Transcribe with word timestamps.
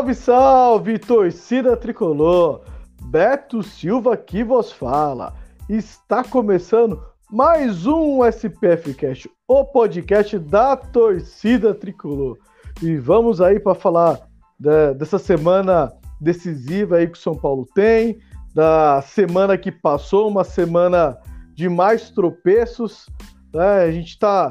Salve, 0.00 0.14
salve, 0.14 0.98
torcida 0.98 1.76
tricolor! 1.76 2.62
Beto 3.02 3.62
Silva 3.62 4.14
aqui 4.14 4.42
vos 4.42 4.72
fala. 4.72 5.34
Está 5.68 6.24
começando 6.24 7.02
mais 7.30 7.86
um 7.86 8.24
SPF 8.24 8.94
Cast, 8.94 9.30
o 9.46 9.62
podcast 9.62 10.38
da 10.38 10.74
torcida 10.74 11.74
tricolor. 11.74 12.38
E 12.82 12.96
vamos 12.96 13.42
aí 13.42 13.60
para 13.60 13.74
falar 13.74 14.20
da, 14.58 14.94
dessa 14.94 15.18
semana 15.18 15.92
decisiva 16.18 16.96
aí 16.96 17.06
que 17.06 17.18
o 17.18 17.20
São 17.20 17.34
Paulo 17.34 17.66
tem, 17.74 18.18
da 18.54 19.02
semana 19.02 19.58
que 19.58 19.70
passou, 19.70 20.30
uma 20.30 20.44
semana 20.44 21.18
de 21.52 21.68
mais 21.68 22.08
tropeços. 22.10 23.04
Né? 23.52 23.82
A 23.82 23.90
gente 23.90 24.08
está 24.08 24.48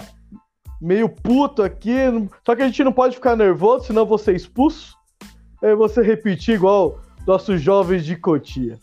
meio 0.79 1.09
puto 1.09 1.63
aqui, 1.63 1.97
só 2.45 2.55
que 2.55 2.61
a 2.61 2.67
gente 2.67 2.83
não 2.83 2.93
pode 2.93 3.15
ficar 3.15 3.35
nervoso, 3.35 3.87
senão 3.87 4.05
vou 4.05 4.19
ser 4.19 4.35
expulso 4.35 4.98
é 5.61 5.75
você 5.75 6.01
repetir 6.01 6.55
igual 6.55 6.99
nossos 7.25 7.61
jovens 7.61 8.05
de 8.05 8.15
Cotia. 8.15 8.79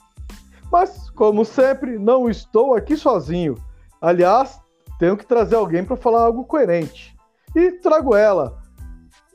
Mas, 0.71 1.11
como 1.11 1.45
sempre, 1.45 1.99
não 1.99 2.29
estou 2.29 2.75
aqui 2.75 2.97
sozinho. 2.97 3.55
Aliás, 4.01 4.61
tenho 4.99 5.17
que 5.17 5.27
trazer 5.27 5.57
alguém 5.57 5.85
para 5.85 5.97
falar 5.97 6.23
algo 6.23 6.45
coerente. 6.45 7.17
E 7.55 7.73
trago 7.73 8.15
ela. 8.15 8.59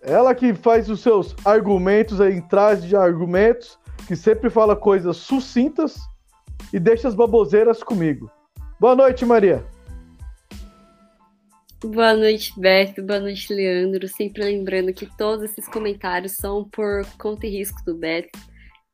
Ela 0.02 0.34
que 0.34 0.54
faz 0.54 0.90
os 0.90 1.02
seus 1.02 1.36
argumentos 1.46 2.20
em 2.20 2.42
trás 2.42 2.84
de 2.84 2.96
argumentos, 2.96 3.80
que 4.08 4.16
sempre 4.16 4.50
fala 4.50 4.76
coisas 4.76 5.18
sucintas 5.18 6.00
e 6.74 6.80
deixa 6.80 7.08
as 7.08 7.16
baboseiras 7.16 7.84
comigo. 7.84 8.30
Boa 8.80 8.96
noite, 8.96 9.26
Maria. 9.26 9.64
Boa 11.84 12.14
noite, 12.14 12.54
Beto. 12.60 13.02
Boa 13.02 13.20
noite, 13.20 13.52
Leandro. 13.52 14.08
Sempre 14.08 14.44
lembrando 14.44 14.94
que 14.94 15.08
todos 15.18 15.50
esses 15.50 15.68
comentários 15.68 16.34
são 16.34 16.64
por 16.70 17.04
conta 17.18 17.48
e 17.48 17.50
risco 17.50 17.84
do 17.84 17.96
Beto. 17.96 18.38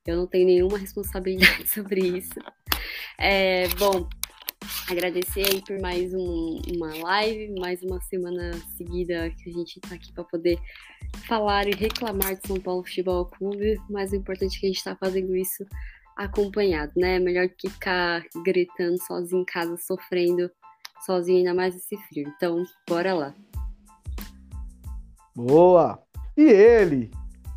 Eu 0.05 0.15
não 0.15 0.25
tenho 0.25 0.45
nenhuma 0.45 0.77
responsabilidade 0.77 1.67
sobre 1.67 1.99
isso. 1.99 2.39
É, 3.19 3.67
bom, 3.77 4.07
agradecer 4.89 5.45
aí 5.51 5.61
por 5.61 5.77
mais 5.81 6.13
um, 6.13 6.61
uma 6.77 6.95
live, 7.03 7.59
mais 7.59 7.83
uma 7.83 7.99
semana 8.03 8.53
seguida 8.77 9.29
que 9.31 9.49
a 9.49 9.53
gente 9.53 9.81
está 9.83 9.95
aqui 9.95 10.13
para 10.13 10.23
poder 10.23 10.57
falar 11.27 11.67
e 11.67 11.75
reclamar 11.75 12.37
de 12.37 12.47
São 12.47 12.57
Paulo 12.57 12.85
Futebol 12.85 13.25
Clube, 13.25 13.81
mas 13.89 14.13
o 14.13 14.15
importante 14.15 14.55
é 14.55 14.59
que 14.61 14.65
a 14.65 14.69
gente 14.69 14.77
está 14.77 14.95
fazendo 14.95 15.35
isso 15.35 15.65
acompanhado, 16.15 16.93
né? 16.95 17.19
Melhor 17.19 17.49
que 17.49 17.69
ficar 17.69 18.23
gritando 18.45 18.97
sozinho 19.03 19.41
em 19.41 19.45
casa, 19.45 19.75
sofrendo 19.75 20.49
sozinho, 21.05 21.39
ainda 21.39 21.53
mais 21.53 21.75
esse 21.75 21.97
frio. 22.09 22.31
Então, 22.35 22.63
bora 22.87 23.13
lá. 23.13 23.33
Boa! 25.35 25.99
E 26.35 26.43
ele? 26.43 27.11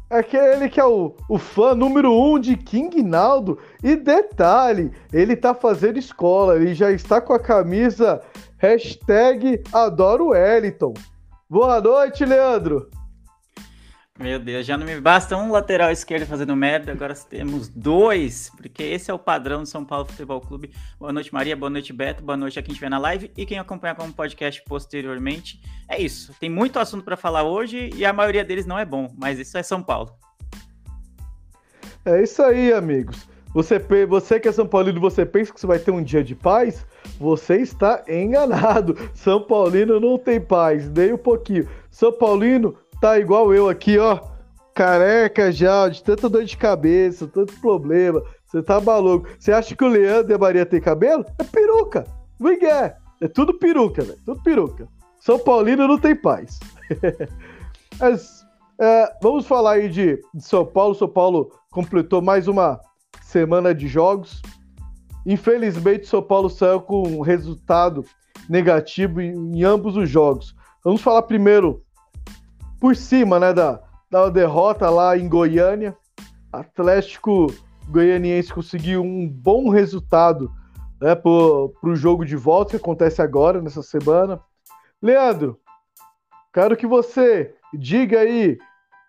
Aquele 0.09 0.69
que 0.69 0.81
é 0.81 0.85
o, 0.85 1.15
o 1.29 1.39
fã 1.39 1.75
número 1.75 2.13
um 2.13 2.39
de 2.39 2.57
King 2.57 3.03
Naldo. 3.03 3.59
E 3.83 3.95
detalhe, 3.95 4.91
ele 5.13 5.37
tá 5.37 5.55
fazendo 5.55 5.99
escola, 5.99 6.57
ele 6.57 6.75
já 6.75 6.91
está 6.91 7.21
com 7.21 7.33
a 7.33 7.39
camisa 7.39 8.21
hashtag 8.59 9.63
Adoro 9.73 10.29
Wellington. 10.29 10.95
Boa 11.49 11.81
noite, 11.81 12.25
Leandro! 12.25 12.91
Meu 14.21 14.39
Deus, 14.39 14.67
já 14.67 14.77
não 14.77 14.85
me 14.85 15.01
basta 15.01 15.35
um 15.35 15.51
lateral 15.51 15.91
esquerdo 15.91 16.27
fazendo 16.27 16.55
merda, 16.55 16.93
agora 16.93 17.15
temos 17.15 17.71
dois, 17.71 18.53
porque 18.55 18.83
esse 18.83 19.11
é 19.11 19.15
o 19.15 19.19
padrão 19.19 19.63
do 19.63 19.67
São 19.67 19.83
Paulo 19.83 20.05
Futebol 20.05 20.43
Clube. 20.43 20.73
Boa 20.99 21.11
noite, 21.11 21.33
Maria, 21.33 21.57
boa 21.57 21.71
noite, 21.71 21.91
Beto, 21.91 22.23
boa 22.23 22.37
noite 22.37 22.59
a 22.59 22.63
quem 22.63 22.73
estiver 22.73 22.91
na 22.91 22.99
live 22.99 23.33
e 23.35 23.47
quem 23.47 23.59
acompanha 23.59 23.95
como 23.95 24.13
podcast 24.13 24.63
posteriormente. 24.67 25.63
É 25.89 25.99
isso, 25.99 26.35
tem 26.39 26.51
muito 26.51 26.79
assunto 26.79 27.03
para 27.03 27.17
falar 27.17 27.45
hoje 27.45 27.89
e 27.97 28.05
a 28.05 28.13
maioria 28.13 28.45
deles 28.45 28.67
não 28.67 28.79
é 28.79 28.85
bom, 28.85 29.11
mas 29.17 29.39
isso 29.39 29.57
é 29.57 29.63
São 29.63 29.83
Paulo. 29.83 30.13
É 32.05 32.23
isso 32.23 32.43
aí, 32.43 32.75
amigos. 32.75 33.27
Você, 33.55 33.79
você 34.07 34.39
que 34.39 34.49
é 34.49 34.53
São 34.53 34.67
Paulino, 34.67 35.01
você 35.01 35.25
pensa 35.25 35.51
que 35.51 35.59
você 35.59 35.67
vai 35.67 35.79
ter 35.79 35.93
um 35.93 36.03
dia 36.03 36.23
de 36.23 36.35
paz? 36.35 36.87
Você 37.19 37.57
está 37.57 38.05
enganado. 38.07 38.97
São 39.15 39.41
Paulino 39.41 39.99
não 39.99 40.19
tem 40.19 40.39
paz, 40.39 40.91
nem 40.91 41.15
um 41.15 41.19
pouquinho. 41.19 41.67
São 41.91 42.13
Paulino 42.13 42.77
tá 43.01 43.19
igual 43.19 43.53
eu 43.55 43.69
aqui, 43.69 43.99
ó, 43.99 44.21
careca 44.75 45.51
já, 45.51 45.89
de 45.89 46.03
tanta 46.03 46.29
dor 46.29 46.45
de 46.45 46.57
cabeça, 46.57 47.27
tanto 47.27 47.59
problema. 47.61 48.23
Você 48.47 48.63
tá 48.63 48.81
maluco. 48.81 49.29
Você 49.39 49.53
acha 49.53 49.75
que 49.75 49.85
o 49.85 49.89
Leandro 49.89 50.33
e 50.33 50.35
a 50.35 50.39
Maria 50.39 50.67
tem 50.67 50.81
cabelo? 50.81 51.25
É 51.39 51.45
peruca. 51.45 52.05
Miguel. 52.39 52.93
É 53.21 53.29
tudo 53.29 53.59
peruca, 53.59 54.03
velho. 54.03 54.19
Tudo 54.25 54.43
peruca. 54.43 54.89
São 55.21 55.39
Paulino 55.39 55.87
não 55.87 55.99
tem 55.99 56.17
paz. 56.17 56.59
Mas, 58.01 58.45
é, 58.81 59.15
vamos 59.23 59.47
falar 59.47 59.73
aí 59.73 59.89
de, 59.89 60.17
de 60.35 60.43
São 60.43 60.65
Paulo. 60.65 60.95
São 60.95 61.09
Paulo 61.09 61.51
completou 61.71 62.21
mais 62.23 62.49
uma 62.49 62.81
semana 63.23 63.75
de 63.75 63.87
jogos. 63.87 64.41
Infelizmente, 65.27 66.07
São 66.07 66.23
Paulo 66.23 66.49
saiu 66.49 66.81
com 66.81 67.03
um 67.03 67.21
resultado 67.21 68.05
negativo 68.49 69.21
em, 69.21 69.59
em 69.59 69.63
ambos 69.63 69.97
os 69.97 70.09
jogos. 70.09 70.57
Vamos 70.83 71.03
falar 71.03 71.23
primeiro 71.23 71.83
por 72.81 72.97
cima 72.97 73.39
né, 73.39 73.53
da, 73.53 73.81
da 74.11 74.29
derrota 74.31 74.89
lá 74.89 75.17
em 75.17 75.29
Goiânia. 75.29 75.97
Atlético 76.51 77.47
Goianiense 77.89 78.53
conseguiu 78.53 79.03
um 79.03 79.29
bom 79.29 79.69
resultado 79.69 80.51
né, 81.01 81.15
para 81.15 81.31
o 81.31 81.95
jogo 81.95 82.25
de 82.25 82.35
volta 82.35 82.71
que 82.71 82.77
acontece 82.77 83.21
agora, 83.21 83.61
nessa 83.61 83.83
semana. 83.83 84.41
Leandro, 85.01 85.61
quero 86.53 86.77
que 86.77 86.87
você 86.87 87.55
diga 87.75 88.21
aí, 88.21 88.59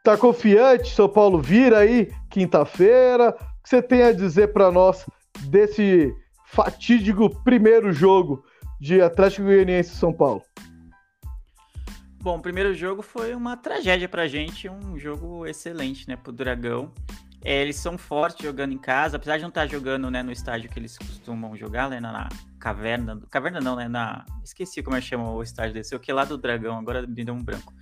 tá 0.03 0.17
confiante? 0.17 0.93
São 0.93 1.09
Paulo 1.09 1.41
vira 1.41 1.79
aí 1.79 2.11
quinta-feira? 2.29 3.29
O 3.29 3.63
que 3.63 3.69
você 3.69 3.81
tem 3.81 4.03
a 4.03 4.11
dizer 4.11 4.53
para 4.53 4.71
nós 4.71 5.05
desse 5.45 6.13
fatídico 6.45 7.29
primeiro 7.43 7.91
jogo 7.93 8.43
de 8.79 9.01
Atlético 9.01 9.43
Goianiense 9.43 9.93
e 9.93 9.97
São 9.97 10.13
Paulo? 10.13 10.41
Bom, 12.21 12.37
o 12.37 12.41
primeiro 12.41 12.73
jogo 12.73 13.01
foi 13.01 13.33
uma 13.33 13.57
tragédia 13.57 14.07
pra 14.07 14.27
gente, 14.27 14.69
um 14.69 14.97
jogo 14.97 15.45
excelente, 15.45 16.07
né, 16.07 16.15
pro 16.15 16.31
Dragão. 16.31 16.91
É, 17.43 17.61
eles 17.61 17.77
são 17.77 17.97
fortes 17.97 18.45
jogando 18.45 18.71
em 18.71 18.77
casa, 18.77 19.17
apesar 19.17 19.37
de 19.37 19.41
não 19.41 19.49
estar 19.49 19.61
tá 19.61 19.67
jogando 19.67 20.11
né, 20.11 20.21
no 20.21 20.31
estádio 20.31 20.69
que 20.69 20.77
eles 20.77 20.95
costumam 20.97 21.55
jogar, 21.57 21.89
né, 21.89 21.99
na, 21.99 22.29
caverna. 22.61 23.19
Caverna 23.29 23.59
não, 23.59 23.75
né? 23.75 23.87
Na. 23.87 24.23
Esqueci 24.43 24.83
como 24.83 24.95
é 24.95 25.01
que 25.01 25.07
chama 25.07 25.29
o 25.31 25.41
estádio 25.41 25.73
desse. 25.73 25.95
O 25.95 25.99
que 25.99 26.13
lá 26.13 26.23
do 26.23 26.37
Dragão, 26.37 26.77
agora 26.77 27.05
me 27.05 27.25
deu 27.25 27.33
um 27.33 27.43
branco. 27.43 27.73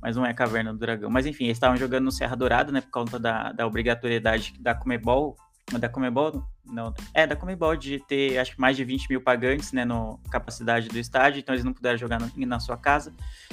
Mas 0.00 0.16
não 0.16 0.26
é 0.26 0.34
Caverna 0.34 0.72
do 0.72 0.78
Dragão. 0.78 1.10
Mas 1.10 1.26
enfim, 1.26 1.44
eles 1.44 1.56
estavam 1.56 1.76
jogando 1.76 2.04
no 2.04 2.12
Serra 2.12 2.34
Dourada, 2.34 2.72
né? 2.72 2.80
Por 2.80 2.90
conta 2.90 3.18
da, 3.18 3.52
da 3.52 3.66
obrigatoriedade 3.66 4.54
da 4.58 4.74
Comebol 4.74 5.36
da 5.72 5.88
Comebol, 5.88 6.44
não, 6.64 6.94
é 7.12 7.26
da 7.26 7.34
Comebol 7.34 7.76
de 7.76 7.98
ter 8.06 8.38
acho 8.38 8.52
que 8.52 8.60
mais 8.60 8.76
de 8.76 8.84
20 8.84 9.08
mil 9.08 9.20
pagantes, 9.20 9.72
né, 9.72 9.84
no 9.84 10.18
capacidade 10.30 10.88
do 10.88 10.98
estádio, 10.98 11.40
então 11.40 11.54
eles 11.54 11.64
não 11.64 11.72
puderam 11.72 11.98
jogar 11.98 12.20
na 12.36 12.60
sua 12.60 12.76
casa. 12.76 13.12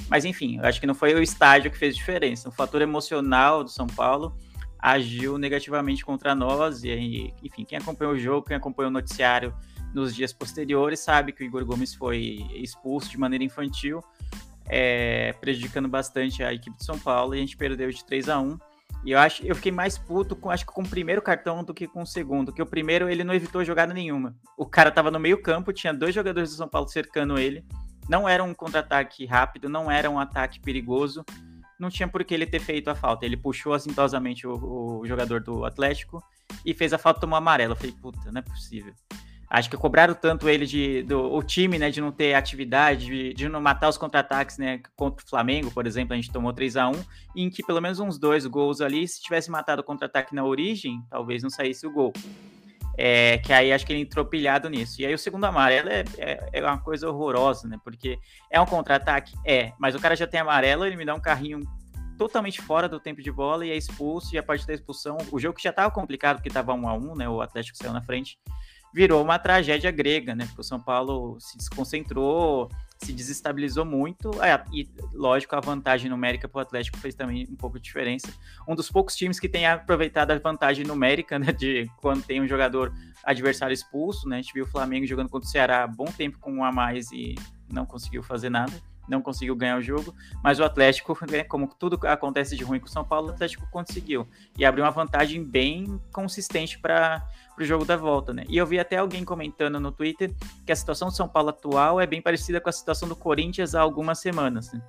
Mas 0.09 0.25
enfim, 0.25 0.59
acho 0.61 0.79
que 0.79 0.87
não 0.87 0.95
foi 0.95 1.13
o 1.13 1.21
estádio 1.21 1.71
que 1.71 1.77
fez 1.77 1.95
diferença. 1.95 2.49
O 2.49 2.51
fator 2.51 2.81
emocional 2.81 3.63
do 3.63 3.69
São 3.69 3.87
Paulo 3.87 4.35
agiu 4.77 5.37
negativamente 5.37 6.03
contra 6.03 6.33
nós 6.35 6.83
e 6.83 7.33
enfim, 7.43 7.63
quem 7.63 7.77
acompanhou 7.77 8.13
o 8.13 8.19
jogo, 8.19 8.47
quem 8.47 8.57
acompanhou 8.57 8.89
o 8.89 8.93
noticiário 8.93 9.53
nos 9.93 10.15
dias 10.15 10.33
posteriores 10.33 10.99
sabe 10.99 11.31
que 11.31 11.43
o 11.43 11.45
Igor 11.45 11.65
Gomes 11.65 11.93
foi 11.93 12.45
expulso 12.55 13.09
de 13.09 13.17
maneira 13.17 13.43
infantil, 13.43 14.01
é, 14.67 15.33
prejudicando 15.33 15.87
bastante 15.87 16.43
a 16.43 16.53
equipe 16.53 16.77
de 16.77 16.85
São 16.85 16.97
Paulo 16.97 17.35
e 17.35 17.37
a 17.37 17.41
gente 17.41 17.57
perdeu 17.57 17.89
de 17.89 18.03
3 18.05 18.29
a 18.29 18.39
1 18.39 18.57
e 19.03 19.11
eu 19.11 19.19
acho 19.19 19.45
eu 19.45 19.55
fiquei 19.55 19.71
mais 19.71 19.97
puto 19.97 20.35
com 20.35 20.49
acho 20.49 20.65
que 20.65 20.71
com 20.71 20.81
o 20.81 20.89
primeiro 20.89 21.21
cartão 21.21 21.63
do 21.63 21.73
que 21.73 21.87
com 21.87 22.03
o 22.03 22.07
segundo, 22.07 22.53
que 22.53 22.61
o 22.61 22.65
primeiro 22.65 23.09
ele 23.09 23.23
não 23.23 23.33
evitou 23.33 23.63
jogada 23.63 23.93
nenhuma. 23.93 24.35
O 24.57 24.65
cara 24.65 24.91
tava 24.91 25.09
no 25.09 25.19
meio-campo, 25.19 25.73
tinha 25.73 25.93
dois 25.93 26.13
jogadores 26.13 26.51
do 26.51 26.55
São 26.55 26.67
Paulo 26.67 26.87
cercando 26.87 27.39
ele. 27.39 27.65
Não 28.07 28.27
era 28.27 28.43
um 28.43 28.53
contra-ataque 28.53 29.25
rápido, 29.25 29.69
não 29.69 29.89
era 29.89 30.09
um 30.09 30.19
ataque 30.19 30.59
perigoso. 30.59 31.23
Não 31.79 31.89
tinha 31.89 32.07
por 32.07 32.23
que 32.23 32.33
ele 32.33 32.45
ter 32.45 32.59
feito 32.59 32.89
a 32.89 32.95
falta. 32.95 33.25
Ele 33.25 33.37
puxou 33.37 33.73
assintosamente 33.73 34.45
o, 34.45 34.99
o 34.99 35.07
jogador 35.07 35.41
do 35.41 35.65
Atlético 35.65 36.23
e 36.65 36.73
fez 36.73 36.93
a 36.93 36.97
falta 36.97 37.21
tomar 37.21 37.37
amarelo. 37.37 37.73
Eu 37.73 37.77
falei, 37.77 37.93
puta, 37.93 38.31
não 38.31 38.39
é 38.39 38.43
possível. 38.43 38.93
Acho 39.53 39.69
que 39.69 39.75
cobraram 39.75 40.13
tanto 40.13 40.47
ele 40.47 40.65
de 40.65 41.03
do, 41.03 41.29
o 41.33 41.43
time, 41.43 41.77
né, 41.77 41.91
de 41.91 41.99
não 41.99 42.09
ter 42.09 42.35
atividade, 42.35 43.05
de, 43.07 43.33
de 43.33 43.49
não 43.49 43.59
matar 43.59 43.89
os 43.89 43.97
contra-ataques, 43.97 44.57
né, 44.57 44.79
contra 44.95 45.25
o 45.25 45.29
Flamengo, 45.29 45.69
por 45.71 45.85
exemplo, 45.85 46.13
a 46.13 46.15
gente 46.15 46.31
tomou 46.31 46.53
3 46.53 46.77
a 46.77 46.87
1 46.87 46.93
em 47.35 47.49
que 47.49 47.61
pelo 47.61 47.81
menos 47.81 47.99
uns 47.99 48.17
dois 48.17 48.45
gols 48.45 48.79
ali, 48.79 49.05
se 49.05 49.21
tivesse 49.21 49.51
matado 49.51 49.81
o 49.81 49.83
contra-ataque 49.83 50.33
na 50.33 50.45
origem, 50.45 51.03
talvez 51.09 51.43
não 51.43 51.49
saísse 51.49 51.85
o 51.85 51.91
gol. 51.91 52.13
É, 52.97 53.39
que 53.39 53.51
aí 53.51 53.73
acho 53.73 53.85
que 53.85 53.91
ele 53.91 54.01
entrou 54.01 54.23
pilhado 54.23 54.69
nisso. 54.69 55.01
E 55.01 55.05
aí 55.05 55.13
o 55.13 55.17
segundo 55.17 55.43
amarelo 55.43 55.89
é, 55.89 56.05
é, 56.17 56.49
é 56.53 56.63
uma 56.63 56.77
coisa 56.77 57.09
horrorosa, 57.09 57.67
né? 57.67 57.77
Porque 57.83 58.19
é 58.49 58.59
um 58.59 58.65
contra-ataque? 58.65 59.33
É, 59.45 59.73
mas 59.79 59.95
o 59.95 59.99
cara 59.99 60.15
já 60.15 60.27
tem 60.27 60.39
amarelo, 60.39 60.85
ele 60.85 60.95
me 60.95 61.05
dá 61.05 61.13
um 61.13 61.19
carrinho 61.19 61.61
totalmente 62.17 62.61
fora 62.61 62.87
do 62.87 62.99
tempo 62.99 63.21
de 63.21 63.31
bola 63.31 63.65
e 63.65 63.71
é 63.71 63.75
expulso, 63.75 64.35
e 64.35 64.37
a 64.37 64.43
partir 64.43 64.67
da 64.67 64.73
expulsão, 64.73 65.17
o 65.31 65.39
jogo 65.39 65.55
que 65.55 65.63
já 65.63 65.71
estava 65.71 65.89
complicado 65.89 66.37
porque 66.37 66.49
estava 66.49 66.73
1 66.73 66.87
a 66.87 66.93
1 66.93 67.15
né? 67.15 67.27
O 67.27 67.41
Atlético 67.41 67.77
saiu 67.77 67.91
na 67.91 68.01
frente 68.01 68.37
virou 68.93 69.23
uma 69.23 69.39
tragédia 69.39 69.91
grega, 69.91 70.35
né? 70.35 70.45
Porque 70.45 70.61
o 70.61 70.63
São 70.63 70.79
Paulo 70.79 71.37
se 71.39 71.57
desconcentrou, 71.57 72.69
se 72.97 73.13
desestabilizou 73.13 73.85
muito. 73.85 74.31
É, 74.43 74.63
e, 74.71 74.89
lógico, 75.13 75.55
a 75.55 75.59
vantagem 75.59 76.09
numérica 76.09 76.47
para 76.47 76.59
o 76.59 76.61
Atlético 76.61 76.97
fez 76.97 77.15
também 77.15 77.47
um 77.49 77.55
pouco 77.55 77.77
de 77.79 77.83
diferença. 77.83 78.27
Um 78.67 78.75
dos 78.75 78.89
poucos 78.89 79.15
times 79.15 79.39
que 79.39 79.49
tem 79.49 79.65
aproveitado 79.65 80.31
a 80.31 80.39
vantagem 80.39 80.85
numérica, 80.85 81.39
né? 81.39 81.51
De 81.51 81.89
quando 81.97 82.23
tem 82.23 82.41
um 82.41 82.47
jogador 82.47 82.93
adversário 83.23 83.73
expulso, 83.73 84.27
né? 84.27 84.37
A 84.37 84.41
gente 84.41 84.53
viu 84.53 84.65
o 84.65 84.67
Flamengo 84.67 85.05
jogando 85.05 85.29
contra 85.29 85.47
o 85.47 85.51
Ceará 85.51 85.83
há 85.83 85.87
bom 85.87 86.05
tempo 86.05 86.37
com 86.39 86.51
um 86.51 86.63
a 86.63 86.71
mais 86.71 87.11
e 87.11 87.35
não 87.71 87.85
conseguiu 87.85 88.21
fazer 88.21 88.49
nada 88.49 88.73
não 89.11 89.21
conseguiu 89.21 89.55
ganhar 89.55 89.77
o 89.77 89.81
jogo, 89.81 90.15
mas 90.43 90.59
o 90.59 90.63
Atlético, 90.63 91.17
né, 91.29 91.43
como 91.43 91.67
tudo 91.67 91.99
acontece 92.07 92.55
de 92.55 92.63
ruim 92.63 92.79
com 92.79 92.85
o 92.85 92.89
São 92.89 93.03
Paulo, 93.03 93.27
o 93.27 93.31
Atlético 93.31 93.67
conseguiu 93.69 94.27
e 94.57 94.63
abriu 94.63 94.85
uma 94.85 94.91
vantagem 94.91 95.43
bem 95.43 95.99
consistente 96.13 96.79
para 96.79 97.27
o 97.59 97.63
jogo 97.63 97.85
da 97.85 97.95
volta, 97.95 98.33
né? 98.33 98.43
E 98.47 98.57
eu 98.57 98.65
vi 98.65 98.79
até 98.79 98.97
alguém 98.97 99.23
comentando 99.23 99.79
no 99.79 99.91
Twitter 99.91 100.33
que 100.65 100.71
a 100.71 100.75
situação 100.75 101.09
do 101.09 101.13
São 101.13 101.27
Paulo 101.27 101.49
atual 101.49 101.99
é 101.99 102.07
bem 102.07 102.21
parecida 102.21 102.59
com 102.59 102.69
a 102.69 102.71
situação 102.71 103.07
do 103.07 103.15
Corinthians 103.15 103.75
há 103.75 103.81
algumas 103.81 104.19
semanas. 104.19 104.71
Né? 104.71 104.81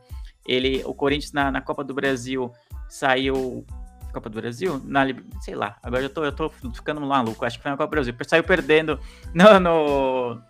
Ele, 0.46 0.82
o 0.84 0.94
Corinthians 0.94 1.32
na, 1.32 1.50
na 1.50 1.60
Copa 1.60 1.84
do 1.84 1.94
Brasil 1.94 2.52
saiu 2.88 3.64
Copa 4.12 4.28
do 4.28 4.40
Brasil? 4.40 4.80
Na, 4.84 5.06
sei 5.40 5.54
lá, 5.54 5.76
agora 5.82 6.02
eu 6.02 6.10
tô, 6.10 6.24
eu 6.24 6.32
tô 6.32 6.50
ficando 6.50 7.00
maluco, 7.00 7.44
acho 7.44 7.56
que 7.56 7.62
foi 7.62 7.70
na 7.70 7.76
Copa 7.76 7.88
do 7.88 7.90
Brasil. 7.90 8.14
Saiu 8.26 8.44
perdendo 8.44 9.00
no, 9.34 9.58
no, 9.58 10.42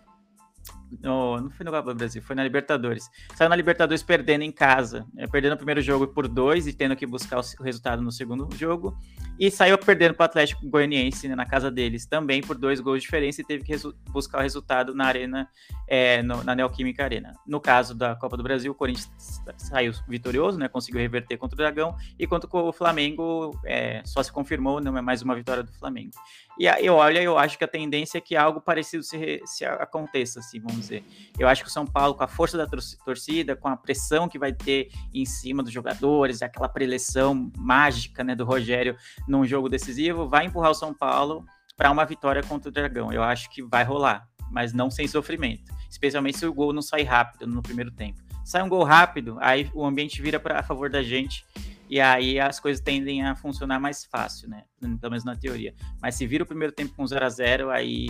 no, 1.01 1.39
não 1.41 1.49
foi 1.49 1.65
no 1.65 1.71
Copa 1.71 1.93
do 1.93 1.97
Brasil, 1.97 2.21
foi 2.21 2.35
na 2.35 2.43
Libertadores. 2.43 3.09
Saiu 3.35 3.49
na 3.49 3.55
Libertadores 3.55 4.03
perdendo 4.03 4.43
em 4.43 4.51
casa, 4.51 5.05
né, 5.13 5.27
perdendo 5.27 5.53
o 5.53 5.57
primeiro 5.57 5.81
jogo 5.81 6.07
por 6.07 6.27
dois 6.27 6.67
e 6.67 6.73
tendo 6.73 6.95
que 6.95 7.05
buscar 7.05 7.39
o 7.39 7.63
resultado 7.63 8.01
no 8.01 8.11
segundo 8.11 8.47
jogo. 8.55 8.97
E 9.39 9.49
saiu 9.49 9.77
perdendo 9.77 10.13
para 10.13 10.23
o 10.23 10.25
Atlético 10.25 10.67
Goianiense 10.67 11.27
né, 11.27 11.35
na 11.35 11.45
casa 11.45 11.71
deles, 11.71 12.05
também 12.05 12.41
por 12.41 12.57
dois 12.57 12.79
gols 12.79 12.99
de 12.99 13.05
diferença 13.05 13.41
e 13.41 13.43
teve 13.43 13.63
que 13.63 13.75
buscar 14.09 14.39
o 14.39 14.41
resultado 14.41 14.93
na 14.93 15.05
Arena, 15.05 15.47
é, 15.87 16.21
no, 16.21 16.43
na 16.43 16.53
Neoquímica 16.53 17.03
Arena. 17.03 17.33
No 17.47 17.59
caso 17.59 17.95
da 17.95 18.15
Copa 18.15 18.37
do 18.37 18.43
Brasil, 18.43 18.71
o 18.71 18.75
Corinthians 18.75 19.09
saiu 19.57 19.91
vitorioso, 20.07 20.57
né, 20.59 20.67
conseguiu 20.67 21.01
reverter 21.01 21.37
contra 21.37 21.55
o 21.55 21.57
Dragão, 21.57 21.95
e 22.19 22.27
contra 22.27 22.49
o 22.51 22.71
Flamengo 22.71 23.59
é, 23.65 24.01
só 24.05 24.21
se 24.21 24.31
confirmou, 24.31 24.79
não 24.79 24.97
é 24.97 25.01
mais 25.01 25.21
uma 25.21 25.35
vitória 25.35 25.63
do 25.63 25.71
Flamengo. 25.73 26.11
E 26.59 26.65
eu 26.65 26.95
olho, 26.95 27.17
eu 27.17 27.37
acho 27.37 27.57
que 27.57 27.63
a 27.63 27.67
tendência 27.67 28.19
é 28.19 28.21
que 28.21 28.35
algo 28.35 28.61
parecido 28.61 29.03
se, 29.03 29.41
se 29.45 29.65
aconteça, 29.65 30.39
assim, 30.39 30.59
vamos 30.59 30.81
dizer. 30.81 31.03
Eu 31.37 31.47
acho 31.47 31.63
que 31.63 31.69
o 31.69 31.71
São 31.71 31.85
Paulo, 31.85 32.13
com 32.13 32.23
a 32.23 32.27
força 32.27 32.57
da 32.57 32.67
torcida, 33.03 33.55
com 33.55 33.67
a 33.67 33.75
pressão 33.75 34.29
que 34.29 34.37
vai 34.37 34.53
ter 34.53 34.89
em 35.13 35.25
cima 35.25 35.63
dos 35.63 35.71
jogadores, 35.71 36.41
aquela 36.41 36.69
preleção 36.69 37.51
mágica, 37.57 38.23
né, 38.23 38.35
do 38.35 38.45
Rogério 38.45 38.95
num 39.27 39.45
jogo 39.45 39.67
decisivo, 39.67 40.29
vai 40.29 40.45
empurrar 40.45 40.71
o 40.71 40.75
São 40.75 40.93
Paulo 40.93 41.43
para 41.75 41.91
uma 41.91 42.05
vitória 42.05 42.43
contra 42.43 42.69
o 42.69 42.71
Dragão. 42.71 43.11
Eu 43.11 43.23
acho 43.23 43.49
que 43.49 43.63
vai 43.63 43.83
rolar, 43.83 44.27
mas 44.51 44.73
não 44.73 44.91
sem 44.91 45.07
sofrimento, 45.07 45.73
especialmente 45.89 46.37
se 46.37 46.45
o 46.45 46.53
gol 46.53 46.71
não 46.71 46.81
sair 46.81 47.03
rápido 47.03 47.47
no 47.47 47.63
primeiro 47.63 47.91
tempo. 47.91 48.22
Sai 48.43 48.61
um 48.61 48.69
gol 48.69 48.83
rápido, 48.83 49.37
aí 49.39 49.69
o 49.73 49.85
ambiente 49.85 50.21
vira 50.21 50.39
para 50.39 50.59
a 50.59 50.63
favor 50.63 50.89
da 50.89 51.01
gente 51.01 51.45
e 51.89 51.99
aí 51.99 52.39
as 52.39 52.59
coisas 52.59 52.83
tendem 52.83 53.23
a 53.23 53.35
funcionar 53.35 53.79
mais 53.79 54.03
fácil, 54.05 54.49
né? 54.49 54.63
Pelo 54.79 55.11
menos 55.11 55.23
na 55.23 55.35
teoria. 55.35 55.73
Mas 56.01 56.15
se 56.15 56.25
vira 56.25 56.43
o 56.43 56.47
primeiro 56.47 56.73
tempo 56.73 56.93
com 56.95 57.05
0 57.05 57.25
a 57.25 57.29
0 57.29 57.69
aí 57.69 58.07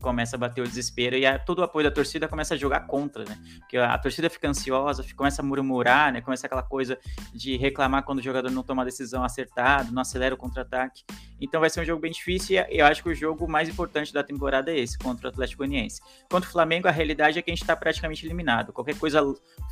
começa 0.00 0.36
a 0.36 0.38
bater 0.38 0.60
o 0.60 0.64
desespero 0.64 1.16
e 1.16 1.26
a, 1.26 1.38
todo 1.38 1.60
o 1.60 1.62
apoio 1.62 1.84
da 1.84 1.90
torcida 1.90 2.26
começa 2.26 2.54
a 2.54 2.56
jogar 2.56 2.80
contra, 2.80 3.24
né? 3.24 3.38
Porque 3.58 3.76
a, 3.76 3.94
a 3.94 3.98
torcida 3.98 4.28
fica 4.28 4.48
ansiosa, 4.48 5.02
fica, 5.02 5.16
começa 5.16 5.42
a 5.42 5.44
murmurar, 5.44 6.12
né? 6.12 6.20
Começa 6.20 6.46
aquela 6.46 6.62
coisa 6.62 6.98
de 7.34 7.56
reclamar 7.56 8.02
quando 8.02 8.18
o 8.18 8.22
jogador 8.22 8.50
não 8.50 8.62
toma 8.62 8.82
a 8.82 8.84
decisão 8.84 9.22
acertada, 9.22 9.90
não 9.92 10.02
acelera 10.02 10.34
o 10.34 10.38
contra-ataque. 10.38 11.04
Então 11.40 11.60
vai 11.60 11.70
ser 11.70 11.80
um 11.80 11.84
jogo 11.84 12.00
bem 12.00 12.10
difícil 12.10 12.56
e 12.68 12.78
eu 12.78 12.86
acho 12.86 13.02
que 13.02 13.08
o 13.08 13.14
jogo 13.14 13.48
mais 13.48 13.68
importante 13.68 14.12
da 14.12 14.22
temporada 14.22 14.70
é 14.70 14.78
esse, 14.78 14.98
contra 14.98 15.28
o 15.28 15.30
Atlético 15.30 15.58
Goianiense. 15.58 16.00
Contra 16.30 16.48
o 16.48 16.52
Flamengo, 16.52 16.88
a 16.88 16.90
realidade 16.90 17.38
é 17.38 17.42
que 17.42 17.50
a 17.50 17.54
gente 17.54 17.62
está 17.62 17.76
praticamente 17.76 18.26
eliminado. 18.26 18.72
Qualquer 18.72 18.98
coisa 18.98 19.22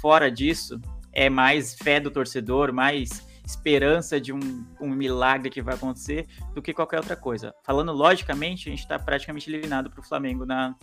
fora 0.01 0.31
disso 0.31 0.81
é 1.13 1.29
mais 1.29 1.75
fé 1.75 1.99
do 1.99 2.11
torcedor, 2.11 2.73
mais 2.73 3.27
esperança 3.49 4.21
de 4.21 4.31
um, 4.31 4.67
um 4.79 4.91
milagre 4.91 5.49
que 5.49 5.63
vai 5.63 5.75
acontecer 5.75 6.27
do 6.55 6.61
que 6.61 6.75
qualquer 6.75 6.99
outra 6.99 7.17
coisa. 7.17 7.55
Falando 7.65 7.93
logicamente, 7.93 8.69
a 8.69 8.71
gente 8.71 8.83
está 8.83 8.99
praticamente 8.99 9.49
eliminado 9.49 9.91
para 9.91 10.01
o 10.01 10.03
Flamengo 10.03 10.45
na, 10.45 10.77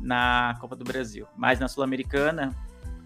na 0.00 0.56
Copa 0.60 0.74
do 0.74 0.84
Brasil. 0.84 1.28
Mas 1.36 1.60
na 1.60 1.68
Sul-Americana, 1.68 2.52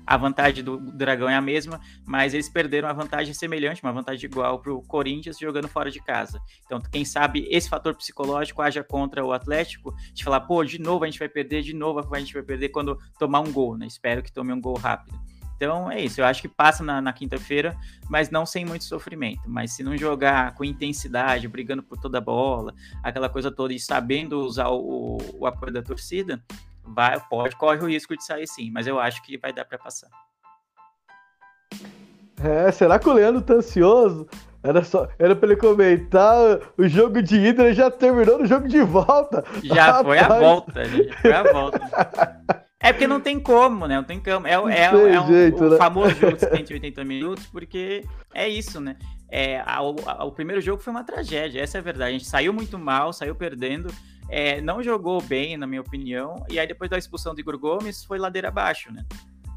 a 0.06 0.16
vantagem 0.16 0.64
do 0.64 0.78
Dragão 0.78 1.28
é 1.28 1.36
a 1.36 1.40
mesma, 1.40 1.78
mas 2.06 2.32
eles 2.32 2.48
perderam 2.48 2.88
uma 2.88 2.94
vantagem 2.94 3.34
semelhante, 3.34 3.82
uma 3.82 3.92
vantagem 3.92 4.24
igual 4.24 4.58
para 4.58 4.72
o 4.72 4.80
Corinthians 4.80 5.38
jogando 5.38 5.68
fora 5.68 5.90
de 5.90 6.00
casa. 6.00 6.40
Então, 6.64 6.80
quem 6.80 7.04
sabe 7.04 7.46
esse 7.50 7.68
fator 7.68 7.94
psicológico 7.94 8.62
haja 8.62 8.82
contra 8.82 9.22
o 9.22 9.32
Atlético, 9.32 9.94
de 10.14 10.24
falar, 10.24 10.40
pô, 10.40 10.64
de 10.64 10.78
novo 10.78 11.04
a 11.04 11.06
gente 11.06 11.18
vai 11.18 11.28
perder, 11.28 11.62
de 11.62 11.74
novo 11.74 12.00
a 12.00 12.18
gente 12.18 12.32
vai 12.32 12.42
perder 12.42 12.70
quando 12.70 12.98
tomar 13.18 13.40
um 13.40 13.52
gol, 13.52 13.76
né? 13.76 13.86
Espero 13.86 14.22
que 14.22 14.32
tome 14.32 14.50
um 14.50 14.60
gol 14.60 14.78
rápido. 14.78 15.18
Então 15.56 15.90
é 15.90 16.00
isso, 16.00 16.20
eu 16.20 16.24
acho 16.24 16.42
que 16.42 16.48
passa 16.48 16.82
na, 16.82 17.00
na 17.00 17.12
quinta-feira, 17.12 17.76
mas 18.08 18.30
não 18.30 18.44
sem 18.44 18.64
muito 18.64 18.84
sofrimento. 18.84 19.42
Mas 19.46 19.72
se 19.72 19.82
não 19.82 19.96
jogar 19.96 20.54
com 20.54 20.64
intensidade, 20.64 21.48
brigando 21.48 21.82
por 21.82 21.98
toda 21.98 22.18
a 22.18 22.20
bola, 22.20 22.74
aquela 23.02 23.28
coisa 23.28 23.50
toda, 23.50 23.72
e 23.72 23.80
sabendo 23.80 24.40
usar 24.40 24.68
o, 24.68 25.18
o 25.38 25.46
apoio 25.46 25.72
da 25.72 25.82
torcida, 25.82 26.42
vai, 26.82 27.18
pode, 27.28 27.56
corre 27.56 27.78
o 27.78 27.88
risco 27.88 28.16
de 28.16 28.24
sair 28.24 28.46
sim, 28.46 28.70
mas 28.70 28.86
eu 28.86 28.98
acho 28.98 29.22
que 29.22 29.38
vai 29.38 29.52
dar 29.52 29.64
para 29.64 29.78
passar. 29.78 30.08
É, 32.42 32.70
será 32.72 32.98
que 32.98 33.08
o 33.08 33.12
Leandro 33.12 33.40
tá 33.40 33.54
ansioso? 33.54 34.26
Era 34.62 34.82
só, 34.82 35.08
era 35.18 35.36
pra 35.36 35.48
ele 35.48 35.56
comentar 35.56 36.58
o 36.78 36.88
jogo 36.88 37.22
de 37.22 37.36
ida, 37.36 37.72
já 37.74 37.90
terminou 37.90 38.38
no 38.38 38.46
jogo 38.46 38.66
de 38.66 38.80
volta. 38.80 39.44
Já 39.62 39.86
Rapaz. 39.86 40.06
foi 40.06 40.18
a 40.18 40.28
volta, 40.28 40.84
já 40.84 41.20
foi 41.20 41.32
a 41.32 41.52
volta. 41.52 42.60
É 42.84 42.92
porque 42.92 43.06
não 43.06 43.18
tem 43.18 43.40
como, 43.40 43.86
né? 43.86 43.96
Não 43.96 44.04
tem 44.04 44.20
como. 44.20 44.46
É, 44.46 44.52
é, 44.52 44.54
é 44.54 45.20
um, 45.20 45.26
jeito, 45.26 45.64
o 45.64 45.70
né? 45.70 45.76
famoso 45.78 46.14
jogo 46.16 46.36
de 46.36 46.40
180 46.54 47.02
minutos, 47.02 47.46
porque 47.46 48.04
é 48.34 48.46
isso, 48.46 48.78
né? 48.78 48.96
É, 49.30 49.60
a, 49.60 49.78
a, 49.78 50.24
o 50.24 50.30
primeiro 50.30 50.60
jogo 50.60 50.82
foi 50.82 50.90
uma 50.90 51.02
tragédia, 51.02 51.62
essa 51.62 51.78
é 51.78 51.80
a 51.80 51.82
verdade. 51.82 52.10
A 52.10 52.12
gente 52.12 52.26
saiu 52.26 52.52
muito 52.52 52.78
mal, 52.78 53.10
saiu 53.10 53.34
perdendo, 53.34 53.90
é, 54.28 54.60
não 54.60 54.82
jogou 54.82 55.22
bem, 55.22 55.56
na 55.56 55.66
minha 55.66 55.80
opinião, 55.80 56.44
e 56.50 56.58
aí 56.58 56.66
depois 56.66 56.90
da 56.90 56.98
expulsão 56.98 57.34
do 57.34 57.40
Igor 57.40 57.58
Gomes 57.58 58.04
foi 58.04 58.18
ladeira 58.18 58.48
abaixo, 58.48 58.92
né? 58.92 59.02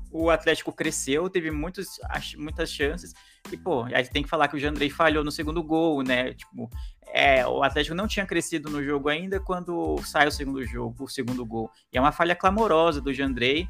O 0.09 0.29
Atlético 0.29 0.71
cresceu, 0.71 1.29
teve 1.29 1.51
muitos, 1.51 1.99
muitas 2.37 2.71
chances, 2.71 3.13
e 3.51 3.57
pô, 3.57 3.83
aí 3.83 4.07
tem 4.07 4.23
que 4.23 4.29
falar 4.29 4.47
que 4.47 4.55
o 4.55 4.59
Jandrei 4.59 4.89
falhou 4.89 5.23
no 5.23 5.31
segundo 5.31 5.61
gol, 5.61 6.01
né? 6.01 6.33
Tipo, 6.33 6.69
é, 7.13 7.45
o 7.47 7.63
Atlético 7.63 7.95
não 7.95 8.07
tinha 8.07 8.25
crescido 8.25 8.69
no 8.69 8.83
jogo 8.83 9.09
ainda 9.09 9.39
quando 9.39 9.97
sai 10.03 10.27
o 10.27 10.31
segundo 10.31 10.63
jogo, 10.65 11.05
o 11.05 11.07
segundo 11.07 11.45
gol. 11.45 11.69
E 11.91 11.97
é 11.97 12.01
uma 12.01 12.11
falha 12.11 12.35
clamorosa 12.35 13.01
do 13.01 13.13
Jandrei. 13.13 13.67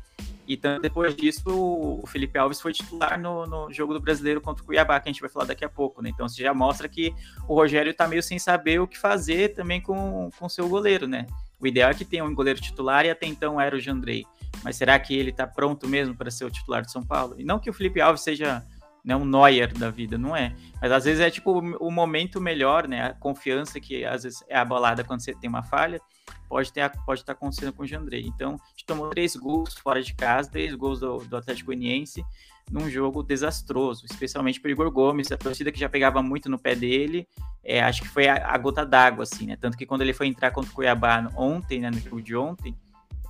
E 0.47 0.55
tanto 0.55 0.81
depois 0.81 1.13
disso, 1.13 1.43
o 1.49 2.07
Felipe 2.07 2.37
Alves 2.39 2.61
foi 2.61 2.71
titular 2.71 3.19
no, 3.19 3.45
no, 3.45 3.71
jogo 3.71 3.93
do 3.93 3.99
brasileiro 3.99 4.39
contra 4.39 4.63
o 4.63 4.65
Cuiabá, 4.65 4.97
que 4.99 5.09
a 5.09 5.11
gente 5.11 5.19
vai 5.19 5.29
falar 5.29 5.45
daqui 5.45 5.65
a 5.65 5.69
pouco, 5.69 6.01
né? 6.01 6.09
Então 6.09 6.25
isso 6.25 6.37
já 6.37 6.53
mostra 6.53 6.87
que 6.87 7.13
o 7.47 7.53
Rogério 7.53 7.93
tá 7.93 8.07
meio 8.07 8.23
sem 8.23 8.39
saber 8.39 8.79
o 8.79 8.87
que 8.87 8.97
fazer 8.97 9.53
também 9.53 9.81
com 9.81 10.29
o 10.39 10.49
seu 10.49 10.69
goleiro, 10.69 11.05
né? 11.05 11.27
O 11.59 11.67
ideal 11.67 11.89
é 11.91 11.93
que 11.93 12.05
tenha 12.05 12.23
um 12.23 12.33
goleiro 12.33 12.61
titular 12.61 13.05
e 13.05 13.09
até 13.09 13.25
então 13.25 13.59
era 13.59 13.75
o 13.75 13.79
Jandrei. 13.79 14.25
Mas 14.63 14.77
será 14.77 14.97
que 14.97 15.13
ele 15.13 15.33
tá 15.33 15.45
pronto 15.45 15.87
mesmo 15.87 16.15
para 16.15 16.31
ser 16.31 16.45
o 16.45 16.51
titular 16.51 16.81
de 16.81 16.91
São 16.91 17.03
Paulo? 17.03 17.35
E 17.37 17.43
não 17.43 17.59
que 17.59 17.69
o 17.69 17.73
Felipe 17.73 17.99
Alves 17.99 18.21
seja 18.21 18.63
né, 19.07 19.15
um 19.15 19.23
Neuer 19.23 19.73
da 19.73 19.89
vida, 19.89 20.17
não 20.17 20.35
é. 20.35 20.53
Mas 20.81 20.91
às 20.91 21.05
vezes 21.05 21.21
é 21.21 21.31
tipo 21.31 21.57
o, 21.79 21.89
momento 21.89 22.41
melhor, 22.41 22.89
né? 22.89 23.05
A 23.05 23.13
confiança 23.13 23.79
que 23.79 24.03
às 24.03 24.23
vezes 24.23 24.43
é 24.49 24.57
abalada 24.57 25.01
quando 25.01 25.21
você 25.21 25.33
tem 25.33 25.49
uma 25.49 25.63
falha, 25.63 26.01
pode 26.49 26.73
ter 26.73 26.91
pode 27.05 27.21
estar 27.21 27.31
acontecendo 27.31 27.71
com 27.71 27.83
o 27.83 27.87
Jandrei. 27.87 28.25
Então, 28.27 28.55
a 28.55 28.69
gente 28.71 28.85
tomou 28.85 29.09
três 29.09 29.33
gols 29.37 29.75
fora 29.75 30.03
de 30.03 30.13
casa, 30.13 30.51
três 30.51 30.75
gols 30.75 30.99
do, 30.99 31.19
do 31.19 31.37
Atlético 31.37 31.67
Goianiense 31.67 32.21
num 32.69 32.89
jogo 32.89 33.23
desastroso, 33.23 34.05
especialmente 34.05 34.59
para 34.59 34.71
Igor 34.71 34.91
Gomes, 34.91 35.31
a 35.31 35.37
torcida 35.37 35.71
que 35.71 35.79
já 35.79 35.87
pegava 35.87 36.21
muito 36.21 36.49
no 36.49 36.59
pé 36.59 36.75
dele, 36.75 37.25
é, 37.63 37.81
acho 37.81 38.01
que 38.01 38.09
foi 38.09 38.27
a, 38.27 38.45
a 38.45 38.57
gota 38.57 38.85
d'água, 38.85 39.23
assim, 39.23 39.45
né? 39.45 39.55
Tanto 39.55 39.77
que 39.77 39.85
quando 39.85 40.01
ele 40.01 40.11
foi 40.11 40.27
entrar 40.27 40.51
contra 40.51 40.69
o 40.69 40.73
Cuiabá 40.73 41.31
ontem, 41.33 41.79
né, 41.79 41.89
no 41.89 41.97
jogo 41.97 42.21
de 42.21 42.35
ontem, 42.35 42.75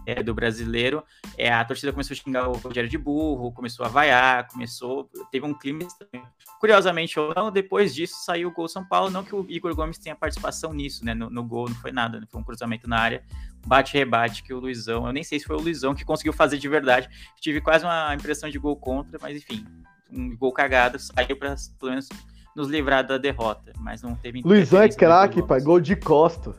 é, 0.08 0.24
do 0.24 0.34
brasileiro, 0.34 1.04
é, 1.38 1.52
a 1.52 1.66
torcida 1.66 1.92
começou 1.92 2.14
a 2.14 2.18
xingar 2.18 2.48
o 2.48 2.54
Rogério 2.54 2.90
de 2.90 2.98
burro, 2.98 3.52
começou 3.52 3.86
a 3.86 3.90
vaiar, 3.90 4.48
começou. 4.48 5.10
Teve 5.30 5.46
um 5.46 5.54
clima 5.54 5.84
estranho. 5.84 6.26
Curiosamente 6.62 7.20
ou 7.20 7.34
não, 7.36 7.52
depois 7.52 7.94
disso 7.94 8.16
saiu 8.24 8.48
o 8.48 8.52
gol 8.54 8.70
São 8.70 8.86
Paulo. 8.86 9.12
Não 9.12 9.22
que 9.22 9.36
o 9.36 9.46
Igor 9.50 9.76
Gomes 9.76 9.98
tenha 9.98 10.16
participação 10.16 10.72
nisso, 10.72 11.04
né? 11.04 11.14
No, 11.14 11.30
no 11.30 11.44
gol 11.44 11.68
não 11.68 11.76
foi 11.76 11.92
nada, 11.92 12.22
né, 12.22 12.26
foi 12.32 12.40
um 12.40 12.44
cruzamento 12.44 12.88
na 12.88 12.98
área, 12.98 13.22
bate-rebate 13.66 14.44
que 14.44 14.54
o 14.54 14.60
Luizão. 14.62 15.06
Eu 15.06 15.12
nem 15.12 15.26
sei 15.26 15.40
se 15.40 15.46
foi 15.46 15.58
o 15.58 15.60
Luizão 15.60 15.94
que 15.94 16.06
conseguiu 16.06 16.32
fazer 16.32 16.58
de 16.58 16.70
verdade. 16.70 17.10
Tive 17.42 17.60
quase 17.60 17.84
uma 17.84 18.16
impressão 18.16 18.50
de 18.50 18.58
gol 18.58 18.78
contra, 18.78 19.20
mas 19.22 19.36
enfim, 19.36 19.66
um 20.10 20.38
gol 20.38 20.54
cagado, 20.54 20.98
saiu 21.00 21.36
para 21.36 21.54
pelo 21.78 21.92
menos 21.92 22.08
nos 22.56 22.70
livrar 22.70 23.06
da 23.06 23.18
derrota, 23.18 23.74
mas 23.78 24.02
não 24.02 24.16
teve. 24.16 24.42
Luizão 24.42 24.82
é 24.82 24.88
craque, 24.88 25.44
pai, 25.44 25.60
gol 25.60 25.82
de 25.82 25.98
costa. 25.98 26.56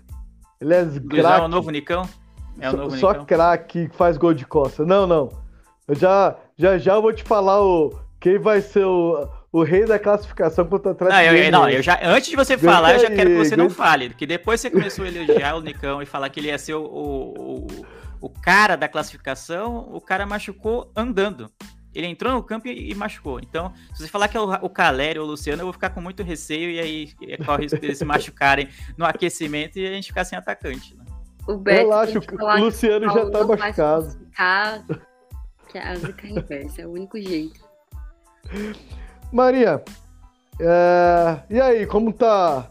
Ele 0.60 0.74
é 0.74 0.82
Luizão 0.82 1.32
é 1.32 1.44
o 1.44 1.48
novo 1.48 1.70
Nicão? 1.70 2.06
É 2.60 2.70
o 2.70 2.76
novo 2.76 2.96
só 2.96 3.12
Nicão? 3.12 3.26
craque 3.26 3.88
que 3.88 3.96
faz 3.96 4.16
gol 4.16 4.34
de 4.34 4.46
costa. 4.46 4.84
Não, 4.84 5.06
não. 5.06 5.28
Eu 5.86 5.94
já, 5.94 6.36
já, 6.56 6.78
já 6.78 6.98
vou 7.00 7.12
te 7.12 7.22
falar 7.22 7.62
o 7.62 7.98
quem 8.20 8.38
vai 8.38 8.60
ser 8.60 8.84
o, 8.84 9.28
o 9.52 9.62
rei 9.62 9.84
da 9.86 9.98
classificação 9.98 10.66
contra 10.66 10.88
o 10.88 10.92
Atlético. 10.92 11.16
Não, 11.16 11.34
eu, 11.34 11.52
não, 11.52 11.70
eu 11.70 11.82
já, 11.82 11.98
antes 12.02 12.28
de 12.28 12.36
você 12.36 12.58
falar, 12.58 12.94
eu 12.94 13.00
já 13.00 13.10
quero 13.10 13.30
que 13.30 13.36
você 13.36 13.56
não 13.56 13.70
fale, 13.70 14.10
que 14.10 14.26
depois 14.26 14.60
você 14.60 14.70
começou 14.70 15.04
a 15.04 15.08
elogiar 15.08 15.56
o 15.56 15.62
Nicão 15.62 16.02
e 16.02 16.06
falar 16.06 16.28
que 16.28 16.40
ele 16.40 16.48
ia 16.48 16.58
ser 16.58 16.74
o, 16.74 16.84
o, 16.84 17.66
o 18.20 18.28
cara 18.28 18.76
da 18.76 18.88
classificação, 18.88 19.88
o 19.92 20.00
cara 20.00 20.26
machucou 20.26 20.90
andando. 20.96 21.50
Ele 21.94 22.06
entrou 22.06 22.32
no 22.32 22.42
campo 22.42 22.68
e, 22.68 22.90
e 22.90 22.94
machucou. 22.94 23.40
Então, 23.40 23.72
se 23.94 24.02
você 24.02 24.08
falar 24.08 24.28
que 24.28 24.36
é 24.36 24.40
o, 24.40 24.52
o 24.62 24.68
Calério 24.68 25.22
ou 25.22 25.28
o 25.28 25.30
Luciano, 25.30 25.62
eu 25.62 25.66
vou 25.66 25.72
ficar 25.72 25.90
com 25.90 26.00
muito 26.00 26.22
receio 26.22 26.70
e 26.70 26.78
aí 26.78 27.38
corre 27.44 27.58
o 27.58 27.62
risco 27.62 27.80
deles 27.80 27.98
se 27.98 28.04
machucarem 28.06 28.68
no 28.96 29.06
aquecimento 29.06 29.78
e 29.78 29.86
a 29.86 29.92
gente 29.92 30.08
ficar 30.08 30.24
sem 30.24 30.36
atacante. 30.36 30.94
Né? 30.94 31.04
O 31.48 31.56
Beto 31.56 31.88
Relaxa, 31.88 32.18
o 32.18 32.60
Luciano 32.60 33.06
já 33.06 33.30
tá 33.30 33.42
machucado. 33.42 34.98
Que 35.66 35.78
é 35.78 35.82
a 35.82 35.94
zica 35.94 36.26
reversa, 36.26 36.82
é 36.82 36.86
o 36.86 36.90
único 36.90 37.18
jeito. 37.18 37.58
Maria, 39.32 39.82
é... 40.60 41.40
e 41.48 41.58
aí, 41.58 41.86
como 41.86 42.12
tá 42.12 42.70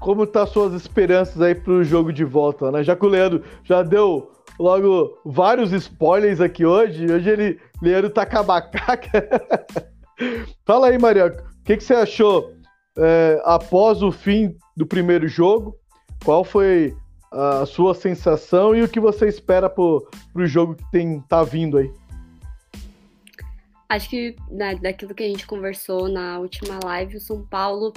como 0.00 0.26
tá 0.26 0.44
suas 0.44 0.74
esperanças 0.74 1.40
aí 1.40 1.54
pro 1.54 1.84
jogo 1.84 2.12
de 2.12 2.24
volta, 2.24 2.70
né? 2.70 2.82
Já 2.82 2.96
que 2.96 3.06
o 3.06 3.08
Leandro 3.08 3.42
já 3.64 3.82
deu 3.82 4.30
logo 4.58 5.18
vários 5.24 5.72
spoilers 5.72 6.40
aqui 6.40 6.66
hoje. 6.66 7.10
Hoje 7.10 7.30
ele, 7.30 7.60
Leandro 7.80 8.10
tá 8.10 8.26
cabacaca. 8.26 9.08
Fala 10.66 10.88
aí, 10.88 10.98
Maria, 10.98 11.26
o 11.28 11.64
que, 11.64 11.76
que 11.76 11.84
você 11.84 11.94
achou 11.94 12.52
é, 12.98 13.40
após 13.44 14.02
o 14.02 14.10
fim 14.10 14.56
do 14.76 14.84
primeiro 14.84 15.28
jogo? 15.28 15.76
Qual 16.24 16.44
foi 16.44 16.94
a 17.30 17.66
sua 17.66 17.94
sensação 17.94 18.74
e 18.74 18.82
o 18.82 18.88
que 18.88 19.00
você 19.00 19.28
espera 19.28 19.68
pro, 19.68 20.08
pro 20.32 20.46
jogo 20.46 20.74
que 20.74 20.90
tem, 20.90 21.20
tá 21.20 21.42
vindo 21.42 21.78
aí? 21.78 21.90
Acho 23.88 24.10
que 24.10 24.36
né, 24.50 24.74
daquilo 24.76 25.14
que 25.14 25.22
a 25.22 25.28
gente 25.28 25.46
conversou 25.46 26.08
na 26.08 26.38
última 26.38 26.78
live, 26.84 27.16
o 27.16 27.20
São 27.20 27.46
Paulo 27.46 27.92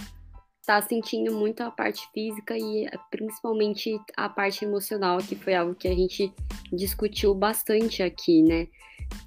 tá 0.66 0.80
sentindo 0.84 1.34
muito 1.34 1.62
a 1.62 1.72
parte 1.72 2.08
física 2.14 2.56
e 2.56 2.86
eh, 2.86 2.92
principalmente 3.10 4.00
a 4.16 4.30
parte 4.30 4.64
emocional, 4.64 5.18
que 5.18 5.36
foi 5.36 5.56
algo 5.56 5.74
que 5.74 5.88
a 5.88 5.96
gente 5.96 6.32
discutiu 6.72 7.34
bastante 7.34 8.04
aqui, 8.04 8.44
né? 8.44 8.68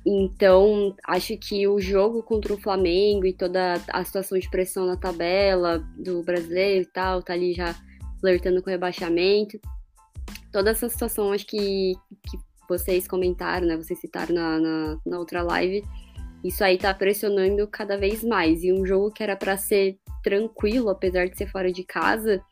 Então, 0.07 0.95
acho 1.05 1.37
que 1.37 1.67
o 1.67 1.81
jogo 1.81 2.23
contra 2.23 2.55
o 2.55 2.61
Flamengo 2.61 3.27
e 3.27 3.33
toda 3.33 3.75
a 3.93 4.05
situação 4.05 4.39
de 4.39 4.49
pressão 4.49 4.87
na 4.87 4.97
tabela 4.97 5.79
do 5.99 6.23
brasileiro 6.23 6.83
e 6.83 6.93
tal, 6.93 7.23
tá 7.25 7.33
ali 7.33 7.53
já 7.53 7.75
flertando 8.21 8.63
com 8.63 8.71
o 8.71 8.73
rebaixamento. 8.73 9.59
Toda 10.53 10.71
essa 10.71 10.89
situação, 10.89 11.33
acho 11.33 11.47
que, 11.47 11.95
que 12.29 12.39
vocês 12.69 13.09
comentaram, 13.09 13.67
né? 13.67 13.77
Vocês 13.77 13.99
citaram 13.99 14.35
na, 14.35 14.59
na, 14.61 14.99
na 15.07 15.19
outra 15.19 15.43
live, 15.43 15.83
isso 16.45 16.65
aí 16.65 16.77
tá 16.77 16.93
pressionando 16.93 17.67
cada 17.69 17.97
vez 17.97 18.25
mais. 18.25 18.65
E 18.65 18.73
um 18.73 18.85
jogo 18.85 19.11
que 19.11 19.23
era 19.23 19.37
para 19.37 19.57
ser 19.57 19.99
tranquilo, 20.23 20.91
apesar 20.91 21.29
de 21.29 21.37
ser 21.37 21.47
fora 21.49 21.73
de 21.73 21.85
casa, 21.85 22.43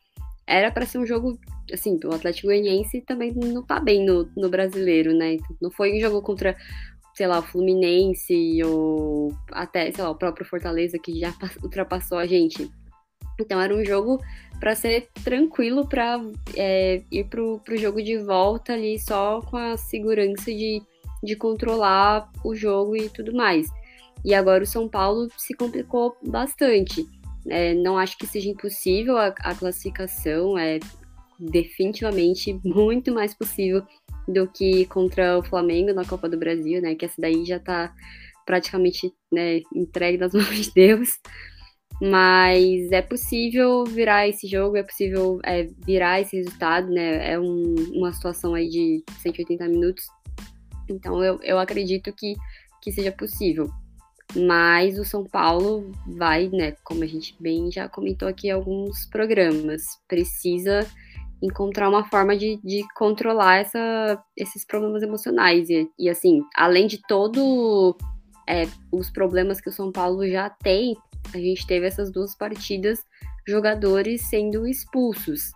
era 0.47 0.71
para 0.71 0.85
ser 0.85 0.97
um 0.97 1.05
jogo, 1.05 1.37
assim, 1.71 1.97
o 2.03 2.13
Atlético 2.13 2.47
Goianiense 2.47 3.01
também 3.01 3.33
não 3.33 3.63
tá 3.63 3.79
bem 3.79 4.05
no, 4.05 4.29
no 4.35 4.49
brasileiro, 4.49 5.13
né? 5.13 5.37
Não 5.61 5.71
foi 5.71 5.95
um 5.95 5.99
jogo 5.99 6.21
contra, 6.21 6.55
sei 7.15 7.27
lá, 7.27 7.39
o 7.39 7.43
Fluminense 7.43 8.61
ou 8.63 9.33
até, 9.51 9.91
sei 9.91 10.03
lá, 10.03 10.09
o 10.09 10.17
próprio 10.17 10.45
Fortaleza 10.45 10.97
que 10.99 11.19
já 11.19 11.33
ultrapassou 11.63 12.17
a 12.17 12.25
gente. 12.25 12.69
Então 13.39 13.59
era 13.59 13.75
um 13.75 13.83
jogo 13.83 14.19
para 14.59 14.75
ser 14.75 15.09
tranquilo, 15.23 15.87
para 15.87 16.21
é, 16.55 17.01
ir 17.11 17.25
pro, 17.25 17.59
pro 17.65 17.77
jogo 17.77 18.01
de 18.01 18.17
volta 18.17 18.73
ali 18.73 18.99
só 18.99 19.41
com 19.41 19.57
a 19.57 19.75
segurança 19.75 20.45
de, 20.45 20.81
de 21.23 21.35
controlar 21.35 22.29
o 22.43 22.53
jogo 22.53 22.95
e 22.95 23.09
tudo 23.09 23.33
mais. 23.33 23.67
E 24.23 24.33
agora 24.35 24.63
o 24.63 24.67
São 24.67 24.87
Paulo 24.87 25.27
se 25.37 25.55
complicou 25.55 26.15
bastante. 26.23 27.05
É, 27.47 27.73
não 27.73 27.97
acho 27.97 28.17
que 28.17 28.27
seja 28.27 28.49
impossível 28.49 29.17
a, 29.17 29.27
a, 29.39 29.55
classificação, 29.55 30.57
é 30.57 30.79
definitivamente 31.39 32.53
muito 32.63 33.11
mais 33.11 33.33
possível 33.33 33.83
do 34.27 34.47
que 34.47 34.85
contra 34.85 35.39
o 35.39 35.43
Flamengo 35.43 35.91
na 35.91 36.05
Copa 36.05 36.29
do 36.29 36.37
Brasil, 36.37 36.79
né? 36.81 36.93
Que 36.93 37.05
essa 37.05 37.19
daí 37.19 37.43
já 37.45 37.59
tá 37.59 37.91
praticamente 38.45 39.11
né, 39.31 39.61
entregue 39.73 40.19
nas 40.19 40.33
mãos 40.35 40.55
de 40.55 40.71
Deus. 40.71 41.19
Mas 42.01 42.91
é 42.91 43.01
possível 43.01 43.83
virar 43.83 44.27
esse 44.27 44.47
jogo, 44.47 44.75
é 44.75 44.81
possível 44.81 45.39
é, 45.43 45.67
virar 45.85 46.19
esse 46.19 46.35
resultado, 46.35 46.89
né? 46.89 47.33
É 47.33 47.39
um, 47.39 47.75
uma 47.93 48.11
situação 48.11 48.55
aí 48.55 48.67
de 48.67 49.03
180 49.19 49.67
minutos. 49.67 50.05
Então 50.89 51.23
eu, 51.23 51.39
eu 51.43 51.59
acredito 51.59 52.11
que, 52.11 52.33
que 52.81 52.91
seja 52.91 53.11
possível. 53.11 53.69
Mas 54.35 54.97
o 54.97 55.05
São 55.05 55.25
Paulo 55.25 55.91
vai, 56.07 56.47
né, 56.47 56.73
como 56.83 57.03
a 57.03 57.07
gente 57.07 57.35
bem 57.39 57.69
já 57.69 57.89
comentou 57.89 58.27
aqui 58.27 58.47
em 58.47 58.51
alguns 58.51 59.05
programas, 59.05 59.83
precisa 60.07 60.87
encontrar 61.41 61.89
uma 61.89 62.05
forma 62.05 62.37
de, 62.37 62.59
de 62.63 62.83
controlar 62.95 63.57
essa, 63.57 64.23
esses 64.37 64.65
problemas 64.65 65.03
emocionais. 65.03 65.69
E, 65.69 65.89
e 65.99 66.09
assim, 66.09 66.41
além 66.55 66.87
de 66.87 66.99
todo 67.07 67.95
é, 68.47 68.67
os 68.91 69.09
problemas 69.09 69.59
que 69.59 69.69
o 69.69 69.73
São 69.73 69.91
Paulo 69.91 70.27
já 70.27 70.49
tem, 70.49 70.95
a 71.33 71.37
gente 71.37 71.65
teve 71.65 71.85
essas 71.85 72.11
duas 72.11 72.35
partidas, 72.35 73.05
jogadores 73.47 74.29
sendo 74.29 74.67
expulsos. 74.67 75.51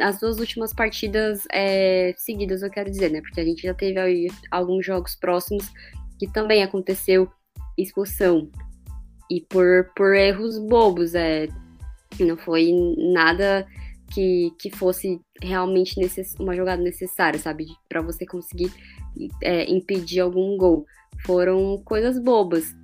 As 0.00 0.18
duas 0.18 0.38
últimas 0.38 0.72
partidas 0.72 1.44
é, 1.52 2.14
seguidas, 2.16 2.62
eu 2.62 2.70
quero 2.70 2.90
dizer, 2.90 3.10
né? 3.10 3.20
Porque 3.20 3.40
a 3.40 3.44
gente 3.44 3.62
já 3.62 3.74
teve 3.74 3.98
aí 3.98 4.28
alguns 4.50 4.86
jogos 4.86 5.14
próximos 5.14 5.70
que 6.18 6.26
também 6.26 6.62
aconteceu 6.62 7.30
expulsão. 7.76 8.50
E 9.30 9.40
por, 9.40 9.90
por 9.94 10.14
erros 10.14 10.58
bobos, 10.58 11.14
é, 11.14 11.48
não 12.18 12.36
foi 12.36 12.72
nada 12.96 13.66
que, 14.12 14.52
que 14.58 14.70
fosse 14.70 15.20
realmente 15.40 15.98
necess, 15.98 16.34
uma 16.38 16.54
jogada 16.54 16.82
necessária, 16.82 17.38
sabe? 17.38 17.66
para 17.88 18.02
você 18.02 18.26
conseguir 18.26 18.72
é, 19.42 19.70
impedir 19.70 20.20
algum 20.20 20.56
gol. 20.56 20.86
Foram 21.24 21.80
coisas 21.84 22.18
bobas. 22.18 22.74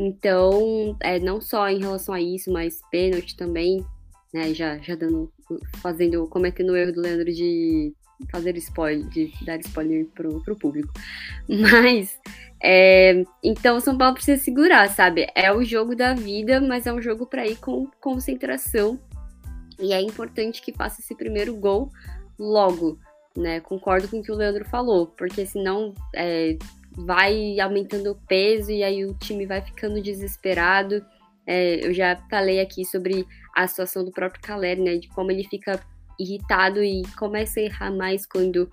Então, 0.00 0.96
é, 1.00 1.18
não 1.18 1.40
só 1.40 1.68
em 1.68 1.80
relação 1.80 2.14
a 2.14 2.20
isso, 2.20 2.52
mas 2.52 2.80
pênalti 2.88 3.36
também, 3.36 3.84
né? 4.32 4.54
Já, 4.54 4.78
já 4.78 4.94
dando, 4.94 5.28
fazendo, 5.82 6.24
cometendo 6.28 6.70
o 6.70 6.76
erro 6.76 6.92
do 6.92 7.00
Leandro 7.00 7.24
de 7.24 7.92
fazer 8.30 8.56
spoiler, 8.58 9.08
de 9.08 9.32
dar 9.44 9.58
spoiler 9.58 10.06
pro, 10.14 10.40
pro 10.44 10.54
público. 10.54 10.92
Mas, 11.48 12.16
é, 12.62 13.24
então 13.42 13.76
o 13.76 13.80
São 13.80 13.98
Paulo 13.98 14.14
precisa 14.14 14.40
segurar, 14.40 14.88
sabe? 14.88 15.26
É 15.34 15.52
o 15.52 15.64
jogo 15.64 15.96
da 15.96 16.14
vida, 16.14 16.60
mas 16.60 16.86
é 16.86 16.92
um 16.92 17.02
jogo 17.02 17.26
para 17.26 17.46
ir 17.46 17.56
com 17.56 17.88
concentração. 18.00 19.00
E 19.80 19.92
é 19.92 20.00
importante 20.00 20.62
que 20.62 20.72
faça 20.72 21.00
esse 21.00 21.14
primeiro 21.14 21.56
gol 21.56 21.90
logo, 22.38 23.00
né? 23.36 23.58
Concordo 23.60 24.06
com 24.06 24.20
o 24.20 24.22
que 24.22 24.30
o 24.30 24.36
Leandro 24.36 24.64
falou, 24.64 25.08
porque 25.08 25.44
senão 25.44 25.92
é, 26.14 26.56
vai 27.06 27.58
aumentando 27.60 28.10
o 28.10 28.26
peso 28.26 28.70
e 28.70 28.82
aí 28.82 29.04
o 29.04 29.14
time 29.14 29.46
vai 29.46 29.60
ficando 29.62 30.02
desesperado. 30.02 31.04
É, 31.46 31.86
eu 31.86 31.94
já 31.94 32.16
falei 32.28 32.60
aqui 32.60 32.84
sobre 32.84 33.26
a 33.56 33.66
situação 33.66 34.04
do 34.04 34.10
próprio 34.10 34.42
Caleri, 34.42 34.80
né? 34.80 34.96
De 34.96 35.08
como 35.08 35.30
ele 35.30 35.44
fica 35.44 35.80
irritado 36.18 36.82
e 36.82 37.02
começa 37.16 37.60
a 37.60 37.62
errar 37.62 37.90
mais 37.92 38.26
quando 38.26 38.68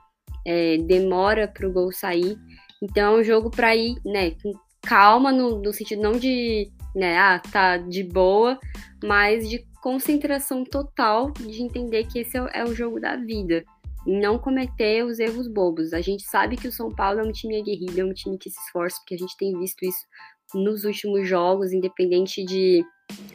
é, 0.46 0.78
demora 0.78 1.48
para 1.48 1.68
o 1.68 1.72
gol 1.72 1.92
sair. 1.92 2.38
Então 2.82 3.16
é 3.16 3.20
um 3.20 3.24
jogo 3.24 3.50
para 3.50 3.76
ir, 3.76 3.96
né, 4.04 4.32
com 4.32 4.54
calma, 4.82 5.32
no, 5.32 5.62
no, 5.62 5.74
sentido 5.74 6.02
não 6.02 6.14
de, 6.14 6.72
né, 6.96 7.18
ah, 7.18 7.40
tá 7.40 7.78
de 7.78 8.04
boa, 8.04 8.60
mas 9.04 9.50
de 9.50 9.66
concentração 9.82 10.64
total, 10.64 11.32
de 11.32 11.62
entender 11.62 12.06
que 12.06 12.20
esse 12.20 12.38
é, 12.38 12.50
é 12.54 12.64
o 12.64 12.74
jogo 12.74 13.00
da 13.00 13.16
vida. 13.16 13.64
Não 14.06 14.38
cometer 14.38 15.04
os 15.04 15.20
erros 15.20 15.48
bobos. 15.48 15.94
A 15.94 16.02
gente 16.02 16.24
sabe 16.24 16.58
que 16.58 16.68
o 16.68 16.72
São 16.72 16.90
Paulo 16.90 17.20
é 17.20 17.24
um 17.24 17.32
time 17.32 17.60
aguerrido, 17.60 18.00
é 18.00 18.06
um 18.06 18.14
time 18.14 18.38
que 18.38 18.50
se 18.50 18.60
esforça, 18.60 18.98
porque 19.00 19.16
a 19.16 19.18
gente 19.18 19.36
tem 19.38 19.58
visto 19.58 19.84
isso 19.84 20.06
nos 20.54 20.84
últimos 20.84 21.28
jogos, 21.28 21.74
independente 21.74 22.44
de 22.46 22.86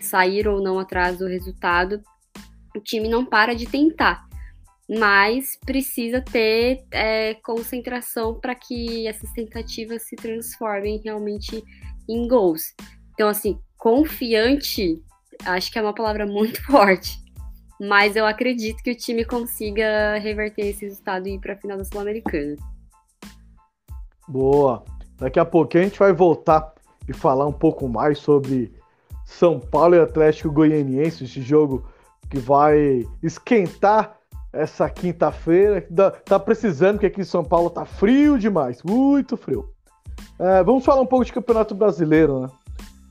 sair 0.01 0.47
ou 0.47 0.63
não 0.63 0.79
atrás 0.79 1.19
do 1.19 1.27
resultado 1.27 2.01
o 2.75 2.81
time 2.81 3.09
não 3.09 3.25
para 3.25 3.55
de 3.55 3.67
tentar. 3.67 4.29
mas 4.89 5.57
precisa 5.65 6.21
ter 6.21 6.85
é, 6.91 7.35
concentração 7.45 8.41
para 8.41 8.57
que 8.57 9.07
essas 9.07 9.31
tentativas 9.31 10.03
se 10.03 10.17
transformem 10.17 11.01
realmente 11.05 11.63
em 12.09 12.27
gols. 12.27 12.75
Então, 13.13 13.29
assim, 13.29 13.57
confiante, 13.79 15.01
acho 15.45 15.71
que 15.71 15.79
é 15.79 15.83
uma 15.83 15.95
palavra 15.95 16.27
muito 16.27 16.61
forte, 16.67 17.20
mas 17.81 18.15
eu 18.15 18.27
acredito 18.27 18.83
que 18.83 18.91
o 18.91 18.95
time 18.95 19.25
consiga 19.25 20.19
reverter 20.19 20.67
esse 20.67 20.85
resultado 20.85 21.27
e 21.27 21.37
ir 21.37 21.39
para 21.39 21.55
a 21.55 21.57
final 21.57 21.79
da 21.79 21.85
Sul-Americana. 21.85 22.57
Boa. 24.29 24.85
Daqui 25.17 25.41
a 25.41 25.45
pouquinho 25.45 25.85
a 25.85 25.87
gente 25.87 25.99
vai 25.99 26.13
voltar 26.13 26.75
e 27.09 27.13
falar 27.15 27.47
um 27.47 27.53
pouco 27.53 27.89
mais 27.89 28.19
sobre 28.19 28.71
São 29.25 29.59
Paulo 29.59 29.95
e 29.95 30.01
Atlético 30.01 30.53
Goianiense, 30.53 31.25
esse 31.25 31.41
jogo 31.41 31.89
que 32.29 32.39
vai 32.39 33.07
esquentar 33.23 34.17
essa 34.53 34.89
quinta-feira. 34.91 35.87
Tá 36.25 36.39
precisando, 36.39 36.95
porque 36.95 37.07
aqui 37.07 37.23
em 37.23 37.25
São 37.25 37.43
Paulo 37.43 37.71
tá 37.71 37.87
frio 37.87 38.39
demais, 38.39 38.83
muito 38.83 39.37
frio. 39.37 39.71
É, 40.39 40.63
vamos 40.63 40.85
falar 40.85 41.01
um 41.01 41.07
pouco 41.07 41.25
de 41.25 41.33
Campeonato 41.33 41.75
Brasileiro, 41.75 42.41
né? 42.41 42.49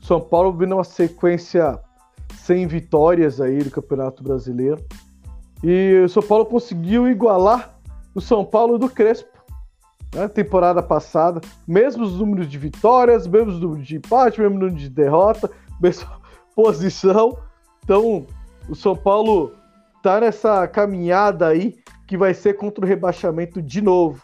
São 0.00 0.20
Paulo 0.20 0.52
vindo 0.52 0.74
uma 0.74 0.84
sequência 0.84 1.78
sem 2.36 2.66
vitórias 2.66 3.40
aí 3.40 3.62
do 3.62 3.70
Campeonato 3.70 4.22
Brasileiro. 4.22 4.82
E 5.62 6.02
o 6.04 6.08
São 6.08 6.22
Paulo 6.22 6.46
conseguiu 6.46 7.08
igualar 7.08 7.78
o 8.14 8.20
São 8.20 8.44
Paulo 8.44 8.78
do 8.78 8.88
Crespo. 8.88 9.28
Né? 10.14 10.26
Temporada 10.28 10.82
passada, 10.82 11.40
mesmos 11.66 12.18
números 12.18 12.48
de 12.48 12.58
vitórias, 12.58 13.26
mesmos 13.26 13.60
números 13.60 13.86
de 13.86 13.96
empate, 13.96 14.40
mesmo 14.40 14.58
número 14.58 14.76
de 14.76 14.88
derrota, 14.88 15.50
mesma 15.80 16.20
posição. 16.54 17.36
Então, 17.84 18.26
o 18.68 18.74
São 18.74 18.96
Paulo 18.96 19.52
tá 20.02 20.20
nessa 20.20 20.66
caminhada 20.66 21.46
aí 21.46 21.78
que 22.06 22.16
vai 22.16 22.34
ser 22.34 22.54
contra 22.54 22.84
o 22.84 22.88
rebaixamento 22.88 23.62
de 23.62 23.80
novo, 23.80 24.22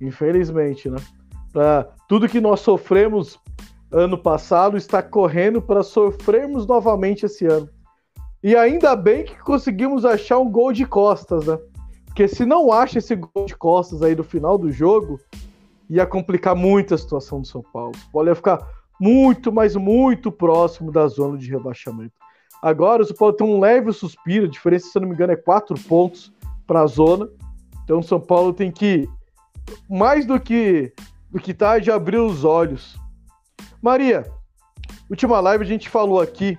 infelizmente, 0.00 0.88
né? 0.88 0.98
Pra 1.52 1.86
tudo 2.08 2.28
que 2.28 2.40
nós 2.40 2.60
sofremos 2.60 3.38
ano 3.92 4.16
passado 4.16 4.76
está 4.76 5.02
correndo 5.02 5.60
para 5.60 5.82
sofrermos 5.82 6.66
novamente 6.66 7.26
esse 7.26 7.46
ano. 7.46 7.68
E 8.42 8.56
ainda 8.56 8.96
bem 8.96 9.24
que 9.24 9.38
conseguimos 9.38 10.04
achar 10.04 10.38
um 10.38 10.50
gol 10.50 10.72
de 10.72 10.86
costas, 10.86 11.46
né? 11.46 11.58
Porque 12.06 12.26
se 12.26 12.44
não 12.44 12.72
acha 12.72 12.98
esse 12.98 13.14
gol 13.14 13.44
de 13.46 13.56
costas 13.56 14.02
aí 14.02 14.14
no 14.14 14.24
final 14.24 14.56
do 14.56 14.72
jogo, 14.72 15.20
ia 15.88 16.06
complicar 16.06 16.54
muito 16.54 16.94
a 16.94 16.98
situação 16.98 17.40
do 17.40 17.46
São 17.46 17.62
Paulo. 17.62 17.92
O 18.08 18.12
Paulo 18.12 18.28
ia 18.28 18.34
ficar 18.34 18.66
muito, 18.98 19.52
mas 19.52 19.76
muito 19.76 20.30
próximo 20.30 20.90
da 20.90 21.06
zona 21.06 21.36
de 21.36 21.50
rebaixamento. 21.50 22.12
Agora 22.62 23.02
o 23.02 23.04
São 23.04 23.16
Paulo 23.16 23.34
tem 23.34 23.46
um 23.46 23.58
leve 23.58 23.92
suspiro, 23.92 24.46
a 24.46 24.50
diferença, 24.50 24.88
se 24.88 24.96
eu 24.96 25.02
não 25.02 25.08
me 25.08 25.14
engano, 25.14 25.32
é 25.32 25.36
quatro 25.36 25.78
pontos 25.88 26.32
para 26.66 26.82
a 26.82 26.86
zona. 26.86 27.28
Então 27.84 27.98
o 27.98 28.02
São 28.02 28.20
Paulo 28.20 28.52
tem 28.52 28.70
que, 28.70 29.08
mais 29.88 30.24
do 30.24 30.38
que 30.38 30.92
do 31.30 31.38
que 31.38 31.54
tá, 31.54 31.78
de 31.78 31.90
abrir 31.90 32.18
os 32.18 32.44
olhos. 32.44 32.99
Maria, 33.82 34.30
última 35.08 35.40
live 35.40 35.64
a 35.64 35.66
gente 35.66 35.88
falou 35.88 36.20
aqui 36.20 36.56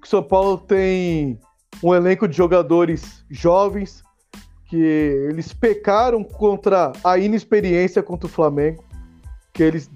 que 0.00 0.06
o 0.06 0.08
São 0.08 0.22
Paulo 0.22 0.56
tem 0.56 1.38
um 1.82 1.94
elenco 1.94 2.26
de 2.26 2.36
jogadores 2.36 3.24
jovens 3.30 4.02
que 4.66 4.80
eles 4.80 5.52
pecaram 5.52 6.24
contra 6.24 6.92
a 7.04 7.18
inexperiência 7.18 8.02
contra 8.02 8.26
o 8.26 8.30
Flamengo, 8.30 8.82
que 9.52 9.62
eles 9.62 9.90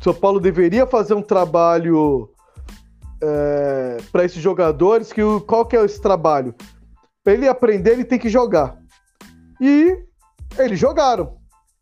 São 0.00 0.12
Paulo 0.12 0.40
deveria 0.40 0.84
fazer 0.84 1.14
um 1.14 1.22
trabalho 1.22 2.28
é, 3.22 3.98
para 4.10 4.24
esses 4.24 4.42
jogadores 4.42 5.12
que 5.12 5.22
qual 5.46 5.64
que 5.64 5.76
é 5.76 5.84
esse 5.84 6.00
trabalho? 6.00 6.54
Para 7.22 7.34
ele 7.34 7.48
aprender, 7.48 7.92
ele 7.92 8.04
tem 8.04 8.18
que 8.18 8.28
jogar. 8.28 8.76
E 9.60 9.96
eles 10.58 10.78
jogaram. 10.78 11.36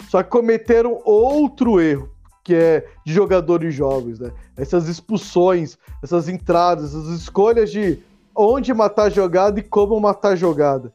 Só 0.09 0.23
que 0.23 0.29
cometeram 0.29 1.01
outro 1.05 1.81
erro, 1.81 2.12
que 2.43 2.55
é 2.55 2.87
de 3.05 3.13
jogadores 3.13 3.75
jovens, 3.75 4.19
né? 4.19 4.33
Essas 4.57 4.89
expulsões, 4.89 5.79
essas 6.03 6.29
entradas, 6.29 6.95
essas 6.95 7.21
escolhas 7.21 7.71
de 7.71 7.99
onde 8.35 8.73
matar 8.75 9.05
a 9.05 9.11
jogada 9.11 9.61
e 9.61 9.63
como 9.63 9.99
matar 10.01 10.31
a 10.31 10.37
jogada. 10.37 10.93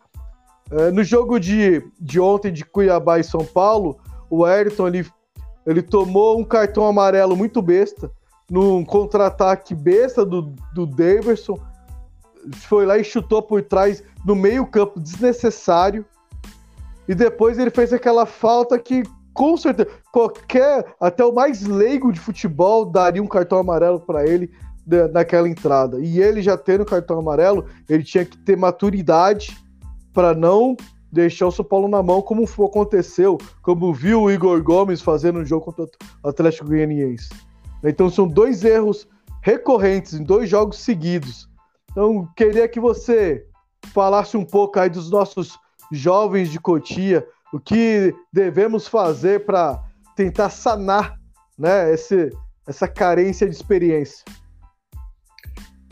É, 0.70 0.92
no 0.92 1.04
jogo 1.04 1.40
de, 1.40 1.82
de 2.00 2.20
ontem 2.20 2.52
de 2.52 2.66
Cuiabá 2.66 3.20
e 3.20 3.24
São 3.24 3.46
Paulo, 3.46 3.98
o 4.30 4.44
Ayrton 4.44 4.88
ele, 4.88 5.08
ele 5.66 5.82
tomou 5.82 6.38
um 6.38 6.44
cartão 6.44 6.86
amarelo 6.86 7.36
muito 7.36 7.62
besta, 7.62 8.12
num 8.50 8.84
contra-ataque 8.84 9.74
besta 9.74 10.26
do, 10.26 10.54
do 10.74 10.86
Daverson, 10.86 11.58
foi 12.54 12.86
lá 12.86 12.98
e 12.98 13.04
chutou 13.04 13.42
por 13.42 13.62
trás 13.62 14.04
no 14.26 14.36
meio-campo 14.36 15.00
desnecessário. 15.00 16.06
E 17.08 17.16
depois 17.16 17.58
ele 17.58 17.70
fez 17.70 17.94
aquela 17.94 18.26
falta 18.26 18.78
que, 18.78 19.04
com 19.38 19.56
certeza, 19.56 19.88
qualquer, 20.12 20.96
até 21.00 21.24
o 21.24 21.32
mais 21.32 21.62
leigo 21.62 22.12
de 22.12 22.20
futebol, 22.20 22.84
daria 22.84 23.22
um 23.22 23.28
cartão 23.28 23.60
amarelo 23.60 24.00
para 24.00 24.28
ele 24.28 24.50
naquela 25.14 25.48
entrada. 25.48 26.00
E 26.00 26.20
ele 26.20 26.42
já 26.42 26.58
tendo 26.58 26.84
cartão 26.84 27.20
amarelo, 27.20 27.66
ele 27.88 28.04
tinha 28.04 28.26
que 28.26 28.36
ter 28.36 28.58
maturidade 28.58 29.56
para 30.12 30.34
não 30.34 30.76
deixar 31.12 31.46
o 31.46 31.52
São 31.52 31.64
Paulo 31.64 31.88
na 31.88 32.02
mão, 32.02 32.20
como 32.20 32.46
aconteceu, 32.46 33.38
como 33.62 33.94
viu 33.94 34.24
o 34.24 34.32
Igor 34.32 34.64
Gomes 34.64 35.02
fazendo 35.02 35.38
no 35.38 35.46
jogo 35.46 35.66
contra 35.66 35.86
o 36.24 36.30
Atlético 36.30 36.70
Goianiense. 36.70 37.30
Então 37.84 38.10
são 38.10 38.28
dois 38.28 38.64
erros 38.64 39.08
recorrentes 39.44 40.16
em 40.16 40.24
dois 40.24 40.50
jogos 40.50 40.80
seguidos. 40.80 41.48
Então 41.92 42.28
queria 42.36 42.68
que 42.68 42.80
você 42.80 43.46
falasse 43.94 44.36
um 44.36 44.44
pouco 44.44 44.80
aí 44.80 44.90
dos 44.90 45.12
nossos 45.12 45.60
jovens 45.92 46.50
de 46.50 46.60
Cotia, 46.60 47.24
o 47.54 47.60
que 47.60 48.14
devemos 48.32 48.88
fazer 48.88 49.46
para 49.46 49.84
tentar 50.16 50.50
sanar 50.50 51.18
né, 51.58 51.94
esse, 51.94 52.32
essa 52.68 52.88
carência 52.88 53.48
de 53.48 53.56
experiência. 53.56 54.24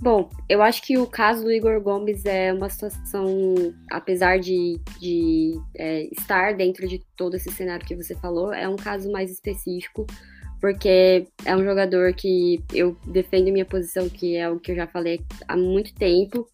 Bom, 0.02 0.30
eu 0.50 0.62
acho 0.62 0.82
que 0.82 0.98
o 0.98 1.08
caso 1.08 1.44
do 1.44 1.52
Igor 1.52 1.80
Gomes 1.80 2.26
é 2.26 2.52
uma 2.52 2.70
situação, 2.70 3.56
apesar 3.90 4.40
de, 4.40 4.80
de 5.00 5.58
é, 5.74 6.10
estar 6.12 6.54
dentro 6.54 6.86
de 6.86 7.02
todo 7.16 7.36
esse 7.36 7.50
cenário 7.52 7.86
que 7.86 7.96
você 7.96 8.14
falou, 8.16 8.54
é 8.54 8.68
um 8.68 8.76
caso 8.76 9.10
mais 9.10 9.32
específico, 9.32 10.06
porque 10.60 11.28
é 11.46 11.56
um 11.56 11.64
jogador 11.64 12.14
que 12.14 12.62
eu 12.74 12.98
defendo 13.08 13.54
minha 13.54 13.66
posição, 13.66 14.10
que 14.10 14.36
é 14.36 14.50
o 14.50 14.60
que 14.60 14.74
eu 14.74 14.76
já 14.76 14.86
falei 14.86 15.22
há 15.48 15.56
muito 15.56 15.96
tempo, 15.96 16.46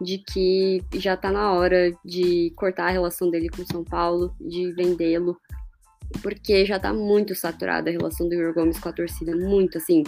de 0.00 0.18
que 0.18 0.82
já 0.94 1.16
tá 1.16 1.30
na 1.30 1.52
hora 1.52 1.90
de 2.04 2.52
cortar 2.56 2.86
a 2.86 2.90
relação 2.90 3.30
dele 3.30 3.48
com 3.48 3.64
São 3.66 3.82
Paulo, 3.82 4.34
de 4.40 4.72
vendê-lo, 4.72 5.36
porque 6.22 6.64
já 6.64 6.78
tá 6.78 6.92
muito 6.92 7.34
saturada 7.34 7.90
a 7.90 7.92
relação 7.92 8.28
do 8.28 8.34
Igor 8.34 8.54
Gomes 8.54 8.78
com 8.78 8.88
a 8.88 8.92
torcida, 8.92 9.34
muito 9.34 9.78
assim. 9.78 10.02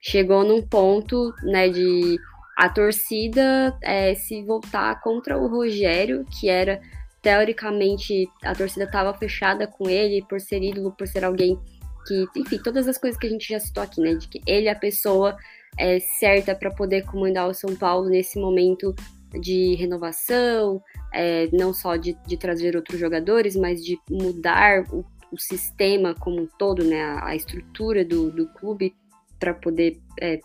Chegou 0.00 0.44
num 0.44 0.62
ponto, 0.62 1.32
né, 1.42 1.68
de 1.68 2.18
a 2.56 2.68
torcida 2.68 3.76
é, 3.82 4.14
se 4.14 4.42
voltar 4.42 5.00
contra 5.00 5.38
o 5.38 5.48
Rogério, 5.48 6.24
que 6.38 6.48
era 6.48 6.80
teoricamente 7.22 8.28
a 8.42 8.54
torcida 8.54 8.84
estava 8.84 9.14
fechada 9.14 9.66
com 9.66 9.88
ele 9.88 10.24
por 10.28 10.40
ser 10.40 10.62
ídolo, 10.62 10.92
por 10.92 11.06
ser 11.06 11.24
alguém 11.24 11.58
que, 12.06 12.26
enfim, 12.36 12.58
todas 12.58 12.88
as 12.88 12.98
coisas 12.98 13.18
que 13.18 13.26
a 13.26 13.30
gente 13.30 13.48
já 13.48 13.60
citou 13.60 13.82
aqui, 13.82 14.00
né? 14.00 14.14
De 14.14 14.28
que 14.28 14.40
ele 14.46 14.66
é 14.66 14.72
a 14.72 14.78
pessoa 14.78 15.36
é, 15.78 16.00
certa 16.00 16.54
para 16.54 16.70
poder 16.70 17.02
comandar 17.04 17.48
o 17.48 17.54
São 17.54 17.74
Paulo 17.76 18.08
nesse 18.08 18.38
momento 18.38 18.94
de 19.40 19.74
renovação, 19.74 20.82
é, 21.12 21.48
não 21.52 21.72
só 21.72 21.96
de, 21.96 22.16
de, 22.26 22.36
trazer 22.36 22.76
outros 22.76 22.98
jogadores, 22.98 23.56
mas 23.56 23.84
de 23.84 23.98
mudar 24.10 24.84
o, 24.92 25.04
o 25.32 25.38
sistema 25.38 26.14
como 26.14 26.42
um 26.42 26.48
todo, 26.58 26.84
né? 26.84 27.02
A, 27.02 27.28
a 27.28 27.36
estrutura 27.36 28.04
do, 28.04 28.30
do 28.30 28.46
clube 28.54 28.94
para 29.38 29.54
poder 29.54 29.98
é, 30.20 30.40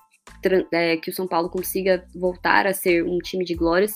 é, 0.71 0.97
que 0.97 1.09
o 1.09 1.13
São 1.13 1.27
Paulo 1.27 1.49
consiga 1.49 2.05
voltar 2.15 2.65
a 2.65 2.73
ser 2.73 3.03
um 3.03 3.19
time 3.19 3.45
de 3.45 3.55
glórias. 3.55 3.93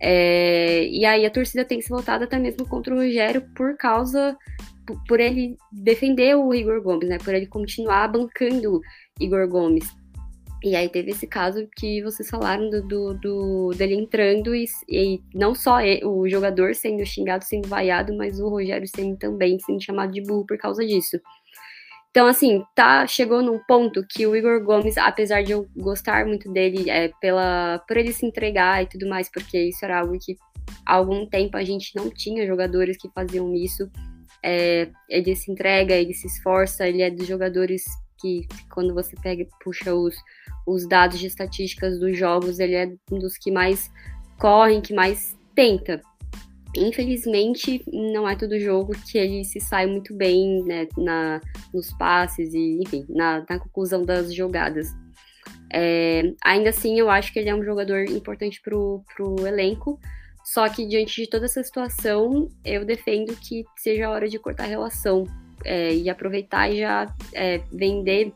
É, 0.00 0.86
e 0.88 1.04
aí 1.04 1.24
a 1.24 1.30
torcida 1.30 1.64
tem 1.64 1.80
se 1.80 1.88
voltado 1.88 2.24
até 2.24 2.38
mesmo 2.38 2.66
contra 2.68 2.94
o 2.94 2.98
Rogério 2.98 3.42
por 3.54 3.76
causa 3.76 4.36
por 5.08 5.18
ele 5.18 5.56
defender 5.72 6.36
o 6.36 6.54
Igor 6.54 6.80
Gomes, 6.82 7.08
né? 7.08 7.18
Por 7.18 7.34
ele 7.34 7.46
continuar 7.46 8.08
bancando 8.08 8.80
Igor 9.20 9.48
Gomes. 9.48 9.90
E 10.64 10.74
aí 10.74 10.88
teve 10.88 11.10
esse 11.10 11.26
caso 11.26 11.68
que 11.76 12.02
vocês 12.02 12.28
falaram 12.28 12.70
do, 12.70 12.82
do, 12.82 13.14
do 13.14 13.70
dele 13.76 13.94
entrando 13.94 14.54
e, 14.54 14.64
e 14.88 15.20
não 15.34 15.54
só 15.54 15.78
o 16.04 16.28
jogador 16.28 16.74
sendo 16.74 17.04
xingado, 17.04 17.44
sendo 17.44 17.68
vaiado, 17.68 18.16
mas 18.16 18.40
o 18.40 18.48
Rogério 18.48 18.88
sendo 18.88 19.16
também 19.16 19.58
sendo 19.60 19.82
chamado 19.82 20.12
de 20.12 20.22
burro 20.22 20.46
por 20.46 20.56
causa 20.56 20.84
disso. 20.84 21.20
Então, 22.10 22.26
assim, 22.26 22.64
tá, 22.74 23.06
chegou 23.06 23.42
num 23.42 23.58
ponto 23.68 24.02
que 24.08 24.26
o 24.26 24.34
Igor 24.34 24.64
Gomes, 24.64 24.96
apesar 24.96 25.42
de 25.42 25.52
eu 25.52 25.68
gostar 25.76 26.24
muito 26.24 26.50
dele, 26.50 26.88
é, 26.88 27.10
pela, 27.20 27.78
por 27.86 27.98
ele 27.98 28.10
se 28.10 28.24
entregar 28.24 28.82
e 28.82 28.86
tudo 28.86 29.06
mais, 29.06 29.30
porque 29.30 29.58
isso 29.58 29.84
era 29.84 30.00
algo 30.00 30.18
que 30.18 30.34
há 30.86 30.94
algum 30.94 31.26
tempo 31.26 31.58
a 31.58 31.62
gente 31.62 31.94
não 31.94 32.08
tinha 32.08 32.46
jogadores 32.46 32.96
que 32.96 33.10
faziam 33.14 33.54
isso, 33.54 33.90
é, 34.42 34.88
ele 35.10 35.36
se 35.36 35.52
entrega, 35.52 35.94
ele 35.94 36.14
se 36.14 36.26
esforça, 36.26 36.88
ele 36.88 37.02
é 37.02 37.10
dos 37.10 37.26
jogadores 37.26 37.84
que, 38.20 38.46
quando 38.70 38.94
você 38.94 39.14
pega 39.22 39.46
puxa 39.62 39.94
os, 39.94 40.14
os 40.66 40.86
dados 40.88 41.18
de 41.18 41.26
estatísticas 41.26 41.98
dos 41.98 42.16
jogos, 42.16 42.58
ele 42.58 42.74
é 42.74 42.92
um 43.10 43.18
dos 43.18 43.36
que 43.36 43.50
mais 43.50 43.90
correm, 44.38 44.80
que 44.80 44.94
mais 44.94 45.36
tenta. 45.54 46.00
infelizmente, 46.76 47.82
não 47.90 48.28
é 48.28 48.36
todo 48.36 48.58
jogo 48.60 48.92
que 49.10 49.16
ele 49.16 49.44
se 49.44 49.60
sai 49.60 49.86
muito 49.86 50.14
bem 50.14 50.62
né, 50.64 50.86
na, 50.96 51.40
nos 51.72 51.90
passes 51.92 52.52
e, 52.52 52.80
enfim, 52.82 53.06
na, 53.08 53.44
na 53.48 53.58
conclusão 53.58 54.04
das 54.04 54.34
jogadas. 54.34 54.88
É, 55.72 56.34
ainda 56.44 56.70
assim, 56.70 56.98
eu 56.98 57.08
acho 57.08 57.32
que 57.32 57.38
ele 57.38 57.48
é 57.48 57.54
um 57.54 57.64
jogador 57.64 58.04
importante 58.04 58.60
para 58.62 58.76
o 58.76 59.46
elenco, 59.46 59.98
só 60.44 60.68
que 60.68 60.86
diante 60.86 61.22
de 61.22 61.28
toda 61.28 61.46
essa 61.46 61.62
situação, 61.62 62.48
eu 62.64 62.84
defendo 62.84 63.34
que 63.36 63.64
seja 63.76 64.06
a 64.06 64.10
hora 64.10 64.28
de 64.28 64.38
cortar 64.38 64.64
a 64.64 64.68
relação 64.68 65.24
é, 65.64 65.94
e 65.94 66.08
aproveitar 66.08 66.70
e 66.70 66.80
já 66.80 67.06
é, 67.32 67.60
vender 67.72 68.32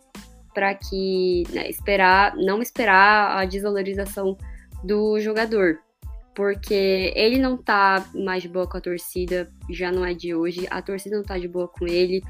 para 0.55 0.75
que 0.75 1.45
né, 1.51 1.69
esperar, 1.69 2.35
não 2.37 2.61
esperar 2.61 3.39
a 3.39 3.45
desvalorização 3.45 4.37
do 4.83 5.21
jogador 5.21 5.79
porque 6.35 7.13
ele 7.15 7.39
não 7.39 7.57
tá 7.57 8.09
mais 8.15 8.43
de 8.43 8.49
boa 8.49 8.67
com 8.67 8.77
a 8.77 8.81
torcida, 8.81 9.53
já 9.69 9.91
não 9.91 10.05
é 10.05 10.15
de 10.15 10.35
hoje, 10.35 10.67
a 10.71 10.81
torcida 10.81 11.17
não 11.17 11.23
tá 11.25 11.39
de 11.39 11.49
boa 11.49 11.69
com 11.69 11.87
ele. 11.87 12.23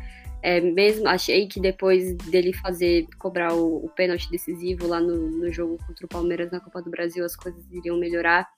É, 0.42 0.61
mesmo 0.61 1.07
achei 1.07 1.46
que 1.46 1.61
depois 1.61 2.16
dele 2.16 2.53
fazer 2.53 3.07
cobrar 3.18 3.53
o, 3.53 3.85
o 3.85 3.88
pênalti 3.90 4.31
decisivo 4.31 4.87
lá 4.87 4.98
no, 4.98 5.31
no, 5.31 5.53
jogo 5.53 5.79
contra 5.87 6.07
o 6.07 6.09
Palmeiras 6.09 6.50
na 6.50 6.59
Copa 6.59 6.81
do 6.81 6.90
Brasil, 6.90 7.24
as 7.24 7.37
coisas 7.37 7.62
iriam 7.70 7.98
melhorar, 7.98 8.48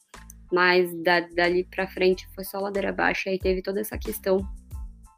mas 0.52 0.94
da, 1.02 1.20
dali 1.20 1.64
para 1.64 1.88
frente 1.88 2.28
foi 2.34 2.44
só 2.44 2.60
ladeira 2.60 2.90
abaixo 2.90 3.28
e 3.28 3.38
teve 3.38 3.60
toda 3.62 3.80
essa 3.80 3.98
questão. 3.98 4.48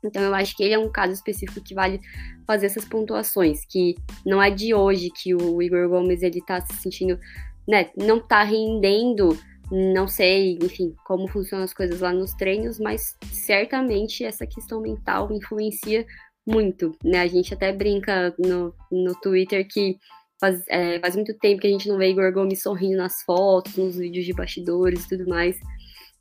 Então 0.06 0.22
eu 0.22 0.34
acho 0.34 0.56
que 0.56 0.62
ele 0.62 0.74
é 0.74 0.78
um 0.78 0.90
caso 0.90 1.12
específico 1.12 1.62
que 1.62 1.74
vale 1.74 2.00
fazer 2.46 2.66
essas 2.66 2.84
pontuações, 2.84 3.64
que 3.64 3.94
não 4.24 4.42
é 4.42 4.50
de 4.50 4.74
hoje 4.74 5.10
que 5.10 5.34
o 5.34 5.62
Igor 5.62 5.88
Gomes 5.88 6.22
ele 6.22 6.40
tá 6.42 6.60
se 6.60 6.74
sentindo, 6.74 7.18
né, 7.66 7.90
não 7.96 8.20
tá 8.20 8.42
rendendo 8.42 9.36
não 9.70 10.06
sei, 10.06 10.58
enfim, 10.62 10.94
como 11.04 11.26
funcionam 11.26 11.64
as 11.64 11.72
coisas 11.72 12.00
lá 12.00 12.12
nos 12.12 12.32
treinos, 12.34 12.78
mas 12.78 13.16
certamente 13.32 14.24
essa 14.24 14.46
questão 14.46 14.80
mental 14.80 15.32
influencia 15.32 16.06
muito, 16.46 16.94
né? 17.02 17.20
A 17.20 17.26
gente 17.26 17.54
até 17.54 17.72
brinca 17.72 18.34
no, 18.38 18.74
no 18.92 19.14
Twitter 19.20 19.66
que 19.66 19.96
faz, 20.38 20.62
é, 20.68 21.00
faz 21.00 21.16
muito 21.16 21.32
tempo 21.38 21.62
que 21.62 21.66
a 21.66 21.70
gente 21.70 21.88
não 21.88 21.96
vê 21.96 22.10
Igor 22.10 22.32
Gomes 22.32 22.62
sorrindo 22.62 22.98
nas 22.98 23.22
fotos, 23.22 23.76
nos 23.76 23.96
vídeos 23.96 24.26
de 24.26 24.34
bastidores 24.34 25.04
e 25.04 25.08
tudo 25.08 25.26
mais, 25.26 25.58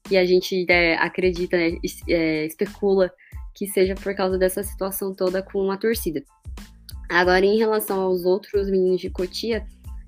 e 0.09 0.17
a 0.17 0.25
gente 0.25 0.65
é, 0.69 0.95
acredita, 0.95 1.57
né, 1.57 1.77
é, 2.09 2.45
especula 2.45 3.11
que 3.53 3.67
seja 3.67 3.95
por 3.95 4.15
causa 4.15 4.37
dessa 4.37 4.63
situação 4.63 5.13
toda 5.13 5.41
com 5.41 5.69
a 5.71 5.77
torcida. 5.77 6.23
Agora, 7.09 7.45
em 7.45 7.57
relação 7.57 8.01
aos 8.01 8.25
outros 8.25 8.69
meninos 8.69 9.01
de 9.01 9.09
Cotia, 9.09 9.65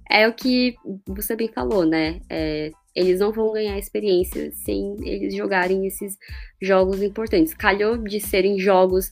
é 0.10 0.28
o 0.28 0.34
que 0.34 0.76
você 1.08 1.36
bem 1.36 1.48
falou, 1.48 1.86
né? 1.86 2.22
É, 2.30 2.72
eles 2.96 3.20
não 3.20 3.32
vão 3.32 3.52
ganhar 3.52 3.78
experiência 3.78 4.52
sem 4.54 4.96
eles 5.08 5.36
jogarem 5.36 5.86
esses 5.86 6.18
jogos 6.62 7.02
importantes. 7.02 7.54
Calhou 7.54 7.98
de 7.98 8.20
serem 8.20 8.58
jogos 8.58 9.12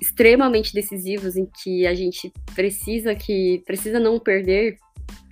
extremamente 0.00 0.72
decisivos 0.72 1.36
em 1.36 1.46
que 1.46 1.86
a 1.86 1.94
gente 1.94 2.32
precisa 2.54 3.14
que 3.14 3.62
precisa 3.66 3.98
não 3.98 4.18
perder, 4.18 4.76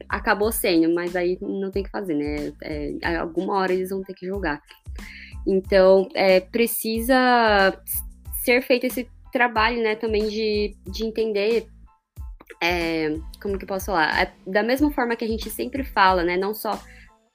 acabou 0.09 0.53
sendo, 0.53 0.95
mas 0.95 1.17
aí 1.17 1.39
não 1.41 1.71
tem 1.71 1.83
que 1.83 1.91
fazer, 1.91 2.15
né? 2.15 2.53
É, 2.63 3.17
alguma 3.19 3.55
hora 3.55 3.73
eles 3.73 3.91
vão 3.91 4.03
ter 4.03 4.15
que 4.15 4.27
jogar. 4.27 4.61
Então, 5.47 6.09
é, 6.15 6.41
precisa 6.41 7.81
ser 8.47 8.63
feito 8.63 8.87
esse 8.87 9.09
trabalho, 9.33 9.83
né, 9.83 9.97
também 9.97 10.29
de, 10.29 10.75
de 10.87 11.05
entender 11.05 11.67
é, 12.63 13.15
como 13.43 13.59
que 13.59 13.65
eu 13.65 13.69
posso 13.69 13.87
falar? 13.87 14.23
É, 14.23 14.33
da 14.47 14.63
mesma 14.63 14.91
forma 14.93 15.17
que 15.17 15.25
a 15.25 15.29
gente 15.29 15.51
sempre 15.51 15.83
fala, 15.85 16.23
né? 16.23 16.37
Não 16.37 16.55
só 16.55 16.81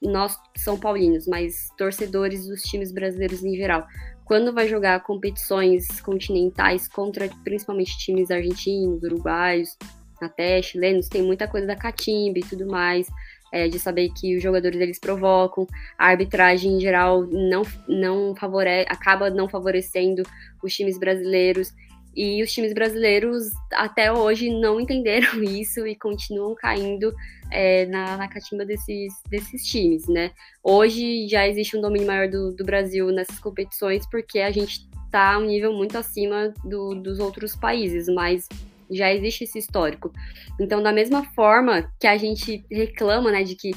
nós 0.02 0.36
São 0.58 0.80
Paulinos, 0.80 1.28
mas 1.28 1.69
torcedores 1.78 2.47
dos 2.47 2.62
times 2.63 2.91
brasileiros 2.91 3.43
em 3.43 3.56
geral, 3.56 3.86
quando 4.26 4.54
vai 4.54 4.67
jogar 4.67 5.04
competições 5.04 6.00
continentais 6.00 6.88
contra 6.88 7.30
principalmente 7.43 7.97
times 8.00 8.32
argentinos, 8.32 9.04
uruguaios, 9.04 9.78
até 10.19 10.62
chilenos, 10.62 11.08
tem 11.08 11.21
muita 11.21 11.47
coisa 11.47 11.67
da 11.67 11.76
catimba 11.76 12.39
e 12.39 12.43
tudo 12.43 12.65
mais, 12.65 13.08
é, 13.52 13.68
de 13.68 13.78
saber 13.78 14.10
que 14.10 14.36
os 14.36 14.44
jogadores 14.44 14.80
eles 14.80 15.00
provocam, 15.00 15.68
a 15.98 16.08
arbitragem 16.08 16.78
em 16.78 16.80
geral 16.80 17.24
não, 17.26 17.64
não 17.88 18.36
favorece, 18.36 18.88
acaba 18.90 19.30
não 19.30 19.50
favorecendo 19.50 20.24
os 20.64 20.74
times 20.74 20.98
brasileiros. 20.98 21.74
E 22.14 22.44
os 22.44 22.52
times 22.52 22.74
brasileiros 22.74 23.50
até 23.72 24.12
hoje 24.12 24.50
não 24.50 24.82
entenderam 24.82 25.42
isso 25.44 25.88
e 25.88 25.96
continuam 25.96 26.54
caindo 26.56 27.14
é, 27.50 27.86
na, 27.86 28.18
na 28.18 28.28
catimba 28.28 28.66
desses, 28.66 29.14
desses 29.30 29.66
times, 29.66 30.08
né? 30.08 30.32
Hoje 30.62 31.28
já 31.28 31.48
existe 31.48 31.78
um 31.78 31.82
domínio 31.82 32.08
maior 32.08 32.28
do, 32.28 32.54
do 32.54 32.66
Brasil 32.66 33.08
nessas 33.12 33.40
competições 33.40 34.06
porque 34.10 34.40
a 34.40 34.52
gente 34.52 34.90
está 35.06 35.38
um 35.38 35.46
nível 35.46 35.74
muito 35.74 35.98
acima 35.98 36.54
do, 36.64 36.96
dos 36.96 37.20
outros 37.20 37.56
países, 37.56 38.08
mas 38.08 38.48
já 38.91 39.13
existe 39.13 39.43
esse 39.45 39.60
histórico. 39.60 40.12
Então, 40.60 40.82
da 40.82 40.91
mesma 40.91 41.23
forma 41.34 41.91
que 41.99 42.08
a 42.08 42.17
gente 42.17 42.65
reclama, 42.69 43.32
né, 43.32 43.43
de 43.43 43.56
que 43.56 43.71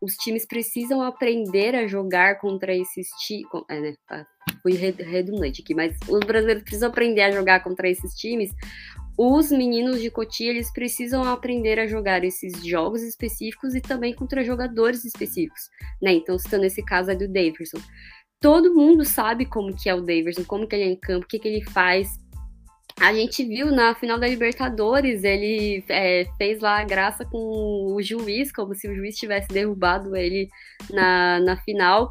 os 0.00 0.14
times 0.16 0.46
precisam 0.46 1.02
aprender 1.02 1.74
a 1.74 1.86
jogar 1.86 2.38
contra 2.38 2.74
esses 2.74 3.08
times. 3.20 3.46
É, 3.68 3.80
né, 3.80 3.94
tá, 4.06 4.26
fui 4.62 4.74
redundante 4.74 5.62
aqui, 5.62 5.74
mas 5.74 5.96
os 6.08 6.20
brasileiros 6.20 6.62
precisam 6.62 6.88
aprender 6.88 7.22
a 7.22 7.30
jogar 7.30 7.62
contra 7.62 7.88
esses 7.88 8.14
times. 8.14 8.50
Os 9.16 9.50
meninos 9.50 10.00
de 10.00 10.10
Cotia, 10.10 10.50
eles 10.50 10.72
precisam 10.72 11.24
aprender 11.24 11.80
a 11.80 11.88
jogar 11.88 12.22
esses 12.22 12.64
jogos 12.64 13.02
específicos 13.02 13.74
e 13.74 13.80
também 13.80 14.14
contra 14.14 14.44
jogadores 14.44 15.04
específicos, 15.04 15.62
né? 16.00 16.12
Então, 16.12 16.38
citando 16.38 16.64
esse 16.64 16.84
caso 16.84 17.10
aí 17.10 17.16
do 17.16 17.26
Davidson. 17.26 17.78
Todo 18.40 18.72
mundo 18.72 19.04
sabe 19.04 19.44
como 19.44 19.74
que 19.74 19.88
é 19.88 19.94
o 19.94 20.00
Davidson, 20.00 20.44
como 20.44 20.68
que 20.68 20.76
ele 20.76 20.84
é 20.84 20.92
em 20.92 20.96
campo, 20.96 21.24
o 21.24 21.28
que, 21.28 21.40
que 21.40 21.48
ele 21.48 21.64
faz, 21.64 22.20
a 23.00 23.12
gente 23.14 23.44
viu 23.44 23.70
na 23.70 23.94
final 23.94 24.18
da 24.18 24.26
Libertadores, 24.26 25.22
ele 25.22 25.84
é, 25.88 26.24
fez 26.36 26.60
lá 26.60 26.80
a 26.80 26.84
graça 26.84 27.24
com 27.24 27.94
o 27.94 28.02
juiz, 28.02 28.50
como 28.50 28.74
se 28.74 28.88
o 28.88 28.94
juiz 28.94 29.16
tivesse 29.16 29.48
derrubado 29.48 30.16
ele 30.16 30.48
na, 30.90 31.38
na 31.40 31.56
final. 31.58 32.08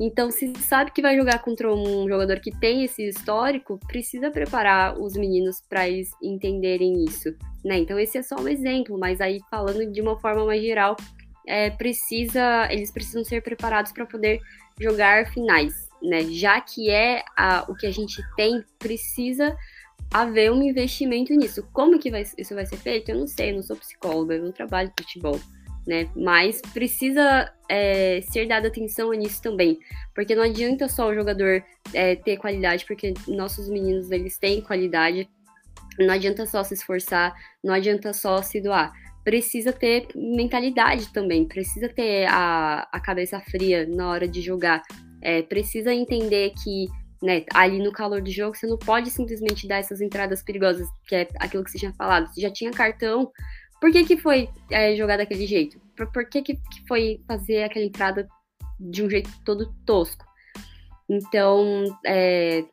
Então, 0.00 0.30
se 0.30 0.52
sabe 0.58 0.90
que 0.90 1.00
vai 1.00 1.16
jogar 1.16 1.38
contra 1.38 1.72
um 1.72 2.08
jogador 2.08 2.40
que 2.40 2.50
tem 2.50 2.84
esse 2.84 3.08
histórico, 3.08 3.78
precisa 3.86 4.30
preparar 4.30 4.98
os 4.98 5.14
meninos 5.14 5.62
para 5.68 5.88
eles 5.88 6.10
entenderem 6.22 7.04
isso, 7.04 7.34
né? 7.64 7.78
Então, 7.78 7.98
esse 7.98 8.18
é 8.18 8.22
só 8.22 8.36
um 8.36 8.48
exemplo, 8.48 8.98
mas 8.98 9.20
aí 9.20 9.40
falando 9.50 9.90
de 9.90 10.00
uma 10.00 10.18
forma 10.18 10.44
mais 10.44 10.60
geral, 10.60 10.96
é, 11.46 11.70
precisa, 11.70 12.68
eles 12.70 12.90
precisam 12.90 13.24
ser 13.24 13.42
preparados 13.42 13.92
para 13.92 14.04
poder 14.04 14.40
jogar 14.80 15.30
finais, 15.32 15.88
né? 16.02 16.22
Já 16.24 16.60
que 16.60 16.90
é 16.90 17.22
a, 17.36 17.64
o 17.68 17.74
que 17.74 17.86
a 17.86 17.92
gente 17.92 18.20
tem, 18.36 18.62
precisa 18.78 19.56
haver 20.12 20.52
um 20.52 20.62
investimento 20.62 21.32
nisso. 21.34 21.66
Como 21.72 21.98
que 21.98 22.10
vai, 22.10 22.24
isso 22.36 22.54
vai 22.54 22.66
ser 22.66 22.76
feito? 22.76 23.10
Eu 23.10 23.18
não 23.18 23.26
sei, 23.26 23.50
eu 23.50 23.56
não 23.56 23.62
sou 23.62 23.76
psicóloga, 23.76 24.34
eu 24.34 24.44
não 24.44 24.52
trabalho 24.52 24.90
com 24.90 25.02
futebol, 25.02 25.40
né? 25.86 26.08
Mas 26.14 26.60
precisa 26.60 27.50
é, 27.68 28.20
ser 28.30 28.46
dada 28.46 28.68
atenção 28.68 29.10
nisso 29.12 29.40
também, 29.40 29.78
porque 30.14 30.34
não 30.34 30.42
adianta 30.42 30.88
só 30.88 31.08
o 31.08 31.14
jogador 31.14 31.64
é, 31.94 32.16
ter 32.16 32.36
qualidade, 32.36 32.84
porque 32.84 33.14
nossos 33.26 33.68
meninos 33.68 34.10
eles 34.10 34.38
têm 34.38 34.60
qualidade. 34.60 35.28
Não 35.98 36.12
adianta 36.14 36.46
só 36.46 36.62
se 36.64 36.74
esforçar, 36.74 37.34
não 37.62 37.72
adianta 37.72 38.12
só 38.12 38.42
se 38.42 38.60
doar. 38.60 38.92
Precisa 39.24 39.72
ter 39.72 40.08
mentalidade 40.16 41.12
também, 41.12 41.46
precisa 41.46 41.88
ter 41.88 42.26
a, 42.28 42.88
a 42.90 43.00
cabeça 43.00 43.40
fria 43.40 43.86
na 43.86 44.10
hora 44.10 44.26
de 44.26 44.40
jogar. 44.40 44.82
É, 45.20 45.42
precisa 45.42 45.94
entender 45.94 46.52
que 46.62 46.86
né, 47.22 47.44
ali 47.54 47.78
no 47.78 47.92
calor 47.92 48.20
do 48.20 48.30
jogo, 48.30 48.56
você 48.56 48.66
não 48.66 48.76
pode 48.76 49.10
simplesmente 49.10 49.68
dar 49.68 49.78
essas 49.78 50.00
entradas 50.00 50.42
perigosas, 50.42 50.88
que 51.06 51.14
é 51.14 51.28
aquilo 51.38 51.62
que 51.62 51.70
você 51.70 51.78
tinha 51.78 51.92
falado. 51.94 52.26
Você 52.28 52.40
já 52.40 52.50
tinha 52.50 52.70
cartão, 52.72 53.30
por 53.80 53.90
que, 53.90 54.04
que 54.04 54.16
foi 54.16 54.48
é, 54.70 54.94
jogar 54.96 55.16
daquele 55.16 55.46
jeito? 55.46 55.80
Por, 55.96 56.10
por 56.12 56.24
que, 56.28 56.42
que 56.42 56.58
foi 56.86 57.20
fazer 57.26 57.64
aquela 57.64 57.84
entrada 57.84 58.28
de 58.78 59.02
um 59.02 59.10
jeito 59.10 59.30
todo 59.44 59.74
tosco? 59.86 60.24
Então, 61.08 61.84
é, 62.06 62.64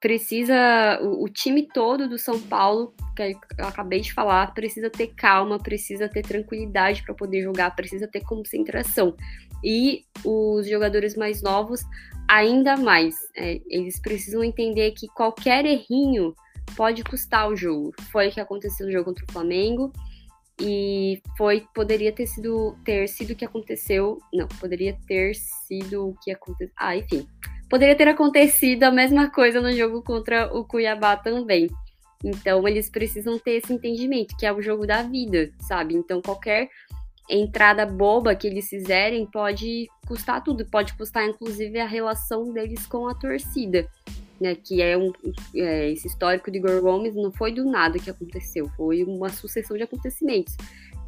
precisa. 0.00 1.00
O, 1.02 1.24
o, 1.24 1.28
time 1.28 1.66
todo 1.66 2.08
do 2.08 2.18
São 2.18 2.40
Paulo, 2.40 2.94
que 3.16 3.36
eu 3.58 3.66
acabei 3.66 4.00
de 4.00 4.12
falar, 4.12 4.54
precisa 4.54 4.88
ter 4.88 5.08
calma, 5.08 5.58
precisa 5.58 6.08
ter 6.08 6.22
tranquilidade 6.22 7.02
para 7.02 7.14
poder 7.14 7.42
jogar, 7.42 7.74
precisa 7.74 8.08
ter 8.08 8.20
concentração. 8.20 9.16
E 9.64 10.04
os 10.24 10.68
jogadores 10.68 11.16
mais 11.16 11.42
novos 11.42 11.82
ainda 12.28 12.76
mais. 12.76 13.16
É, 13.36 13.60
eles 13.68 13.98
precisam 14.00 14.44
entender 14.44 14.92
que 14.92 15.08
qualquer 15.08 15.64
errinho 15.64 16.34
pode 16.76 17.02
custar 17.02 17.48
o 17.48 17.56
jogo. 17.56 17.92
Foi 18.12 18.28
o 18.28 18.32
que 18.32 18.40
aconteceu 18.40 18.86
no 18.86 18.92
jogo 18.92 19.06
contra 19.06 19.24
o 19.24 19.32
Flamengo 19.32 19.92
e 20.60 21.22
foi 21.36 21.64
poderia 21.74 22.12
ter 22.12 22.26
sido 22.26 22.76
ter 22.84 23.08
sido 23.08 23.30
o 23.32 23.36
que 23.36 23.44
aconteceu, 23.44 24.18
não, 24.32 24.48
poderia 24.60 24.96
ter 25.06 25.34
sido 25.34 26.08
o 26.08 26.14
que 26.22 26.30
aconteceu. 26.30 26.74
Ah, 26.76 26.96
enfim. 26.96 27.26
Poderia 27.70 27.94
ter 27.94 28.08
acontecido 28.08 28.84
a 28.84 28.90
mesma 28.90 29.30
coisa 29.30 29.60
no 29.60 29.72
jogo 29.72 30.02
contra 30.02 30.52
o 30.54 30.64
Cuiabá 30.64 31.16
também. 31.16 31.68
Então 32.24 32.66
eles 32.66 32.90
precisam 32.90 33.38
ter 33.38 33.62
esse 33.62 33.72
entendimento, 33.72 34.36
que 34.36 34.46
é 34.46 34.52
o 34.52 34.60
jogo 34.60 34.86
da 34.86 35.02
vida, 35.02 35.52
sabe? 35.60 35.94
Então 35.94 36.20
qualquer 36.20 36.68
entrada 37.28 37.84
boba 37.84 38.34
que 38.34 38.46
eles 38.46 38.68
fizerem 38.68 39.26
pode 39.26 39.88
custar 40.06 40.42
tudo, 40.42 40.64
pode 40.64 40.94
custar 40.94 41.24
inclusive 41.26 41.78
a 41.78 41.86
relação 41.86 42.52
deles 42.52 42.86
com 42.86 43.08
a 43.08 43.14
torcida. 43.14 43.88
Né, 44.40 44.54
que 44.54 44.80
é, 44.80 44.96
um, 44.96 45.10
é, 45.52 45.90
esse 45.90 46.06
histórico 46.06 46.48
de 46.48 46.58
Igor 46.58 46.80
Gomes 46.80 47.12
não 47.12 47.32
foi 47.32 47.50
do 47.50 47.64
nada 47.64 47.98
que 47.98 48.08
aconteceu, 48.08 48.68
foi 48.76 49.02
uma 49.02 49.28
sucessão 49.30 49.76
de 49.76 49.82
acontecimentos. 49.82 50.56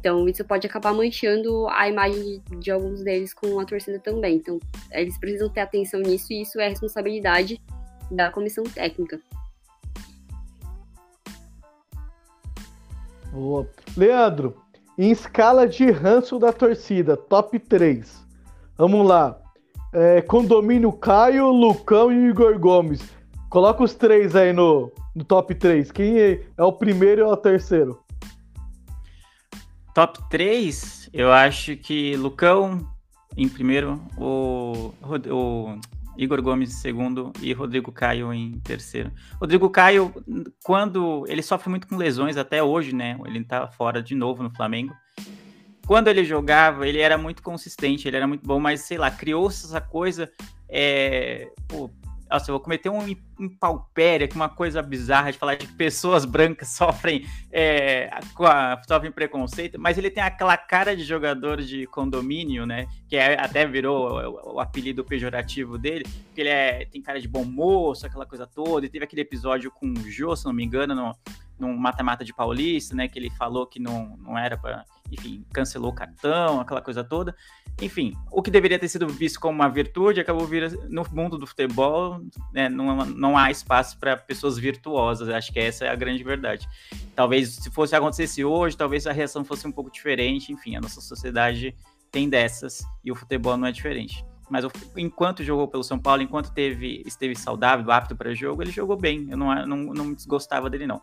Então, 0.01 0.27
isso 0.27 0.43
pode 0.43 0.67
acabar 0.67 0.93
manchando 0.93 1.65
a 1.69 1.87
imagem 1.87 2.41
de, 2.49 2.55
de 2.57 2.71
alguns 2.71 3.03
deles 3.03 3.33
com 3.33 3.57
a 3.57 3.65
torcida 3.65 3.99
também. 3.99 4.35
Então, 4.35 4.59
eles 4.91 5.17
precisam 5.17 5.47
ter 5.47 5.61
atenção 5.61 6.01
nisso 6.01 6.33
e 6.33 6.41
isso 6.41 6.59
é 6.59 6.67
responsabilidade 6.67 7.61
da 8.09 8.29
comissão 8.29 8.63
técnica. 8.63 9.21
Boa. 13.31 13.69
Leandro, 13.95 14.61
em 14.97 15.11
escala 15.11 15.67
de 15.67 15.89
ranço 15.89 16.37
da 16.37 16.51
torcida, 16.51 17.15
top 17.15 17.57
3. 17.59 18.25
Vamos 18.77 19.07
lá. 19.07 19.37
É, 19.93 20.21
condomínio 20.21 20.91
Caio, 20.91 21.49
Lucão 21.49 22.11
e 22.11 22.29
Igor 22.29 22.57
Gomes. 22.59 23.01
Coloca 23.49 23.83
os 23.83 23.93
três 23.93 24.35
aí 24.35 24.53
no, 24.53 24.91
no 25.15 25.23
top 25.23 25.53
3. 25.53 25.91
Quem 25.91 26.19
é, 26.19 26.41
é 26.57 26.63
o 26.63 26.71
primeiro 26.71 27.21
e 27.21 27.23
é 27.23 27.27
o 27.27 27.35
terceiro? 27.35 27.99
Top 29.93 30.17
3, 30.29 31.09
eu 31.11 31.31
acho 31.31 31.75
que 31.75 32.15
Lucão 32.15 32.87
em 33.35 33.47
primeiro, 33.47 34.01
o, 34.17 34.93
o 35.29 35.79
Igor 36.17 36.41
Gomes 36.41 36.69
em 36.69 36.77
segundo 36.77 37.31
e 37.41 37.53
Rodrigo 37.53 37.91
Caio 37.91 38.33
em 38.33 38.59
terceiro. 38.59 39.11
Rodrigo 39.39 39.69
Caio, 39.69 40.13
quando 40.63 41.25
ele 41.27 41.41
sofre 41.41 41.69
muito 41.69 41.87
com 41.87 41.97
lesões 41.97 42.37
até 42.37 42.61
hoje, 42.61 42.93
né? 42.93 43.17
Ele 43.25 43.43
tá 43.43 43.67
fora 43.67 44.01
de 44.01 44.15
novo 44.15 44.43
no 44.43 44.49
Flamengo. 44.49 44.93
Quando 45.85 46.07
ele 46.07 46.23
jogava, 46.23 46.87
ele 46.87 46.99
era 46.99 47.17
muito 47.17 47.41
consistente, 47.41 48.07
ele 48.07 48.17
era 48.17 48.27
muito 48.27 48.45
bom, 48.45 48.59
mas 48.59 48.81
sei 48.81 48.97
lá, 48.97 49.09
criou-se 49.09 49.65
essa 49.65 49.81
coisa. 49.81 50.31
É, 50.69 51.49
pô, 51.67 51.89
nossa, 52.31 52.49
eu 52.49 52.53
vou 52.53 52.61
cometer 52.61 52.89
um 52.89 53.05
impalpéria, 53.39 54.27
que 54.27 54.35
uma 54.35 54.47
coisa 54.47 54.81
bizarra 54.81 55.31
de 55.31 55.37
falar 55.37 55.55
de 55.55 55.67
pessoas 55.67 56.23
brancas 56.23 56.69
sofrem, 56.75 57.25
é, 57.51 58.09
a, 58.11 58.81
sofrem 58.87 59.11
preconceito, 59.11 59.79
mas 59.79 59.97
ele 59.97 60.09
tem 60.09 60.23
aquela 60.23 60.55
cara 60.55 60.95
de 60.95 61.03
jogador 61.03 61.61
de 61.61 61.85
condomínio, 61.87 62.65
né? 62.65 62.87
Que 63.07 63.17
é, 63.17 63.39
até 63.39 63.65
virou 63.65 64.09
o, 64.09 64.55
o, 64.55 64.59
apelido 64.59 65.03
pejorativo 65.03 65.77
dele, 65.77 66.05
que 66.33 66.41
ele 66.41 66.49
é, 66.49 66.85
tem 66.85 67.01
cara 67.01 67.19
de 67.19 67.27
bom 67.27 67.43
moço, 67.43 68.05
aquela 68.05 68.25
coisa 68.25 68.47
toda, 68.47 68.85
e 68.85 68.89
teve 68.89 69.03
aquele 69.03 69.21
episódio 69.21 69.69
com 69.69 69.87
o 69.87 70.09
Jô, 70.09 70.35
se 70.35 70.45
não 70.45 70.53
me 70.53 70.63
engano, 70.63 70.95
no, 70.95 71.15
num 71.59 71.75
mata-mata 71.75 72.23
de 72.23 72.33
Paulista, 72.33 72.95
né? 72.95 73.07
Que 73.07 73.19
ele 73.19 73.29
falou 73.31 73.67
que 73.67 73.79
não, 73.79 74.17
não 74.17 74.37
era 74.37 74.57
para, 74.57 74.85
enfim, 75.11 75.45
cancelou 75.53 75.91
o 75.91 75.95
cartão, 75.95 76.59
aquela 76.59 76.81
coisa 76.81 77.03
toda. 77.03 77.35
Enfim, 77.81 78.13
o 78.31 78.41
que 78.41 78.49
deveria 78.49 78.79
ter 78.79 78.87
sido 78.87 79.07
visto 79.07 79.39
como 79.39 79.55
uma 79.55 79.69
virtude 79.69 80.19
acabou 80.19 80.45
vir 80.45 80.71
no 80.89 81.05
mundo 81.11 81.37
do 81.37 81.45
futebol, 81.45 82.21
né, 82.53 82.69
não, 82.69 83.05
não 83.05 83.37
há 83.37 83.51
espaço 83.51 83.97
para 83.99 84.15
pessoas 84.15 84.57
virtuosas. 84.57 85.29
Acho 85.29 85.51
que 85.51 85.59
essa 85.59 85.85
é 85.85 85.89
a 85.89 85.95
grande 85.95 86.23
verdade. 86.23 86.67
Talvez 87.15 87.49
se 87.55 87.69
fosse 87.69 87.95
acontecesse 87.95 88.43
hoje, 88.43 88.77
talvez 88.77 89.05
a 89.05 89.11
reação 89.11 89.43
fosse 89.43 89.67
um 89.67 89.71
pouco 89.71 89.91
diferente. 89.91 90.51
Enfim, 90.51 90.75
a 90.75 90.81
nossa 90.81 91.01
sociedade 91.01 91.75
tem 92.11 92.29
dessas 92.29 92.83
e 93.03 93.11
o 93.11 93.15
futebol 93.15 93.57
não 93.57 93.67
é 93.67 93.71
diferente 93.71 94.25
mas 94.51 94.65
enquanto 94.97 95.43
jogou 95.43 95.65
pelo 95.65 95.83
São 95.83 95.97
Paulo, 95.97 96.21
enquanto 96.21 96.51
teve, 96.51 97.01
esteve 97.05 97.35
saudável, 97.35 97.89
apto 97.89 98.15
para 98.17 98.33
jogo, 98.33 98.61
ele 98.61 98.71
jogou 98.71 98.97
bem. 98.97 99.27
Eu 99.31 99.37
não, 99.37 99.65
não, 99.65 99.77
não 99.77 100.13
desgostava 100.13 100.69
dele, 100.69 100.85
não. 100.85 101.01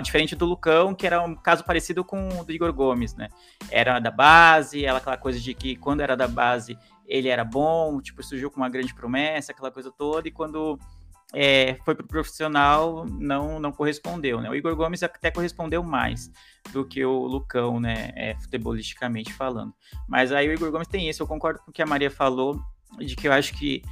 Diferente 0.00 0.36
do 0.36 0.46
Lucão, 0.46 0.94
que 0.94 1.04
era 1.04 1.20
um 1.20 1.34
caso 1.34 1.64
parecido 1.64 2.04
com 2.04 2.28
o 2.40 2.44
do 2.44 2.52
Igor 2.52 2.72
Gomes, 2.72 3.16
né? 3.16 3.28
Era 3.68 3.98
da 3.98 4.12
base, 4.12 4.84
ela, 4.84 4.98
aquela 4.98 5.16
coisa 5.16 5.40
de 5.40 5.52
que 5.54 5.74
quando 5.74 6.02
era 6.02 6.16
da 6.16 6.28
base 6.28 6.78
ele 7.04 7.28
era 7.28 7.44
bom, 7.44 8.00
tipo, 8.00 8.22
surgiu 8.22 8.48
com 8.48 8.58
uma 8.58 8.68
grande 8.68 8.94
promessa, 8.94 9.50
aquela 9.50 9.72
coisa 9.72 9.90
toda, 9.90 10.28
e 10.28 10.30
quando 10.30 10.78
é, 11.34 11.76
foi 11.84 11.96
pro 11.96 12.06
profissional, 12.06 13.04
não, 13.06 13.58
não 13.58 13.72
correspondeu, 13.72 14.40
né? 14.40 14.48
O 14.48 14.54
Igor 14.54 14.76
Gomes 14.76 15.02
até 15.02 15.32
correspondeu 15.32 15.82
mais 15.82 16.30
do 16.72 16.86
que 16.86 17.04
o 17.04 17.26
Lucão, 17.26 17.80
né? 17.80 18.12
É, 18.14 18.36
futebolisticamente 18.40 19.32
falando. 19.32 19.74
Mas 20.08 20.30
aí 20.30 20.48
o 20.48 20.52
Igor 20.52 20.70
Gomes 20.70 20.86
tem 20.86 21.08
isso, 21.08 21.22
eu 21.22 21.26
concordo 21.26 21.60
com 21.60 21.70
o 21.70 21.74
que 21.74 21.82
a 21.82 21.86
Maria 21.86 22.10
falou, 22.10 22.62
de 22.98 23.16
que 23.16 23.28
eu 23.28 23.32
acho 23.32 23.54
que 23.54 23.82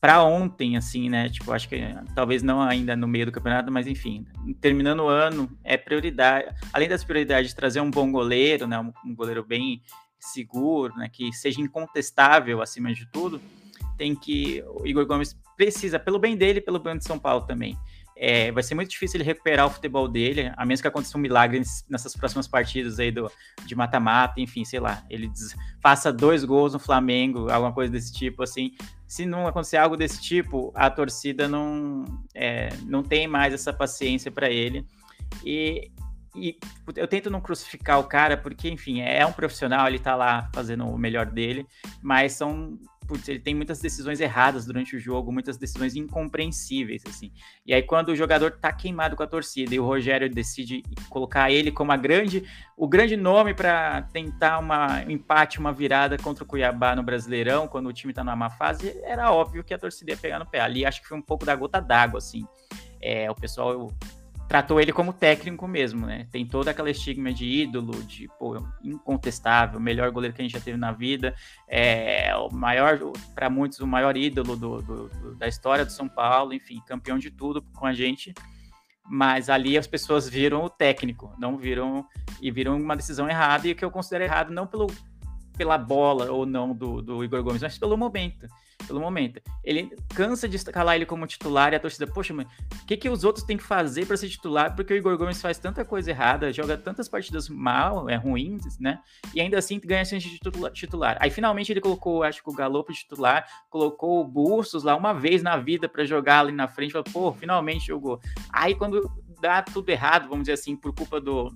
para 0.00 0.22
ontem, 0.22 0.76
assim, 0.76 1.08
né? 1.08 1.28
Tipo, 1.28 1.52
acho 1.52 1.68
que 1.68 1.80
talvez 2.14 2.42
não 2.42 2.60
ainda 2.60 2.94
no 2.94 3.08
meio 3.08 3.26
do 3.26 3.32
campeonato, 3.32 3.72
mas 3.72 3.86
enfim, 3.86 4.26
terminando 4.60 5.00
o 5.00 5.08
ano, 5.08 5.50
é 5.64 5.76
prioridade, 5.76 6.54
além 6.72 6.88
das 6.88 7.02
prioridades 7.02 7.50
de 7.50 7.56
trazer 7.56 7.80
um 7.80 7.90
bom 7.90 8.12
goleiro, 8.12 8.66
né? 8.66 8.78
Um, 8.78 9.14
goleiro 9.14 9.44
bem 9.44 9.82
seguro, 10.18 10.94
né? 10.96 11.08
Que 11.12 11.32
seja 11.32 11.60
incontestável 11.60 12.60
acima 12.62 12.92
de 12.92 13.06
tudo, 13.06 13.40
tem 13.96 14.14
que. 14.14 14.62
O 14.80 14.86
Igor 14.86 15.06
Gomes 15.06 15.36
precisa, 15.56 15.98
pelo 15.98 16.18
bem 16.18 16.36
dele 16.36 16.60
pelo 16.60 16.78
bem 16.78 16.98
de 16.98 17.04
São 17.04 17.18
Paulo 17.18 17.46
também. 17.46 17.76
É, 18.18 18.50
vai 18.50 18.62
ser 18.62 18.74
muito 18.74 18.90
difícil 18.90 19.18
ele 19.18 19.24
recuperar 19.24 19.66
o 19.66 19.70
futebol 19.70 20.08
dele, 20.08 20.50
a 20.56 20.64
menos 20.64 20.80
que 20.80 20.88
aconteça 20.88 21.18
um 21.18 21.20
milagre 21.20 21.62
nessas 21.88 22.16
próximas 22.16 22.48
partidas 22.48 22.98
aí 22.98 23.10
do, 23.10 23.30
de 23.66 23.74
mata-mata, 23.74 24.40
enfim, 24.40 24.64
sei 24.64 24.80
lá, 24.80 25.04
ele 25.10 25.30
faça 25.82 26.10
dois 26.10 26.42
gols 26.42 26.72
no 26.72 26.78
Flamengo, 26.78 27.50
alguma 27.50 27.72
coisa 27.74 27.92
desse 27.92 28.12
tipo, 28.12 28.42
assim. 28.42 28.72
Se 29.06 29.26
não 29.26 29.46
acontecer 29.46 29.76
algo 29.76 29.96
desse 29.96 30.20
tipo, 30.20 30.72
a 30.74 30.88
torcida 30.88 31.46
não, 31.46 32.04
é, 32.34 32.70
não 32.86 33.02
tem 33.02 33.28
mais 33.28 33.52
essa 33.52 33.72
paciência 33.72 34.30
para 34.30 34.50
ele. 34.50 34.86
E, 35.44 35.92
e 36.34 36.58
eu 36.96 37.06
tento 37.06 37.30
não 37.30 37.40
crucificar 37.40 38.00
o 38.00 38.04
cara, 38.04 38.36
porque, 38.36 38.70
enfim, 38.70 39.02
é 39.02 39.24
um 39.26 39.32
profissional, 39.32 39.86
ele 39.86 39.98
tá 39.98 40.16
lá 40.16 40.50
fazendo 40.54 40.86
o 40.86 40.98
melhor 40.98 41.26
dele, 41.26 41.66
mas 42.02 42.32
são 42.32 42.78
putz, 43.06 43.28
ele 43.28 43.38
tem 43.38 43.54
muitas 43.54 43.80
decisões 43.80 44.20
erradas 44.20 44.66
durante 44.66 44.96
o 44.96 44.98
jogo, 44.98 45.32
muitas 45.32 45.56
decisões 45.56 45.94
incompreensíveis, 45.94 47.02
assim. 47.06 47.32
E 47.64 47.72
aí, 47.72 47.82
quando 47.82 48.08
o 48.08 48.16
jogador 48.16 48.52
tá 48.52 48.72
queimado 48.72 49.16
com 49.16 49.22
a 49.22 49.26
torcida 49.26 49.74
e 49.74 49.80
o 49.80 49.84
Rogério 49.84 50.28
decide 50.28 50.82
colocar 51.08 51.50
ele 51.50 51.70
como 51.70 51.92
a 51.92 51.96
grande, 51.96 52.44
o 52.76 52.88
grande 52.88 53.16
nome 53.16 53.54
para 53.54 54.02
tentar 54.02 54.58
uma, 54.58 55.04
um 55.04 55.10
empate, 55.10 55.58
uma 55.58 55.72
virada 55.72 56.18
contra 56.18 56.44
o 56.44 56.46
Cuiabá 56.46 56.94
no 56.96 57.02
Brasileirão, 57.02 57.68
quando 57.68 57.86
o 57.86 57.92
time 57.92 58.12
tá 58.12 58.24
numa 58.24 58.36
má 58.36 58.50
fase, 58.50 59.00
era 59.04 59.32
óbvio 59.32 59.64
que 59.64 59.72
a 59.72 59.78
torcida 59.78 60.12
ia 60.12 60.16
pegar 60.16 60.38
no 60.38 60.46
pé. 60.46 60.60
Ali 60.60 60.84
acho 60.84 61.00
que 61.00 61.08
foi 61.08 61.16
um 61.16 61.22
pouco 61.22 61.44
da 61.44 61.54
gota 61.54 61.80
d'água, 61.80 62.18
assim. 62.18 62.46
É, 63.00 63.30
o 63.30 63.34
pessoal 63.34 63.90
tratou 64.48 64.80
ele 64.80 64.92
como 64.92 65.12
técnico 65.12 65.66
mesmo, 65.66 66.06
né? 66.06 66.26
Tem 66.30 66.46
toda 66.46 66.70
aquela 66.70 66.90
estigma 66.90 67.32
de 67.32 67.44
ídolo, 67.44 68.02
de 68.04 68.28
pô, 68.38 68.56
incontestável, 68.82 69.80
melhor 69.80 70.10
goleiro 70.10 70.34
que 70.34 70.40
a 70.40 70.44
gente 70.44 70.52
já 70.52 70.60
teve 70.60 70.76
na 70.76 70.92
vida, 70.92 71.34
é 71.68 72.34
o 72.36 72.48
maior, 72.50 72.98
para 73.34 73.50
muitos, 73.50 73.80
o 73.80 73.86
maior 73.86 74.16
ídolo 74.16 74.56
do, 74.56 74.82
do, 74.82 75.08
do, 75.08 75.34
da 75.34 75.48
história 75.48 75.84
do 75.84 75.90
São 75.90 76.08
Paulo, 76.08 76.52
enfim, 76.54 76.80
campeão 76.86 77.18
de 77.18 77.30
tudo 77.30 77.60
com 77.60 77.86
a 77.86 77.92
gente. 77.92 78.32
Mas 79.08 79.48
ali 79.48 79.78
as 79.78 79.86
pessoas 79.86 80.28
viram 80.28 80.64
o 80.64 80.70
técnico, 80.70 81.32
não 81.38 81.56
viram 81.56 82.04
e 82.40 82.50
viram 82.50 82.76
uma 82.76 82.96
decisão 82.96 83.28
errada, 83.28 83.66
e 83.66 83.72
o 83.72 83.76
que 83.76 83.84
eu 83.84 83.90
considero 83.90 84.24
errado 84.24 84.52
não 84.52 84.66
pelo, 84.66 84.88
pela 85.56 85.78
bola 85.78 86.30
ou 86.30 86.44
não 86.44 86.74
do, 86.74 87.00
do 87.00 87.24
Igor 87.24 87.42
Gomes, 87.42 87.62
mas 87.62 87.78
pelo 87.78 87.96
momento 87.96 88.46
pelo 88.86 89.00
momento. 89.00 89.40
Ele 89.64 89.90
cansa 90.14 90.48
de 90.48 90.56
escalar 90.56 90.96
ele 90.96 91.06
como 91.06 91.26
titular 91.26 91.72
e 91.72 91.76
a 91.76 91.80
torcida, 91.80 92.06
poxa, 92.06 92.32
mano, 92.32 92.48
o 92.82 92.86
que, 92.86 92.96
que 92.96 93.08
os 93.08 93.24
outros 93.24 93.44
têm 93.44 93.56
que 93.56 93.62
fazer 93.62 94.06
para 94.06 94.16
ser 94.16 94.28
titular? 94.28 94.74
Porque 94.74 94.92
o 94.92 94.96
Igor 94.96 95.16
Gomes 95.16 95.40
faz 95.40 95.58
tanta 95.58 95.84
coisa 95.84 96.10
errada, 96.10 96.52
joga 96.52 96.76
tantas 96.76 97.08
partidas 97.08 97.48
mal, 97.48 98.08
é 98.08 98.16
ruins, 98.16 98.78
né? 98.78 99.00
E 99.34 99.40
ainda 99.40 99.58
assim 99.58 99.80
ganha 99.82 100.04
chance 100.04 100.28
de 100.28 100.38
titular. 100.72 101.16
Aí 101.20 101.30
finalmente 101.30 101.72
ele 101.72 101.80
colocou, 101.80 102.22
acho 102.22 102.42
que 102.42 102.50
o 102.50 102.54
Galo 102.54 102.84
para 102.84 102.94
titular, 102.94 103.46
colocou 103.70 104.20
o 104.20 104.24
Bustos 104.24 104.82
lá 104.82 104.96
uma 104.96 105.12
vez 105.12 105.42
na 105.42 105.56
vida 105.56 105.88
para 105.88 106.04
jogar 106.04 106.40
ali 106.40 106.52
na 106.52 106.68
frente, 106.68 106.92
falou, 106.92 107.06
pô, 107.12 107.32
finalmente 107.32 107.86
jogou. 107.86 108.20
Aí 108.52 108.74
quando 108.74 109.10
dá 109.40 109.62
tudo 109.62 109.88
errado, 109.90 110.28
vamos 110.28 110.44
dizer 110.44 110.52
assim, 110.52 110.76
por 110.76 110.94
culpa 110.94 111.20
do 111.20 111.52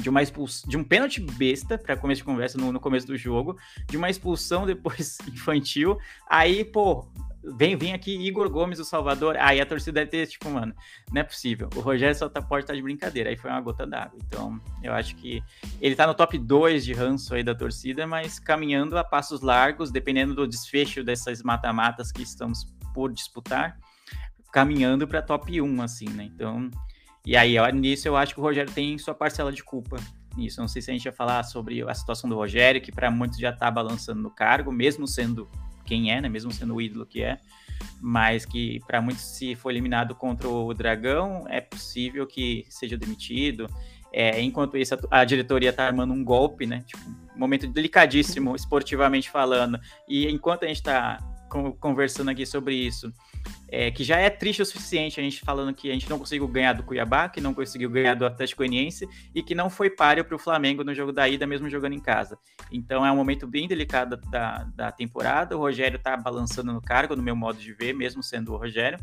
de 0.00 0.08
uma 0.08 0.22
expulsão, 0.22 0.68
de 0.68 0.76
um 0.76 0.84
pênalti 0.84 1.20
besta 1.20 1.78
para 1.78 1.96
começo 1.96 2.20
de 2.20 2.24
conversa 2.24 2.58
no, 2.58 2.72
no, 2.72 2.80
começo 2.80 3.06
do 3.06 3.16
jogo, 3.16 3.56
de 3.88 3.96
uma 3.96 4.10
expulsão 4.10 4.64
depois 4.66 5.18
infantil. 5.28 5.98
Aí, 6.28 6.64
pô, 6.64 7.06
vem, 7.42 7.76
vem 7.76 7.92
aqui 7.92 8.16
Igor 8.26 8.50
Gomes, 8.50 8.78
o 8.78 8.84
Salvador. 8.84 9.36
Aí 9.38 9.60
a 9.60 9.66
torcida 9.66 10.00
deve 10.00 10.10
ter, 10.10 10.26
tipo, 10.26 10.50
mano, 10.50 10.74
não 11.12 11.20
é 11.20 11.24
possível. 11.24 11.68
O 11.74 11.80
Rogério 11.80 12.14
só 12.14 12.28
tá, 12.28 12.42
pode 12.42 12.64
estar 12.64 12.74
de 12.74 12.82
brincadeira. 12.82 13.30
Aí 13.30 13.36
foi 13.36 13.50
uma 13.50 13.60
gota 13.60 13.86
d'água. 13.86 14.18
Então, 14.26 14.60
eu 14.82 14.92
acho 14.92 15.14
que 15.16 15.42
ele 15.80 15.94
tá 15.94 16.06
no 16.06 16.14
top 16.14 16.36
2 16.38 16.84
de 16.84 16.92
ranço 16.92 17.34
aí 17.34 17.42
da 17.42 17.54
torcida, 17.54 18.06
mas 18.06 18.38
caminhando 18.38 18.98
a 18.98 19.04
passos 19.04 19.40
largos, 19.40 19.90
dependendo 19.90 20.34
do 20.34 20.46
desfecho 20.46 21.02
dessas 21.04 21.42
mata-matas 21.42 22.12
que 22.12 22.22
estamos 22.22 22.64
por 22.92 23.12
disputar, 23.12 23.78
caminhando 24.52 25.06
para 25.06 25.22
top 25.22 25.60
1, 25.60 25.82
assim, 25.82 26.08
né? 26.08 26.24
Então, 26.24 26.70
e 27.26 27.36
aí, 27.36 27.56
nisso, 27.72 28.06
eu 28.06 28.16
acho 28.16 28.32
que 28.32 28.40
o 28.40 28.42
Rogério 28.42 28.72
tem 28.72 28.96
sua 28.98 29.12
parcela 29.12 29.52
de 29.52 29.64
culpa 29.64 29.96
nisso. 30.36 30.60
Não 30.60 30.68
sei 30.68 30.80
se 30.80 30.92
a 30.92 30.94
gente 30.94 31.02
vai 31.02 31.12
falar 31.12 31.42
sobre 31.42 31.82
a 31.82 31.92
situação 31.92 32.30
do 32.30 32.36
Rogério, 32.36 32.80
que 32.80 32.92
para 32.92 33.10
muitos 33.10 33.38
já 33.38 33.50
está 33.50 33.68
balançando 33.68 34.22
no 34.22 34.30
cargo, 34.30 34.70
mesmo 34.70 35.08
sendo 35.08 35.50
quem 35.84 36.12
é, 36.12 36.20
né? 36.20 36.28
Mesmo 36.28 36.52
sendo 36.52 36.76
o 36.76 36.80
ídolo 36.80 37.04
que 37.04 37.22
é, 37.22 37.38
mas 38.00 38.44
que 38.44 38.80
para 38.86 39.02
muitos, 39.02 39.24
se 39.24 39.56
for 39.56 39.70
eliminado 39.70 40.14
contra 40.14 40.48
o 40.48 40.72
Dragão, 40.72 41.44
é 41.48 41.60
possível 41.60 42.26
que 42.28 42.64
seja 42.68 42.96
demitido. 42.96 43.66
É, 44.12 44.40
enquanto 44.40 44.76
isso, 44.76 44.94
a, 44.94 45.20
a 45.20 45.24
diretoria 45.24 45.70
está 45.70 45.84
armando 45.84 46.12
um 46.12 46.24
golpe, 46.24 46.64
né? 46.64 46.84
Tipo, 46.86 47.02
momento 47.34 47.66
delicadíssimo, 47.66 48.54
esportivamente 48.54 49.28
falando. 49.30 49.80
E 50.08 50.28
enquanto 50.28 50.64
a 50.64 50.68
gente 50.68 50.76
está 50.76 51.18
conversando 51.80 52.30
aqui 52.30 52.44
sobre 52.44 52.74
isso, 52.74 53.12
é, 53.68 53.90
que 53.90 54.04
já 54.04 54.18
é 54.18 54.30
triste 54.30 54.62
o 54.62 54.66
suficiente 54.66 55.20
a 55.20 55.22
gente 55.22 55.40
falando 55.40 55.74
que 55.74 55.90
a 55.90 55.92
gente 55.92 56.08
não 56.08 56.18
conseguiu 56.18 56.46
ganhar 56.48 56.72
do 56.72 56.82
Cuiabá, 56.82 57.28
que 57.28 57.40
não 57.40 57.52
conseguiu 57.52 57.90
ganhar 57.90 58.14
do 58.14 58.26
Atlético 58.26 58.58
Goianiense 58.58 59.08
e 59.34 59.42
que 59.42 59.54
não 59.54 59.68
foi 59.68 59.90
páreo 59.90 60.24
para 60.24 60.36
o 60.36 60.38
Flamengo 60.38 60.84
no 60.84 60.94
jogo 60.94 61.12
da 61.12 61.28
ida, 61.28 61.46
mesmo 61.46 61.68
jogando 61.68 61.94
em 61.94 62.00
casa. 62.00 62.38
Então 62.70 63.04
é 63.04 63.10
um 63.10 63.16
momento 63.16 63.46
bem 63.46 63.66
delicado 63.66 64.16
da, 64.30 64.64
da 64.74 64.92
temporada. 64.92 65.56
O 65.56 65.60
Rogério 65.60 65.96
está 65.96 66.16
balançando 66.16 66.72
no 66.72 66.80
cargo, 66.80 67.16
no 67.16 67.22
meu 67.22 67.36
modo 67.36 67.58
de 67.58 67.72
ver, 67.72 67.92
mesmo 67.94 68.22
sendo 68.22 68.52
o 68.52 68.56
Rogério. 68.56 68.98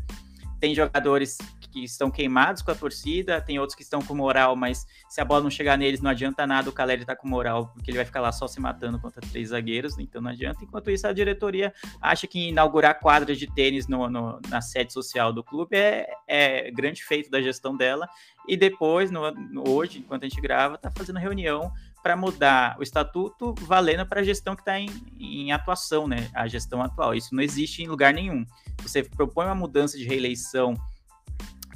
Tem 0.60 0.74
jogadores 0.74 1.38
que 1.74 1.82
estão 1.84 2.08
queimados 2.08 2.62
com 2.62 2.70
a 2.70 2.74
torcida, 2.74 3.40
tem 3.40 3.58
outros 3.58 3.74
que 3.74 3.82
estão 3.82 4.00
com 4.00 4.14
moral, 4.14 4.54
mas 4.54 4.86
se 5.08 5.20
a 5.20 5.24
bola 5.24 5.42
não 5.42 5.50
chegar 5.50 5.76
neles, 5.76 6.00
não 6.00 6.10
adianta 6.10 6.46
nada 6.46 6.70
o 6.70 6.72
Caleri 6.72 7.04
tá 7.04 7.16
com 7.16 7.26
moral, 7.26 7.72
porque 7.74 7.90
ele 7.90 7.98
vai 7.98 8.04
ficar 8.04 8.20
lá 8.20 8.30
só 8.30 8.46
se 8.46 8.60
matando 8.60 9.00
contra 9.00 9.20
três 9.20 9.48
zagueiros, 9.48 9.98
então 9.98 10.22
não 10.22 10.30
adianta. 10.30 10.62
Enquanto 10.62 10.90
isso, 10.90 11.06
a 11.06 11.12
diretoria 11.12 11.74
acha 12.00 12.28
que 12.28 12.48
inaugurar 12.48 13.00
quadras 13.00 13.38
de 13.38 13.52
tênis 13.52 13.88
no, 13.88 14.08
no, 14.08 14.40
na 14.48 14.60
sede 14.60 14.92
social 14.92 15.32
do 15.32 15.42
clube 15.42 15.76
é, 15.76 16.08
é 16.28 16.70
grande 16.70 17.02
feito 17.02 17.28
da 17.28 17.42
gestão 17.42 17.76
dela, 17.76 18.08
e 18.46 18.56
depois, 18.56 19.10
no, 19.10 19.20
hoje, 19.68 19.98
enquanto 19.98 20.24
a 20.24 20.28
gente 20.28 20.40
grava, 20.40 20.78
tá 20.78 20.92
fazendo 20.94 21.18
reunião 21.18 21.72
para 22.04 22.14
mudar 22.14 22.76
o 22.78 22.82
estatuto 22.82 23.54
valendo 23.62 24.04
para 24.04 24.20
a 24.20 24.22
gestão 24.22 24.54
que 24.54 24.60
está 24.60 24.78
em, 24.78 24.90
em, 25.18 25.52
atuação, 25.52 26.06
né? 26.06 26.28
A 26.34 26.46
gestão 26.46 26.82
atual. 26.82 27.14
Isso 27.14 27.34
não 27.34 27.42
existe 27.42 27.82
em 27.82 27.88
lugar 27.88 28.12
nenhum. 28.12 28.44
Você 28.82 29.02
propõe 29.02 29.46
uma 29.46 29.54
mudança 29.54 29.96
de 29.96 30.04
reeleição 30.04 30.74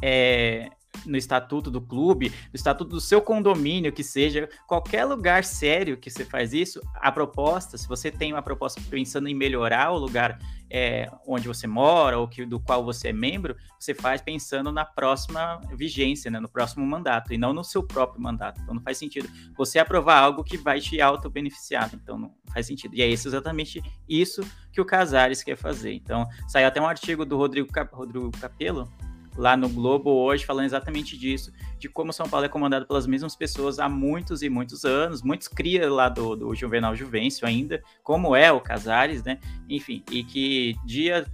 é, 0.03 0.69
no 1.07 1.17
estatuto 1.17 1.71
do 1.71 1.81
clube, 1.81 2.31
no 2.31 2.55
estatuto 2.57 2.91
do 2.91 3.01
seu 3.01 3.21
condomínio, 3.21 3.93
que 3.93 4.05
seja, 4.05 4.49
qualquer 4.67 5.05
lugar 5.05 5.45
sério 5.45 5.97
que 5.97 6.11
você 6.11 6.25
faz 6.25 6.53
isso, 6.53 6.81
a 6.95 7.11
proposta, 7.11 7.77
se 7.77 7.89
você 7.89 8.11
tem 8.11 8.33
uma 8.33 8.43
proposta 8.43 8.81
pensando 8.91 9.29
em 9.29 9.35
melhorar 9.35 9.91
o 9.93 9.99
lugar 9.99 10.39
é, 10.71 11.11
onde 11.27 11.49
você 11.49 11.67
mora 11.67 12.19
ou 12.19 12.29
que, 12.29 12.45
do 12.45 12.61
qual 12.61 12.85
você 12.85 13.09
é 13.09 13.13
membro, 13.13 13.57
você 13.79 13.95
faz 13.95 14.21
pensando 14.21 14.71
na 14.71 14.85
próxima 14.85 15.61
vigência, 15.75 16.31
né, 16.31 16.39
no 16.39 16.49
próximo 16.49 16.85
mandato, 16.87 17.33
e 17.33 17.39
não 17.39 17.53
no 17.53 17.65
seu 17.65 17.83
próprio 17.83 18.21
mandato. 18.21 18.61
Então 18.61 18.75
não 18.75 18.83
faz 18.83 18.99
sentido 18.99 19.29
você 19.57 19.79
aprovar 19.79 20.19
algo 20.19 20.45
que 20.45 20.57
vai 20.57 20.81
te 20.81 21.01
auto-beneficiar. 21.01 21.91
Então 21.95 22.19
não 22.19 22.35
faz 22.53 22.67
sentido. 22.67 22.95
E 22.95 23.03
é 23.03 23.07
isso, 23.07 23.29
exatamente 23.29 23.83
isso 24.09 24.43
que 24.73 24.81
o 24.81 24.85
Casares 24.85 25.43
quer 25.43 25.57
fazer. 25.57 25.93
Então 25.95 26.29
saiu 26.47 26.67
até 26.69 26.81
um 26.81 26.87
artigo 26.87 27.25
do 27.25 27.37
Rodrigo, 27.37 27.73
Cap 27.73 27.95
Rodrigo 27.95 28.31
lá 29.39 29.57
no 29.57 29.69
Globo 29.69 30.11
hoje, 30.11 30.45
falando 30.45 30.67
exatamente 30.67 31.17
disso, 31.17 31.53
de 31.79 31.89
como 31.89 32.13
São 32.13 32.29
Paulo 32.29 32.45
é 32.45 32.49
comandado 32.49 32.87
pelas 32.87 33.07
mesmas 33.07 33.37
pessoas 33.37 33.79
há 33.79 33.89
muitos 33.89 34.43
e 34.43 34.51
muitos 34.51 34.85
anos, 34.85 35.23
muitos 35.23 35.47
cria 35.47 35.89
lá 35.89 36.09
do, 36.09 36.35
do 36.35 36.55
Juvenal 36.57 36.95
Juvencio 36.97 37.47
ainda, 37.47 37.81
como 38.03 38.35
é 38.35 38.51
o 38.51 38.61
Casares, 38.61 39.23
né? 39.23 39.39
Enfim, 39.69 40.03
e 40.11 40.25
que 40.25 40.75
dia, 40.85 41.25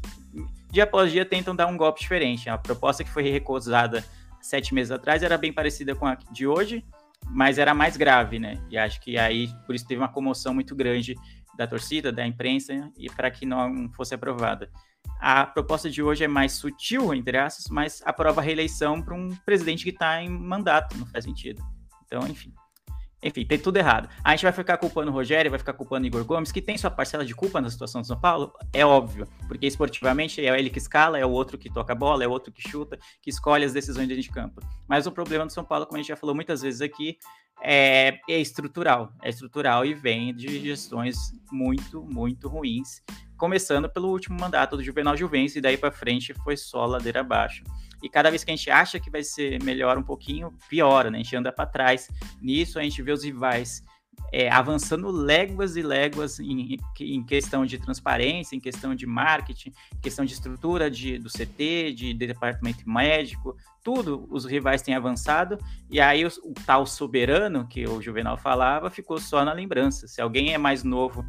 dia 0.70 0.84
após 0.84 1.10
dia 1.10 1.24
tentam 1.24 1.56
dar 1.56 1.66
um 1.66 1.78
golpe 1.78 2.00
diferente. 2.00 2.50
A 2.50 2.58
proposta 2.58 3.02
que 3.02 3.10
foi 3.10 3.22
recusada 3.22 4.04
sete 4.38 4.74
meses 4.74 4.90
atrás 4.90 5.22
era 5.22 5.38
bem 5.38 5.52
parecida 5.52 5.94
com 5.94 6.06
a 6.06 6.14
de 6.30 6.46
hoje, 6.46 6.84
mas 7.30 7.56
era 7.56 7.72
mais 7.72 7.96
grave, 7.96 8.38
né? 8.38 8.62
E 8.68 8.76
acho 8.76 9.00
que 9.00 9.16
aí 9.16 9.48
por 9.64 9.74
isso 9.74 9.86
teve 9.86 10.02
uma 10.02 10.08
comoção 10.08 10.52
muito 10.52 10.76
grande 10.76 11.14
da 11.56 11.66
torcida, 11.66 12.12
da 12.12 12.26
imprensa, 12.26 12.92
e 12.98 13.08
para 13.08 13.30
que 13.30 13.46
não 13.46 13.90
fosse 13.92 14.14
aprovada. 14.14 14.68
A 15.20 15.46
proposta 15.46 15.90
de 15.90 16.02
hoje 16.02 16.24
é 16.24 16.28
mais 16.28 16.52
sutil, 16.52 17.14
entre 17.14 17.38
aspas, 17.38 17.66
mas 17.70 18.02
aprova 18.04 18.40
a 18.40 18.44
reeleição 18.44 19.00
para 19.00 19.14
um 19.14 19.30
presidente 19.46 19.84
que 19.84 19.90
está 19.90 20.22
em 20.22 20.28
mandato, 20.28 20.96
não 20.98 21.06
faz 21.06 21.24
sentido. 21.24 21.62
Então, 22.04 22.26
enfim. 22.28 22.52
Enfim, 23.24 23.46
tem 23.46 23.58
tudo 23.58 23.78
errado. 23.78 24.06
A 24.22 24.32
gente 24.32 24.42
vai 24.42 24.52
ficar 24.52 24.76
culpando 24.76 25.10
o 25.10 25.14
Rogério, 25.14 25.50
vai 25.50 25.58
ficar 25.58 25.72
culpando 25.72 26.04
o 26.04 26.06
Igor 26.06 26.22
Gomes, 26.26 26.52
que 26.52 26.60
tem 26.60 26.76
sua 26.76 26.90
parcela 26.90 27.24
de 27.24 27.34
culpa 27.34 27.58
na 27.58 27.70
situação 27.70 28.02
do 28.02 28.06
São 28.06 28.20
Paulo? 28.20 28.52
É 28.70 28.84
óbvio, 28.84 29.26
porque 29.48 29.66
esportivamente 29.66 30.44
é 30.44 30.58
ele 30.58 30.68
que 30.68 30.76
escala, 30.76 31.18
é 31.18 31.24
o 31.24 31.30
outro 31.30 31.56
que 31.56 31.72
toca 31.72 31.94
a 31.94 31.96
bola, 31.96 32.22
é 32.22 32.28
o 32.28 32.30
outro 32.30 32.52
que 32.52 32.60
chuta, 32.68 32.98
que 33.22 33.30
escolhe 33.30 33.64
as 33.64 33.72
decisões 33.72 34.06
dentro 34.06 34.22
de 34.22 34.28
campo. 34.28 34.60
Mas 34.86 35.06
o 35.06 35.12
problema 35.12 35.46
do 35.46 35.52
São 35.52 35.64
Paulo, 35.64 35.86
como 35.86 35.96
a 35.96 36.02
gente 36.02 36.08
já 36.08 36.16
falou 36.16 36.34
muitas 36.34 36.60
vezes 36.60 36.82
aqui, 36.82 37.16
é, 37.62 38.20
é 38.28 38.38
estrutural. 38.38 39.10
É 39.22 39.30
estrutural 39.30 39.86
e 39.86 39.94
vem 39.94 40.34
de 40.34 40.60
gestões 40.60 41.16
muito, 41.50 42.02
muito 42.02 42.46
ruins 42.46 43.02
começando 43.36 43.88
pelo 43.88 44.08
último 44.08 44.38
mandato 44.38 44.76
do 44.76 44.82
Juvenal 44.82 45.16
Juvencio, 45.16 45.58
e 45.58 45.62
daí 45.62 45.76
para 45.76 45.90
frente 45.90 46.34
foi 46.34 46.56
só 46.56 46.86
ladeira 46.86 47.20
abaixo. 47.20 47.64
E 48.02 48.08
cada 48.08 48.30
vez 48.30 48.44
que 48.44 48.50
a 48.50 48.56
gente 48.56 48.70
acha 48.70 49.00
que 49.00 49.10
vai 49.10 49.22
ser 49.22 49.62
melhor 49.62 49.96
um 49.96 50.02
pouquinho, 50.02 50.52
piora, 50.68 51.10
né? 51.10 51.18
A 51.18 51.22
gente 51.22 51.36
anda 51.36 51.50
para 51.50 51.64
trás. 51.64 52.08
Nisso 52.40 52.78
a 52.78 52.82
gente 52.82 53.00
vê 53.02 53.12
os 53.12 53.24
rivais 53.24 53.82
é, 54.32 54.50
avançando 54.50 55.10
léguas 55.10 55.76
e 55.76 55.82
léguas 55.82 56.40
em, 56.40 56.76
em, 57.00 57.24
questão 57.24 57.64
de 57.64 57.78
transparência, 57.78 58.56
em 58.56 58.60
questão 58.60 58.94
de 58.94 59.06
marketing, 59.06 59.72
em 59.94 60.00
questão 60.00 60.24
de 60.24 60.32
estrutura 60.32 60.90
de, 60.90 61.18
do 61.18 61.30
CT, 61.30 61.92
de, 61.92 62.12
de 62.12 62.26
departamento 62.26 62.88
médico, 62.88 63.56
tudo 63.82 64.26
os 64.30 64.44
rivais 64.44 64.82
têm 64.82 64.94
avançado, 64.94 65.58
e 65.90 66.00
aí 66.00 66.24
o, 66.24 66.28
o, 66.42 66.54
tal 66.66 66.84
soberano 66.86 67.66
que 67.68 67.86
o 67.86 68.02
Juvenal 68.02 68.36
falava 68.36 68.90
ficou 68.90 69.18
só 69.18 69.44
na 69.44 69.52
lembrança. 69.52 70.08
Se 70.08 70.20
alguém 70.20 70.52
é 70.52 70.58
mais 70.58 70.82
novo 70.82 71.24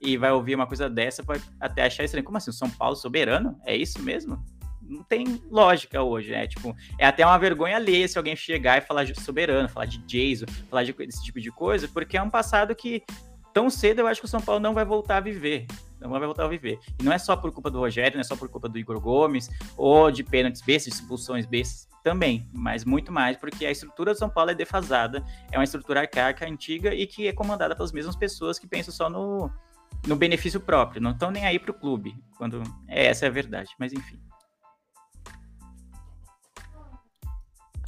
e 0.00 0.16
vai 0.16 0.32
ouvir 0.32 0.54
uma 0.54 0.66
coisa 0.66 0.88
dessa, 0.88 1.22
pode 1.22 1.42
até 1.60 1.84
achar 1.84 2.04
estranho. 2.04 2.24
Como 2.24 2.38
assim? 2.38 2.50
O 2.50 2.54
São 2.54 2.70
Paulo 2.70 2.96
soberano? 2.96 3.60
É 3.64 3.76
isso 3.76 4.00
mesmo? 4.02 4.42
Não 4.82 5.04
tem 5.04 5.40
lógica 5.50 6.02
hoje, 6.02 6.30
né? 6.30 6.46
Tipo, 6.46 6.74
é 6.98 7.06
até 7.06 7.24
uma 7.24 7.38
vergonha 7.38 7.78
ler 7.78 8.08
se 8.08 8.18
alguém 8.18 8.34
chegar 8.34 8.78
e 8.78 8.80
falar 8.80 9.04
de 9.04 9.18
soberano, 9.20 9.68
falar 9.68 9.86
de 9.86 9.98
Jason, 9.98 10.46
falar 10.68 10.84
de, 10.84 10.92
desse 10.92 11.22
tipo 11.22 11.40
de 11.40 11.50
coisa, 11.50 11.86
porque 11.88 12.16
é 12.16 12.22
um 12.22 12.30
passado 12.30 12.74
que 12.74 13.04
tão 13.52 13.68
cedo 13.70 14.00
eu 14.00 14.06
acho 14.06 14.20
que 14.20 14.26
o 14.26 14.30
São 14.30 14.40
Paulo 14.40 14.60
não 14.60 14.74
vai 14.74 14.84
voltar 14.84 15.18
a 15.18 15.20
viver. 15.20 15.66
Não 16.00 16.10
vai 16.10 16.20
voltar 16.20 16.44
a 16.44 16.48
viver. 16.48 16.78
E 16.98 17.04
não 17.04 17.12
é 17.12 17.18
só 17.18 17.36
por 17.36 17.52
culpa 17.52 17.70
do 17.70 17.78
Rogério, 17.78 18.14
não 18.14 18.22
é 18.22 18.24
só 18.24 18.34
por 18.34 18.48
culpa 18.48 18.68
do 18.68 18.78
Igor 18.78 18.98
Gomes, 18.98 19.50
ou 19.76 20.10
de 20.10 20.24
pênaltis 20.24 20.62
bestas, 20.62 20.94
de 20.94 21.00
expulsões 21.00 21.44
bestas, 21.44 21.90
também, 22.02 22.48
mas 22.52 22.84
muito 22.84 23.12
mais 23.12 23.36
porque 23.36 23.66
a 23.66 23.70
estrutura 23.70 24.12
de 24.12 24.18
São 24.18 24.28
Paulo 24.30 24.50
é 24.50 24.54
defasada, 24.54 25.22
é 25.52 25.58
uma 25.58 25.64
estrutura 25.64 26.00
arcaica, 26.00 26.46
antiga 26.46 26.94
e 26.94 27.06
que 27.06 27.28
é 27.28 27.32
comandada 27.32 27.76
pelas 27.76 27.92
mesmas 27.92 28.16
pessoas 28.16 28.58
que 28.58 28.66
pensam 28.66 28.92
só 28.92 29.10
no, 29.10 29.50
no 30.06 30.16
benefício 30.16 30.60
próprio, 30.60 31.02
não 31.02 31.10
estão 31.10 31.30
nem 31.30 31.44
aí 31.44 31.58
para 31.58 31.70
o 31.70 31.74
clube, 31.74 32.14
quando 32.36 32.62
é, 32.88 33.06
essa 33.06 33.26
é 33.26 33.28
a 33.28 33.32
verdade, 33.32 33.70
mas 33.78 33.92
enfim. 33.92 34.18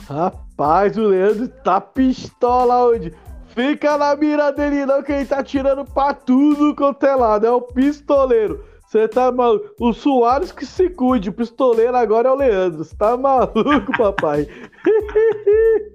Rapaz, 0.08 0.96
o 0.98 1.02
Leandro 1.02 1.48
tá 1.48 1.80
pistola 1.80 2.84
hoje. 2.84 3.14
Fica 3.48 3.98
na 3.98 4.16
mira 4.16 4.50
dele 4.50 4.86
não, 4.86 5.02
que 5.02 5.12
ele 5.12 5.26
tá 5.26 5.42
tirando 5.42 5.84
pra 5.84 6.14
tudo 6.14 6.74
quanto 6.74 7.04
é 7.04 7.14
lado. 7.14 7.46
É 7.46 7.50
o 7.50 7.60
pistoleiro. 7.60 8.64
Você 8.86 9.06
tá 9.08 9.30
maluco? 9.30 9.74
O 9.80 9.92
Soares 9.92 10.52
que 10.52 10.66
se 10.66 10.90
cuide. 10.90 11.30
O 11.30 11.32
pistoleiro 11.32 11.96
agora 11.96 12.28
é 12.28 12.32
o 12.32 12.36
Leandro. 12.36 12.84
Você 12.84 12.96
tá 12.96 13.16
maluco, 13.16 13.92
papai? 13.96 14.46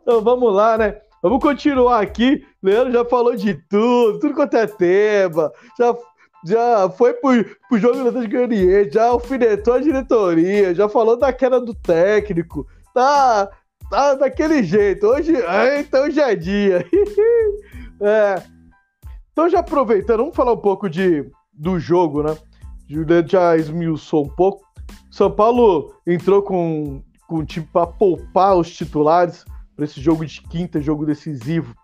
então 0.00 0.22
vamos 0.22 0.54
lá, 0.54 0.78
né? 0.78 1.00
Vamos 1.22 1.42
continuar 1.42 2.00
aqui. 2.00 2.46
Leandro 2.62 2.92
já 2.92 3.04
falou 3.04 3.36
de 3.36 3.54
tudo, 3.54 4.18
tudo 4.18 4.34
quanto 4.34 4.56
é 4.56 4.66
tema. 4.66 5.52
Já, 5.78 5.94
já 6.44 6.90
foi 6.90 7.14
pro, 7.14 7.44
pro 7.68 7.78
jogo 7.78 8.10
do 8.10 8.28
Goianiense, 8.28 8.90
já 8.92 9.06
alfinetou 9.06 9.74
a 9.74 9.80
diretoria, 9.80 10.74
já 10.74 10.88
falou 10.88 11.16
da 11.16 11.32
queda 11.32 11.60
do 11.60 11.74
técnico. 11.74 12.66
Tá, 12.92 13.48
tá 13.90 14.14
daquele 14.14 14.62
jeito. 14.62 15.06
Hoje, 15.06 15.32
então 15.78 16.04
hoje 16.04 16.20
é 16.20 16.34
dia. 16.34 16.84
é. 18.02 18.42
Então 19.32 19.48
já 19.48 19.60
aproveitando, 19.60 20.18
vamos 20.18 20.36
falar 20.36 20.52
um 20.52 20.60
pouco 20.60 20.90
de, 20.90 21.30
do 21.52 21.78
jogo, 21.78 22.22
né? 22.24 22.36
Juliano 22.88 23.28
já 23.28 23.56
esmiuçou 23.56 24.24
um 24.24 24.28
pouco. 24.28 24.66
São 25.10 25.30
Paulo 25.30 25.94
entrou 26.06 26.42
com, 26.42 27.02
com 27.28 27.44
time 27.44 27.68
para 27.72 27.86
poupar 27.86 28.56
os 28.56 28.74
titulares 28.74 29.44
para 29.76 29.84
esse 29.84 30.00
jogo 30.00 30.26
de 30.26 30.42
quinta, 30.42 30.80
jogo 30.80 31.06
decisivo. 31.06 31.74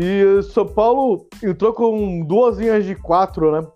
E 0.00 0.40
São 0.44 0.64
Paulo 0.64 1.26
entrou 1.42 1.72
com 1.72 2.24
duas 2.24 2.56
linhas 2.56 2.84
de 2.84 2.94
quatro, 2.94 3.50
né? 3.50 3.66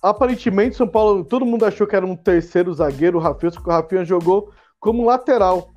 Aparentemente, 0.00 0.76
São 0.76 0.88
Paulo, 0.88 1.22
todo 1.22 1.44
mundo 1.44 1.66
achou 1.66 1.86
que 1.86 1.94
era 1.94 2.06
um 2.06 2.16
terceiro 2.16 2.72
zagueiro, 2.72 3.18
o 3.18 3.20
Rafinha, 3.20 3.52
o 3.52 3.68
Rafinha 3.68 4.02
jogou 4.02 4.50
como 4.80 5.04
lateral. 5.04 5.68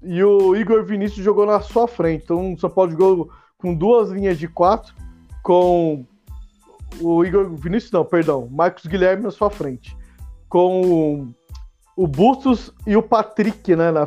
E 0.00 0.22
o 0.22 0.54
Igor 0.54 0.84
Vinícius 0.84 1.24
jogou 1.24 1.44
na 1.44 1.60
sua 1.60 1.88
frente. 1.88 2.22
Então, 2.22 2.52
o 2.52 2.58
São 2.58 2.70
Paulo 2.70 2.92
jogou 2.92 3.30
com 3.58 3.74
duas 3.74 4.10
linhas 4.10 4.38
de 4.38 4.46
quatro, 4.46 4.94
com 5.42 6.06
o 7.00 7.24
Igor 7.24 7.50
Vinícius, 7.56 7.90
não, 7.90 8.04
perdão, 8.04 8.48
Marcos 8.48 8.86
Guilherme 8.86 9.24
na 9.24 9.32
sua 9.32 9.50
frente. 9.50 9.96
Com 10.48 11.32
o 11.96 12.06
Bustos 12.06 12.72
e 12.86 12.96
o 12.96 13.02
Patrick, 13.02 13.74
né, 13.74 13.90
na, 13.90 14.06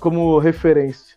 como 0.00 0.38
referência. 0.38 1.14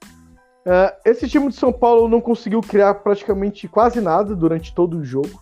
Uh, 0.70 0.94
esse 1.04 1.28
time 1.28 1.48
de 1.48 1.56
São 1.56 1.74
Paulo 1.74 2.08
não 2.08 2.22
conseguiu 2.22 2.62
criar 2.62 2.94
praticamente 2.94 3.68
quase 3.68 4.00
nada 4.00 4.36
durante 4.36 4.72
todo 4.76 5.00
o 5.00 5.04
jogo. 5.04 5.42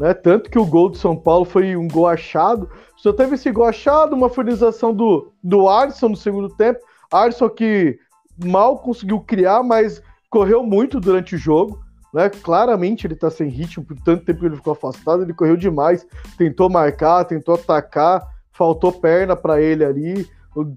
Né? 0.00 0.12
Tanto 0.12 0.50
que 0.50 0.58
o 0.58 0.66
gol 0.66 0.90
de 0.90 0.98
São 0.98 1.16
Paulo 1.16 1.44
foi 1.44 1.76
um 1.76 1.86
gol 1.86 2.08
achado. 2.08 2.68
Só 2.96 3.12
teve 3.12 3.36
esse 3.36 3.52
gol 3.52 3.66
achado, 3.66 4.16
uma 4.16 4.28
finalização 4.28 4.92
do, 4.92 5.30
do 5.40 5.68
Alisson 5.68 6.08
no 6.08 6.16
segundo 6.16 6.48
tempo. 6.48 6.80
Alisson 7.12 7.48
que 7.50 8.00
mal 8.44 8.80
conseguiu 8.80 9.20
criar, 9.20 9.62
mas 9.62 10.02
correu 10.28 10.64
muito 10.64 10.98
durante 10.98 11.36
o 11.36 11.38
jogo. 11.38 11.78
Né? 12.12 12.28
Claramente 12.28 13.06
ele 13.06 13.14
tá 13.14 13.30
sem 13.30 13.48
ritmo, 13.48 13.84
por 13.84 13.96
tanto 14.00 14.24
tempo 14.24 14.40
que 14.40 14.46
ele 14.46 14.56
ficou 14.56 14.72
afastado, 14.72 15.22
ele 15.22 15.34
correu 15.34 15.56
demais, 15.56 16.04
tentou 16.36 16.68
marcar, 16.68 17.24
tentou 17.26 17.54
atacar, 17.54 18.26
faltou 18.50 18.90
perna 18.90 19.36
para 19.36 19.60
ele 19.60 19.84
ali. 19.84 20.28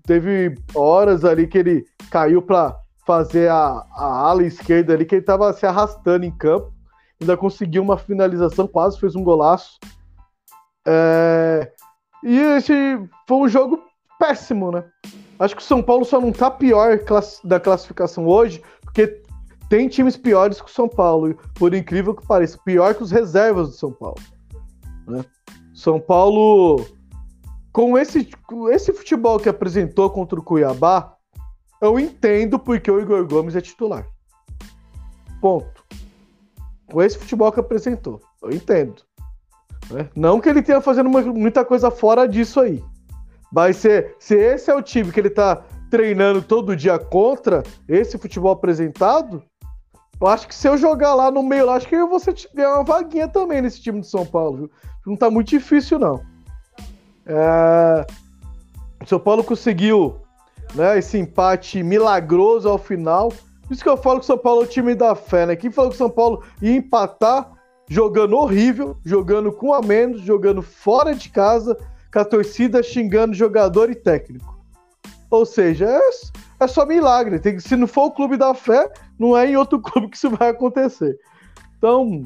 Teve 0.05 0.53
horas 0.75 1.25
ali 1.25 1.47
que 1.47 1.57
ele 1.57 1.85
caiu 2.11 2.43
para 2.43 2.75
fazer 3.07 3.49
a, 3.49 3.85
a 3.95 4.05
ala 4.27 4.43
esquerda 4.43 4.93
ali, 4.93 5.05
que 5.05 5.15
ele 5.15 5.21
tava 5.21 5.53
se 5.53 5.65
arrastando 5.65 6.25
em 6.25 6.31
campo. 6.31 6.73
Ainda 7.19 7.37
conseguiu 7.37 7.81
uma 7.81 7.97
finalização, 7.97 8.67
quase 8.67 8.99
fez 8.99 9.15
um 9.15 9.23
golaço. 9.23 9.79
É... 10.85 11.71
E 12.21 12.37
esse 12.37 12.73
foi 13.25 13.37
um 13.37 13.47
jogo 13.47 13.81
péssimo, 14.19 14.71
né? 14.71 14.83
Acho 15.39 15.55
que 15.55 15.61
o 15.61 15.65
São 15.65 15.81
Paulo 15.81 16.03
só 16.03 16.19
não 16.19 16.33
tá 16.33 16.51
pior 16.51 16.99
da 17.43 17.59
classificação 17.59 18.27
hoje, 18.27 18.61
porque 18.81 19.21
tem 19.69 19.87
times 19.87 20.17
piores 20.17 20.59
que 20.59 20.69
o 20.69 20.73
São 20.73 20.89
Paulo, 20.89 21.33
por 21.55 21.73
incrível 21.73 22.13
que 22.13 22.27
pareça, 22.27 22.59
pior 22.65 22.93
que 22.93 23.03
os 23.03 23.11
reservas 23.11 23.69
do 23.69 23.75
São 23.75 23.91
Paulo. 23.91 24.21
Né? 25.07 25.23
São 25.73 25.99
Paulo, 25.99 26.85
com 27.71 27.97
esse, 27.97 28.29
com 28.47 28.69
esse 28.69 28.91
futebol 28.91 29.39
que 29.39 29.47
apresentou 29.47 30.09
contra 30.09 30.39
o 30.39 30.43
Cuiabá, 30.43 31.16
eu 31.81 31.99
entendo 31.99 32.57
porque 32.57 32.89
o 32.89 32.99
Igor 32.99 33.25
Gomes 33.27 33.55
é 33.55 33.61
titular. 33.61 34.05
Ponto. 35.41 35.83
Com 36.87 37.01
esse 37.01 37.17
futebol 37.17 37.51
que 37.51 37.59
apresentou, 37.59 38.21
eu 38.41 38.51
entendo. 38.51 39.03
Né? 39.89 40.09
Não 40.15 40.39
que 40.39 40.49
ele 40.49 40.61
tenha 40.61 40.81
fazendo 40.81 41.09
muita 41.09 41.63
coisa 41.63 41.91
fora 41.91 42.27
disso 42.27 42.59
aí. 42.59 42.83
Mas 43.51 43.77
se, 43.77 44.15
se 44.19 44.35
esse 44.35 44.69
é 44.69 44.75
o 44.75 44.81
time 44.81 45.11
que 45.11 45.19
ele 45.19 45.29
tá 45.29 45.63
treinando 45.89 46.41
todo 46.41 46.75
dia 46.75 46.99
contra 46.99 47.63
esse 47.87 48.17
futebol 48.17 48.51
apresentado, 48.51 49.41
eu 50.19 50.27
acho 50.27 50.47
que 50.47 50.55
se 50.55 50.67
eu 50.67 50.77
jogar 50.77 51.13
lá 51.13 51.31
no 51.31 51.43
meio, 51.43 51.69
acho 51.69 51.87
que 51.87 51.95
eu 51.95 52.09
vou 52.09 52.19
ter 52.19 52.67
uma 52.67 52.83
vaguinha 52.83 53.27
também 53.27 53.61
nesse 53.61 53.81
time 53.81 54.01
de 54.01 54.07
São 54.07 54.25
Paulo. 54.25 54.57
Viu? 54.57 54.71
Não 55.05 55.15
tá 55.15 55.29
muito 55.29 55.49
difícil, 55.49 55.99
não. 55.99 56.21
É... 57.25 58.05
O 59.01 59.05
São 59.05 59.19
Paulo 59.19 59.43
conseguiu 59.43 60.19
né, 60.75 60.97
esse 60.97 61.17
empate 61.17 61.81
milagroso 61.83 62.69
ao 62.69 62.77
final. 62.77 63.29
Por 63.67 63.73
isso 63.73 63.83
que 63.83 63.89
eu 63.89 63.97
falo 63.97 64.19
que 64.19 64.23
o 64.23 64.27
São 64.27 64.37
Paulo 64.37 64.61
é 64.61 64.65
o 64.65 64.67
time 64.67 64.95
da 64.95 65.15
fé, 65.15 65.45
né? 65.45 65.55
Quem 65.55 65.71
falou 65.71 65.89
que 65.89 65.95
o 65.95 65.97
São 65.97 66.09
Paulo 66.09 66.43
ia 66.61 66.75
empatar 66.75 67.51
jogando 67.89 68.35
horrível, 68.35 68.97
jogando 69.03 69.51
com 69.51 69.73
a 69.73 69.81
menos, 69.81 70.21
jogando 70.21 70.61
fora 70.61 71.15
de 71.15 71.29
casa, 71.29 71.77
com 72.11 72.19
a 72.19 72.25
torcida 72.25 72.83
xingando 72.83 73.33
jogador 73.33 73.89
e 73.89 73.95
técnico. 73.95 74.57
Ou 75.29 75.45
seja, 75.45 75.85
é, 75.85 76.01
é 76.59 76.67
só 76.67 76.85
milagre. 76.85 77.39
Tem, 77.39 77.59
se 77.59 77.75
não 77.75 77.87
for 77.87 78.05
o 78.05 78.11
clube 78.11 78.37
da 78.37 78.53
fé, 78.53 78.89
não 79.19 79.37
é 79.37 79.49
em 79.49 79.57
outro 79.57 79.79
clube 79.81 80.09
que 80.09 80.17
isso 80.17 80.29
vai 80.29 80.49
acontecer. 80.49 81.17
Então, 81.77 82.23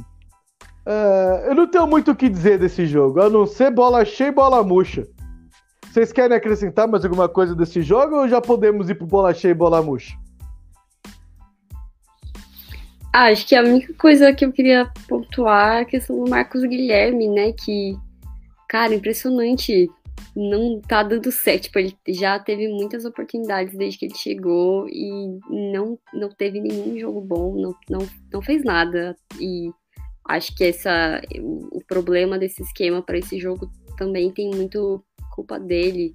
é, 0.86 1.46
eu 1.48 1.56
não 1.56 1.68
tenho 1.68 1.88
muito 1.88 2.12
o 2.12 2.16
que 2.16 2.30
dizer 2.30 2.58
desse 2.58 2.86
jogo, 2.86 3.22
a 3.22 3.30
não 3.30 3.46
ser 3.46 3.72
bola 3.72 4.04
cheia 4.06 4.30
e 4.30 4.32
bola 4.32 4.64
murcha. 4.64 5.08
Vocês 5.92 6.14
querem 6.14 6.38
acrescentar 6.38 6.88
mais 6.88 7.04
alguma 7.04 7.28
coisa 7.28 7.54
desse 7.54 7.82
jogo 7.82 8.16
ou 8.16 8.30
já 8.30 8.40
podemos 8.40 8.90
ir 8.90 8.96
pro 8.96 9.06
bola 9.06 9.34
cheia 9.34 9.52
e 9.52 9.54
bola 9.54 9.82
murcha? 9.82 10.18
Ah, 13.12 13.26
acho 13.26 13.46
que 13.46 13.54
a 13.54 13.62
única 13.62 13.94
coisa 13.96 14.32
que 14.32 14.46
eu 14.46 14.54
queria 14.54 14.90
pontuar 15.06 15.80
é 15.80 15.82
a 15.82 15.86
questão 15.86 16.24
do 16.24 16.30
Marcos 16.30 16.62
Guilherme, 16.62 17.28
né? 17.28 17.52
Que, 17.52 17.98
cara, 18.70 18.96
impressionante. 18.96 19.92
Não 20.34 20.80
tá 20.80 21.04
dando 21.04 21.30
certo. 21.30 21.64
Tipo, 21.64 21.80
ele 21.80 21.94
já 22.08 22.40
teve 22.40 22.70
muitas 22.70 23.04
oportunidades 23.04 23.78
desde 23.78 24.00
que 24.00 24.06
ele 24.06 24.16
chegou 24.16 24.88
e 24.88 25.40
não, 25.50 26.00
não 26.14 26.30
teve 26.30 26.62
nenhum 26.62 26.98
jogo 26.98 27.20
bom, 27.20 27.54
não, 27.54 27.76
não, 27.90 28.08
não 28.32 28.42
fez 28.42 28.64
nada. 28.64 29.14
E 29.42 29.70
acho 30.26 30.56
que 30.56 30.64
essa, 30.64 31.22
o 31.38 31.82
problema 31.86 32.40
desse 32.40 32.62
esquema 32.62 33.02
para 33.02 33.18
esse 33.18 33.38
jogo 33.38 33.70
também 33.98 34.32
tem 34.32 34.50
muito 34.50 35.04
culpa 35.32 35.60
dele. 35.60 36.14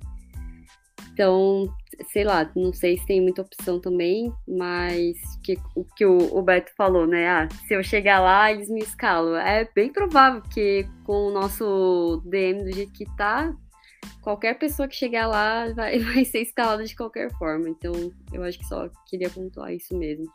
Então, 1.12 1.66
sei 2.12 2.24
lá, 2.24 2.50
não 2.54 2.72
sei 2.72 2.98
se 2.98 3.06
tem 3.06 3.22
muita 3.22 3.40
opção 3.40 3.80
também, 3.80 4.30
mas 4.46 5.16
que, 5.42 5.58
o 5.74 5.82
que 5.82 6.04
o, 6.04 6.18
o 6.36 6.42
Beto 6.42 6.70
falou, 6.76 7.06
né? 7.06 7.26
Ah, 7.26 7.48
se 7.66 7.74
eu 7.74 7.82
chegar 7.82 8.20
lá, 8.20 8.52
eles 8.52 8.68
me 8.68 8.80
escalam. 8.80 9.36
É 9.36 9.66
bem 9.74 9.90
provável, 9.90 10.42
porque 10.42 10.86
com 11.04 11.28
o 11.28 11.32
nosso 11.32 12.22
DM 12.26 12.64
do 12.64 12.72
jeito 12.72 12.92
que 12.92 13.06
tá, 13.16 13.54
qualquer 14.20 14.58
pessoa 14.58 14.88
que 14.88 14.94
chegar 14.94 15.26
lá 15.26 15.72
vai, 15.72 15.98
vai 16.00 16.24
ser 16.24 16.40
escalada 16.40 16.84
de 16.84 16.94
qualquer 16.94 17.30
forma. 17.38 17.68
Então, 17.68 17.92
eu 18.32 18.42
acho 18.42 18.58
que 18.58 18.66
só 18.66 18.90
queria 19.08 19.30
pontuar 19.30 19.72
isso 19.72 19.96
mesmo. 19.96 20.26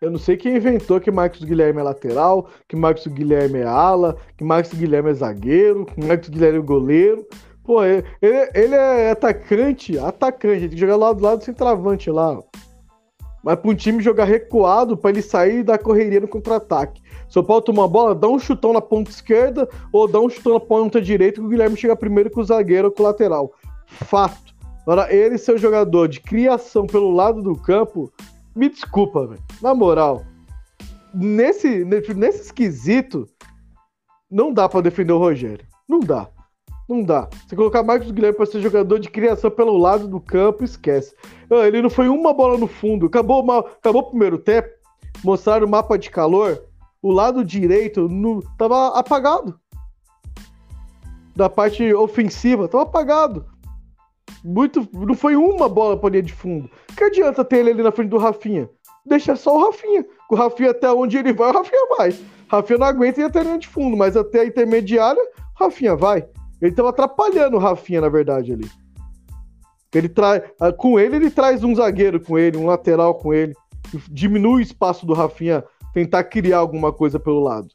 Eu 0.00 0.10
não 0.10 0.18
sei 0.18 0.34
quem 0.34 0.56
inventou 0.56 0.98
que 0.98 1.10
Marcos 1.10 1.44
Guilherme 1.44 1.78
é 1.78 1.82
lateral, 1.82 2.48
que 2.66 2.74
Marcos 2.74 3.06
Guilherme 3.06 3.58
é 3.58 3.66
ala, 3.66 4.16
que 4.34 4.42
Marcos 4.42 4.72
Guilherme 4.72 5.10
é 5.10 5.12
zagueiro, 5.12 5.84
que 5.84 6.02
Marcos 6.02 6.30
Guilherme 6.30 6.58
é 6.58 6.62
goleiro. 6.62 7.26
Pô, 7.62 7.84
ele, 7.84 8.02
ele 8.22 8.74
é 8.74 9.10
atacante, 9.10 9.98
atacante, 9.98 10.60
tem 10.60 10.68
que 10.70 10.76
jogar 10.78 10.96
lá 10.96 11.12
do 11.12 11.22
lado 11.22 11.40
do 11.40 11.44
centroavante 11.44 12.10
lá. 12.10 12.38
Mas 13.44 13.56
para 13.56 13.70
um 13.70 13.74
time 13.74 14.02
jogar 14.02 14.24
recuado, 14.24 14.96
para 14.96 15.10
ele 15.10 15.20
sair 15.20 15.62
da 15.62 15.76
correria 15.76 16.20
no 16.20 16.28
contra-ataque. 16.28 17.02
São 17.28 17.44
Paulo 17.44 17.60
toma 17.60 17.82
uma 17.82 17.88
bola, 17.88 18.14
dá 18.14 18.26
um 18.26 18.38
chutão 18.38 18.72
na 18.72 18.80
ponta 18.80 19.10
esquerda 19.10 19.68
ou 19.92 20.08
dá 20.08 20.18
um 20.18 20.30
chutão 20.30 20.54
na 20.54 20.60
ponta 20.60 20.98
direita 20.98 21.42
que 21.42 21.46
o 21.46 21.50
Guilherme 21.50 21.76
chega 21.76 21.94
primeiro 21.94 22.30
com 22.30 22.40
o 22.40 22.44
zagueiro 22.44 22.88
ou 22.88 22.94
com 22.94 23.02
o 23.02 23.06
lateral. 23.06 23.52
Fato. 23.86 24.54
Agora, 24.82 25.14
ele 25.14 25.36
ser 25.36 25.58
jogador 25.58 26.08
de 26.08 26.20
criação 26.20 26.86
pelo 26.86 27.10
lado 27.10 27.42
do 27.42 27.54
campo, 27.54 28.10
me 28.54 28.68
desculpa, 28.68 29.26
velho. 29.26 29.42
Na 29.62 29.74
moral, 29.74 30.24
nesse, 31.14 31.84
nesse 31.84 32.42
esquisito, 32.42 33.28
não 34.30 34.52
dá 34.52 34.68
para 34.68 34.82
defender 34.82 35.12
o 35.12 35.18
Rogério. 35.18 35.66
Não 35.88 36.00
dá. 36.00 36.28
Não 36.88 37.02
dá. 37.02 37.28
Você 37.46 37.54
colocar 37.54 37.82
Marcos 37.82 38.10
Guilherme 38.10 38.36
para 38.36 38.46
ser 38.46 38.60
jogador 38.60 38.98
de 38.98 39.08
criação 39.08 39.50
pelo 39.50 39.76
lado 39.76 40.08
do 40.08 40.20
campo, 40.20 40.64
esquece. 40.64 41.14
Ah, 41.50 41.66
ele 41.66 41.82
não 41.82 41.90
foi 41.90 42.08
uma 42.08 42.32
bola 42.34 42.58
no 42.58 42.66
fundo. 42.66 43.06
Acabou, 43.06 43.48
acabou 43.52 44.02
o 44.02 44.10
primeiro 44.10 44.38
tempo. 44.38 44.68
Mostraram 45.22 45.66
o 45.66 45.70
mapa 45.70 45.96
de 45.96 46.10
calor. 46.10 46.62
O 47.02 47.12
lado 47.12 47.44
direito 47.44 48.08
no, 48.08 48.42
tava 48.58 48.98
apagado. 48.98 49.58
Da 51.34 51.48
parte 51.48 51.94
ofensiva, 51.94 52.68
tava 52.68 52.82
apagado. 52.82 53.46
Muito, 54.44 54.88
não 54.92 55.14
foi 55.14 55.36
uma 55.36 55.68
bola 55.68 55.96
para 55.96 56.10
linha 56.10 56.22
de 56.22 56.32
fundo. 56.32 56.70
Que 56.96 57.04
adianta 57.04 57.44
ter 57.44 57.58
ele 57.58 57.70
ali 57.70 57.82
na 57.82 57.92
frente 57.92 58.10
do 58.10 58.18
Rafinha? 58.18 58.68
Deixa 59.04 59.36
só 59.36 59.56
o 59.56 59.64
Rafinha. 59.66 60.04
O 60.30 60.34
Rafinha 60.34 60.70
até 60.70 60.90
onde 60.90 61.16
ele 61.16 61.32
vai, 61.32 61.50
o 61.50 61.54
Rafinha 61.54 61.86
vai. 61.96 62.14
Rafinha 62.48 62.78
não 62.78 62.86
aguenta 62.86 63.20
ir 63.20 63.24
até 63.24 63.40
a 63.40 63.42
linha 63.44 63.58
de 63.58 63.68
fundo, 63.68 63.96
mas 63.96 64.16
até 64.16 64.40
a 64.40 64.44
intermediária, 64.44 65.22
o 65.22 65.64
Rafinha 65.64 65.94
vai. 65.94 66.26
Ele 66.60 66.70
estava 66.72 66.90
atrapalhando 66.90 67.56
o 67.56 67.60
Rafinha, 67.60 68.00
na 68.00 68.08
verdade, 68.08 68.52
ali. 68.52 68.68
Ele 69.94 70.08
traz, 70.08 70.42
ah, 70.60 70.72
com 70.72 70.98
ele, 71.00 71.16
ele 71.16 71.30
traz 71.30 71.64
um 71.64 71.74
zagueiro 71.74 72.20
com 72.20 72.38
ele, 72.38 72.56
um 72.56 72.66
lateral 72.66 73.14
com 73.14 73.34
ele. 73.34 73.54
Diminui 74.08 74.60
o 74.60 74.62
espaço 74.62 75.04
do 75.04 75.14
Rafinha 75.14 75.64
tentar 75.92 76.24
criar 76.24 76.58
alguma 76.58 76.92
coisa 76.92 77.18
pelo 77.18 77.40
lado. 77.40 77.68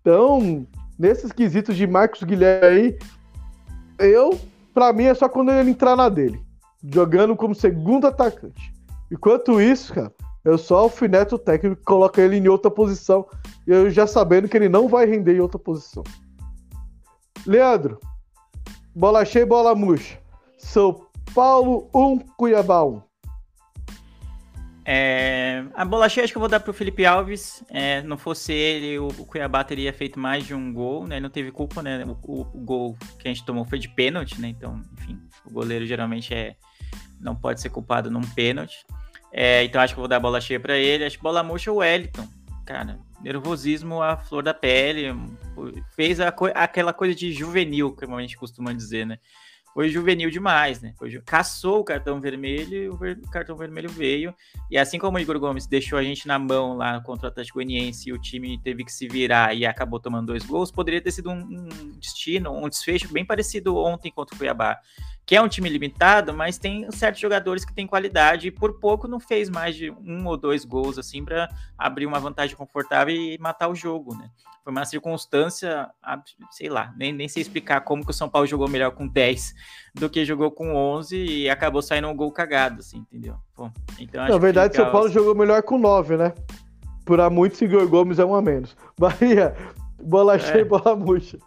Então, 0.00 0.66
nesses 0.98 1.32
quesitos 1.32 1.76
de 1.76 1.86
Marcos 1.86 2.22
Guilherme 2.22 2.66
aí, 2.66 2.98
eu, 3.98 4.38
para 4.74 4.92
mim, 4.92 5.04
é 5.04 5.14
só 5.14 5.28
quando 5.28 5.52
ele 5.52 5.70
entrar 5.70 5.96
na 5.96 6.08
dele. 6.08 6.42
Jogando 6.92 7.36
como 7.36 7.54
segundo 7.54 8.06
atacante. 8.06 8.74
Enquanto 9.10 9.60
isso, 9.60 9.94
cara, 9.94 10.12
eu 10.44 10.58
só 10.58 10.78
alfineto 10.78 11.36
o 11.36 11.38
técnico 11.38 11.80
coloca 11.84 12.20
ele 12.20 12.36
em 12.36 12.48
outra 12.48 12.70
posição. 12.70 13.26
Eu 13.66 13.88
já 13.88 14.06
sabendo 14.06 14.48
que 14.48 14.56
ele 14.56 14.68
não 14.68 14.88
vai 14.88 15.06
render 15.06 15.36
em 15.36 15.40
outra 15.40 15.58
posição. 15.58 16.02
Leandro, 17.46 17.98
bola 18.94 19.24
cheia, 19.24 19.46
bola 19.46 19.74
murcha. 19.74 20.18
São 20.58 21.06
Paulo 21.34 21.88
1, 21.94 22.18
Cuiabá 22.36 22.84
1. 22.84 23.00
É, 24.86 25.64
a 25.74 26.08
cheia 26.08 26.24
acho 26.24 26.32
que 26.32 26.36
eu 26.36 26.40
vou 26.40 26.48
dar 26.48 26.60
para 26.60 26.70
o 26.70 26.74
Felipe 26.74 27.06
Alves. 27.06 27.64
É, 27.70 28.02
não 28.02 28.18
fosse 28.18 28.52
ele, 28.52 28.98
o, 28.98 29.08
o, 29.08 29.24
Cuiabá 29.24 29.64
teria 29.64 29.92
feito 29.92 30.18
mais 30.18 30.46
de 30.46 30.54
um 30.54 30.72
gol, 30.72 31.06
né? 31.06 31.16
Ele 31.16 31.22
não 31.22 31.30
teve 31.30 31.50
culpa, 31.50 31.82
né? 31.82 32.04
O, 32.04 32.18
o, 32.22 32.40
o, 32.42 32.60
gol 32.60 32.96
que 33.18 33.26
a 33.26 33.32
gente 33.32 33.44
tomou 33.44 33.64
foi 33.64 33.78
de 33.78 33.88
pênalti, 33.88 34.40
né? 34.40 34.48
Então, 34.48 34.82
enfim, 34.92 35.18
o 35.46 35.50
goleiro 35.50 35.86
geralmente 35.86 36.34
é 36.34 36.56
não 37.18 37.34
pode 37.34 37.60
ser 37.60 37.70
culpado 37.70 38.10
num 38.10 38.20
pênalti. 38.20 38.84
É, 39.32 39.64
então 39.64 39.80
acho 39.80 39.94
que 39.94 39.98
eu 39.98 40.02
vou 40.02 40.08
dar 40.08 40.16
a 40.16 40.20
bola 40.20 40.40
cheia 40.40 40.60
para 40.60 40.76
ele. 40.76 41.04
Acho 41.04 41.16
que 41.16 41.22
bola 41.22 41.42
murcha 41.42 41.72
o 41.72 41.76
Wellington. 41.76 42.28
Cara, 42.66 42.98
nervosismo 43.22 44.02
à 44.02 44.16
flor 44.16 44.42
da 44.42 44.54
pele, 44.54 45.14
fez 45.96 46.20
a, 46.20 46.28
aquela 46.54 46.92
coisa 46.92 47.14
de 47.14 47.32
juvenil, 47.32 47.94
como 47.96 48.16
a 48.16 48.20
gente 48.20 48.36
costuma 48.36 48.72
dizer, 48.72 49.06
né? 49.06 49.18
Foi 49.74 49.88
juvenil 49.88 50.30
demais, 50.30 50.80
né? 50.80 50.94
Foi, 50.96 51.10
caçou 51.26 51.80
o 51.80 51.84
cartão 51.84 52.20
vermelho 52.20 52.94
o, 52.94 52.96
ver, 52.96 53.18
o, 53.18 53.28
cartão 53.28 53.56
vermelho 53.56 53.90
veio. 53.90 54.32
E 54.70 54.78
assim 54.78 55.00
como 55.00 55.18
o 55.18 55.20
Igor 55.20 55.38
Gomes 55.40 55.66
deixou 55.66 55.98
a 55.98 56.02
gente 56.02 56.28
na 56.28 56.38
mão 56.38 56.76
lá 56.76 57.00
contra 57.00 57.26
o 57.26 57.28
Atlético 57.28 57.58
Goianiense 57.58 58.08
e 58.08 58.12
o 58.12 58.18
time 58.18 58.56
teve 58.62 58.84
que 58.84 58.92
se 58.92 59.08
virar 59.08 59.52
e 59.52 59.66
acabou 59.66 59.98
tomando 59.98 60.28
dois 60.28 60.44
gols, 60.44 60.70
poderia 60.70 61.00
ter 61.00 61.10
sido 61.10 61.28
um 61.28 61.68
destino, 61.98 62.52
um 62.52 62.68
desfecho 62.68 63.12
bem 63.12 63.24
parecido 63.24 63.76
ontem 63.76 64.12
contra 64.12 64.36
o 64.36 64.38
Cuiabá. 64.38 64.78
Que 65.26 65.34
é 65.34 65.40
um 65.40 65.48
time 65.48 65.68
limitado, 65.68 66.34
mas 66.34 66.58
tem 66.58 66.90
certos 66.90 67.20
jogadores 67.20 67.64
que 67.64 67.74
têm 67.74 67.86
qualidade 67.86 68.48
e 68.48 68.50
por 68.50 68.78
pouco 68.78 69.08
não 69.08 69.18
fez 69.18 69.48
mais 69.48 69.74
de 69.74 69.90
um 69.90 70.26
ou 70.26 70.36
dois 70.36 70.64
gols 70.64 70.98
assim 70.98 71.24
para 71.24 71.48
abrir 71.78 72.06
uma 72.06 72.20
vantagem 72.20 72.56
confortável 72.56 73.14
e 73.14 73.38
matar 73.38 73.68
o 73.68 73.74
jogo, 73.74 74.14
né? 74.16 74.28
Foi 74.62 74.72
uma 74.72 74.84
circunstância, 74.84 75.90
sei 76.50 76.70
lá, 76.70 76.92
nem, 76.96 77.12
nem 77.12 77.28
sei 77.28 77.42
explicar 77.42 77.82
como 77.82 78.04
que 78.04 78.10
o 78.10 78.14
São 78.14 78.28
Paulo 78.28 78.46
jogou 78.46 78.68
melhor 78.68 78.92
com 78.92 79.06
10 79.06 79.54
do 79.94 80.08
que 80.08 80.24
jogou 80.24 80.50
com 80.50 80.74
11 80.74 81.16
e 81.16 81.50
acabou 81.50 81.82
saindo 81.82 82.08
um 82.08 82.16
gol 82.16 82.32
cagado, 82.32 82.80
assim, 82.80 82.98
entendeu? 82.98 83.36
Bom, 83.56 83.70
então, 83.98 84.26
Na 84.26 84.38
verdade, 84.38 84.76
São 84.76 84.90
Paulo 84.90 85.10
jogou 85.10 85.34
melhor 85.34 85.62
com 85.62 85.78
9, 85.78 86.16
né? 86.16 86.32
Por 87.04 87.20
a 87.20 87.28
muito, 87.28 87.56
Senhor 87.56 87.86
Gomes 87.86 88.18
é 88.18 88.24
um 88.24 88.34
a 88.34 88.40
menos. 88.40 88.74
Bahia, 88.98 89.54
bola 90.02 90.36
é. 90.36 90.38
cheia 90.38 90.62
e 90.62 90.64
bola 90.64 90.96
murcha. 90.96 91.38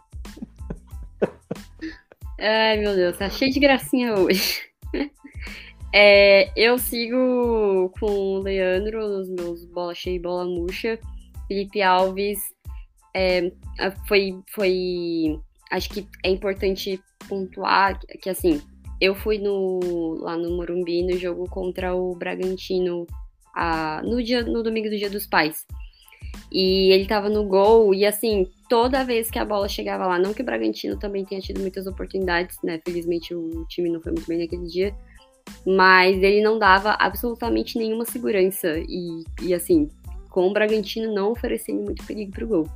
Ai, 2.38 2.78
meu 2.78 2.94
Deus, 2.94 3.16
tá 3.16 3.28
cheio 3.28 3.52
de 3.52 3.60
gracinha 3.60 4.14
hoje. 4.14 4.62
É, 5.90 6.52
eu 6.54 6.78
sigo 6.78 7.90
com 7.98 8.06
o 8.06 8.38
Leandro 8.40 9.08
nos 9.08 9.30
meus 9.30 9.64
bola 9.64 9.94
cheia 9.94 10.16
e 10.16 10.18
bola 10.18 10.44
murcha. 10.44 10.98
Felipe 11.46 11.80
Alves 11.80 12.38
é, 13.14 13.50
foi, 14.06 14.38
foi. 14.50 15.40
Acho 15.70 15.88
que 15.88 16.06
é 16.22 16.30
importante 16.30 17.00
pontuar 17.26 17.98
que, 17.98 18.18
que, 18.18 18.28
assim, 18.28 18.60
eu 19.00 19.14
fui 19.14 19.38
no, 19.38 20.18
lá 20.20 20.36
no 20.36 20.56
Morumbi 20.56 21.02
no 21.02 21.16
jogo 21.16 21.48
contra 21.48 21.94
o 21.94 22.14
Bragantino 22.14 23.06
a, 23.54 24.02
no, 24.04 24.22
dia, 24.22 24.42
no 24.42 24.62
domingo 24.62 24.90
do 24.90 24.96
Dia 24.98 25.08
dos 25.08 25.26
Pais. 25.26 25.64
E 26.50 26.92
ele 26.92 27.06
tava 27.06 27.28
no 27.28 27.44
gol, 27.44 27.94
e 27.94 28.06
assim, 28.06 28.46
toda 28.68 29.04
vez 29.04 29.30
que 29.30 29.38
a 29.38 29.44
bola 29.44 29.68
chegava 29.68 30.06
lá, 30.06 30.18
não 30.18 30.32
que 30.32 30.42
o 30.42 30.44
Bragantino 30.44 30.98
também 30.98 31.24
tenha 31.24 31.40
tido 31.40 31.60
muitas 31.60 31.86
oportunidades, 31.86 32.56
né? 32.62 32.80
Felizmente 32.84 33.34
o 33.34 33.64
time 33.68 33.90
não 33.90 34.00
foi 34.00 34.12
muito 34.12 34.26
bem 34.26 34.38
naquele 34.38 34.66
dia, 34.66 34.94
mas 35.66 36.22
ele 36.22 36.42
não 36.42 36.58
dava 36.58 36.96
absolutamente 36.98 37.78
nenhuma 37.78 38.04
segurança. 38.04 38.78
E, 38.88 39.24
e 39.42 39.54
assim, 39.54 39.88
com 40.30 40.48
o 40.48 40.52
Bragantino 40.52 41.12
não 41.12 41.32
oferecendo 41.32 41.82
muito 41.82 42.04
perigo 42.06 42.32
pro 42.32 42.46
gol. 42.46 42.68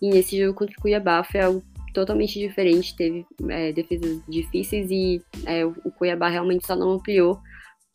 E 0.00 0.08
nesse 0.10 0.38
jogo 0.38 0.54
contra 0.54 0.74
o 0.78 0.80
Cuiabá 0.80 1.22
foi 1.22 1.40
algo 1.40 1.62
totalmente 1.92 2.38
diferente, 2.38 2.96
teve 2.96 3.26
é, 3.48 3.72
defesas 3.72 4.20
difíceis 4.28 4.90
e 4.90 5.22
é, 5.44 5.64
o, 5.64 5.72
Cuiabá 5.98 6.28
realmente 6.28 6.66
só 6.66 6.76
não 6.76 6.92
ampliou 6.92 7.38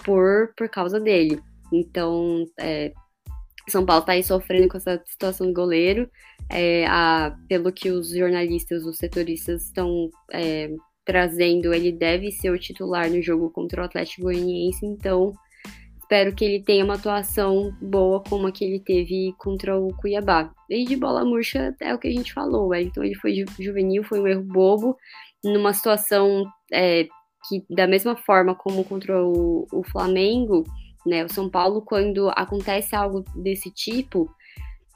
por, 0.03 0.53
por 0.55 0.69
causa 0.69 0.99
dele. 0.99 1.41
Então, 1.71 2.45
é, 2.59 2.93
São 3.69 3.85
Paulo 3.85 4.01
está 4.01 4.13
aí 4.13 4.23
sofrendo 4.23 4.67
com 4.67 4.77
essa 4.77 5.01
situação 5.05 5.47
do 5.47 5.53
goleiro. 5.53 6.09
É, 6.49 6.85
a, 6.87 7.35
pelo 7.47 7.71
que 7.71 7.89
os 7.89 8.09
jornalistas, 8.11 8.85
os 8.85 8.97
setoristas 8.97 9.63
estão 9.63 10.09
é, 10.31 10.69
trazendo, 11.05 11.73
ele 11.73 11.91
deve 11.91 12.31
ser 12.31 12.49
o 12.49 12.59
titular 12.59 13.09
no 13.09 13.21
jogo 13.21 13.49
contra 13.51 13.81
o 13.81 13.85
Atlético 13.85 14.23
Goianiense, 14.23 14.85
então 14.85 15.33
espero 15.99 16.33
que 16.35 16.43
ele 16.43 16.63
tenha 16.63 16.83
uma 16.83 16.95
atuação 16.95 17.75
boa 17.81 18.21
como 18.23 18.47
a 18.47 18.51
que 18.51 18.65
ele 18.65 18.79
teve 18.79 19.33
contra 19.37 19.77
o 19.77 19.95
Cuiabá. 19.95 20.51
E 20.69 20.83
de 20.83 20.95
bola 20.95 21.23
murcha 21.23 21.75
é 21.79 21.93
o 21.93 21.99
que 21.99 22.07
a 22.07 22.11
gente 22.11 22.33
falou, 22.33 22.73
então 22.75 23.03
ele 23.03 23.15
foi 23.15 23.33
ju 23.35 23.45
juvenil, 23.59 24.03
foi 24.03 24.19
um 24.19 24.27
erro 24.27 24.43
bobo, 24.43 24.97
numa 25.43 25.73
situação 25.73 26.45
é, 26.73 27.07
que 27.47 27.63
da 27.69 27.87
mesma 27.87 28.15
forma 28.15 28.55
como 28.55 28.83
contra 28.83 29.23
o, 29.23 29.67
o 29.71 29.83
Flamengo, 29.83 30.63
né? 31.05 31.23
O 31.23 31.29
São 31.29 31.49
Paulo, 31.49 31.81
quando 31.81 32.29
acontece 32.29 32.95
algo 32.95 33.23
desse 33.35 33.69
tipo, 33.71 34.29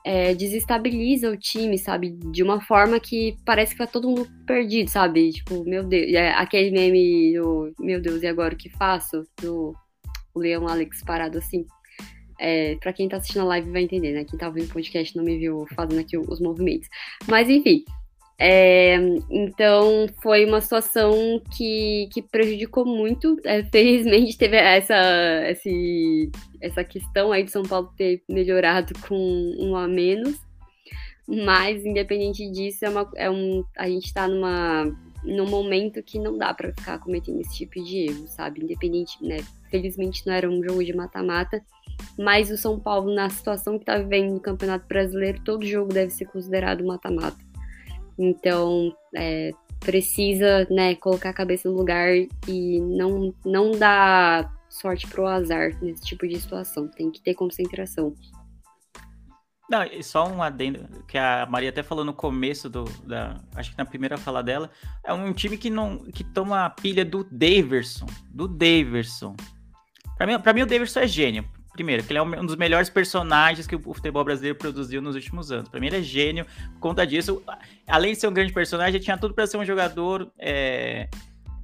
é, 0.05 0.33
desestabiliza 0.33 1.29
o 1.29 1.37
time, 1.37 1.77
sabe? 1.77 2.11
De 2.31 2.41
uma 2.41 2.61
forma 2.61 2.99
que 2.99 3.37
parece 3.45 3.73
que 3.73 3.79
tá 3.79 3.87
todo 3.87 4.07
mundo 4.07 4.27
perdido, 4.45 4.89
sabe? 4.89 5.31
Tipo, 5.31 5.63
meu 5.65 5.83
Deus, 5.83 6.13
é 6.13 6.31
aquele 6.31 6.71
meme 6.71 7.33
do 7.37 7.73
meu 7.79 8.01
Deus, 8.01 8.23
e 8.23 8.27
agora 8.27 8.53
o 8.53 8.57
que 8.57 8.69
faço? 8.69 9.25
Do 9.41 9.75
Leão 10.35 10.67
Alex 10.67 11.03
parado 11.03 11.37
assim. 11.37 11.65
É, 12.39 12.75
pra 12.77 12.93
quem 12.93 13.09
tá 13.09 13.17
assistindo 13.17 13.41
a 13.41 13.45
live 13.45 13.69
vai 13.69 13.83
entender, 13.83 14.13
né? 14.13 14.23
Quem 14.23 14.39
tá 14.39 14.47
ouvindo 14.47 14.69
o 14.69 14.73
podcast 14.73 15.15
não 15.15 15.25
me 15.25 15.37
viu 15.37 15.65
fazendo 15.75 15.99
aqui 15.99 16.17
os 16.17 16.39
movimentos. 16.39 16.87
Mas 17.27 17.49
enfim, 17.49 17.83
é, 18.41 18.95
então 19.29 20.07
foi 20.23 20.45
uma 20.45 20.61
situação 20.61 21.41
que, 21.57 22.07
que 22.13 22.21
prejudicou 22.21 22.85
muito. 22.85 23.37
É, 23.43 23.63
felizmente 23.65 24.37
teve 24.37 24.55
essa, 24.55 24.95
esse, 25.49 26.31
essa 26.61 26.81
questão 26.85 27.33
aí 27.33 27.43
de 27.43 27.51
São 27.51 27.63
Paulo 27.63 27.91
ter 27.97 28.23
melhorado 28.29 28.93
com 29.07 29.15
um 29.59 29.75
a 29.75 29.87
menos. 29.89 30.39
Mas 31.27 31.85
independente 31.85 32.49
disso, 32.49 32.85
é 32.85 32.89
uma, 32.89 33.11
é 33.15 33.29
um, 33.29 33.63
a 33.77 33.87
gente 33.89 34.05
está 34.05 34.27
numa 34.27 34.85
num 35.21 35.49
momento 35.49 36.01
que 36.01 36.17
não 36.17 36.37
dá 36.37 36.53
para 36.53 36.69
ficar 36.69 36.97
cometendo 36.99 37.41
esse 37.41 37.53
tipo 37.53 37.83
de 37.83 38.09
erro, 38.09 38.25
sabe? 38.25 38.63
Independente, 38.63 39.17
né? 39.21 39.39
Felizmente 39.69 40.25
não 40.25 40.33
era 40.33 40.49
um 40.49 40.63
jogo 40.63 40.81
de 40.81 40.93
mata-mata, 40.93 41.61
mas 42.17 42.49
o 42.49 42.57
São 42.57 42.79
Paulo, 42.79 43.13
na 43.13 43.29
situação 43.29 43.77
que 43.77 43.83
está 43.83 43.97
vivendo 43.97 44.31
no 44.31 44.39
Campeonato 44.39 44.87
Brasileiro, 44.87 45.41
todo 45.43 45.65
jogo 45.65 45.93
deve 45.93 46.11
ser 46.11 46.25
considerado 46.25 46.85
mata-mata. 46.85 47.48
Então, 48.19 48.93
é, 49.15 49.51
precisa 49.79 50.67
né, 50.69 50.93
colocar 50.95 51.29
a 51.29 51.33
cabeça 51.33 51.69
no 51.69 51.75
lugar 51.75 52.09
e 52.47 52.81
não, 52.81 53.33
não 53.45 53.71
dar 53.71 54.53
sorte 54.69 55.07
pro 55.07 55.25
azar 55.25 55.71
nesse 55.81 56.03
tipo 56.03 56.27
de 56.27 56.39
situação. 56.39 56.87
Tem 56.89 57.09
que 57.09 57.21
ter 57.21 57.33
concentração. 57.33 58.13
Não, 59.69 59.83
e 59.83 60.03
só 60.03 60.27
um 60.27 60.41
adendo 60.41 60.87
que 61.07 61.17
a 61.17 61.47
Maria 61.49 61.69
até 61.69 61.83
falou 61.83 62.03
no 62.03 62.13
começo 62.13 62.69
do, 62.69 62.85
da, 63.05 63.39
acho 63.55 63.71
que 63.71 63.77
na 63.77 63.85
primeira 63.85 64.17
fala 64.17 64.41
dela, 64.41 64.69
é 65.05 65.13
um 65.13 65.31
time 65.31 65.57
que 65.57 65.69
não 65.69 65.99
que 65.99 66.23
toma 66.23 66.65
a 66.65 66.69
pilha 66.69 67.05
do 67.05 67.23
Daverson, 67.23 68.07
do 68.31 68.47
Daverson. 68.47 69.35
Para 70.17 70.25
mim, 70.25 70.39
para 70.39 70.53
mim 70.53 70.63
o 70.63 70.65
Daverson 70.65 71.01
é 71.01 71.07
gênio. 71.07 71.47
Primeiro, 71.79 72.03
que 72.03 72.11
ele 72.11 72.19
é 72.19 72.21
um 72.21 72.45
dos 72.45 72.57
melhores 72.57 72.89
personagens 72.89 73.65
que 73.65 73.73
o 73.73 73.79
futebol 73.79 74.21
brasileiro 74.21 74.57
produziu 74.57 75.01
nos 75.01 75.15
últimos 75.15 75.49
anos. 75.49 75.69
Pra 75.69 75.79
mim, 75.79 75.87
ele 75.87 75.95
é 75.95 76.01
gênio 76.01 76.45
por 76.73 76.79
conta 76.81 77.07
disso. 77.07 77.41
Além 77.87 78.11
de 78.11 78.19
ser 78.19 78.27
um 78.27 78.33
grande 78.33 78.51
personagem, 78.51 78.95
ele 78.95 79.03
tinha 79.05 79.17
tudo 79.17 79.33
para 79.33 79.47
ser 79.47 79.55
um 79.55 79.63
jogador. 79.63 80.29
É, 80.37 81.07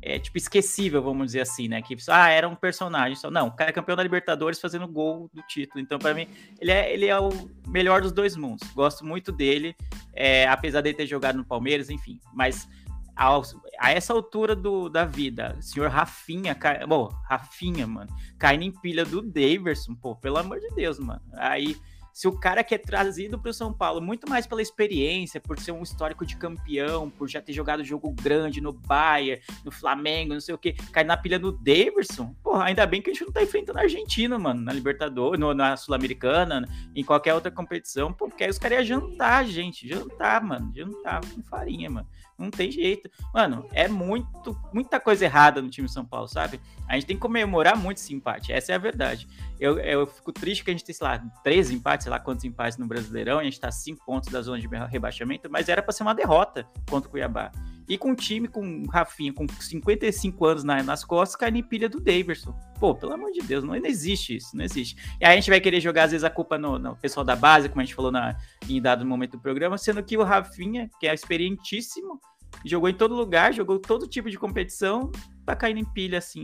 é, 0.01 0.17
tipo, 0.17 0.37
esquecível, 0.37 1.01
vamos 1.01 1.25
dizer 1.25 1.41
assim, 1.41 1.67
né? 1.67 1.81
Que, 1.81 1.97
ah, 2.07 2.29
era 2.29 2.47
um 2.47 2.55
personagem. 2.55 3.17
Só. 3.17 3.29
Não, 3.29 3.47
o 3.47 3.51
cara 3.51 3.71
é 3.71 3.73
campeão 3.73 3.97
da 3.97 4.03
Libertadores 4.03 4.57
fazendo 4.57 4.87
gol 4.87 5.29
do 5.33 5.41
título. 5.41 5.81
Então, 5.81 5.99
para 5.99 6.13
mim, 6.13 6.29
ele 6.61 6.71
é, 6.71 6.93
ele 6.93 7.07
é 7.07 7.19
o 7.19 7.29
melhor 7.67 7.99
dos 7.99 8.13
dois 8.13 8.37
mundos. 8.37 8.65
Gosto 8.69 9.05
muito 9.05 9.33
dele, 9.33 9.75
é, 10.13 10.47
apesar 10.47 10.79
de 10.79 10.93
ter 10.93 11.07
jogado 11.07 11.35
no 11.35 11.43
Palmeiras, 11.43 11.89
enfim. 11.89 12.21
Mas 12.33 12.69
a, 13.15 13.41
a 13.79 13.91
essa 13.91 14.13
altura 14.13 14.55
do, 14.55 14.89
da 14.89 15.05
vida, 15.05 15.55
senhor 15.61 15.89
Rafinha, 15.89 16.53
cai, 16.53 16.85
bom, 16.85 17.09
Rafinha, 17.29 17.87
mano, 17.87 18.13
caindo 18.37 18.63
em 18.63 18.71
pilha 18.71 19.05
do 19.05 19.21
Daverson, 19.21 19.95
pô, 19.95 20.15
pelo 20.15 20.37
amor 20.37 20.59
de 20.59 20.69
Deus, 20.75 20.99
mano. 20.99 21.21
Aí 21.33 21.75
se 22.15 22.29
o 22.29 22.31
cara 22.31 22.63
que 22.63 22.73
é 22.73 22.77
trazido 22.77 23.37
para 23.37 23.51
o 23.51 23.53
São 23.53 23.73
Paulo 23.73 24.01
muito 24.01 24.29
mais 24.29 24.47
pela 24.47 24.61
experiência, 24.61 25.41
por 25.41 25.59
ser 25.59 25.73
um 25.73 25.83
histórico 25.83 26.25
de 26.25 26.37
campeão, 26.37 27.09
por 27.09 27.27
já 27.27 27.41
ter 27.41 27.51
jogado 27.51 27.83
jogo 27.83 28.09
grande 28.09 28.61
no 28.61 28.71
Bayern, 28.71 29.43
no 29.65 29.69
Flamengo, 29.69 30.33
não 30.33 30.39
sei 30.39 30.55
o 30.55 30.57
que, 30.57 30.71
cai 30.93 31.03
na 31.03 31.17
pilha 31.17 31.37
do 31.37 31.51
Davidson, 31.51 32.33
porra, 32.41 32.63
ainda 32.63 32.87
bem 32.87 33.01
que 33.01 33.09
a 33.09 33.13
gente 33.13 33.25
não 33.25 33.33
tá 33.33 33.43
enfrentando 33.43 33.79
a 33.79 33.81
Argentina, 33.81 34.39
mano, 34.39 34.61
na 34.61 34.71
Libertadores, 34.71 35.37
no, 35.37 35.53
na 35.53 35.75
Sul-Americana, 35.75 36.65
em 36.95 37.03
qualquer 37.03 37.33
outra 37.33 37.51
competição, 37.51 38.13
pô, 38.13 38.29
porque 38.29 38.45
aí 38.45 38.49
os 38.49 38.57
caras 38.57 38.87
iam 38.87 39.01
jantar, 39.01 39.45
gente, 39.45 39.85
jantar, 39.85 40.41
mano, 40.41 40.71
jantar 40.73 41.19
com 41.19 41.43
farinha, 41.43 41.89
mano. 41.89 42.07
Não 42.37 42.51
tem 42.51 42.69
jeito. 42.71 43.09
Mano, 43.33 43.67
é 43.71 43.87
muito, 43.87 44.57
muita 44.73 44.99
coisa 44.99 45.23
errada 45.25 45.61
no 45.61 45.69
time 45.69 45.87
de 45.87 45.93
São 45.93 46.05
Paulo, 46.05 46.27
sabe? 46.27 46.59
A 46.87 46.95
gente 46.95 47.05
tem 47.05 47.15
que 47.15 47.21
comemorar 47.21 47.77
muito 47.77 47.97
esse 47.97 48.13
empate. 48.13 48.51
Essa 48.51 48.73
é 48.73 48.75
a 48.75 48.77
verdade. 48.77 49.27
Eu, 49.59 49.79
eu 49.79 50.05
fico 50.05 50.31
triste 50.31 50.63
que 50.63 50.69
a 50.69 50.73
gente 50.73 50.83
tem, 50.83 50.93
sei 50.93 51.07
lá, 51.07 51.19
13 51.43 51.75
empates, 51.75 52.03
sei 52.03 52.11
lá 52.11 52.19
quantos 52.19 52.43
empates 52.43 52.77
no 52.77 52.85
Brasileirão, 52.87 53.39
a 53.39 53.43
gente 53.43 53.59
tá 53.59 53.71
5 53.71 54.05
pontos 54.05 54.31
da 54.31 54.41
zona 54.41 54.59
de 54.59 54.67
rebaixamento, 54.67 55.49
mas 55.49 55.69
era 55.69 55.81
para 55.81 55.93
ser 55.93 56.03
uma 56.03 56.13
derrota 56.13 56.67
contra 56.89 57.07
o 57.07 57.11
Cuiabá. 57.11 57.51
E 57.87 57.97
com 57.97 58.11
um 58.11 58.15
time 58.15 58.47
com 58.47 58.83
Rafinha 58.87 59.31
com 59.31 59.47
55 59.47 60.45
anos 60.45 60.63
na, 60.63 60.81
nas 60.81 61.03
costas, 61.03 61.35
caindo 61.35 61.57
em 61.57 61.63
pilha 61.63 61.87
do 61.87 61.99
Daverson. 61.99 62.57
Pô, 62.79 62.95
pelo 62.95 63.13
amor 63.13 63.31
de 63.31 63.41
Deus, 63.41 63.63
não, 63.63 63.75
não, 63.75 63.85
existe 63.85 64.35
isso, 64.35 64.55
não 64.55 64.63
existe. 64.63 64.95
E 65.19 65.25
aí 65.25 65.33
a 65.33 65.35
gente 65.35 65.49
vai 65.49 65.61
querer 65.61 65.79
jogar, 65.79 66.05
às 66.05 66.11
vezes, 66.11 66.23
a 66.23 66.29
culpa 66.29 66.57
no, 66.57 66.79
no 66.79 66.95
pessoal 66.95 67.23
da 67.23 67.35
base, 67.35 67.69
como 67.69 67.81
a 67.81 67.85
gente 67.85 67.95
falou 67.95 68.11
na, 68.11 68.35
em 68.67 68.81
dado 68.81 69.05
momento 69.05 69.33
do 69.33 69.39
programa, 69.39 69.77
sendo 69.77 70.03
que 70.03 70.17
o 70.17 70.23
Rafinha, 70.23 70.89
que 70.99 71.07
é 71.07 71.13
experientíssimo, 71.13 72.19
jogou 72.65 72.89
em 72.89 72.93
todo 72.93 73.13
lugar, 73.13 73.53
jogou 73.53 73.79
todo 73.79 74.07
tipo 74.07 74.29
de 74.29 74.37
competição, 74.37 75.11
tá 75.45 75.55
caindo 75.55 75.79
em 75.79 75.85
pilha 75.85 76.17
assim, 76.17 76.43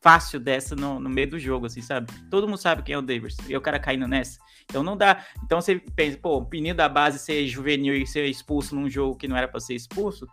fácil 0.00 0.38
dessa 0.38 0.76
no, 0.76 1.00
no 1.00 1.08
meio 1.10 1.30
do 1.30 1.38
jogo, 1.38 1.66
assim, 1.66 1.82
sabe? 1.82 2.12
Todo 2.30 2.46
mundo 2.46 2.58
sabe 2.58 2.82
quem 2.82 2.94
é 2.94 2.98
o 2.98 3.02
Davis, 3.02 3.36
e 3.48 3.56
o 3.56 3.60
cara 3.60 3.78
caindo 3.78 4.06
nessa. 4.06 4.38
Então 4.64 4.82
não 4.82 4.96
dá. 4.96 5.24
Então 5.44 5.60
você 5.60 5.76
pensa, 5.76 6.18
pô, 6.18 6.38
o 6.38 6.46
pneu 6.46 6.74
da 6.74 6.88
base 6.88 7.18
ser 7.18 7.46
juvenil 7.46 7.94
e 7.94 8.06
ser 8.06 8.26
expulso 8.26 8.74
num 8.74 8.88
jogo 8.88 9.16
que 9.16 9.26
não 9.26 9.36
era 9.36 9.48
para 9.48 9.60
ser 9.60 9.74
expulso, 9.74 10.26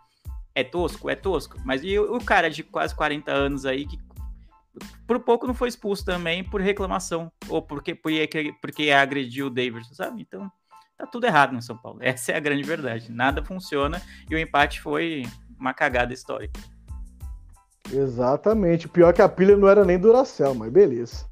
é 0.56 0.64
tosco, 0.64 1.10
é 1.10 1.14
tosco. 1.14 1.58
Mas 1.64 1.84
e 1.84 1.98
o, 1.98 2.18
cara 2.18 2.48
de 2.48 2.62
quase 2.64 2.94
40 2.94 3.30
anos 3.30 3.66
aí 3.66 3.86
que 3.86 3.98
por 5.06 5.20
pouco 5.20 5.46
não 5.46 5.54
foi 5.54 5.68
expulso 5.68 6.04
também 6.04 6.42
por 6.42 6.60
reclamação, 6.60 7.30
ou 7.48 7.62
porque, 7.62 7.94
porque, 7.94 8.54
porque 8.60 8.90
agrediu 8.90 9.46
o 9.46 9.50
Davis, 9.50 9.86
sabe? 9.92 10.22
Então 10.22 10.50
tá 10.96 11.06
tudo 11.06 11.26
errado 11.26 11.52
no 11.52 11.60
São 11.60 11.76
Paulo. 11.76 11.98
Essa 12.02 12.32
é 12.32 12.36
a 12.36 12.40
grande 12.40 12.62
verdade. 12.62 13.12
Nada 13.12 13.44
funciona 13.44 14.00
e 14.30 14.34
o 14.34 14.38
empate 14.38 14.80
foi 14.80 15.24
uma 15.60 15.74
cagada 15.74 16.14
histórica. 16.14 16.58
Exatamente. 17.92 18.88
Pior 18.88 19.12
que 19.12 19.22
a 19.22 19.28
pilha 19.28 19.56
não 19.56 19.68
era 19.68 19.84
nem 19.84 19.98
Duracell, 19.98 20.54
mas 20.54 20.72
beleza. 20.72 21.26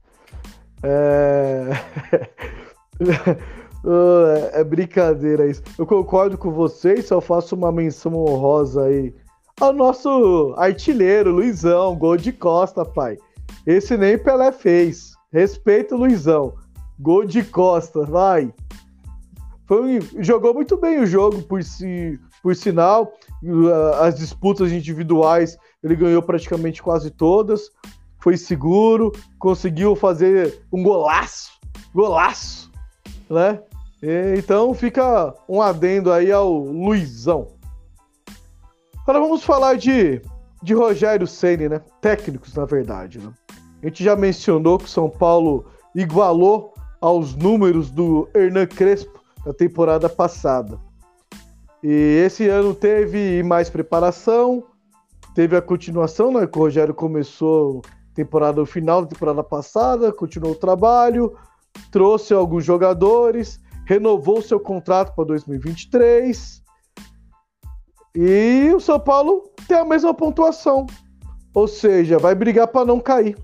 É... 0.83 1.71
é 4.53 4.65
brincadeira 4.65 5.47
isso. 5.47 5.63
Eu 5.79 5.87
concordo 5.87 6.39
com 6.39 6.51
vocês, 6.51 7.07
só 7.07 7.21
faço 7.21 7.55
uma 7.55 7.71
menção 7.71 8.15
honrosa 8.15 8.85
aí 8.85 9.15
ao 9.61 9.73
nosso 9.73 10.53
artilheiro, 10.57 11.31
Luizão, 11.31 11.95
gol 11.97 12.17
de 12.17 12.33
costa, 12.33 12.85
pai. 12.85 13.17
Esse 13.67 13.97
nem 13.97 14.19
Pelé 14.19 14.51
fez. 14.51 15.15
Respeito, 15.33 15.97
Luizão. 15.97 16.55
Gol 16.99 17.25
de 17.25 17.43
costa, 17.43 18.03
vai. 18.05 18.53
Foi, 19.67 20.01
jogou 20.19 20.53
muito 20.53 20.77
bem 20.77 21.01
o 21.01 21.07
jogo, 21.07 21.43
por, 21.43 21.63
si, 21.63 22.19
por 22.43 22.55
sinal. 22.55 23.13
As 24.01 24.17
disputas 24.17 24.73
individuais 24.73 25.57
ele 25.83 25.97
ganhou 25.97 26.23
praticamente 26.23 26.83
quase 26.83 27.11
todas. 27.11 27.71
Foi 28.19 28.37
seguro, 28.37 29.13
conseguiu 29.39 29.95
fazer 29.95 30.63
um 30.73 30.83
golaço, 30.83 31.53
golaço, 31.95 32.71
né? 33.29 33.61
Então 34.37 34.75
fica 34.75 35.35
um 35.49 35.63
adendo 35.63 36.13
aí 36.13 36.31
ao 36.31 36.53
Luizão. 36.53 37.49
Agora 39.03 39.19
vamos 39.19 39.43
falar 39.43 39.77
de, 39.77 40.21
de 40.63 40.75
Rogério 40.75 41.27
Ceni, 41.27 41.69
né? 41.69 41.81
Técnicos, 42.03 42.55
na 42.55 42.67
verdade. 42.67 43.19
Né? 43.19 43.33
A 43.83 43.87
gente 43.87 44.05
já 44.05 44.15
mencionou 44.15 44.79
que 44.79 44.85
o 44.85 44.89
São 44.89 45.09
Paulo 45.09 45.65
igualou 45.95 46.75
aos 47.01 47.35
números 47.35 47.91
do 47.91 48.29
Hernan 48.35 48.67
Crespo 48.67 49.21
da 49.45 49.55
temporada 49.55 50.09
passada. 50.09 50.79
E 51.83 52.23
esse 52.25 52.49
ano 52.49 52.75
teve 52.75 53.43
mais 53.43 53.71
preparação, 53.71 54.65
teve 55.35 55.57
a 55.57 55.63
continuação, 55.63 56.31
né? 56.31 56.47
Que 56.47 56.59
o 56.59 56.63
Rogério 56.63 56.95
começou 56.95 57.83
temporada 58.15 58.65
final 58.67 59.03
da 59.03 59.09
temporada 59.09 59.43
passada, 59.43 60.13
continuou 60.13 60.53
o 60.53 60.59
trabalho, 60.59 61.35
trouxe 61.91 62.33
alguns 62.33 62.65
jogadores, 62.65 63.61
renovou 63.85 64.41
seu 64.43 64.59
contrato 64.59 65.15
para 65.15 65.25
2023 65.25 66.63
e 68.17 68.73
o 68.75 68.81
São 68.81 69.01
Paulo 69.01 69.51
tem 69.67 69.77
a 69.77 69.85
mesma 69.85 70.15
pontuação. 70.15 70.87
Ou 71.53 71.67
seja, 71.67 72.19
vai 72.19 72.35
brigar 72.35 72.69
para 72.69 72.87
não 72.87 73.01
cair. 73.01 73.37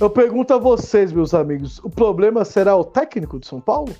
Eu 0.00 0.08
pergunto 0.08 0.54
a 0.54 0.58
vocês, 0.58 1.12
meus 1.12 1.34
amigos, 1.34 1.78
o 1.80 1.90
problema 1.90 2.44
será 2.44 2.76
o 2.76 2.84
técnico 2.84 3.38
de 3.38 3.46
São 3.46 3.60
Paulo? 3.60 3.94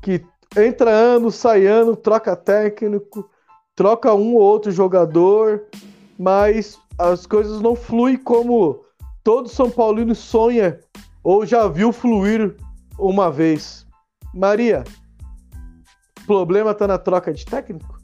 Que 0.00 0.24
entra 0.56 0.90
ano, 0.90 1.30
sai 1.30 1.66
ano, 1.66 1.96
troca 1.96 2.36
técnico, 2.36 3.28
troca 3.74 4.14
um 4.14 4.34
ou 4.34 4.42
outro 4.42 4.70
jogador, 4.70 5.64
mas 6.18 6.78
as 6.96 7.26
coisas 7.26 7.60
não 7.60 7.74
fluem 7.74 8.16
como 8.16 8.84
todo 9.22 9.48
São 9.48 9.70
Paulino 9.70 10.14
sonha 10.14 10.78
ou 11.22 11.44
já 11.44 11.66
viu 11.66 11.92
fluir 11.92 12.56
uma 12.98 13.30
vez. 13.30 13.83
Maria, 14.34 14.82
problema 16.26 16.72
está 16.72 16.86
na 16.86 16.98
troca 16.98 17.32
de 17.32 17.44
técnico? 17.44 18.02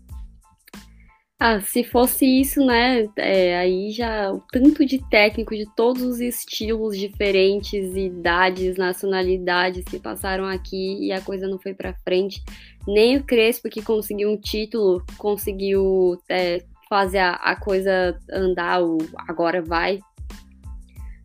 Ah, 1.43 1.59
se 1.59 1.83
fosse 1.83 2.27
isso, 2.27 2.65
né? 2.65 3.09
É, 3.17 3.57
aí 3.57 3.91
já 3.93 4.31
o 4.31 4.43
tanto 4.53 4.85
de 4.85 4.99
técnico 5.09 5.57
de 5.57 5.65
todos 5.75 6.03
os 6.03 6.21
estilos 6.21 6.99
diferentes, 6.99 7.97
idades, 7.97 8.77
nacionalidades 8.77 9.87
que 9.87 9.99
passaram 9.99 10.45
aqui 10.45 10.99
e 11.01 11.11
a 11.11 11.21
coisa 11.23 11.49
não 11.49 11.59
foi 11.59 11.73
para 11.73 11.97
frente. 12.05 12.43
Nem 12.87 13.17
o 13.17 13.25
Crespo, 13.25 13.71
que 13.71 13.81
conseguiu 13.81 14.31
um 14.31 14.37
título, 14.37 15.03
conseguiu 15.17 16.21
é, 16.29 16.63
fazer 16.91 17.21
a, 17.21 17.33
a, 17.37 17.57
coisa 17.57 18.19
andar, 18.31 18.83
o 18.83 18.99
agora 19.27 19.63
vai. 19.63 19.99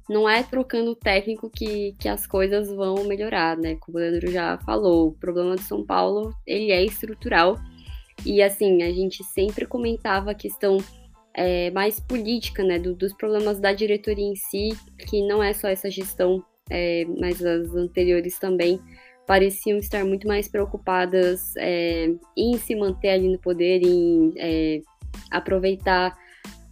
Não 0.09 0.29
é 0.29 0.43
trocando 0.43 0.95
técnico 0.95 1.49
que, 1.49 1.95
que 1.99 2.07
as 2.07 2.27
coisas 2.27 2.69
vão 2.69 3.03
melhorar, 3.05 3.57
né? 3.57 3.75
Como 3.75 3.97
o 3.97 4.01
Leandro 4.01 4.31
já 4.31 4.57
falou, 4.59 5.07
o 5.07 5.13
problema 5.13 5.55
de 5.55 5.63
São 5.63 5.83
Paulo 5.83 6.33
ele 6.45 6.71
é 6.71 6.83
estrutural 6.83 7.57
e 8.23 8.41
assim, 8.41 8.83
a 8.83 8.91
gente 8.91 9.23
sempre 9.23 9.65
comentava 9.65 10.31
a 10.31 10.35
questão 10.35 10.77
é, 11.33 11.69
mais 11.71 11.99
política, 11.99 12.63
né, 12.63 12.79
do, 12.79 12.95
dos 12.95 13.13
problemas 13.13 13.59
da 13.59 13.73
diretoria 13.73 14.25
em 14.25 14.35
si, 14.35 14.69
que 14.97 15.27
não 15.27 15.43
é 15.43 15.53
só 15.53 15.67
essa 15.67 15.89
gestão, 15.89 16.43
é, 16.69 17.05
mas 17.19 17.43
as 17.43 17.73
anteriores 17.75 18.39
também 18.39 18.79
pareciam 19.27 19.77
estar 19.77 20.05
muito 20.05 20.27
mais 20.27 20.47
preocupadas 20.47 21.53
é, 21.57 22.13
em 22.37 22.57
se 22.57 22.75
manter 22.75 23.09
ali 23.09 23.27
no 23.27 23.39
poder, 23.39 23.81
em 23.83 24.33
é, 24.37 24.81
aproveitar 25.31 26.15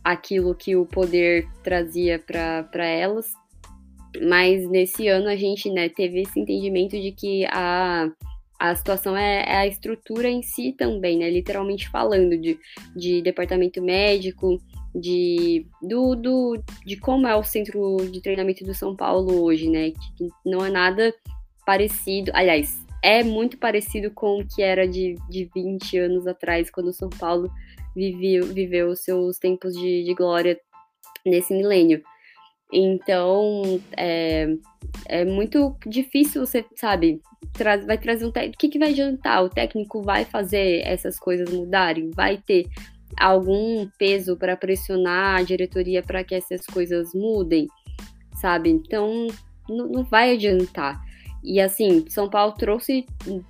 aquilo 0.03 0.55
que 0.55 0.75
o 0.75 0.85
poder 0.85 1.47
trazia 1.63 2.19
para 2.19 2.85
elas. 2.85 3.31
Mas 4.21 4.69
nesse 4.69 5.07
ano 5.07 5.27
a 5.27 5.35
gente 5.35 5.69
né, 5.71 5.89
teve 5.89 6.21
esse 6.21 6.39
entendimento 6.39 6.99
de 6.99 7.11
que 7.11 7.45
a 7.45 8.11
a 8.63 8.73
situação 8.75 9.17
é, 9.17 9.43
é, 9.45 9.57
a 9.57 9.67
estrutura 9.67 10.29
em 10.29 10.41
si 10.41 10.71
também, 10.71 11.17
né? 11.17 11.29
Literalmente 11.29 11.89
falando 11.89 12.37
de, 12.37 12.57
de 12.95 13.21
departamento 13.21 13.81
médico, 13.81 14.57
de, 14.95 15.67
do, 15.81 16.15
do, 16.15 16.63
de 16.85 16.95
como 16.95 17.27
é 17.27 17.35
o 17.35 17.43
centro 17.43 17.97
de 18.09 18.21
treinamento 18.21 18.63
do 18.63 18.73
São 18.73 18.95
Paulo 18.95 19.43
hoje, 19.43 19.69
né? 19.69 19.91
Que 20.17 20.29
não 20.45 20.65
é 20.65 20.69
nada 20.69 21.13
parecido. 21.65 22.31
Aliás, 22.33 22.81
é 23.01 23.21
muito 23.21 23.57
parecido 23.57 24.09
com 24.11 24.39
o 24.39 24.47
que 24.47 24.61
era 24.61 24.87
de, 24.87 25.17
de 25.29 25.49
20 25.53 25.97
anos 25.97 26.25
atrás, 26.25 26.71
quando 26.71 26.87
o 26.87 26.93
São 26.93 27.09
Paulo 27.09 27.51
viveu, 27.95 28.45
viveu 28.47 28.89
os 28.89 29.01
seus 29.01 29.37
tempos 29.37 29.73
de, 29.73 30.03
de 30.03 30.13
glória 30.13 30.59
nesse 31.25 31.53
milênio. 31.53 32.01
Então, 32.71 33.79
é, 33.95 34.47
é 35.05 35.25
muito 35.25 35.77
difícil 35.85 36.45
você, 36.45 36.65
sabe, 36.75 37.21
traz, 37.53 37.85
vai 37.85 37.97
trazer 37.97 38.25
um 38.25 38.31
técnico. 38.31 38.55
O 38.55 38.59
que, 38.59 38.69
que 38.69 38.79
vai 38.79 38.89
adiantar? 38.89 39.43
O 39.43 39.49
técnico 39.49 40.01
vai 40.01 40.25
fazer 40.25 40.81
essas 40.85 41.19
coisas 41.19 41.49
mudarem? 41.51 42.09
Vai 42.11 42.37
ter 42.37 42.65
algum 43.17 43.87
peso 43.97 44.35
para 44.35 44.57
pressionar 44.57 45.39
a 45.39 45.43
diretoria 45.43 46.01
para 46.01 46.23
que 46.23 46.33
essas 46.33 46.65
coisas 46.65 47.13
mudem, 47.13 47.67
sabe? 48.41 48.69
Então, 48.71 49.27
não, 49.69 49.87
não 49.87 50.03
vai 50.03 50.33
adiantar. 50.33 50.99
E 51.43 51.59
assim, 51.59 52.05
São 52.09 52.29
Paulo 52.29 52.53
trouxe 52.53 53.05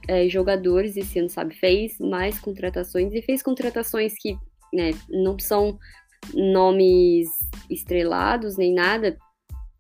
é, 0.08 0.28
jogadores 0.28 0.98
esse 0.98 1.20
ano, 1.20 1.30
sabe? 1.30 1.56
Fez 1.56 2.00
mais 2.00 2.40
contratações 2.40 3.14
e 3.14 3.22
fez 3.22 3.44
contratações 3.44 4.14
que 4.20 4.36
né, 4.74 4.92
não 5.10 5.38
são 5.38 5.78
nomes 6.34 7.30
estrelados 7.70 8.58
nem 8.58 8.74
nada, 8.74 9.18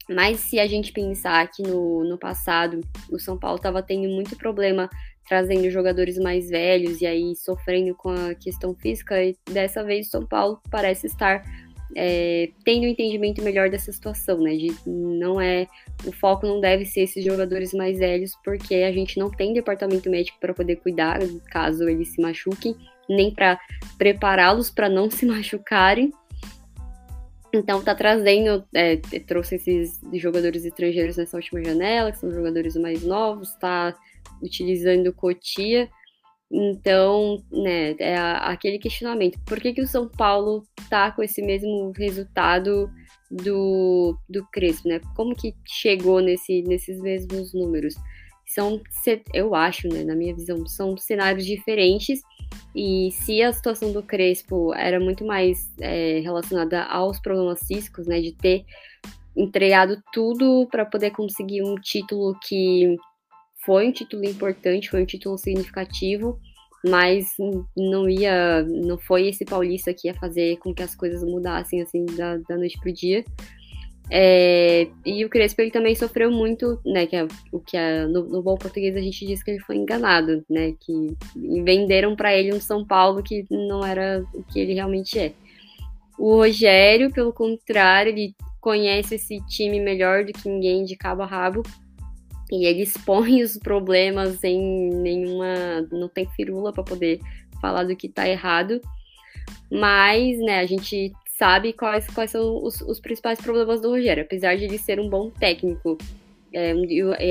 mas 0.09 0.41
se 0.41 0.59
a 0.59 0.67
gente 0.67 0.91
pensar 0.91 1.49
que 1.49 1.63
no, 1.63 2.03
no 2.03 2.17
passado 2.17 2.81
o 3.09 3.17
São 3.17 3.37
Paulo 3.37 3.57
estava 3.57 3.81
tendo 3.81 4.09
muito 4.09 4.35
problema 4.35 4.89
trazendo 5.27 5.69
jogadores 5.69 6.17
mais 6.17 6.49
velhos 6.49 7.01
e 7.01 7.05
aí 7.05 7.35
sofrendo 7.35 7.95
com 7.95 8.09
a 8.09 8.35
questão 8.35 8.75
física, 8.75 9.23
e 9.23 9.35
dessa 9.49 9.83
vez 9.83 10.07
o 10.07 10.11
São 10.11 10.25
Paulo 10.25 10.59
parece 10.69 11.07
estar 11.07 11.43
é, 11.95 12.49
tendo 12.63 12.83
um 12.83 12.87
entendimento 12.87 13.41
melhor 13.41 13.69
dessa 13.69 13.91
situação, 13.91 14.39
né? 14.39 14.55
De 14.55 14.73
não 14.85 15.39
é 15.39 15.67
o 16.05 16.11
foco 16.11 16.45
não 16.45 16.59
deve 16.59 16.85
ser 16.85 17.01
esses 17.01 17.23
jogadores 17.23 17.73
mais 17.73 17.99
velhos, 17.99 18.33
porque 18.43 18.75
a 18.75 18.91
gente 18.91 19.17
não 19.17 19.29
tem 19.29 19.53
departamento 19.53 20.09
médico 20.09 20.37
para 20.39 20.53
poder 20.53 20.77
cuidar 20.77 21.19
caso 21.49 21.87
eles 21.87 22.09
se 22.09 22.21
machuquem, 22.21 22.75
nem 23.09 23.33
para 23.33 23.59
prepará-los 23.97 24.69
para 24.69 24.89
não 24.89 25.09
se 25.09 25.25
machucarem. 25.27 26.11
Então 27.53 27.83
tá 27.83 27.93
trazendo, 27.93 28.65
é, 28.73 28.97
trouxe 29.27 29.55
esses 29.55 29.99
jogadores 30.13 30.65
estrangeiros 30.65 31.17
nessa 31.17 31.37
última 31.37 31.63
janela, 31.63 32.11
que 32.11 32.17
são 32.17 32.31
jogadores 32.31 32.75
mais 32.75 33.03
novos, 33.03 33.53
tá 33.55 33.95
utilizando 34.41 35.13
Cotia. 35.13 35.87
Então, 36.51 37.43
né, 37.51 37.95
é 37.97 38.15
aquele 38.15 38.77
questionamento. 38.77 39.39
Por 39.45 39.59
que, 39.59 39.73
que 39.73 39.81
o 39.81 39.87
São 39.87 40.07
Paulo 40.07 40.63
tá 40.89 41.11
com 41.11 41.23
esse 41.23 41.41
mesmo 41.41 41.91
resultado 41.97 42.89
do, 43.31 44.15
do 44.29 44.45
Crespo, 44.51 44.87
né? 44.87 45.01
Como 45.15 45.35
que 45.35 45.55
chegou 45.65 46.19
nesse, 46.21 46.61
nesses 46.63 46.99
mesmos 47.01 47.53
números? 47.53 47.95
São, 48.45 48.79
eu 49.33 49.55
acho, 49.55 49.87
né, 49.87 50.03
na 50.03 50.15
minha 50.15 50.35
visão, 50.35 50.67
são 50.67 50.95
cenários 50.95 51.45
diferentes 51.45 52.21
e 52.75 53.09
se 53.11 53.41
a 53.41 53.51
situação 53.51 53.91
do 53.91 54.03
Crespo 54.03 54.73
era 54.75 54.99
muito 54.99 55.25
mais 55.25 55.73
é, 55.79 56.19
relacionada 56.19 56.83
aos 56.83 57.19
problemas 57.19 57.65
físicos, 57.65 58.05
né, 58.05 58.21
de 58.21 58.31
ter 58.33 58.63
entregado 59.35 59.97
tudo 60.13 60.67
para 60.69 60.85
poder 60.85 61.11
conseguir 61.11 61.63
um 61.63 61.75
título 61.75 62.37
que 62.45 62.95
foi 63.65 63.87
um 63.87 63.91
título 63.91 64.25
importante, 64.25 64.89
foi 64.89 65.03
um 65.03 65.05
título 65.05 65.37
significativo, 65.37 66.39
mas 66.85 67.27
não 67.77 68.09
ia, 68.09 68.63
não 68.63 68.97
foi 68.97 69.29
esse 69.29 69.45
paulista 69.45 69.93
que 69.93 70.07
ia 70.07 70.13
fazer 70.13 70.57
com 70.57 70.73
que 70.73 70.83
as 70.83 70.93
coisas 70.93 71.23
mudassem 71.23 71.81
assim 71.81 72.05
da, 72.05 72.37
da 72.37 72.57
noite 72.57 72.77
pro 72.79 72.91
dia. 72.91 73.23
É, 74.09 74.87
e 75.05 75.23
o 75.23 75.29
Crespo 75.29 75.61
ele 75.61 75.71
também 75.71 75.95
sofreu 75.95 76.29
muito, 76.29 76.79
né? 76.85 77.07
Que 77.07 77.15
é, 77.15 77.27
o 77.51 77.59
que 77.59 77.77
é, 77.77 78.05
no, 78.05 78.23
no, 78.23 78.43
bom 78.43 78.55
português 78.55 78.95
a 78.97 79.01
gente 79.01 79.25
diz 79.25 79.41
que 79.41 79.51
ele 79.51 79.61
foi 79.61 79.77
enganado, 79.77 80.43
né? 80.49 80.73
Que 80.79 81.15
venderam 81.63 82.15
para 82.15 82.35
ele 82.35 82.53
um 82.53 82.59
São 82.59 82.85
Paulo 82.85 83.23
que 83.23 83.45
não 83.49 83.83
era 83.83 84.23
o 84.33 84.43
que 84.43 84.59
ele 84.59 84.73
realmente 84.73 85.17
é. 85.17 85.33
O 86.19 86.35
Rogério, 86.35 87.11
pelo 87.11 87.31
contrário, 87.31 88.11
ele 88.11 88.35
conhece 88.59 89.15
esse 89.15 89.39
time 89.47 89.79
melhor 89.79 90.25
do 90.25 90.33
que 90.33 90.49
ninguém 90.49 90.83
de 90.83 90.95
cabo 90.95 91.21
a 91.21 91.25
rabo. 91.25 91.63
E 92.51 92.65
ele 92.65 92.83
expõe 92.83 93.41
os 93.43 93.57
problemas 93.57 94.39
sem 94.39 94.89
nenhuma. 94.89 95.81
não 95.91 96.07
tem 96.07 96.27
firula 96.31 96.71
para 96.71 96.83
poder 96.83 97.19
falar 97.61 97.83
do 97.83 97.95
que 97.95 98.09
tá 98.09 98.27
errado. 98.27 98.81
Mas, 99.71 100.37
né, 100.39 100.59
a 100.59 100.65
gente 100.65 101.11
sabe 101.37 101.73
quais, 101.73 102.07
quais 102.07 102.31
são 102.31 102.63
os, 102.63 102.81
os 102.81 102.99
principais 102.99 103.39
problemas 103.39 103.81
do 103.81 103.89
Rogério. 103.89 104.23
Apesar 104.23 104.55
de 104.55 104.65
ele 104.65 104.77
ser 104.77 104.99
um 104.99 105.09
bom 105.09 105.29
técnico, 105.29 105.97
é, 106.53 106.73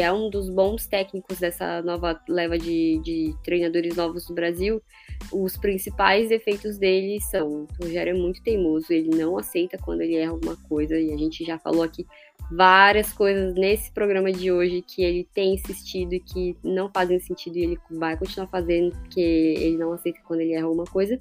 é 0.00 0.12
um 0.12 0.28
dos 0.28 0.50
bons 0.50 0.86
técnicos 0.86 1.38
dessa 1.38 1.80
nova 1.82 2.20
leva 2.28 2.58
de, 2.58 3.00
de 3.04 3.34
treinadores 3.44 3.94
novos 3.94 4.26
do 4.26 4.34
Brasil. 4.34 4.82
Os 5.30 5.56
principais 5.56 6.28
defeitos 6.28 6.76
dele 6.76 7.20
são: 7.20 7.48
o 7.48 7.68
Rogério 7.80 8.16
é 8.16 8.18
muito 8.18 8.42
teimoso, 8.42 8.92
ele 8.92 9.16
não 9.16 9.38
aceita 9.38 9.78
quando 9.78 10.00
ele 10.00 10.16
erra 10.16 10.32
alguma 10.32 10.56
coisa, 10.68 10.98
e 10.98 11.12
a 11.12 11.16
gente 11.16 11.44
já 11.44 11.58
falou 11.58 11.82
aqui 11.82 12.04
várias 12.50 13.12
coisas 13.12 13.54
nesse 13.54 13.90
programa 13.92 14.32
de 14.32 14.50
hoje 14.52 14.82
que 14.82 15.02
ele 15.02 15.28
tem 15.32 15.54
insistido 15.54 16.14
e 16.14 16.20
que 16.20 16.56
não 16.62 16.90
fazem 16.90 17.18
sentido 17.20 17.56
e 17.56 17.62
ele 17.62 17.78
vai 17.90 18.16
continuar 18.16 18.48
fazendo, 18.48 18.92
porque 18.96 19.20
ele 19.20 19.78
não 19.78 19.92
aceita 19.92 20.20
quando 20.24 20.40
ele 20.40 20.52
erra 20.52 20.66
alguma 20.66 20.84
coisa. 20.84 21.18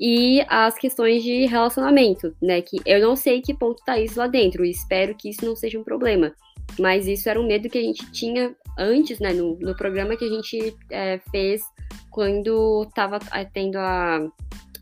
E 0.00 0.44
as 0.48 0.74
questões 0.76 1.22
de 1.22 1.46
relacionamento, 1.46 2.34
né? 2.42 2.60
Que 2.60 2.78
eu 2.84 3.00
não 3.00 3.14
sei 3.14 3.40
que 3.40 3.54
ponto 3.54 3.84
tá 3.84 3.98
isso 3.98 4.18
lá 4.18 4.26
dentro, 4.26 4.64
e 4.64 4.70
espero 4.70 5.14
que 5.14 5.30
isso 5.30 5.44
não 5.44 5.54
seja 5.54 5.78
um 5.78 5.84
problema. 5.84 6.34
Mas 6.78 7.06
isso 7.06 7.28
era 7.28 7.40
um 7.40 7.46
medo 7.46 7.68
que 7.68 7.78
a 7.78 7.82
gente 7.82 8.10
tinha 8.10 8.54
antes, 8.78 9.20
né, 9.20 9.32
no, 9.32 9.58
no 9.58 9.76
programa 9.76 10.16
que 10.16 10.24
a 10.24 10.28
gente 10.28 10.74
é, 10.90 11.20
fez 11.30 11.62
quando 12.10 12.84
estava 12.88 13.18
é, 13.32 13.44
tendo 13.44 13.76
a 13.76 14.26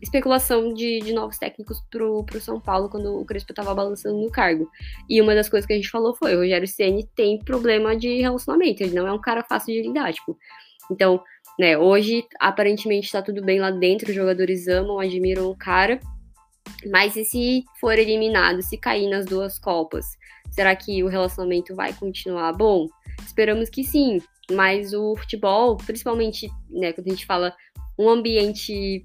especulação 0.01 0.73
de, 0.73 0.99
de 0.99 1.13
novos 1.13 1.37
técnicos 1.37 1.81
pro, 1.89 2.23
pro 2.23 2.41
São 2.41 2.59
Paulo 2.59 2.89
quando 2.89 3.19
o 3.19 3.25
Crespo 3.25 3.51
estava 3.51 3.73
balançando 3.73 4.19
no 4.19 4.31
cargo. 4.31 4.69
E 5.09 5.21
uma 5.21 5.35
das 5.35 5.47
coisas 5.47 5.67
que 5.67 5.73
a 5.73 5.75
gente 5.75 5.89
falou 5.89 6.15
foi, 6.15 6.35
o 6.35 6.39
Rogério 6.39 6.67
Ceni 6.67 7.07
tem 7.15 7.39
problema 7.39 7.95
de 7.95 8.21
relacionamento, 8.21 8.81
ele 8.81 8.95
não 8.95 9.07
é 9.07 9.13
um 9.13 9.21
cara 9.21 9.43
fácil 9.43 9.73
de 9.73 9.87
lidar, 9.87 10.11
tipo. 10.13 10.37
Então, 10.91 11.23
né, 11.57 11.77
hoje 11.77 12.25
aparentemente 12.39 13.05
está 13.05 13.21
tudo 13.21 13.43
bem 13.43 13.59
lá 13.59 13.71
dentro, 13.71 14.09
os 14.09 14.15
jogadores 14.15 14.67
amam, 14.67 14.99
admiram 14.99 15.49
o 15.49 15.55
cara. 15.55 15.99
Mas 16.89 17.15
e 17.15 17.23
se 17.23 17.63
for 17.79 17.97
eliminado, 17.97 18.61
se 18.61 18.77
cair 18.77 19.09
nas 19.09 19.25
duas 19.25 19.59
copas, 19.59 20.05
será 20.51 20.75
que 20.75 21.03
o 21.03 21.07
relacionamento 21.07 21.75
vai 21.75 21.93
continuar 21.93 22.53
bom? 22.53 22.87
Esperamos 23.23 23.69
que 23.69 23.83
sim, 23.83 24.19
mas 24.51 24.93
o 24.93 25.15
futebol, 25.15 25.77
principalmente, 25.77 26.49
né, 26.69 26.91
quando 26.91 27.07
a 27.07 27.11
gente 27.11 27.25
fala 27.25 27.55
um 27.97 28.09
ambiente 28.09 29.03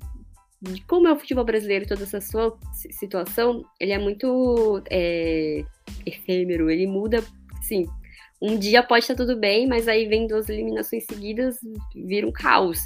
de 0.73 0.83
como 0.83 1.09
é 1.09 1.13
o 1.13 1.19
futebol 1.19 1.45
brasileiro, 1.45 1.87
toda 1.87 2.03
essa 2.03 2.21
sua 2.21 2.59
situação, 2.73 3.65
ele 3.81 3.93
é 3.93 3.99
muito 3.99 4.83
é, 4.91 5.65
efêmero, 6.05 6.71
ele 6.71 6.87
muda, 6.87 7.23
sim. 7.63 7.87
Um 8.41 8.59
dia 8.59 8.83
pode 8.83 9.05
estar 9.05 9.15
tudo 9.15 9.37
bem, 9.37 9.67
mas 9.67 9.89
aí 9.89 10.07
vem 10.07 10.27
duas 10.27 10.49
eliminações 10.49 11.05
seguidas, 11.07 11.59
vira 11.95 12.27
um 12.27 12.33
caos. 12.33 12.81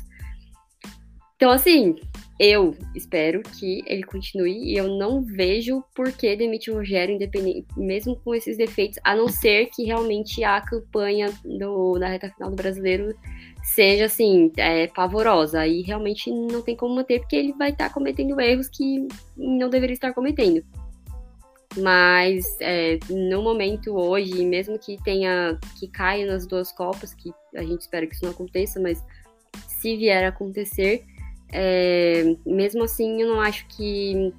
Então, 1.34 1.50
assim, 1.50 1.96
eu 2.38 2.76
espero 2.94 3.42
que 3.42 3.82
ele 3.86 4.02
continue 4.02 4.62
e 4.62 4.76
eu 4.76 4.88
não 4.96 5.22
vejo 5.22 5.82
por 5.94 6.12
que 6.12 6.36
demitir 6.36 6.72
o 6.72 6.76
Rogério, 6.76 7.14
independente, 7.14 7.66
mesmo 7.76 8.14
com 8.16 8.34
esses 8.34 8.56
defeitos, 8.56 8.98
a 9.02 9.16
não 9.16 9.26
ser 9.26 9.66
que 9.66 9.84
realmente 9.84 10.44
a 10.44 10.60
campanha 10.60 11.32
do, 11.44 11.98
da 11.98 12.08
reta 12.08 12.30
final 12.30 12.50
do 12.50 12.56
brasileiro 12.56 13.14
seja 13.74 14.06
assim, 14.06 14.52
é, 14.56 14.86
pavorosa. 14.88 15.60
Aí 15.60 15.82
realmente 15.82 16.30
não 16.30 16.62
tem 16.62 16.76
como 16.76 16.94
manter, 16.94 17.20
porque 17.20 17.36
ele 17.36 17.52
vai 17.52 17.70
estar 17.70 17.88
tá 17.88 17.94
cometendo 17.94 18.40
erros 18.40 18.68
que 18.68 19.06
não 19.36 19.68
deveria 19.68 19.94
estar 19.94 20.12
cometendo. 20.12 20.64
Mas 21.76 22.44
é, 22.60 22.98
no 23.08 23.42
momento 23.42 23.94
hoje, 23.94 24.44
mesmo 24.44 24.76
que 24.78 24.96
tenha 25.04 25.56
que 25.78 25.86
caia 25.86 26.26
nas 26.26 26.46
duas 26.46 26.72
copas, 26.72 27.14
que 27.14 27.32
a 27.54 27.62
gente 27.62 27.82
espera 27.82 28.06
que 28.06 28.14
isso 28.14 28.24
não 28.24 28.32
aconteça, 28.32 28.80
mas 28.80 29.04
se 29.68 29.96
vier 29.96 30.24
a 30.24 30.28
acontecer, 30.28 31.04
é, 31.52 32.36
mesmo 32.44 32.82
assim, 32.82 33.22
eu 33.22 33.28
não 33.28 33.40
acho 33.40 33.66
que, 33.68 34.32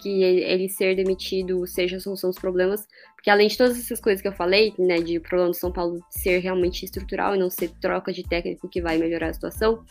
que 0.00 0.22
ele 0.22 0.68
ser 0.68 0.94
demitido 0.94 1.66
seja 1.66 1.96
a 1.96 2.00
solução 2.00 2.30
dos 2.30 2.38
problemas, 2.38 2.86
porque 3.20 3.28
além 3.28 3.48
de 3.48 3.58
todas 3.58 3.78
essas 3.78 4.00
coisas 4.00 4.22
que 4.22 4.28
eu 4.28 4.32
falei, 4.32 4.72
né, 4.78 4.96
de 4.96 5.18
o 5.18 5.20
problema 5.20 5.50
do 5.50 5.56
São 5.56 5.70
Paulo 5.70 6.02
ser 6.08 6.38
realmente 6.38 6.86
estrutural 6.86 7.36
e 7.36 7.38
não 7.38 7.50
ser 7.50 7.68
troca 7.78 8.10
de 8.10 8.22
técnico 8.22 8.66
que 8.66 8.80
vai 8.80 8.96
melhorar 8.96 9.28
a 9.28 9.34
situação, 9.34 9.84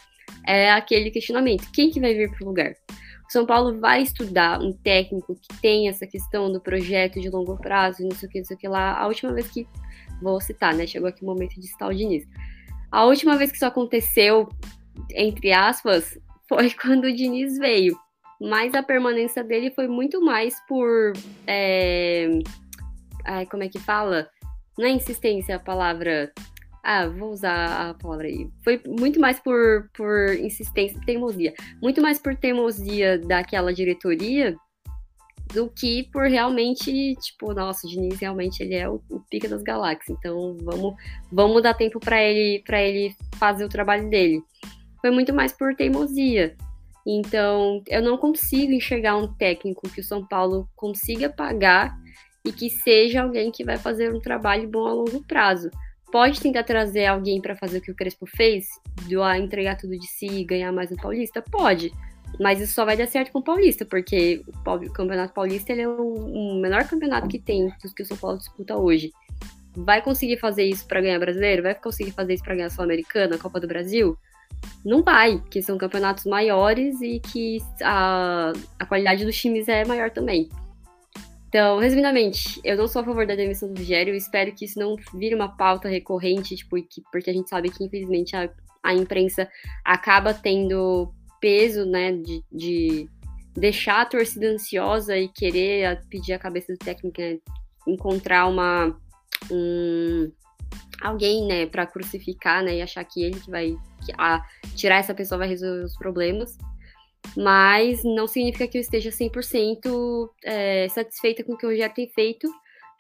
é 0.48 0.72
aquele 0.72 1.12
questionamento: 1.12 1.70
quem 1.72 1.92
que 1.92 2.00
vai 2.00 2.16
vir 2.16 2.32
para 2.32 2.44
o 2.44 2.48
lugar? 2.48 2.72
O 2.72 3.32
São 3.32 3.46
Paulo 3.46 3.80
vai 3.80 4.02
estudar 4.02 4.60
um 4.60 4.74
técnico 4.74 5.36
que 5.36 5.62
tem 5.62 5.88
essa 5.88 6.08
questão 6.08 6.52
do 6.52 6.60
projeto 6.60 7.22
de 7.22 7.30
longo 7.30 7.56
prazo 7.56 8.02
não 8.02 8.16
sei 8.16 8.28
o 8.28 8.32
que, 8.32 8.40
não 8.40 8.46
sei 8.46 8.58
o 8.58 8.60
que 8.60 8.68
lá. 8.68 8.98
A 8.98 9.06
última 9.06 9.32
vez 9.32 9.48
que, 9.48 9.68
vou 10.20 10.42
citar, 10.42 10.74
né, 10.74 10.88
chegou 10.88 11.08
aqui 11.08 11.22
o 11.22 11.28
momento 11.28 11.54
de 11.54 11.68
citar 11.68 11.88
o 11.88 11.94
Diniz. 11.94 12.28
A 12.92 13.06
última 13.06 13.38
vez 13.38 13.52
que 13.52 13.58
isso 13.58 13.66
aconteceu, 13.66 14.50
entre 15.12 15.52
aspas, 15.52 16.18
foi 16.50 16.72
quando 16.72 17.04
o 17.04 17.16
Diniz 17.16 17.60
veio. 17.60 17.96
Mas 18.42 18.74
a 18.74 18.82
permanência 18.82 19.44
dele 19.44 19.70
foi 19.70 19.88
muito 19.88 20.20
mais 20.20 20.56
por. 20.68 21.14
É... 21.46 22.28
Ai, 23.26 23.46
como 23.46 23.64
é 23.64 23.70
que 23.70 23.80
fala? 23.80 24.30
Não 24.78 24.86
é 24.86 24.92
insistência 24.92 25.56
a 25.56 25.60
palavra. 25.60 26.32
Ah, 26.84 27.08
vou 27.08 27.32
usar 27.32 27.90
a 27.90 27.94
palavra 27.94 28.28
aí. 28.28 28.50
Foi 28.64 28.82
muito 28.88 29.20
mais 29.20 29.40
por, 29.40 29.90
por 29.96 30.36
insistência, 30.36 31.00
teimosia. 31.06 31.54
Muito 31.82 32.02
mais 32.02 32.20
por 32.20 32.36
teimosia 32.36 33.20
daquela 33.20 33.74
diretoria 33.74 34.56
do 35.54 35.68
que 35.70 36.04
por 36.12 36.28
realmente, 36.28 37.16
tipo, 37.16 37.54
nossa, 37.54 37.86
o 37.86 37.90
Diniz 37.90 38.20
realmente 38.20 38.62
ele 38.62 38.76
é 38.76 38.88
o, 38.88 39.02
o 39.10 39.20
pica 39.30 39.50
das 39.50 39.64
galáxias. 39.64 40.18
Então 40.18 40.56
vamos, 40.62 40.96
vamos 41.32 41.64
dar 41.64 41.74
tempo 41.74 42.00
para 42.00 42.22
ele, 42.24 42.64
para 42.64 42.82
ele 42.82 43.16
fazer 43.38 43.66
o 43.66 43.70
trabalho 43.70 44.10
dele 44.10 44.42
foi 45.02 45.12
muito 45.12 45.34
mais 45.34 45.52
por 45.52 45.76
teimosia. 45.76 46.56
Então, 47.06 47.82
eu 47.88 48.02
não 48.02 48.18
consigo 48.18 48.72
enxergar 48.72 49.18
um 49.18 49.34
técnico 49.34 49.90
que 49.90 50.02
o 50.02 50.04
São 50.04 50.26
Paulo 50.26 50.70
consiga 50.76 51.30
pagar 51.30 51.98
e 52.46 52.52
que 52.52 52.70
seja 52.70 53.22
alguém 53.22 53.52
que 53.52 53.64
vai 53.64 53.78
fazer 53.78 54.14
um 54.14 54.20
trabalho 54.20 54.68
bom 54.68 54.86
a 54.86 54.94
longo 54.94 55.24
prazo. 55.24 55.70
Pode 56.12 56.42
tentar 56.42 56.64
trazer 56.64 57.06
alguém 57.06 57.40
para 57.42 57.56
fazer 57.56 57.78
o 57.78 57.82
que 57.82 57.92
o 57.92 57.96
Crespo 57.96 58.26
fez, 58.26 58.68
doar, 59.08 59.40
entregar 59.40 59.76
tudo 59.76 59.98
de 59.98 60.08
si 60.08 60.28
e 60.28 60.44
ganhar 60.44 60.72
mais 60.72 60.90
no 60.90 60.98
Paulista? 60.98 61.42
Pode. 61.42 61.92
Mas 62.40 62.60
isso 62.62 62.74
só 62.74 62.86
vai 62.86 62.98
dar 62.98 63.08
certo 63.08 63.32
com 63.32 63.40
o 63.40 63.44
Paulista, 63.44 63.86
porque 63.86 64.42
o 64.48 64.92
Campeonato 64.92 65.34
Paulista 65.34 65.74
é 65.74 65.88
o 65.88 66.60
menor 66.62 66.88
campeonato 66.88 67.28
que 67.28 67.40
tem 67.40 67.72
dos 67.82 67.94
que 67.94 68.04
o 68.04 68.06
São 68.06 68.18
Paulo 68.18 68.38
disputa 68.38 68.76
hoje. 68.76 69.12
Vai 69.76 70.02
conseguir 70.02 70.38
fazer 70.38 70.64
isso 70.64 70.88
para 70.88 71.02
ganhar 71.02 71.20
brasileiro? 71.20 71.64
Vai 71.64 71.76
conseguir 71.76 72.12
fazer 72.12 72.34
isso 72.34 72.44
para 72.44 72.56
ganhar 72.56 72.70
Sul-Americana, 72.70 73.38
Copa 73.38 73.60
do 73.60 73.68
Brasil? 73.68 74.18
não 74.84 75.04
vai, 75.04 75.38
porque 75.38 75.62
são 75.62 75.78
campeonatos 75.78 76.26
maiores 76.26 77.00
e 77.02 77.20
que 77.20 77.58
a, 77.82 78.54
a 78.78 78.86
qualidade 78.86 79.26
dos 79.26 79.36
times 79.36 79.68
é 79.68 79.86
maior 79.86 80.10
também. 80.10 80.50
Então, 81.50 81.80
resumidamente, 81.80 82.62
eu 82.64 82.78
não 82.78 82.88
sou 82.88 83.02
a 83.02 83.06
favor 83.06 83.26
da 83.26 83.34
demissão 83.34 83.74
do 83.74 83.80
Rogério, 83.80 84.14
espero 84.14 84.54
que 84.54 84.66
isso 84.66 84.78
não 84.78 84.96
vire 85.16 85.34
uma 85.34 85.58
pauta 85.58 85.90
recorrente, 85.90 86.56
tipo, 86.56 86.76
que, 86.84 87.02
porque 87.12 87.28
a 87.28 87.34
gente 87.34 87.50
sabe 87.50 87.72
que, 87.72 87.84
infelizmente, 87.84 88.36
a, 88.36 88.48
a 88.84 88.94
imprensa 88.94 89.50
acaba 89.84 90.32
tendo 90.32 91.12
peso, 91.42 91.88
né, 91.88 92.12
de, 92.12 92.44
de 92.52 93.10
deixar 93.56 94.02
a 94.02 94.06
torcida 94.06 94.46
ansiosa 94.46 95.18
e 95.18 95.28
querer 95.28 96.00
pedir 96.08 96.34
a 96.34 96.40
cabeça 96.40 96.72
do 96.72 96.78
técnico, 96.78 97.20
né, 97.20 97.40
encontrar 97.88 98.46
uma, 98.46 98.96
um, 99.50 100.32
alguém, 101.02 101.48
né, 101.48 101.66
para 101.66 101.88
crucificar, 101.88 102.64
né, 102.64 102.76
e 102.76 102.82
achar 102.84 103.04
que 103.04 103.24
ele 103.24 103.40
que 103.40 103.50
vai 103.50 103.76
que 104.06 104.14
a, 104.20 104.46
tirar 104.76 104.98
essa 104.98 105.16
pessoa 105.16 105.40
vai 105.40 105.48
resolver 105.48 105.84
os 105.84 105.98
problemas. 105.98 106.60
Mas 107.36 108.04
não 108.04 108.28
significa 108.28 108.68
que 108.68 108.78
eu 108.78 108.82
esteja 108.82 109.10
100% 109.10 110.30
é, 110.44 110.88
satisfeita 110.90 111.44
com 111.44 111.54
o 111.54 111.58
que 111.58 111.66
o 111.66 111.70
Rogério 111.70 111.94
tem 111.94 112.08
feito, 112.08 112.48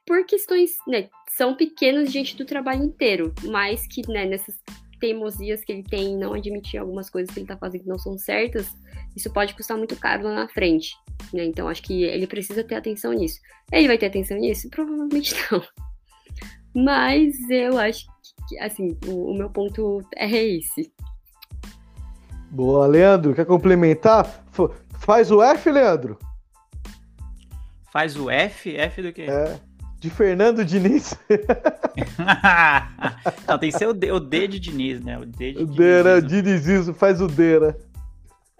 por 0.05 0.25
questões, 0.25 0.71
né, 0.87 1.07
são 1.29 1.55
pequenas 1.55 2.11
diante 2.11 2.35
do 2.35 2.43
trabalho 2.43 2.83
inteiro, 2.83 3.33
mas 3.43 3.85
que, 3.85 4.01
né, 4.11 4.25
nessas 4.25 4.55
teimosias 4.99 5.63
que 5.63 5.71
ele 5.71 5.83
tem 5.83 6.13
em 6.13 6.17
não 6.17 6.33
admitir 6.33 6.79
algumas 6.79 7.09
coisas 7.09 7.33
que 7.33 7.39
ele 7.39 7.47
tá 7.47 7.57
fazendo 7.57 7.83
que 7.83 7.87
não 7.87 7.99
são 7.99 8.17
certas, 8.17 8.67
isso 9.15 9.31
pode 9.31 9.53
custar 9.53 9.77
muito 9.77 9.95
caro 9.95 10.23
lá 10.23 10.33
na 10.33 10.47
frente, 10.49 10.95
né? 11.33 11.45
Então 11.45 11.67
acho 11.67 11.81
que 11.81 12.03
ele 12.03 12.27
precisa 12.27 12.63
ter 12.63 12.75
atenção 12.75 13.13
nisso. 13.13 13.39
Ele 13.71 13.87
vai 13.87 13.97
ter 13.97 14.07
atenção 14.07 14.37
nisso? 14.37 14.69
Provavelmente 14.69 15.33
não. 15.51 15.63
Mas 16.83 17.35
eu 17.49 17.77
acho 17.77 18.05
que, 18.47 18.59
assim, 18.59 18.97
o, 19.07 19.31
o 19.31 19.37
meu 19.37 19.49
ponto 19.49 20.01
é 20.15 20.29
esse. 20.29 20.91
Boa, 22.49 22.87
Leandro. 22.87 23.35
Quer 23.35 23.45
complementar? 23.45 24.25
F 24.51 24.69
faz 24.99 25.31
o 25.31 25.41
F, 25.41 25.71
Leandro? 25.71 26.17
Faz 27.91 28.15
o 28.15 28.29
F? 28.29 28.75
F 28.75 29.01
do 29.01 29.13
quê? 29.13 29.23
É. 29.23 29.59
De 29.99 30.09
Fernando 30.09 30.63
Diniz. 30.63 31.17
Não, 33.47 33.57
tem 33.57 33.71
que 33.71 33.77
ser 33.77 33.87
o 33.87 33.93
D, 33.93 34.11
o 34.11 34.19
D 34.19 34.47
de 34.47 34.59
Diniz, 34.59 35.01
né? 35.01 35.17
O 35.17 35.25
D 35.25 35.53
de 35.53 35.63
o 35.63 35.65
Diniz. 35.65 35.75
Deira, 35.75 36.21
Dinizismo, 36.21 36.93
faz 36.93 37.21
o 37.21 37.27
Deira. 37.27 37.77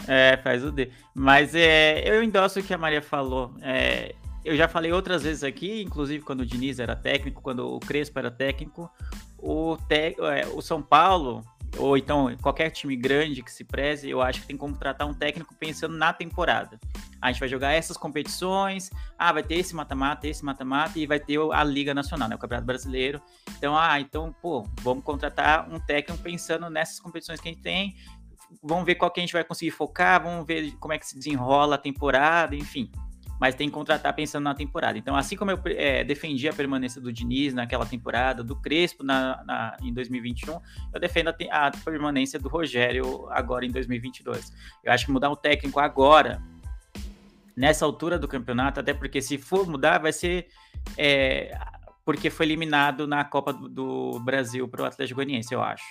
É, 0.07 0.37
faz 0.43 0.65
o 0.65 0.71
D. 0.71 0.89
Mas 1.13 1.55
é, 1.55 2.09
eu 2.09 2.21
endosso 2.21 2.59
o 2.59 2.63
que 2.63 2.73
a 2.73 2.77
Maria 2.77 3.01
falou. 3.01 3.53
É, 3.61 4.13
eu 4.43 4.55
já 4.55 4.67
falei 4.67 4.91
outras 4.91 5.23
vezes 5.23 5.43
aqui, 5.43 5.81
inclusive 5.81 6.23
quando 6.23 6.41
o 6.41 6.45
Diniz 6.45 6.79
era 6.79 6.95
técnico, 6.95 7.41
quando 7.41 7.73
o 7.73 7.79
Crespo 7.79 8.19
era 8.19 8.31
técnico, 8.31 8.89
o, 9.37 9.77
te, 9.87 10.15
é, 10.19 10.47
o 10.53 10.61
São 10.61 10.81
Paulo, 10.81 11.43
ou 11.77 11.97
então 11.97 12.35
qualquer 12.41 12.69
time 12.69 12.95
grande 12.95 13.43
que 13.43 13.51
se 13.51 13.63
preze, 13.63 14.09
eu 14.09 14.21
acho 14.21 14.41
que 14.41 14.47
tem 14.47 14.55
que 14.55 14.59
contratar 14.59 15.07
um 15.07 15.13
técnico 15.13 15.55
pensando 15.55 15.95
na 15.95 16.11
temporada. 16.11 16.79
A 17.21 17.31
gente 17.31 17.39
vai 17.39 17.49
jogar 17.49 17.73
essas 17.73 17.97
competições, 17.97 18.89
ah, 19.17 19.31
vai 19.31 19.43
ter 19.43 19.55
esse 19.55 19.75
mata-mata, 19.75 20.27
esse 20.27 20.43
mata-mata, 20.43 20.97
e 20.97 21.05
vai 21.05 21.19
ter 21.19 21.37
a 21.51 21.63
Liga 21.63 21.93
Nacional, 21.93 22.29
né, 22.29 22.35
o 22.35 22.39
Campeonato 22.39 22.65
Brasileiro. 22.65 23.21
Então, 23.57 23.77
ah, 23.77 23.99
então, 23.99 24.33
pô, 24.41 24.65
vamos 24.81 25.03
contratar 25.03 25.69
um 25.69 25.79
técnico 25.79 26.21
pensando 26.23 26.69
nessas 26.69 26.99
competições 26.99 27.41
que 27.41 27.49
a 27.49 27.51
gente 27.51 27.61
tem, 27.61 27.95
vamos 28.63 28.85
ver 28.85 28.95
qual 28.95 29.11
que 29.11 29.19
a 29.19 29.23
gente 29.23 29.33
vai 29.33 29.43
conseguir 29.43 29.71
focar, 29.71 30.23
vamos 30.23 30.45
ver 30.45 30.71
como 30.79 30.93
é 30.93 30.97
que 30.97 31.05
se 31.05 31.15
desenrola 31.15 31.75
a 31.75 31.77
temporada, 31.77 32.55
enfim 32.55 32.89
mas 33.39 33.55
tem 33.55 33.69
que 33.69 33.73
contratar 33.73 34.13
pensando 34.13 34.43
na 34.43 34.53
temporada. 34.53 34.97
Então, 34.97 35.15
assim 35.15 35.35
como 35.35 35.51
eu 35.51 35.59
é, 35.65 36.03
defendi 36.03 36.47
a 36.49 36.53
permanência 36.53 36.99
do 36.99 37.11
Diniz 37.11 37.53
naquela 37.53 37.85
temporada, 37.85 38.43
do 38.43 38.55
Crespo 38.55 39.03
na, 39.03 39.43
na 39.45 39.77
em 39.81 39.93
2021, 39.93 40.59
eu 40.93 40.99
defendo 40.99 41.29
a, 41.29 41.67
a, 41.67 41.71
permanência 41.71 42.37
do 42.39 42.49
Rogério 42.49 43.27
agora 43.29 43.65
em 43.65 43.71
2022. 43.71 44.51
Eu 44.83 44.91
acho 44.91 45.05
que 45.05 45.11
mudar 45.11 45.29
o 45.29 45.35
técnico 45.35 45.79
agora, 45.79 46.41
nessa 47.55 47.85
altura 47.85 48.19
do 48.19 48.27
campeonato, 48.27 48.79
até 48.79 48.93
porque 48.93 49.21
se 49.21 49.37
for 49.37 49.65
mudar, 49.65 49.99
vai 49.99 50.11
ser 50.11 50.47
é, 50.97 51.57
porque 52.03 52.29
foi 52.29 52.45
eliminado 52.45 53.07
na 53.07 53.23
Copa 53.23 53.53
do, 53.53 53.69
do 53.69 54.19
Brasil 54.19 54.67
para 54.67 54.81
o 54.81 54.85
Atlético 54.85 55.17
Goianiense, 55.17 55.53
eu 55.53 55.61
acho. 55.61 55.85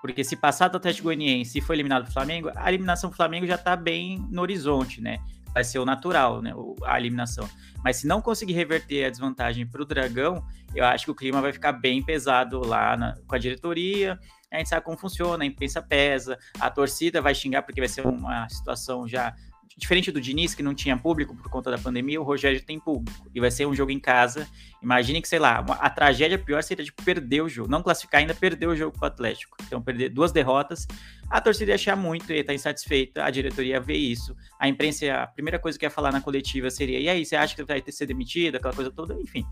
Porque 0.00 0.24
se 0.24 0.34
passar 0.34 0.68
do 0.68 0.78
Atlético 0.78 1.04
Goianiense 1.04 1.58
e 1.58 1.60
for 1.60 1.74
eliminado 1.74 2.06
do 2.06 2.12
Flamengo, 2.12 2.50
a 2.56 2.68
eliminação 2.68 3.10
do 3.10 3.16
Flamengo 3.16 3.46
já 3.46 3.56
está 3.56 3.76
bem 3.76 4.26
no 4.30 4.40
horizonte, 4.40 5.00
né? 5.00 5.18
Vai 5.52 5.64
ser 5.64 5.78
o 5.78 5.84
natural, 5.84 6.40
né? 6.40 6.52
A 6.84 6.98
eliminação. 6.98 7.48
Mas 7.82 7.96
se 7.96 8.06
não 8.06 8.20
conseguir 8.20 8.52
reverter 8.52 9.04
a 9.04 9.10
desvantagem 9.10 9.66
para 9.66 9.82
o 9.82 9.84
Dragão, 9.84 10.44
eu 10.74 10.84
acho 10.84 11.06
que 11.06 11.10
o 11.10 11.14
clima 11.14 11.40
vai 11.40 11.52
ficar 11.52 11.72
bem 11.72 12.02
pesado 12.02 12.64
lá 12.64 12.96
na, 12.96 13.14
com 13.26 13.34
a 13.34 13.38
diretoria. 13.38 14.18
A 14.52 14.58
gente 14.58 14.68
sabe 14.68 14.84
como 14.84 14.98
funciona, 14.98 15.44
a 15.44 15.46
imprensa 15.46 15.80
pesa, 15.80 16.38
a 16.58 16.70
torcida 16.70 17.22
vai 17.22 17.34
xingar 17.34 17.62
porque 17.62 17.80
vai 17.80 17.88
ser 17.88 18.06
uma 18.06 18.48
situação 18.48 19.06
já 19.06 19.34
diferente 19.80 20.12
do 20.12 20.20
Diniz, 20.20 20.54
que 20.54 20.62
não 20.62 20.74
tinha 20.74 20.96
público 20.96 21.34
por 21.34 21.50
conta 21.50 21.70
da 21.70 21.78
pandemia, 21.78 22.20
o 22.20 22.24
Rogério 22.24 22.62
tem 22.62 22.78
público. 22.78 23.28
E 23.34 23.40
vai 23.40 23.50
ser 23.50 23.66
um 23.66 23.74
jogo 23.74 23.90
em 23.90 23.98
casa. 23.98 24.46
Imagine 24.82 25.22
que, 25.22 25.28
sei 25.28 25.38
lá, 25.38 25.58
a 25.58 25.90
tragédia 25.90 26.38
pior 26.38 26.62
seria 26.62 26.84
de 26.84 26.92
perder 26.92 27.40
o 27.40 27.48
jogo. 27.48 27.68
Não 27.68 27.82
classificar 27.82 28.20
ainda, 28.20 28.34
perder 28.34 28.68
o 28.68 28.76
jogo 28.76 28.96
para 28.96 29.06
o 29.06 29.08
Atlético. 29.08 29.56
Então, 29.66 29.82
perder 29.82 30.10
duas 30.10 30.30
derrotas. 30.30 30.86
A 31.28 31.40
torcida 31.40 31.70
ia 31.70 31.74
achar 31.76 31.96
muito, 31.96 32.32
ia 32.32 32.40
estar 32.40 32.52
insatisfeita, 32.52 33.24
a 33.24 33.30
diretoria 33.30 33.74
ia 33.74 33.80
ver 33.80 33.96
isso. 33.96 34.36
A 34.58 34.68
imprensa, 34.68 35.12
a 35.14 35.26
primeira 35.26 35.58
coisa 35.58 35.78
que 35.78 35.86
ia 35.86 35.90
falar 35.90 36.12
na 36.12 36.20
coletiva 36.20 36.70
seria: 36.70 37.00
e 37.00 37.08
aí, 37.08 37.24
você 37.24 37.34
acha 37.34 37.56
que 37.56 37.64
vai 37.64 37.80
ter 37.80 37.90
que 37.90 37.96
ser 37.96 38.06
demitido? 38.06 38.56
Aquela 38.56 38.74
coisa 38.74 38.90
toda, 38.90 39.14
enfim. 39.14 39.44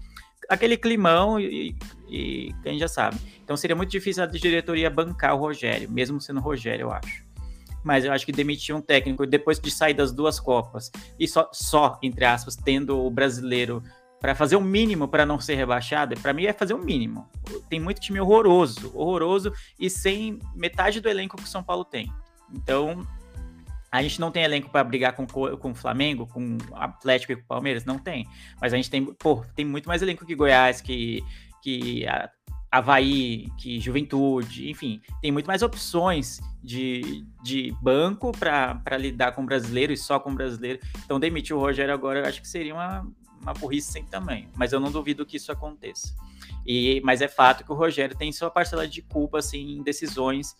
Aquele 0.49 0.76
climão 0.76 1.41
e, 1.41 1.76
e, 2.09 2.55
gente 2.64 2.81
já 2.81 2.89
sabe. 2.89 3.18
Então 3.43 3.57
seria 3.57 3.76
muito 3.76 3.91
difícil 3.91 4.22
a 4.22 4.26
diretoria 4.26 4.89
bancar 4.89 5.35
o 5.35 5.39
Rogério, 5.39 5.91
mesmo 5.91 6.20
sendo 6.20 6.39
o 6.39 6.43
Rogério, 6.43 6.85
eu 6.85 6.93
acho 6.93 7.28
mas 7.83 8.05
eu 8.05 8.12
acho 8.12 8.26
que 8.26 8.33
demitir 8.33 8.74
um 8.74 8.81
técnico 8.81 9.26
depois 9.26 9.59
de 9.59 9.70
sair 9.70 9.95
das 9.95 10.12
duas 10.12 10.39
Copas 10.39 10.91
e 11.18 11.26
só, 11.26 11.49
só 11.53 11.99
entre 12.03 12.24
aspas, 12.24 12.57
tendo 12.57 12.99
o 13.05 13.11
brasileiro 13.11 13.83
para 14.20 14.35
fazer 14.35 14.57
o 14.57 14.61
mínimo 14.61 15.07
para 15.07 15.24
não 15.24 15.41
ser 15.41 15.55
rebaixado, 15.55 16.18
para 16.20 16.33
mim 16.33 16.45
é 16.45 16.53
fazer 16.53 16.74
o 16.74 16.79
mínimo. 16.79 17.29
Tem 17.68 17.79
muito 17.79 18.01
time 18.01 18.20
horroroso, 18.20 18.91
horroroso 18.95 19.53
e 19.79 19.89
sem 19.89 20.39
metade 20.55 21.01
do 21.01 21.09
elenco 21.09 21.37
que 21.37 21.45
o 21.45 21.47
São 21.47 21.62
Paulo 21.62 21.85
tem. 21.85 22.12
Então, 22.53 23.07
a 23.91 24.03
gente 24.03 24.20
não 24.20 24.31
tem 24.31 24.43
elenco 24.43 24.70
para 24.70 24.85
brigar 24.85 25.14
com, 25.14 25.26
com 25.26 25.70
o 25.70 25.74
Flamengo, 25.74 26.26
com 26.26 26.59
o 26.70 26.76
Atlético 26.76 27.33
e 27.33 27.37
com 27.37 27.43
o 27.43 27.47
Palmeiras? 27.47 27.85
Não 27.85 27.99
tem. 27.99 28.26
Mas 28.61 28.72
a 28.72 28.76
gente 28.76 28.91
tem, 28.91 29.05
pô, 29.05 29.45
tem 29.55 29.64
muito 29.64 29.89
mais 29.89 30.03
elenco 30.03 30.26
que 30.26 30.35
Goiás, 30.35 30.81
que, 30.81 31.22
que 31.62 32.07
a, 32.07 32.29
Havaí, 32.70 33.48
que 33.56 33.80
Juventude, 33.80 34.70
enfim, 34.70 35.00
tem 35.22 35.32
muito 35.32 35.46
mais 35.46 35.62
opções 35.62 36.40
de, 36.62 37.24
de 37.42 37.74
banco 37.80 38.30
para 38.32 38.98
lidar 38.98 39.32
com 39.32 39.44
brasileiro 39.44 39.92
e 39.92 39.96
só 39.96 40.20
com 40.20 40.34
brasileiro. 40.34 40.78
Então, 41.04 41.18
demitir 41.18 41.56
o 41.56 41.60
Rogério 41.60 41.94
agora 41.94 42.20
eu 42.20 42.26
acho 42.26 42.42
que 42.42 42.48
seria 42.48 42.74
uma, 42.74 43.06
uma 43.40 43.54
burrice 43.54 43.90
sem 43.90 44.04
tamanho, 44.04 44.50
mas 44.54 44.72
eu 44.72 44.80
não 44.80 44.90
duvido 44.90 45.24
que 45.24 45.38
isso 45.38 45.50
aconteça. 45.50 46.14
E, 46.66 47.00
mas 47.02 47.22
é 47.22 47.28
fato 47.28 47.64
que 47.64 47.72
o 47.72 47.74
Rogério 47.74 48.14
tem 48.14 48.30
sua 48.32 48.50
parcela 48.50 48.86
de 48.86 49.00
culpa 49.00 49.38
assim, 49.38 49.78
em 49.78 49.82
decisões 49.82 50.54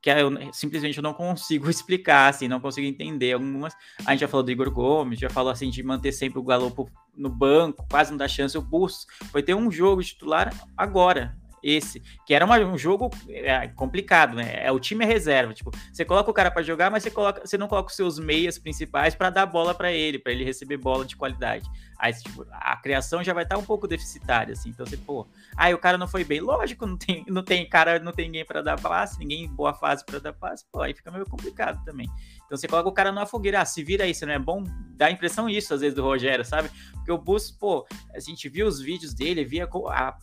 que 0.00 0.10
eu 0.10 0.30
simplesmente 0.52 1.00
não 1.00 1.12
consigo 1.12 1.68
explicar, 1.70 2.28
assim, 2.28 2.48
não 2.48 2.60
consigo 2.60 2.86
entender 2.86 3.32
algumas. 3.32 3.74
A 4.04 4.12
gente 4.12 4.20
já 4.20 4.28
falou 4.28 4.44
do 4.44 4.50
Igor 4.50 4.70
Gomes, 4.70 5.18
já 5.18 5.30
falou 5.30 5.50
assim 5.50 5.70
de 5.70 5.82
manter 5.82 6.12
sempre 6.12 6.38
o 6.38 6.42
Galo 6.42 6.74
no 7.16 7.28
banco, 7.28 7.86
quase 7.90 8.10
não 8.10 8.18
dá 8.18 8.28
chance. 8.28 8.56
O 8.56 8.62
Bus 8.62 9.06
foi 9.30 9.42
ter 9.42 9.54
um 9.54 9.70
jogo 9.70 10.02
titular 10.02 10.52
agora, 10.76 11.36
esse, 11.62 12.02
que 12.26 12.34
era 12.34 12.44
uma, 12.44 12.58
um 12.58 12.78
jogo 12.78 13.10
é, 13.28 13.68
complicado, 13.68 14.34
né? 14.34 14.64
É 14.64 14.72
o 14.72 14.78
time 14.78 15.04
reserva, 15.04 15.54
tipo, 15.54 15.70
você 15.92 16.04
coloca 16.04 16.30
o 16.30 16.34
cara 16.34 16.50
para 16.50 16.62
jogar, 16.62 16.90
mas 16.90 17.02
você 17.02 17.10
coloca, 17.10 17.46
você 17.46 17.58
não 17.58 17.68
coloca 17.68 17.90
os 17.90 17.96
seus 17.96 18.18
meias 18.18 18.58
principais 18.58 19.14
para 19.14 19.30
dar 19.30 19.46
bola 19.46 19.74
para 19.74 19.92
ele, 19.92 20.18
para 20.18 20.32
ele 20.32 20.44
receber 20.44 20.76
bola 20.76 21.04
de 21.04 21.16
qualidade. 21.16 21.68
Aí, 21.98 22.12
tipo, 22.12 22.46
a 22.52 22.76
criação 22.76 23.24
já 23.24 23.32
vai 23.34 23.42
estar 23.42 23.56
tá 23.56 23.60
um 23.60 23.64
pouco 23.64 23.88
deficitária, 23.88 24.52
assim. 24.52 24.70
Então, 24.70 24.86
você, 24.86 24.96
pô, 24.96 25.26
aí 25.56 25.74
o 25.74 25.78
cara 25.78 25.98
não 25.98 26.06
foi 26.06 26.22
bem. 26.22 26.40
Lógico, 26.40 26.86
não 26.86 26.96
tem, 26.96 27.24
não 27.28 27.42
tem 27.42 27.68
cara, 27.68 27.98
não 27.98 28.12
tem 28.12 28.26
ninguém 28.26 28.44
para 28.44 28.62
dar 28.62 28.80
passe, 28.80 29.18
ninguém 29.18 29.48
boa 29.48 29.74
fase 29.74 30.04
para 30.06 30.20
dar 30.20 30.32
passe, 30.32 30.64
pô, 30.70 30.80
aí 30.80 30.94
fica 30.94 31.10
meio 31.10 31.28
complicado 31.28 31.84
também. 31.84 32.08
Então, 32.48 32.56
você 32.56 32.66
coloca 32.66 32.88
o 32.88 32.92
cara 32.92 33.12
numa 33.12 33.26
fogueira, 33.26 33.60
ah, 33.60 33.64
se 33.66 33.84
vira 33.84 34.04
aí, 34.04 34.14
você 34.14 34.24
não 34.24 34.32
é 34.32 34.38
bom? 34.38 34.64
Dá 34.96 35.06
a 35.06 35.10
impressão 35.10 35.50
isso, 35.50 35.74
às 35.74 35.82
vezes, 35.82 35.94
do 35.94 36.02
Rogério, 36.02 36.42
sabe? 36.46 36.70
Porque 36.94 37.12
o 37.12 37.18
Bus, 37.18 37.50
pô, 37.50 37.86
a 38.14 38.18
gente 38.18 38.48
viu 38.48 38.66
os 38.66 38.80
vídeos 38.80 39.12
dele, 39.12 39.44
via 39.44 39.68
a, 39.88 40.18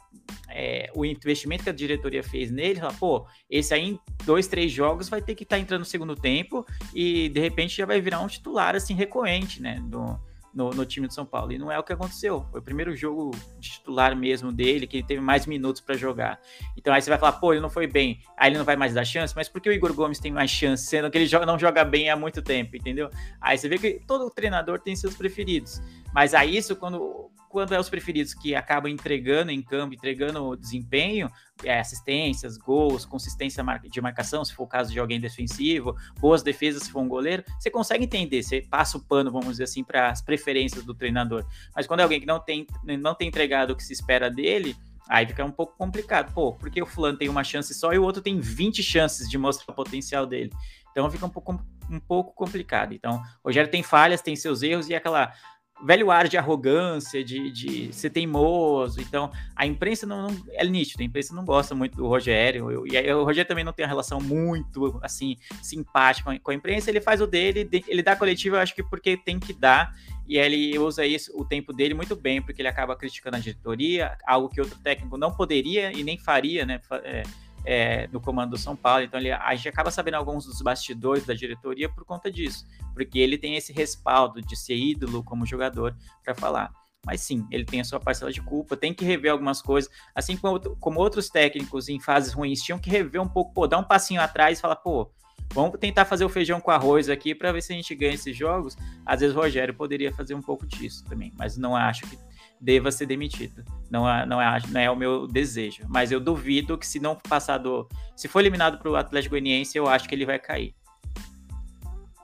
é, 0.50 0.92
o 0.96 1.06
investimento 1.06 1.64
que 1.64 1.70
a 1.70 1.74
diretoria 1.74 2.24
fez 2.24 2.50
nele, 2.50 2.80
fala, 2.80 2.94
pô, 2.94 3.28
esse 3.48 3.76
aí 3.76 3.90
em 3.92 4.00
dois, 4.26 4.48
três 4.48 4.72
jogos 4.72 5.08
vai 5.08 5.22
ter 5.22 5.36
que 5.36 5.44
estar 5.44 5.58
tá 5.58 5.62
entrando 5.62 5.82
no 5.82 5.86
segundo 5.86 6.16
tempo 6.16 6.66
e, 6.96 7.30
de 7.30 7.40
repente, 7.40 7.78
já 7.78 7.86
vai 7.86 8.02
virar 8.02 8.20
um 8.22 8.28
titular, 8.28 8.76
assim, 8.76 8.96
recorrente, 8.96 9.62
né? 9.62 9.80
Do, 9.84 10.20
no, 10.56 10.70
no, 10.70 10.86
time 10.86 11.08
de 11.08 11.14
São 11.14 11.26
Paulo. 11.26 11.52
E 11.52 11.58
não 11.58 11.70
é 11.70 11.78
o 11.78 11.84
que 11.84 11.92
aconteceu. 11.92 12.46
Foi 12.50 12.62
o 12.62 12.64
primeiro 12.64 12.96
jogo 12.96 13.32
de 13.60 13.72
titular 13.72 14.16
mesmo 14.16 14.52
dele, 14.52 14.88
que 14.88 14.98
ele 14.98 15.06
teve 15.06 15.20
mais 15.20 15.46
minutos 15.46 15.82
para 15.82 15.96
jogar. 15.96 16.40
Então 16.78 16.94
aí 16.94 17.02
você 17.02 17.10
vai 17.10 17.20
falar, 17.20 17.34
pô, 17.34 17.52
ele 17.52 17.62
não 17.62 17.70
foi 17.70 17.86
bem, 17.86 18.22
aí 18.38 18.50
ele 18.50 18.58
não 18.58 18.66
vai 18.66 18.78
mais 18.78 18.94
dar 18.94 19.04
chance, 19.04 19.36
mas 19.36 19.50
por 19.50 19.60
que 19.60 19.70
o 19.70 19.74
Igor 19.74 19.94
Gomes 19.94 20.20
tem 20.20 20.32
mais 20.32 20.50
chance, 20.50 20.86
sendo 20.86 21.12
que 21.12 21.18
ele 21.18 21.28
joga, 21.28 21.46
não 21.46 21.60
joga 21.60 21.84
bem 21.84 22.10
há 22.10 22.16
muito 22.16 22.42
tempo, 22.42 22.78
entendeu? 22.78 23.10
Aí 23.42 23.58
você 23.58 23.68
vê 23.68 23.78
que 23.78 24.02
todo 24.08 24.30
treinador 24.30 24.80
tem 24.80 24.96
seus 24.96 25.16
preferidos. 25.16 25.82
Mas 26.14 26.34
aí 26.34 26.56
isso, 26.56 26.76
quando 26.78 27.30
quando 27.56 27.74
é 27.74 27.80
os 27.80 27.88
preferidos 27.88 28.34
que 28.34 28.54
acabam 28.54 28.92
entregando 28.92 29.50
em 29.50 29.62
campo, 29.62 29.94
entregando 29.94 30.58
desempenho, 30.58 31.32
é, 31.64 31.80
assistências, 31.80 32.58
gols, 32.58 33.06
consistência 33.06 33.64
de 33.90 34.02
marcação, 34.02 34.44
se 34.44 34.54
for 34.54 34.64
o 34.64 34.68
caso 34.68 34.92
de 34.92 35.00
alguém 35.00 35.22
defensivo, 35.22 35.96
boas 36.20 36.44
defesas 36.44 36.84
se 36.84 36.92
for 36.92 37.00
um 37.00 37.08
goleiro, 37.08 37.46
você 37.58 37.72
consegue 37.72 38.04
entender, 38.04 38.44
você 38.44 38.62
passa 38.62 38.98
o 38.98 39.02
pano, 39.02 39.32
vamos 39.32 39.52
dizer 39.52 39.64
assim, 39.64 39.86
para 39.86 40.10
as 40.10 40.22
preferências 40.22 40.84
do 40.84 40.94
treinador. 40.94 41.46
Mas 41.74 41.88
quando 41.88 42.02
é 42.02 42.04
alguém 42.04 42.20
que 42.20 42.26
não 42.26 42.42
tem, 42.42 42.68
não 42.84 43.16
tem 43.16 43.30
entregado 43.30 43.72
o 43.72 43.76
que 43.78 43.86
se 43.86 43.94
espera 43.94 44.30
dele, 44.30 44.76
Aí 45.08 45.24
fica 45.28 45.46
um 45.46 45.52
pouco 45.52 45.78
complicado. 45.78 46.34
Pô, 46.34 46.54
porque 46.54 46.82
o 46.82 46.86
fulano 46.88 47.16
tem 47.16 47.30
uma 47.30 47.44
chance 47.44 47.72
só 47.76 47.94
e 47.94 48.00
o 48.00 48.04
outro 48.04 48.24
tem 48.24 48.40
20 48.40 48.82
chances 48.82 49.30
de 49.30 49.38
mostrar 49.38 49.72
o 49.72 49.76
potencial 49.76 50.26
dele. 50.26 50.52
Então 50.90 51.12
fica 51.12 51.28
um 51.28 51.30
pouco, 51.30 51.64
um 51.88 52.00
pouco 52.00 52.34
complicado. 52.34 52.92
Então, 52.92 53.22
o 53.44 53.50
Rogério 53.50 53.70
tem 53.70 53.84
falhas, 53.84 54.24
tem 54.24 54.36
seus 54.36 54.64
erros 54.64 54.90
e 54.90 54.96
aquela 54.96 55.32
velho 55.84 56.10
ar 56.10 56.28
de 56.28 56.38
arrogância, 56.38 57.24
de, 57.24 57.52
de 57.52 57.94
ser 57.94 58.10
teimoso. 58.10 59.02
Então, 59.02 59.32
a 59.56 59.66
imprensa 59.66 60.06
não, 60.06 60.30
não, 60.30 60.44
é 60.52 60.66
nítido, 60.66 61.04
a 61.04 61.06
imprensa 61.06 61.34
não 61.34 61.44
gosta 61.44 61.76
muito 61.76 61.98
do 61.98 62.08
Rogério. 62.08 62.72
Eu, 62.72 62.88
e 62.88 63.14
o 63.14 63.24
Rogério 63.24 63.48
também 63.48 63.64
não 63.64 63.74
tem 63.74 63.86
uma 63.86 63.90
relação 63.90 64.20
muito 64.20 64.98
assim 65.02 65.38
simpática 65.62 66.38
com 66.40 66.52
a 66.52 66.54
imprensa. 66.54 66.90
Ele 66.90 67.02
faz 67.02 67.22
o 67.22 67.28
dele, 67.28 67.68
ele 67.88 68.02
dá 68.02 68.16
coletiva, 68.16 68.58
eu 68.58 68.62
acho 68.62 68.76
que 68.76 68.84
porque 68.84 69.18
tem 69.18 69.40
que 69.40 69.54
dar. 69.54 69.94
E 70.28 70.38
ele 70.38 70.78
usa 70.80 71.06
isso 71.06 71.32
o 71.40 71.46
tempo 71.46 71.72
dele 71.72 71.94
muito 71.94 72.16
bem, 72.16 72.42
porque 72.42 72.62
ele 72.62 72.70
acaba 72.70 72.96
criticando 72.96 73.38
a 73.38 73.40
diretoria, 73.40 74.18
algo 74.26 74.50
que 74.50 74.60
outro 74.60 74.80
técnico 74.80 75.18
não 75.18 75.32
poderia 75.32 75.92
e 75.92 76.04
nem 76.04 76.18
faria, 76.18 76.66
né? 76.66 76.82
É, 77.04 77.24
é, 77.66 78.08
no 78.08 78.22
comando 78.22 78.52
do 78.52 78.58
São 78.58 78.76
Paulo. 78.76 79.04
Então 79.04 79.20
ele, 79.20 79.32
a 79.32 79.56
gente 79.56 79.68
acaba 79.68 79.92
sabendo 79.92 80.16
alguns 80.16 80.46
dos 80.46 80.62
bastidores 80.62 81.26
da 81.26 81.34
diretoria 81.34 81.90
por 81.90 82.06
conta 82.06 82.32
disso, 82.32 82.66
porque 82.94 83.20
ele 83.20 83.38
tem 83.38 83.56
esse 83.56 83.74
respaldo 83.74 84.42
de 84.42 84.56
ser 84.56 84.76
ídolo 84.76 85.24
como 85.24 85.46
jogador 85.46 85.96
para 86.24 86.36
falar. 86.36 86.72
Mas 87.06 87.22
sim, 87.22 87.46
ele 87.52 87.66
tem 87.66 87.80
a 87.80 87.84
sua 87.84 88.00
parcela 88.00 88.32
de 88.32 88.42
culpa, 88.42 88.76
tem 88.76 88.94
que 88.94 89.06
rever 89.06 89.32
algumas 89.32 89.62
coisas, 89.62 89.92
assim 90.14 90.36
como, 90.36 90.60
como 90.78 91.00
outros 91.00 91.30
técnicos 91.30 91.88
em 91.88 92.00
fases 92.00 92.34
ruins 92.34 92.62
tinham 92.62 92.80
que 92.80 92.90
rever 92.90 93.22
um 93.22 93.28
pouco, 93.28 93.54
pô, 93.54 93.68
dar 93.68 93.78
um 93.78 93.84
passinho 93.84 94.22
atrás 94.22 94.58
e 94.58 94.62
falar, 94.62 94.78
pô, 94.78 95.12
vamos 95.54 95.80
tentar 95.80 96.06
fazer 96.06 96.26
o 96.26 96.30
feijão 96.30 96.60
com 96.60 96.72
arroz 96.72 97.08
aqui 97.08 97.36
para 97.36 97.52
ver 97.52 97.62
se 97.62 97.74
a 97.74 97.76
gente 97.76 97.94
ganha 97.94 98.16
esses 98.16 98.36
jogos. 98.36 98.76
Às 99.06 99.20
vezes 99.20 99.36
o 99.36 99.40
Rogério 99.40 99.74
poderia 99.74 100.12
fazer 100.12 100.34
um 100.34 100.42
pouco 100.42 100.66
disso 100.66 101.06
também, 101.06 101.32
mas 101.38 101.56
não 101.58 101.76
acho 101.76 102.08
que 102.08 102.18
deva 102.60 102.92
ser 102.92 103.06
demitido. 103.06 103.64
Não 103.90 104.10
é, 104.10 104.26
não 104.26 104.42
é, 104.42 104.62
não 104.70 104.82
é 104.82 104.90
o 104.90 104.96
meu 104.96 105.28
desejo. 105.28 105.84
Mas 105.88 106.12
eu 106.12 106.20
duvido 106.20 106.78
que 106.78 106.88
se 106.88 107.00
não 107.00 107.16
passar 107.16 107.58
do. 107.58 107.88
Se 108.16 108.28
for 108.28 108.40
eliminado 108.40 108.78
para 108.78 108.90
o 108.90 108.96
Atlético 108.96 109.32
Goianiense, 109.32 109.78
eu 109.78 109.88
acho 109.88 110.08
que 110.08 110.16
ele 110.16 110.26
vai 110.26 110.40
cair. 110.40 110.74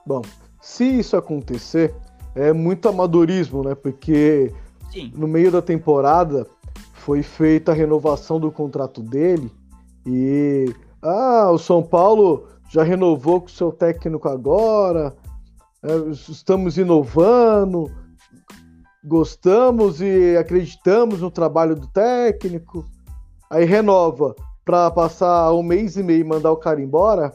Bom, 0.04 0.22
se 0.60 0.84
isso 0.84 1.16
acontecer, 1.16 1.94
é 2.34 2.52
muito 2.52 2.88
amadorismo, 2.88 3.62
né? 3.62 3.74
Porque 3.74 4.52
Sim. 4.90 5.12
no 5.14 5.28
meio 5.28 5.50
da 5.50 5.62
temporada 5.62 6.46
foi 6.92 7.22
feita 7.22 7.72
a 7.72 7.74
renovação 7.74 8.38
do 8.38 8.50
contrato 8.50 9.02
dele 9.02 9.50
e 10.06 10.72
ah, 11.02 11.50
o 11.50 11.58
São 11.58 11.82
Paulo 11.82 12.48
já 12.68 12.82
renovou 12.82 13.40
com 13.40 13.48
o 13.48 13.50
seu 13.50 13.72
técnico 13.72 14.28
agora, 14.28 15.14
é, 15.82 16.10
estamos 16.10 16.78
inovando, 16.78 17.90
gostamos 19.04 20.00
e 20.00 20.36
acreditamos 20.36 21.20
no 21.20 21.30
trabalho 21.30 21.74
do 21.74 21.86
técnico. 21.88 22.84
Aí 23.50 23.64
renova 23.64 24.34
para 24.64 24.90
passar 24.90 25.52
um 25.52 25.62
mês 25.62 25.96
e 25.96 26.02
meio 26.02 26.20
e 26.20 26.24
mandar 26.24 26.52
o 26.52 26.56
cara 26.56 26.80
embora, 26.80 27.32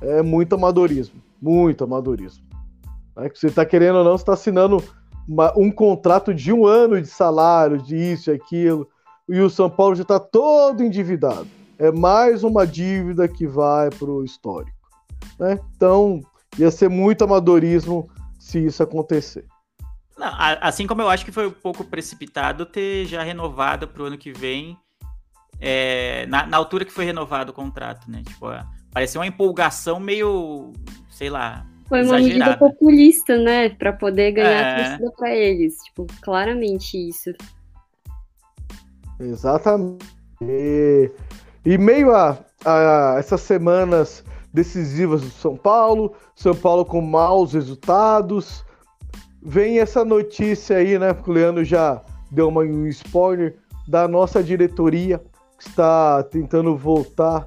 é 0.00 0.22
muito 0.22 0.54
amadorismo, 0.54 1.22
muito 1.40 1.84
amadorismo. 1.84 2.44
É 3.16 3.28
você 3.28 3.46
está 3.46 3.64
querendo 3.64 3.96
ou 3.96 4.04
não, 4.04 4.14
está 4.14 4.32
assinando 4.32 4.82
uma, 5.28 5.52
um 5.56 5.70
contrato 5.70 6.34
de 6.34 6.52
um 6.52 6.66
ano 6.66 7.00
de 7.00 7.08
salário, 7.08 7.78
de 7.78 7.96
isso 7.96 8.30
e 8.30 8.34
aquilo, 8.34 8.88
e 9.28 9.40
o 9.40 9.50
São 9.50 9.68
Paulo 9.68 9.94
já 9.94 10.02
está 10.02 10.18
todo 10.18 10.82
endividado. 10.82 11.46
É 11.78 11.90
mais 11.90 12.42
uma 12.42 12.66
dívida 12.66 13.28
que 13.28 13.46
vai 13.46 13.90
para 13.90 14.10
o 14.10 14.24
histórico. 14.24 14.76
Né? 15.38 15.58
Então, 15.76 16.20
ia 16.58 16.70
ser 16.70 16.88
muito 16.88 17.24
amadorismo 17.24 18.08
se 18.38 18.64
isso 18.64 18.82
acontecer. 18.82 19.44
Não, 20.16 20.28
assim 20.60 20.86
como 20.86 21.02
eu 21.02 21.10
acho 21.10 21.24
que 21.24 21.32
foi 21.32 21.46
um 21.46 21.52
pouco 21.52 21.84
precipitado 21.84 22.64
ter 22.64 23.04
já 23.04 23.22
renovado 23.22 23.86
para 23.86 24.02
o 24.02 24.06
ano 24.06 24.16
que 24.16 24.32
vem, 24.32 24.76
é, 25.60 26.26
na, 26.26 26.46
na, 26.46 26.56
altura 26.56 26.84
que 26.84 26.92
foi 26.92 27.04
renovado 27.04 27.50
o 27.50 27.54
contrato, 27.54 28.10
né? 28.10 28.22
Tipo, 28.26 28.46
pareceu 28.90 29.20
uma 29.20 29.26
empolgação 29.26 30.00
meio, 30.00 30.72
sei 31.10 31.30
lá. 31.30 31.66
Foi 31.88 32.02
uma 32.02 32.18
exagerada. 32.18 32.50
medida 32.50 32.58
populista, 32.58 33.38
né? 33.38 33.68
Para 33.70 33.92
poder 33.92 34.32
ganhar 34.32 34.50
é... 34.50 34.72
a 34.72 34.88
torcida 34.88 35.12
para 35.16 35.34
eles. 35.34 35.76
Tipo, 35.84 36.06
claramente 36.20 36.96
isso. 36.96 37.30
Exatamente. 39.20 40.04
E, 40.42 41.10
e 41.64 41.78
meio 41.78 42.12
a, 42.14 42.38
a 42.64 43.16
essas 43.18 43.40
semanas 43.40 44.24
decisivas 44.52 45.22
do 45.22 45.30
São 45.30 45.56
Paulo, 45.56 46.14
São 46.34 46.54
Paulo 46.54 46.84
com 46.84 47.00
maus 47.00 47.52
resultados. 47.52 48.64
Vem 49.48 49.78
essa 49.78 50.04
notícia 50.04 50.78
aí, 50.78 50.98
né? 50.98 51.16
O 51.24 51.30
Leandro 51.30 51.64
já 51.64 52.02
deu 52.32 52.48
uma, 52.48 52.62
um 52.62 52.84
spoiler 52.88 53.56
da 53.86 54.08
nossa 54.08 54.42
diretoria 54.42 55.22
que 55.56 55.68
está 55.68 56.20
tentando 56.24 56.76
voltar 56.76 57.46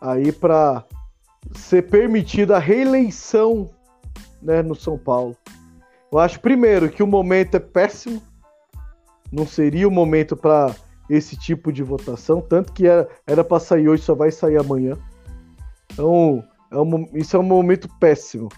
aí 0.00 0.32
para 0.32 0.82
ser 1.54 1.82
permitida 1.82 2.56
a 2.56 2.58
reeleição 2.58 3.68
né, 4.40 4.62
no 4.62 4.74
São 4.74 4.96
Paulo. 4.96 5.36
Eu 6.10 6.18
acho, 6.18 6.40
primeiro, 6.40 6.88
que 6.88 7.02
o 7.02 7.06
momento 7.06 7.56
é 7.56 7.60
péssimo. 7.60 8.22
Não 9.30 9.46
seria 9.46 9.86
o 9.86 9.90
momento 9.90 10.34
para 10.34 10.74
esse 11.10 11.36
tipo 11.36 11.70
de 11.70 11.82
votação, 11.82 12.40
tanto 12.40 12.72
que 12.72 12.86
era 12.86 13.44
para 13.44 13.60
sair 13.60 13.86
hoje, 13.86 14.02
só 14.02 14.14
vai 14.14 14.30
sair 14.30 14.56
amanhã. 14.56 14.96
Então, 15.92 16.42
é 16.70 16.78
um, 16.78 17.06
isso 17.12 17.36
é 17.36 17.38
um 17.38 17.42
momento 17.42 17.86
péssimo. 18.00 18.48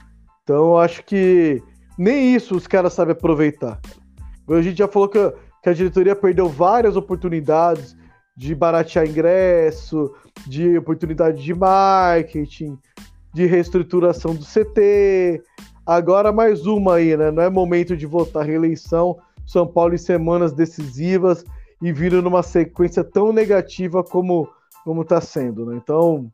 Então, 0.44 0.66
eu 0.66 0.78
acho 0.78 1.02
que 1.02 1.60
nem 1.98 2.34
isso 2.34 2.56
os 2.56 2.66
caras 2.66 2.92
sabem 2.92 3.12
aproveitar. 3.12 3.80
A 4.48 4.62
gente 4.62 4.78
já 4.78 4.88
falou 4.88 5.08
que, 5.08 5.18
que 5.62 5.68
a 5.68 5.72
diretoria 5.72 6.14
perdeu 6.14 6.48
várias 6.48 6.96
oportunidades 6.96 7.96
de 8.36 8.54
baratear 8.54 9.06
ingresso, 9.06 10.12
de 10.46 10.76
oportunidade 10.76 11.42
de 11.42 11.54
marketing, 11.54 12.78
de 13.32 13.46
reestruturação 13.46 14.34
do 14.34 14.44
CT. 14.44 15.42
Agora 15.84 16.32
mais 16.32 16.66
uma 16.66 16.96
aí, 16.96 17.16
né? 17.16 17.30
Não 17.30 17.42
é 17.42 17.48
momento 17.48 17.96
de 17.96 18.06
votar 18.06 18.44
reeleição. 18.44 19.18
São 19.46 19.66
Paulo 19.66 19.94
em 19.94 19.98
semanas 19.98 20.52
decisivas 20.52 21.44
e 21.80 21.92
vindo 21.92 22.20
numa 22.20 22.42
sequência 22.42 23.02
tão 23.04 23.32
negativa 23.32 24.02
como 24.02 24.48
como 24.84 25.02
está 25.02 25.20
sendo, 25.20 25.66
né? 25.66 25.80
Então, 25.82 26.30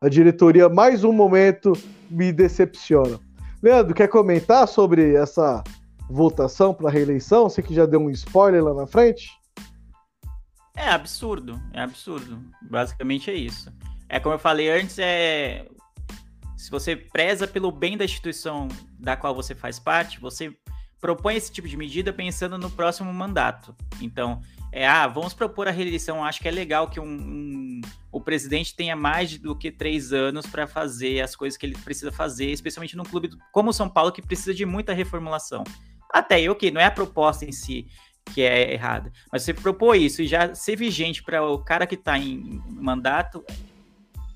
a 0.00 0.08
diretoria 0.08 0.68
mais 0.68 1.02
um 1.02 1.12
momento 1.12 1.72
me 2.08 2.32
decepciona. 2.32 3.18
Leandro, 3.62 3.94
quer 3.94 4.08
comentar 4.08 4.68
sobre 4.68 5.14
essa 5.14 5.62
votação 6.08 6.72
para 6.72 6.90
reeleição? 6.90 7.48
Você 7.48 7.62
que 7.62 7.74
já 7.74 7.86
deu 7.86 8.00
um 8.00 8.10
spoiler 8.10 8.62
lá 8.62 8.72
na 8.72 8.86
frente? 8.86 9.30
É 10.76 10.90
absurdo, 10.90 11.60
é 11.72 11.80
absurdo. 11.80 12.40
Basicamente 12.62 13.30
é 13.30 13.34
isso. 13.34 13.72
É 14.08 14.20
como 14.20 14.34
eu 14.34 14.38
falei 14.38 14.70
antes, 14.70 14.98
é 14.98 15.66
se 16.56 16.70
você 16.70 16.96
preza 16.96 17.46
pelo 17.46 17.70
bem 17.70 17.96
da 17.96 18.04
instituição 18.04 18.68
da 18.98 19.16
qual 19.16 19.34
você 19.34 19.54
faz 19.54 19.78
parte, 19.78 20.20
você 20.20 20.52
propõe 21.00 21.36
esse 21.36 21.52
tipo 21.52 21.68
de 21.68 21.76
medida 21.76 22.12
pensando 22.12 22.58
no 22.58 22.70
próximo 22.70 23.12
mandato. 23.12 23.74
Então, 24.00 24.40
é, 24.70 24.86
ah, 24.86 25.06
vamos 25.06 25.34
propor 25.34 25.68
a 25.68 25.70
reeleição. 25.70 26.24
Acho 26.24 26.40
que 26.40 26.48
é 26.48 26.50
legal 26.50 26.88
que 26.88 27.00
um, 27.00 27.04
um, 27.04 27.80
o 28.12 28.20
presidente 28.20 28.74
tenha 28.74 28.94
mais 28.94 29.38
do 29.38 29.56
que 29.56 29.70
três 29.70 30.12
anos 30.12 30.46
para 30.46 30.66
fazer 30.66 31.20
as 31.20 31.34
coisas 31.34 31.56
que 31.56 31.64
ele 31.64 31.76
precisa 31.76 32.12
fazer, 32.12 32.50
especialmente 32.50 32.96
num 32.96 33.04
clube 33.04 33.30
como 33.52 33.70
o 33.70 33.72
São 33.72 33.88
Paulo, 33.88 34.12
que 34.12 34.22
precisa 34.22 34.54
de 34.54 34.66
muita 34.66 34.92
reformulação. 34.92 35.64
Até 36.12 36.36
aí, 36.36 36.48
ok, 36.48 36.70
não 36.70 36.80
é 36.80 36.86
a 36.86 36.90
proposta 36.90 37.44
em 37.44 37.52
si 37.52 37.86
que 38.34 38.42
é 38.42 38.74
errada, 38.74 39.10
mas 39.32 39.42
você 39.42 39.54
propor 39.54 39.94
isso 39.94 40.20
e 40.20 40.26
já 40.26 40.54
ser 40.54 40.76
vigente 40.76 41.22
para 41.22 41.42
o 41.42 41.58
cara 41.64 41.86
que 41.86 41.94
está 41.94 42.18
em 42.18 42.62
mandato 42.68 43.42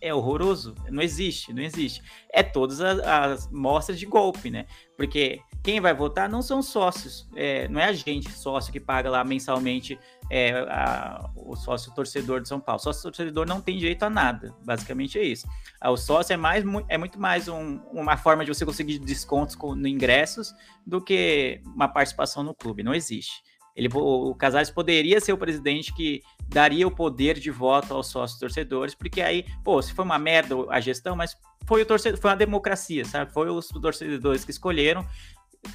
é 0.02 0.12
horroroso. 0.12 0.74
Não 0.90 1.00
existe, 1.00 1.52
não 1.52 1.62
existe. 1.62 2.02
É 2.30 2.42
todas 2.42 2.80
as, 2.80 2.98
as 2.98 3.50
mostras 3.50 3.98
de 3.98 4.04
golpe, 4.04 4.50
né? 4.50 4.66
Porque 4.96 5.40
quem 5.62 5.80
vai 5.80 5.94
votar 5.94 6.28
não 6.28 6.42
são 6.42 6.60
sócios, 6.60 7.28
é, 7.36 7.68
não 7.68 7.80
é 7.80 7.84
a 7.84 7.92
gente, 7.92 8.30
sócio, 8.32 8.72
que 8.72 8.80
paga 8.80 9.08
lá 9.08 9.22
mensalmente 9.22 9.98
é, 10.28 10.50
a, 10.68 11.30
o 11.36 11.54
sócio 11.54 11.94
torcedor 11.94 12.40
de 12.40 12.48
São 12.48 12.58
Paulo. 12.58 12.80
O 12.80 12.82
sócio 12.82 13.02
torcedor 13.02 13.46
não 13.46 13.60
tem 13.60 13.78
direito 13.78 14.02
a 14.02 14.10
nada, 14.10 14.52
basicamente 14.64 15.18
é 15.18 15.22
isso. 15.22 15.46
O 15.84 15.96
sócio 15.96 16.34
é, 16.34 16.36
mais, 16.36 16.64
é 16.88 16.98
muito 16.98 17.20
mais 17.20 17.46
um, 17.46 17.76
uma 17.92 18.16
forma 18.16 18.44
de 18.44 18.52
você 18.52 18.66
conseguir 18.66 18.98
descontos 18.98 19.56
no 19.56 19.86
ingressos 19.86 20.52
do 20.84 21.00
que 21.00 21.60
uma 21.64 21.86
participação 21.86 22.42
no 22.42 22.54
clube, 22.54 22.82
não 22.82 22.92
existe. 22.92 23.42
Ele, 23.74 23.88
o 23.92 24.34
Casares 24.34 24.70
poderia 24.70 25.20
ser 25.20 25.32
o 25.32 25.38
presidente 25.38 25.94
que 25.94 26.22
daria 26.48 26.86
o 26.86 26.90
poder 26.90 27.38
de 27.38 27.50
voto 27.50 27.94
aos 27.94 28.08
sócios 28.08 28.38
torcedores, 28.38 28.94
porque 28.94 29.22
aí, 29.22 29.46
pô, 29.64 29.80
se 29.80 29.94
foi 29.94 30.04
uma 30.04 30.18
merda 30.18 30.54
a 30.68 30.80
gestão, 30.80 31.16
mas 31.16 31.36
foi 31.66 31.82
o 31.82 31.86
torcedor, 31.86 32.20
foi 32.20 32.30
uma 32.30 32.36
democracia, 32.36 33.04
sabe? 33.04 33.32
Foi 33.32 33.48
os 33.48 33.68
torcedores 33.68 34.44
que 34.44 34.50
escolheram, 34.50 35.06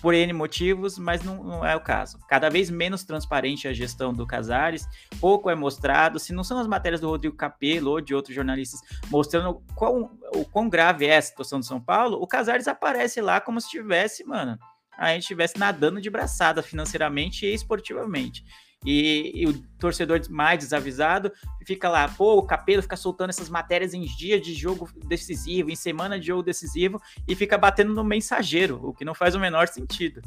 por 0.01 0.13
N 0.13 0.33
motivos, 0.33 0.97
mas 0.97 1.23
não, 1.23 1.43
não, 1.43 1.65
é 1.65 1.75
o 1.75 1.79
caso. 1.79 2.19
Cada 2.27 2.49
vez 2.49 2.69
menos 2.69 3.03
transparente 3.03 3.67
a 3.67 3.73
gestão 3.73 4.13
do 4.13 4.27
Casares, 4.27 4.87
pouco 5.19 5.49
é 5.49 5.55
mostrado, 5.55 6.19
se 6.19 6.33
não 6.33 6.43
são 6.43 6.59
as 6.59 6.67
matérias 6.67 7.01
do 7.01 7.09
Rodrigo 7.09 7.35
Capello 7.35 7.91
ou 7.91 8.01
de 8.01 8.13
outros 8.13 8.35
jornalistas 8.35 8.81
mostrando 9.09 9.61
qual, 9.75 10.11
o 10.35 10.45
quão 10.45 10.69
grave 10.69 11.05
é 11.05 11.17
a 11.17 11.21
situação 11.21 11.59
de 11.59 11.65
São 11.65 11.79
Paulo, 11.79 12.21
o 12.21 12.27
Casares 12.27 12.67
aparece 12.67 13.21
lá 13.21 13.39
como 13.39 13.61
se 13.61 13.67
estivesse, 13.67 14.23
mano, 14.25 14.59
a 14.97 15.13
gente 15.13 15.21
estivesse 15.21 15.57
nadando 15.57 16.01
de 16.01 16.09
braçada 16.09 16.63
financeiramente 16.63 17.45
e 17.45 17.53
esportivamente. 17.53 18.43
E, 18.85 19.31
e, 19.33 19.47
o 19.47 19.53
torcedor 19.79 20.21
mais 20.29 20.59
desavisado 20.59 21.31
fica 21.65 21.89
lá, 21.89 22.07
pô, 22.07 22.37
o 22.37 22.43
Capelo 22.43 22.81
fica 22.81 22.95
soltando 22.95 23.31
essas 23.31 23.49
matérias 23.49 23.93
em 23.93 24.01
dia 24.01 24.39
de 24.39 24.53
jogo 24.53 24.89
decisivo, 25.07 25.69
em 25.69 25.75
semana 25.75 26.19
de 26.19 26.27
jogo 26.27 26.43
decisivo, 26.43 27.01
e 27.27 27.35
fica 27.35 27.57
batendo 27.57 27.93
no 27.93 28.03
mensageiro, 28.03 28.79
o 28.83 28.93
que 28.93 29.03
não 29.03 29.15
faz 29.15 29.35
o 29.35 29.39
menor 29.39 29.67
sentido. 29.67 30.21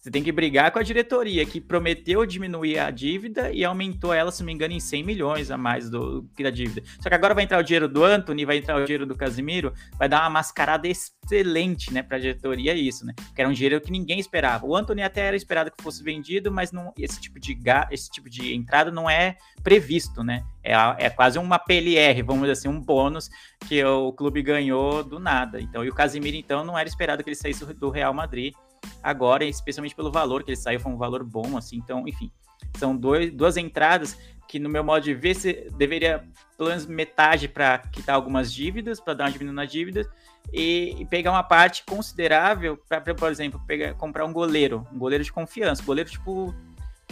Você 0.00 0.10
tem 0.10 0.22
que 0.22 0.32
brigar 0.32 0.70
com 0.70 0.78
a 0.78 0.82
diretoria, 0.82 1.44
que 1.44 1.60
prometeu 1.60 2.24
diminuir 2.24 2.78
a 2.78 2.90
dívida 2.90 3.52
e 3.52 3.62
aumentou 3.62 4.14
ela, 4.14 4.32
se 4.32 4.40
não 4.40 4.46
me 4.46 4.52
engano, 4.54 4.72
em 4.72 4.80
100 4.80 5.04
milhões 5.04 5.50
a 5.50 5.58
mais 5.58 5.90
do 5.90 6.26
que 6.34 6.42
da 6.42 6.48
dívida. 6.48 6.82
Só 7.02 7.10
que 7.10 7.14
agora 7.14 7.34
vai 7.34 7.44
entrar 7.44 7.58
o 7.58 7.62
dinheiro 7.62 7.86
do 7.86 8.02
Anthony, 8.02 8.46
vai 8.46 8.56
entrar 8.56 8.80
o 8.80 8.84
dinheiro 8.86 9.04
do 9.04 9.14
Casimiro, 9.14 9.74
vai 9.98 10.08
dar 10.08 10.22
uma 10.22 10.30
mascarada 10.30 10.88
excelente, 10.88 11.92
né, 11.92 12.02
para 12.02 12.16
a 12.16 12.20
diretoria 12.20 12.72
isso, 12.72 13.04
né? 13.04 13.12
Que 13.34 13.42
era 13.42 13.50
um 13.50 13.52
dinheiro 13.52 13.78
que 13.78 13.92
ninguém 13.92 14.18
esperava. 14.18 14.64
O 14.64 14.74
Anthony 14.74 15.02
até 15.02 15.20
era 15.20 15.36
esperado 15.36 15.70
que 15.70 15.82
fosse 15.82 16.02
vendido, 16.02 16.50
mas 16.50 16.72
não, 16.72 16.94
esse 16.96 17.20
tipo 17.20 17.38
de 17.38 17.58
esse 17.90 18.10
tipo 18.10 18.30
de 18.30 18.54
entrada 18.54 18.90
não 18.90 19.08
é 19.08 19.36
previsto, 19.62 20.24
né? 20.24 20.42
É, 20.64 20.72
é 20.96 21.10
quase 21.10 21.38
uma 21.38 21.58
PLR, 21.58 22.22
vamos 22.22 22.42
dizer 22.42 22.52
assim, 22.52 22.68
um 22.68 22.80
bônus 22.80 23.28
que 23.68 23.84
o 23.84 24.14
clube 24.14 24.40
ganhou 24.40 25.04
do 25.04 25.18
nada. 25.18 25.60
Então, 25.60 25.84
e 25.84 25.90
o 25.90 25.94
Casimiro 25.94 26.38
então 26.38 26.64
não 26.64 26.78
era 26.78 26.88
esperado 26.88 27.22
que 27.22 27.28
ele 27.28 27.36
saísse 27.36 27.66
do 27.74 27.90
Real 27.90 28.14
Madrid 28.14 28.54
agora, 29.02 29.44
especialmente 29.44 29.94
pelo 29.94 30.10
valor 30.10 30.42
que 30.42 30.50
ele 30.50 30.56
saiu, 30.56 30.80
foi 30.80 30.92
um 30.92 30.96
valor 30.96 31.24
bom, 31.24 31.56
assim, 31.56 31.76
então, 31.76 32.06
enfim, 32.06 32.30
são 32.76 32.96
dois, 32.96 33.32
duas 33.32 33.56
entradas 33.56 34.18
que, 34.48 34.58
no 34.58 34.68
meu 34.68 34.82
modo 34.82 35.02
de 35.04 35.14
ver, 35.14 35.34
você 35.34 35.68
deveria 35.76 36.24
pelo 36.56 36.70
menos 36.70 36.84
metade 36.86 37.48
para 37.48 37.78
quitar 37.78 38.16
algumas 38.16 38.52
dívidas, 38.52 39.00
para 39.00 39.14
dar 39.14 39.24
uma 39.24 39.30
diminuição 39.30 39.62
nas 39.62 39.70
dívidas, 39.70 40.08
e, 40.52 40.96
e, 40.98 41.06
pegar 41.06 41.30
uma 41.30 41.42
parte 41.42 41.84
considerável 41.84 42.76
para, 42.88 43.14
por 43.14 43.30
exemplo, 43.30 43.60
pegar, 43.66 43.94
comprar 43.94 44.24
um 44.24 44.32
goleiro, 44.32 44.86
um 44.92 44.98
goleiro 44.98 45.22
de 45.22 45.32
confiança, 45.32 45.82
goleiro 45.82 46.10
tipo 46.10 46.54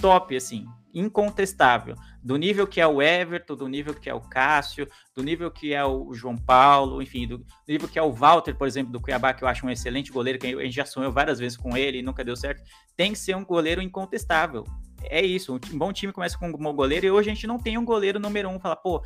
top, 0.01 0.35
assim, 0.35 0.67
incontestável, 0.99 1.95
do 2.23 2.37
nível 2.37 2.67
que 2.67 2.81
é 2.81 2.87
o 2.87 3.01
Everton, 3.01 3.55
do 3.55 3.69
nível 3.69 3.95
que 3.95 4.11
é 4.11 4.15
o 4.15 4.21
Cássio, 4.21 4.89
do 5.15 5.23
nível 5.23 5.51
que 5.51 5.73
é 5.73 5.85
o 5.85 6.13
João 6.13 6.37
Paulo, 6.37 7.01
enfim, 7.01 7.27
do, 7.27 7.45
nível 7.67 7.89
que 7.89 7.99
é 7.99 8.03
o 8.03 8.13
Walter, 8.13 8.55
por 8.55 8.67
exemplo, 8.67 8.93
do 8.93 9.01
Cuiabá, 9.01 9.33
que 9.33 9.45
eu 9.45 9.49
acho 9.49 9.67
um 9.67 9.71
excelente 9.71 10.11
goleiro, 10.13 10.39
que 10.39 10.47
a 10.47 10.65
gente 10.65 10.75
já 10.75 10.85
sonhou 10.85 11.13
várias 11.13 11.39
vezes 11.39 11.57
com 11.57 11.77
ele 11.77 11.99
e 11.99 12.03
nunca 12.03 12.25
deu 12.25 12.37
certo, 12.37 12.63
tem 12.97 13.13
que 13.13 13.19
ser 13.19 13.37
um 13.37 13.45
goleiro 13.45 13.81
incontestável. 13.81 14.65
É 15.05 15.25
isso, 15.25 15.55
um 15.73 15.79
bom 15.79 15.93
time 15.93 16.13
começa 16.13 16.37
com 16.37 16.49
um 16.49 16.53
bom 16.53 16.75
goleiro 16.75 17.07
e 17.07 17.11
hoje 17.11 17.31
a 17.31 17.35
gente 17.35 17.47
não 17.47 17.59
tem 17.59 17.79
um 17.79 17.85
goleiro 17.85 18.19
número 18.19 18.49
um. 18.49 18.59
Fala, 18.59 18.75
pô, 18.75 19.03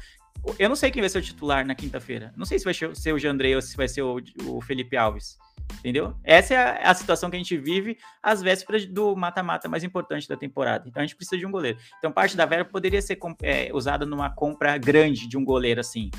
eu 0.59 0.68
não 0.68 0.76
sei 0.76 0.91
quem 0.91 1.01
vai 1.01 1.09
ser 1.09 1.18
o 1.18 1.22
titular 1.22 1.64
na 1.64 1.74
quinta-feira. 1.74 2.33
Não 2.37 2.45
sei 2.45 2.59
se 2.59 2.64
vai 2.64 2.74
ser 2.74 3.12
o 3.12 3.18
Jandrei 3.18 3.55
ou 3.55 3.62
se 3.62 3.76
vai 3.76 3.89
ser 3.89 4.03
o, 4.03 4.61
Felipe 4.61 4.97
Alves. 4.97 5.39
Entendeu? 5.78 6.14
Essa 6.24 6.55
é 6.55 6.87
a, 6.87 6.95
situação 6.95 7.30
que 7.30 7.37
a 7.37 7.39
gente 7.39 7.57
vive 7.57 7.97
às 8.22 8.43
vésperas 8.43 8.85
do 8.85 9.16
mata-mata 9.16 9.68
mais 9.68 9.85
importante 9.85 10.28
da 10.28 10.37
temporada. 10.37 10.89
Então 10.89 11.01
a 11.01 11.07
gente 11.07 11.16
precisa 11.16 11.39
de 11.39 11.47
um 11.47 11.51
goleiro. 11.51 11.78
Então 11.99 12.12
parte 12.12 12.37
da 12.37 12.45
verba 12.45 12.68
poderia 12.68 13.01
ser 13.01 13.18
é, 13.43 13.70
usada 13.72 14.05
numa 14.05 14.30
compra 14.30 14.76
grande 14.76 15.26
de 15.28 15.37
um 15.37 15.45
goleiro 15.45 15.80
assim. 15.80 16.11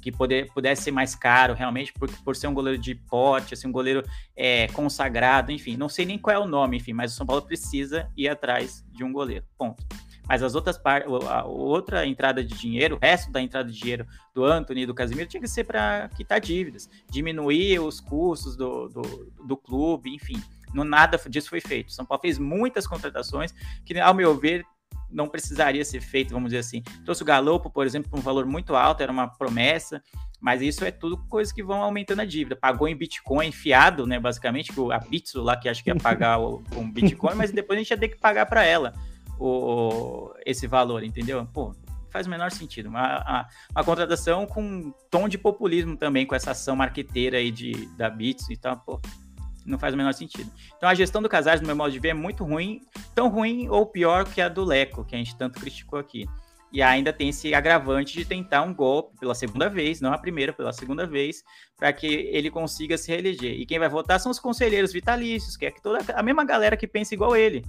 Que 0.00 0.10
poder, 0.10 0.50
pudesse 0.52 0.84
ser 0.84 0.92
mais 0.92 1.14
caro, 1.14 1.52
realmente, 1.52 1.92
porque 1.92 2.14
por 2.24 2.36
ser 2.36 2.46
um 2.46 2.54
goleiro 2.54 2.80
de 2.80 2.94
porte, 2.94 3.54
assim, 3.54 3.68
um 3.68 3.72
goleiro 3.72 4.02
é, 4.36 4.68
consagrado, 4.68 5.50
enfim, 5.50 5.76
não 5.76 5.88
sei 5.88 6.06
nem 6.06 6.16
qual 6.16 6.34
é 6.34 6.38
o 6.38 6.46
nome, 6.46 6.76
enfim, 6.76 6.92
mas 6.92 7.12
o 7.12 7.16
São 7.16 7.26
Paulo 7.26 7.42
precisa 7.42 8.08
ir 8.16 8.28
atrás 8.28 8.84
de 8.92 9.02
um 9.02 9.12
goleiro. 9.12 9.44
Ponto. 9.58 9.84
Mas 10.28 10.42
as 10.42 10.54
outras 10.54 10.76
partes, 10.76 11.10
a 11.28 11.44
outra 11.44 12.06
entrada 12.06 12.42
de 12.42 12.54
dinheiro, 12.54 12.96
o 12.96 12.98
resto 12.98 13.30
da 13.30 13.40
entrada 13.40 13.70
de 13.70 13.78
dinheiro 13.78 14.06
do 14.34 14.44
Anthony 14.44 14.82
e 14.82 14.86
do 14.86 14.94
Casemiro 14.94 15.28
tinha 15.28 15.40
que 15.40 15.48
ser 15.48 15.64
para 15.64 16.08
quitar 16.16 16.40
dívidas, 16.40 16.90
diminuir 17.08 17.78
os 17.78 18.00
custos 18.00 18.56
do, 18.56 18.88
do, 18.88 19.02
do 19.46 19.56
clube, 19.56 20.14
enfim. 20.14 20.42
Não 20.74 20.84
nada 20.84 21.18
disso 21.28 21.48
foi 21.48 21.60
feito. 21.60 21.92
São 21.92 22.04
Paulo 22.04 22.20
fez 22.20 22.38
muitas 22.38 22.86
contratações 22.86 23.54
que, 23.84 23.98
ao 24.00 24.12
meu 24.12 24.36
ver, 24.36 24.64
não 25.08 25.28
precisaria 25.28 25.84
ser 25.84 26.00
feito, 26.00 26.32
vamos 26.32 26.50
dizer 26.50 26.58
assim. 26.58 26.82
Trouxe 27.04 27.22
o 27.22 27.26
Galopo, 27.26 27.70
por 27.70 27.86
exemplo, 27.86 28.10
por 28.10 28.18
um 28.18 28.22
valor 28.22 28.44
muito 28.46 28.74
alto, 28.74 29.02
era 29.02 29.12
uma 29.12 29.28
promessa, 29.28 30.02
mas 30.40 30.60
isso 30.60 30.84
é 30.84 30.90
tudo 30.90 31.16
coisas 31.28 31.52
que 31.52 31.62
vão 31.62 31.82
aumentando 31.82 32.20
a 32.20 32.24
dívida. 32.24 32.56
Pagou 32.56 32.88
em 32.88 32.96
Bitcoin 32.96 33.52
fiado, 33.52 34.06
né, 34.06 34.18
basicamente, 34.18 34.72
a 34.92 34.98
Bitso 34.98 35.40
lá 35.40 35.56
que 35.56 35.68
acho 35.68 35.84
que 35.84 35.90
ia 35.90 35.96
pagar 35.96 36.38
o, 36.38 36.62
um 36.76 36.90
Bitcoin, 36.90 37.34
mas 37.36 37.52
depois 37.52 37.76
a 37.76 37.82
gente 37.82 37.90
ia 37.90 37.98
ter 37.98 38.08
que 38.08 38.18
pagar 38.18 38.46
para 38.46 38.64
ela 38.64 38.92
o, 39.38 40.32
esse 40.44 40.66
valor, 40.66 41.02
entendeu? 41.02 41.46
Pô, 41.52 41.74
faz 42.10 42.26
o 42.26 42.30
menor 42.30 42.50
sentido. 42.50 42.88
Uma, 42.88 43.22
uma, 43.22 43.48
uma, 43.70 43.84
contratação 43.84 44.46
com 44.46 44.62
um 44.62 44.94
tom 45.10 45.28
de 45.28 45.36
populismo 45.36 45.96
também, 45.96 46.26
com 46.26 46.34
essa 46.34 46.52
ação 46.52 46.74
marqueteira 46.74 47.38
aí 47.38 47.50
de, 47.50 47.86
da 47.96 48.08
Bits 48.08 48.48
e 48.48 48.56
tal, 48.56 48.78
pô, 48.78 49.00
não 49.64 49.78
faz 49.78 49.92
o 49.92 49.96
menor 49.96 50.14
sentido. 50.14 50.50
Então 50.76 50.88
a 50.88 50.94
gestão 50.94 51.20
do 51.20 51.28
Casares, 51.28 51.60
no 51.60 51.66
meu 51.66 51.76
modo 51.76 51.90
de 51.90 51.98
ver, 51.98 52.08
é 52.08 52.14
muito 52.14 52.44
ruim, 52.44 52.80
tão 53.14 53.28
ruim 53.28 53.68
ou 53.68 53.84
pior 53.86 54.24
que 54.24 54.40
a 54.40 54.48
do 54.48 54.64
Leco, 54.64 55.04
que 55.04 55.14
a 55.14 55.18
gente 55.18 55.36
tanto 55.36 55.60
criticou 55.60 55.98
aqui. 55.98 56.26
E 56.72 56.82
ainda 56.82 57.12
tem 57.12 57.28
esse 57.28 57.54
agravante 57.54 58.18
de 58.18 58.24
tentar 58.24 58.62
um 58.62 58.74
golpe 58.74 59.18
pela 59.18 59.34
segunda 59.34 59.68
vez, 59.68 60.00
não 60.00 60.12
a 60.12 60.18
primeira, 60.18 60.52
pela 60.52 60.72
segunda 60.72 61.06
vez, 61.06 61.42
para 61.76 61.92
que 61.92 62.06
ele 62.06 62.50
consiga 62.50 62.98
se 62.98 63.10
reeleger. 63.10 63.52
E 63.52 63.64
quem 63.64 63.78
vai 63.78 63.88
votar 63.88 64.18
são 64.20 64.30
os 64.30 64.38
conselheiros 64.38 64.92
vitalícios, 64.92 65.56
que 65.56 65.66
é 65.66 65.70
toda 65.70 66.00
a 66.14 66.22
mesma 66.22 66.44
galera 66.44 66.76
que 66.76 66.86
pensa 66.86 67.14
igual 67.14 67.36
ele 67.36 67.64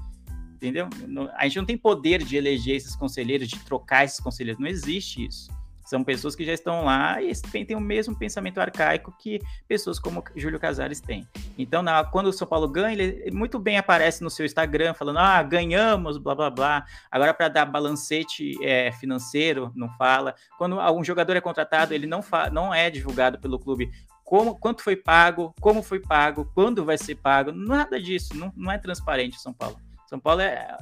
entendeu? 0.58 0.90
A 1.36 1.44
gente 1.46 1.58
não 1.58 1.66
tem 1.66 1.78
poder 1.78 2.24
de 2.24 2.36
eleger 2.36 2.76
esses 2.76 2.96
conselheiros, 2.96 3.48
de 3.48 3.60
trocar 3.60 4.04
esses 4.04 4.20
conselheiros, 4.20 4.60
não 4.60 4.68
existe 4.68 5.26
isso. 5.26 5.50
São 5.86 6.04
pessoas 6.04 6.36
que 6.36 6.44
já 6.44 6.52
estão 6.52 6.84
lá 6.84 7.22
e 7.22 7.32
têm 7.66 7.78
o 7.78 7.80
mesmo 7.80 8.14
pensamento 8.14 8.60
arcaico 8.60 9.16
que 9.18 9.40
pessoas 9.70 9.98
como 9.98 10.22
Júlio 10.36 10.60
Casares 10.60 11.00
têm. 11.00 11.26
Então, 11.58 11.82
na, 11.82 12.04
quando 12.04 12.28
o 12.28 12.34
São 12.34 12.46
Paulo 12.46 12.68
ganha, 12.68 12.92
ele 12.92 13.32
muito 13.32 13.58
bem 13.58 13.78
aparece 13.78 14.22
no 14.22 14.30
seu 14.30 14.46
Instagram 14.46 14.94
falando: 14.94 15.20
ah, 15.20 15.42
ganhamos, 15.42 16.18
blá 16.18 16.36
blá 16.36 16.50
blá. 16.50 16.86
Agora, 17.10 17.34
para 17.34 17.48
dar 17.48 17.66
balancete 17.66 18.54
é, 18.62 18.92
financeiro, 18.92 19.72
não 19.74 19.88
fala. 19.92 20.36
Quando 20.58 20.78
algum 20.78 21.06
jogador 21.06 21.38
é 21.38 21.42
contratado, 21.42 21.94
ele 21.94 22.06
não, 22.06 22.20
não 22.52 22.74
é 22.74 22.90
divulgado 22.90 23.40
pelo 23.40 23.58
clube 23.58 23.90
como, 24.26 24.60
quanto 24.60 24.84
foi 24.84 24.98
pago, 24.98 25.56
como 25.62 25.82
foi 25.82 26.02
pago, 26.02 26.52
quando 26.54 26.84
vai 26.84 26.98
ser 26.98 27.16
pago, 27.16 27.54
nada 27.54 27.98
disso, 27.98 28.36
não, 28.36 28.52
não 28.58 28.70
é 28.70 28.78
transparente 28.78 29.40
São 29.40 29.54
Paulo. 29.54 29.80
São 30.08 30.20
Paulo 30.20 30.42
é 30.42 30.78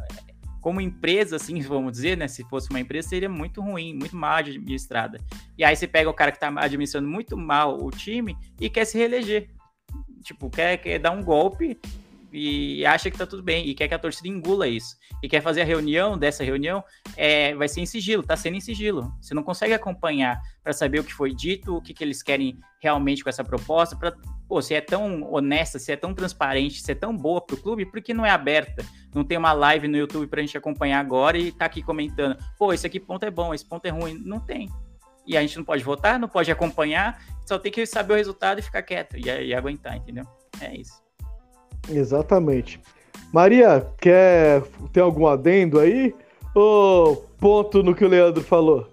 como 0.61 0.81
empresa, 0.81 1.35
assim, 1.35 1.59
vamos 1.61 1.91
dizer, 1.91 2.17
né? 2.17 2.27
Se 2.27 2.43
fosse 2.45 2.69
uma 2.69 2.79
empresa, 2.79 3.09
seria 3.09 3.29
muito 3.29 3.61
ruim, 3.61 3.93
muito 3.93 4.15
mal 4.15 4.37
administrada. 4.37 5.19
E 5.57 5.63
aí 5.63 5.75
você 5.75 5.87
pega 5.87 6.09
o 6.09 6.13
cara 6.13 6.31
que 6.31 6.39
tá 6.39 6.51
administrando 6.57 7.07
muito 7.07 7.37
mal 7.37 7.83
o 7.83 7.91
time 7.91 8.35
e 8.59 8.69
quer 8.69 8.85
se 8.85 8.97
reeleger. 8.97 9.49
Tipo, 10.23 10.49
quer, 10.49 10.77
quer 10.77 10.97
dar 10.97 11.11
um 11.11 11.23
golpe 11.23 11.79
e 12.35 12.85
acha 12.85 13.09
que 13.09 13.17
tá 13.17 13.25
tudo 13.25 13.41
bem, 13.41 13.67
e 13.67 13.73
quer 13.73 13.87
que 13.87 13.93
a 13.93 13.99
torcida 13.99 14.27
engula 14.27 14.67
isso. 14.67 14.97
E 15.23 15.29
quer 15.29 15.41
fazer 15.41 15.61
a 15.61 15.65
reunião 15.65 16.17
dessa 16.17 16.43
reunião, 16.43 16.83
é, 17.15 17.55
vai 17.55 17.67
ser 17.67 17.81
em 17.81 17.85
sigilo, 17.85 18.23
tá 18.23 18.35
sendo 18.35 18.57
em 18.57 18.61
sigilo. 18.61 19.13
Você 19.21 19.33
não 19.33 19.41
consegue 19.41 19.73
acompanhar 19.73 20.41
para 20.61 20.73
saber 20.73 20.99
o 20.99 21.03
que 21.03 21.13
foi 21.13 21.33
dito, 21.33 21.77
o 21.77 21.81
que, 21.81 21.93
que 21.93 22.03
eles 22.03 22.21
querem 22.21 22.59
realmente 22.81 23.23
com 23.23 23.29
essa 23.29 23.43
proposta, 23.43 23.95
para 23.95 24.13
pô, 24.47 24.61
se 24.61 24.73
é 24.73 24.81
tão 24.81 25.23
honesta, 25.31 25.79
se 25.79 25.91
é 25.91 25.95
tão 25.95 26.13
transparente, 26.13 26.81
se 26.81 26.91
é 26.91 26.95
tão 26.95 27.15
boa 27.15 27.41
pro 27.41 27.57
clube, 27.57 27.85
por 27.85 28.01
que 28.01 28.13
não 28.13 28.25
é 28.25 28.29
aberta? 28.29 28.85
Não 29.13 29.23
tem 29.23 29.37
uma 29.37 29.53
live 29.53 29.87
no 29.87 29.97
YouTube 29.97 30.27
pra 30.27 30.41
gente 30.41 30.57
acompanhar 30.57 30.99
agora 30.99 31.37
e 31.37 31.51
tá 31.51 31.65
aqui 31.65 31.81
comentando, 31.81 32.37
pô, 32.57 32.73
esse 32.73 32.85
aqui 32.85 32.99
ponto 32.99 33.23
é 33.25 33.31
bom, 33.31 33.53
esse 33.53 33.65
ponto 33.65 33.85
é 33.85 33.89
ruim. 33.89 34.21
Não 34.23 34.39
tem. 34.39 34.69
E 35.25 35.35
a 35.35 35.41
gente 35.41 35.57
não 35.57 35.63
pode 35.63 35.83
votar, 35.83 36.19
não 36.19 36.27
pode 36.27 36.51
acompanhar, 36.51 37.19
só 37.47 37.57
tem 37.57 37.71
que 37.71 37.85
saber 37.85 38.13
o 38.13 38.17
resultado 38.17 38.59
e 38.59 38.61
ficar 38.61 38.83
quieto 38.83 39.17
e, 39.17 39.23
e 39.23 39.53
aguentar, 39.53 39.95
entendeu? 39.95 40.25
É 40.61 40.75
isso. 40.75 41.04
Exatamente. 41.89 42.79
Maria, 43.31 43.85
quer 43.99 44.61
ter 44.93 45.01
algum 45.01 45.27
adendo 45.27 45.79
aí? 45.79 46.13
Ou 46.53 47.17
ponto 47.39 47.83
no 47.83 47.93
que 47.93 48.05
o 48.05 48.07
Leandro 48.07 48.41
falou? 48.41 48.89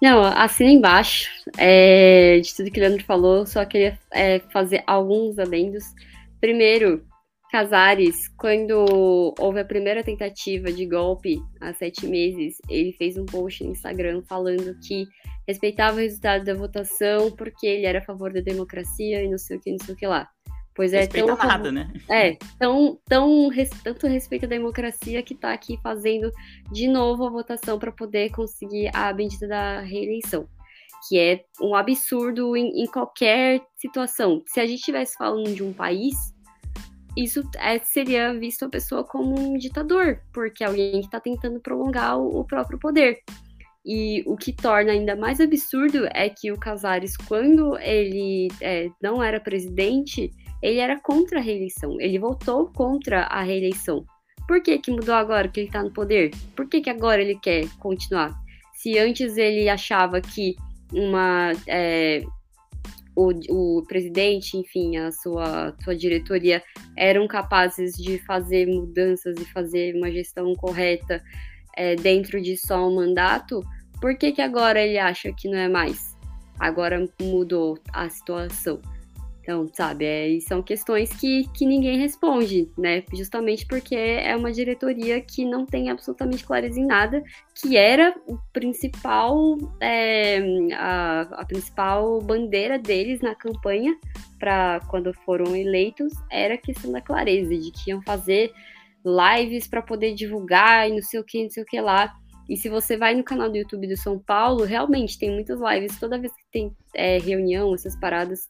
Não, 0.00 0.22
assina 0.22 0.70
embaixo 0.70 1.30
é, 1.56 2.40
de 2.40 2.54
tudo 2.54 2.70
que 2.70 2.80
o 2.80 2.82
Leandro 2.82 3.04
falou, 3.04 3.46
só 3.46 3.64
queria 3.64 3.96
é, 4.12 4.40
fazer 4.52 4.82
alguns 4.86 5.38
adendos. 5.38 5.84
Primeiro, 6.40 7.04
Casares, 7.52 8.28
quando 8.38 9.34
houve 9.38 9.60
a 9.60 9.64
primeira 9.64 10.02
tentativa 10.02 10.72
de 10.72 10.86
golpe 10.86 11.38
há 11.60 11.74
sete 11.74 12.06
meses, 12.06 12.56
ele 12.66 12.94
fez 12.94 13.18
um 13.18 13.26
post 13.26 13.62
no 13.62 13.72
Instagram 13.72 14.22
falando 14.26 14.74
que 14.80 15.06
respeitava 15.46 15.98
o 15.98 16.00
resultado 16.00 16.46
da 16.46 16.54
votação 16.54 17.30
porque 17.30 17.66
ele 17.66 17.84
era 17.84 17.98
a 17.98 18.04
favor 18.06 18.32
da 18.32 18.40
democracia 18.40 19.22
e 19.22 19.28
não 19.28 19.36
sei 19.36 19.58
o 19.58 19.60
que, 19.60 19.70
não 19.70 19.78
sei 19.84 19.94
o 19.94 19.98
que 19.98 20.06
lá. 20.06 20.26
Pois 20.74 20.92
é, 20.92 21.00
Respeita 21.00 21.36
tão, 21.36 21.46
nada, 21.46 21.70
né? 21.70 21.92
É, 22.08 22.36
tão, 22.58 22.98
tão, 23.06 23.50
tanto 23.84 24.06
respeito 24.06 24.46
à 24.46 24.48
democracia 24.48 25.22
que 25.22 25.34
está 25.34 25.52
aqui 25.52 25.78
fazendo 25.82 26.30
de 26.70 26.88
novo 26.88 27.26
a 27.26 27.30
votação 27.30 27.78
para 27.78 27.92
poder 27.92 28.30
conseguir 28.30 28.90
a 28.94 29.12
bendita 29.12 29.46
da 29.46 29.80
reeleição. 29.80 30.48
Que 31.08 31.18
é 31.18 31.44
um 31.60 31.74
absurdo 31.74 32.56
em, 32.56 32.82
em 32.82 32.86
qualquer 32.86 33.60
situação. 33.76 34.42
Se 34.46 34.60
a 34.60 34.66
gente 34.66 34.78
estivesse 34.78 35.16
falando 35.16 35.54
de 35.54 35.62
um 35.62 35.72
país, 35.72 36.14
isso 37.16 37.42
é, 37.56 37.78
seria 37.80 38.32
visto 38.32 38.64
a 38.64 38.68
pessoa 38.68 39.04
como 39.04 39.38
um 39.38 39.58
ditador, 39.58 40.20
porque 40.32 40.64
alguém 40.64 40.92
que 40.92 41.06
está 41.06 41.20
tentando 41.20 41.60
prolongar 41.60 42.18
o, 42.18 42.40
o, 42.40 42.44
próprio 42.44 42.78
poder. 42.78 43.18
E 43.84 44.22
o 44.26 44.36
que 44.36 44.52
torna 44.52 44.92
ainda 44.92 45.16
mais 45.16 45.40
absurdo 45.40 46.06
é 46.14 46.30
que 46.30 46.52
o 46.52 46.58
Casares, 46.58 47.16
quando 47.16 47.76
ele 47.78 48.48
é, 48.60 48.88
não 49.02 49.22
era 49.22 49.40
presidente, 49.40 50.30
ele 50.62 50.78
era 50.78 50.98
contra 51.00 51.38
a 51.38 51.42
reeleição, 51.42 52.00
ele 52.00 52.18
votou 52.18 52.68
contra 52.68 53.24
a 53.24 53.42
reeleição. 53.42 54.04
Por 54.46 54.62
que, 54.62 54.78
que 54.78 54.90
mudou 54.90 55.14
agora 55.14 55.48
que 55.48 55.60
ele 55.60 55.66
está 55.68 55.82
no 55.82 55.92
poder? 55.92 56.30
Por 56.56 56.68
que, 56.68 56.80
que 56.80 56.90
agora 56.90 57.20
ele 57.20 57.38
quer 57.38 57.68
continuar? 57.78 58.32
Se 58.74 58.98
antes 58.98 59.36
ele 59.36 59.68
achava 59.68 60.20
que 60.20 60.56
uma 60.92 61.52
é, 61.66 62.22
o, 63.14 63.30
o, 63.78 63.82
presidente, 63.86 64.56
enfim, 64.56 64.96
a 64.96 65.12
sua, 65.12 65.74
sua 65.82 65.94
diretoria 65.94 66.62
eram 66.96 67.26
capazes 67.26 67.92
de 67.92 68.18
fazer 68.18 68.66
mudanças 68.66 69.36
e 69.38 69.44
fazer 69.52 69.94
uma 69.94 70.10
gestão 70.10 70.52
correta 70.54 71.22
é, 71.76 71.94
dentro 71.96 72.40
de 72.40 72.56
só 72.56 72.88
um 72.88 72.96
mandato, 72.96 73.62
por 74.00 74.16
que, 74.16 74.32
que 74.32 74.42
agora 74.42 74.80
ele 74.80 74.98
acha 74.98 75.32
que 75.32 75.48
não 75.48 75.58
é 75.58 75.68
mais? 75.68 76.16
Agora 76.58 77.08
mudou 77.20 77.78
a 77.92 78.08
situação. 78.08 78.80
Então, 79.42 79.68
sabe, 79.74 80.04
é, 80.04 80.40
são 80.40 80.62
questões 80.62 81.12
que, 81.12 81.48
que 81.52 81.66
ninguém 81.66 81.98
responde, 81.98 82.70
né? 82.78 83.02
Justamente 83.12 83.66
porque 83.66 83.96
é 83.96 84.36
uma 84.36 84.52
diretoria 84.52 85.20
que 85.20 85.44
não 85.44 85.66
tem 85.66 85.90
absolutamente 85.90 86.44
clareza 86.44 86.78
em 86.78 86.86
nada, 86.86 87.20
que 87.52 87.76
era 87.76 88.14
o 88.28 88.38
principal, 88.52 89.58
é, 89.80 90.38
a, 90.74 91.22
a 91.22 91.44
principal 91.44 92.20
bandeira 92.20 92.78
deles 92.78 93.20
na 93.20 93.34
campanha 93.34 93.96
para 94.38 94.78
quando 94.88 95.12
foram 95.12 95.56
eleitos, 95.56 96.12
era 96.30 96.54
a 96.54 96.58
questão 96.58 96.92
da 96.92 97.00
clareza, 97.00 97.56
de 97.56 97.72
que 97.72 97.90
iam 97.90 98.00
fazer 98.02 98.52
lives 99.04 99.66
para 99.66 99.82
poder 99.82 100.14
divulgar 100.14 100.88
e 100.88 100.92
não 100.92 101.02
sei 101.02 101.18
o 101.18 101.24
que, 101.24 101.42
não 101.42 101.50
sei 101.50 101.64
o 101.64 101.66
que 101.66 101.80
lá. 101.80 102.14
E 102.48 102.56
se 102.56 102.68
você 102.68 102.96
vai 102.96 103.12
no 103.12 103.24
canal 103.24 103.50
do 103.50 103.56
YouTube 103.56 103.88
do 103.88 103.96
São 103.96 104.20
Paulo, 104.20 104.64
realmente 104.64 105.18
tem 105.18 105.32
muitas 105.32 105.60
lives, 105.60 105.98
toda 105.98 106.18
vez 106.18 106.32
que 106.32 106.44
tem 106.52 106.76
é, 106.94 107.18
reunião, 107.18 107.74
essas 107.74 107.98
paradas 107.98 108.46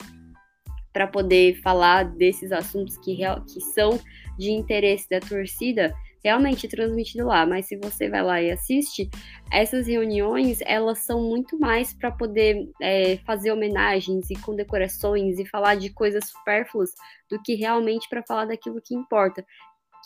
para 0.92 1.06
poder 1.06 1.60
falar 1.62 2.04
desses 2.04 2.52
assuntos 2.52 2.96
que, 2.98 3.14
real, 3.14 3.42
que 3.44 3.60
são 3.60 3.98
de 4.38 4.50
interesse 4.50 5.08
da 5.08 5.20
torcida, 5.20 5.94
realmente 6.24 6.68
transmitido 6.68 7.26
lá, 7.26 7.44
mas 7.44 7.66
se 7.66 7.76
você 7.76 8.08
vai 8.08 8.22
lá 8.22 8.40
e 8.40 8.50
assiste, 8.50 9.10
essas 9.50 9.86
reuniões 9.88 10.60
elas 10.62 11.00
são 11.00 11.20
muito 11.20 11.58
mais 11.58 11.92
para 11.92 12.12
poder 12.12 12.68
é, 12.80 13.16
fazer 13.26 13.50
homenagens 13.50 14.30
e 14.30 14.34
condecorações 14.34 15.38
e 15.38 15.46
falar 15.46 15.74
de 15.74 15.90
coisas 15.90 16.28
supérfluas 16.28 16.90
do 17.28 17.42
que 17.42 17.54
realmente 17.54 18.08
para 18.08 18.22
falar 18.22 18.46
daquilo 18.46 18.80
que 18.80 18.94
importa. 18.94 19.44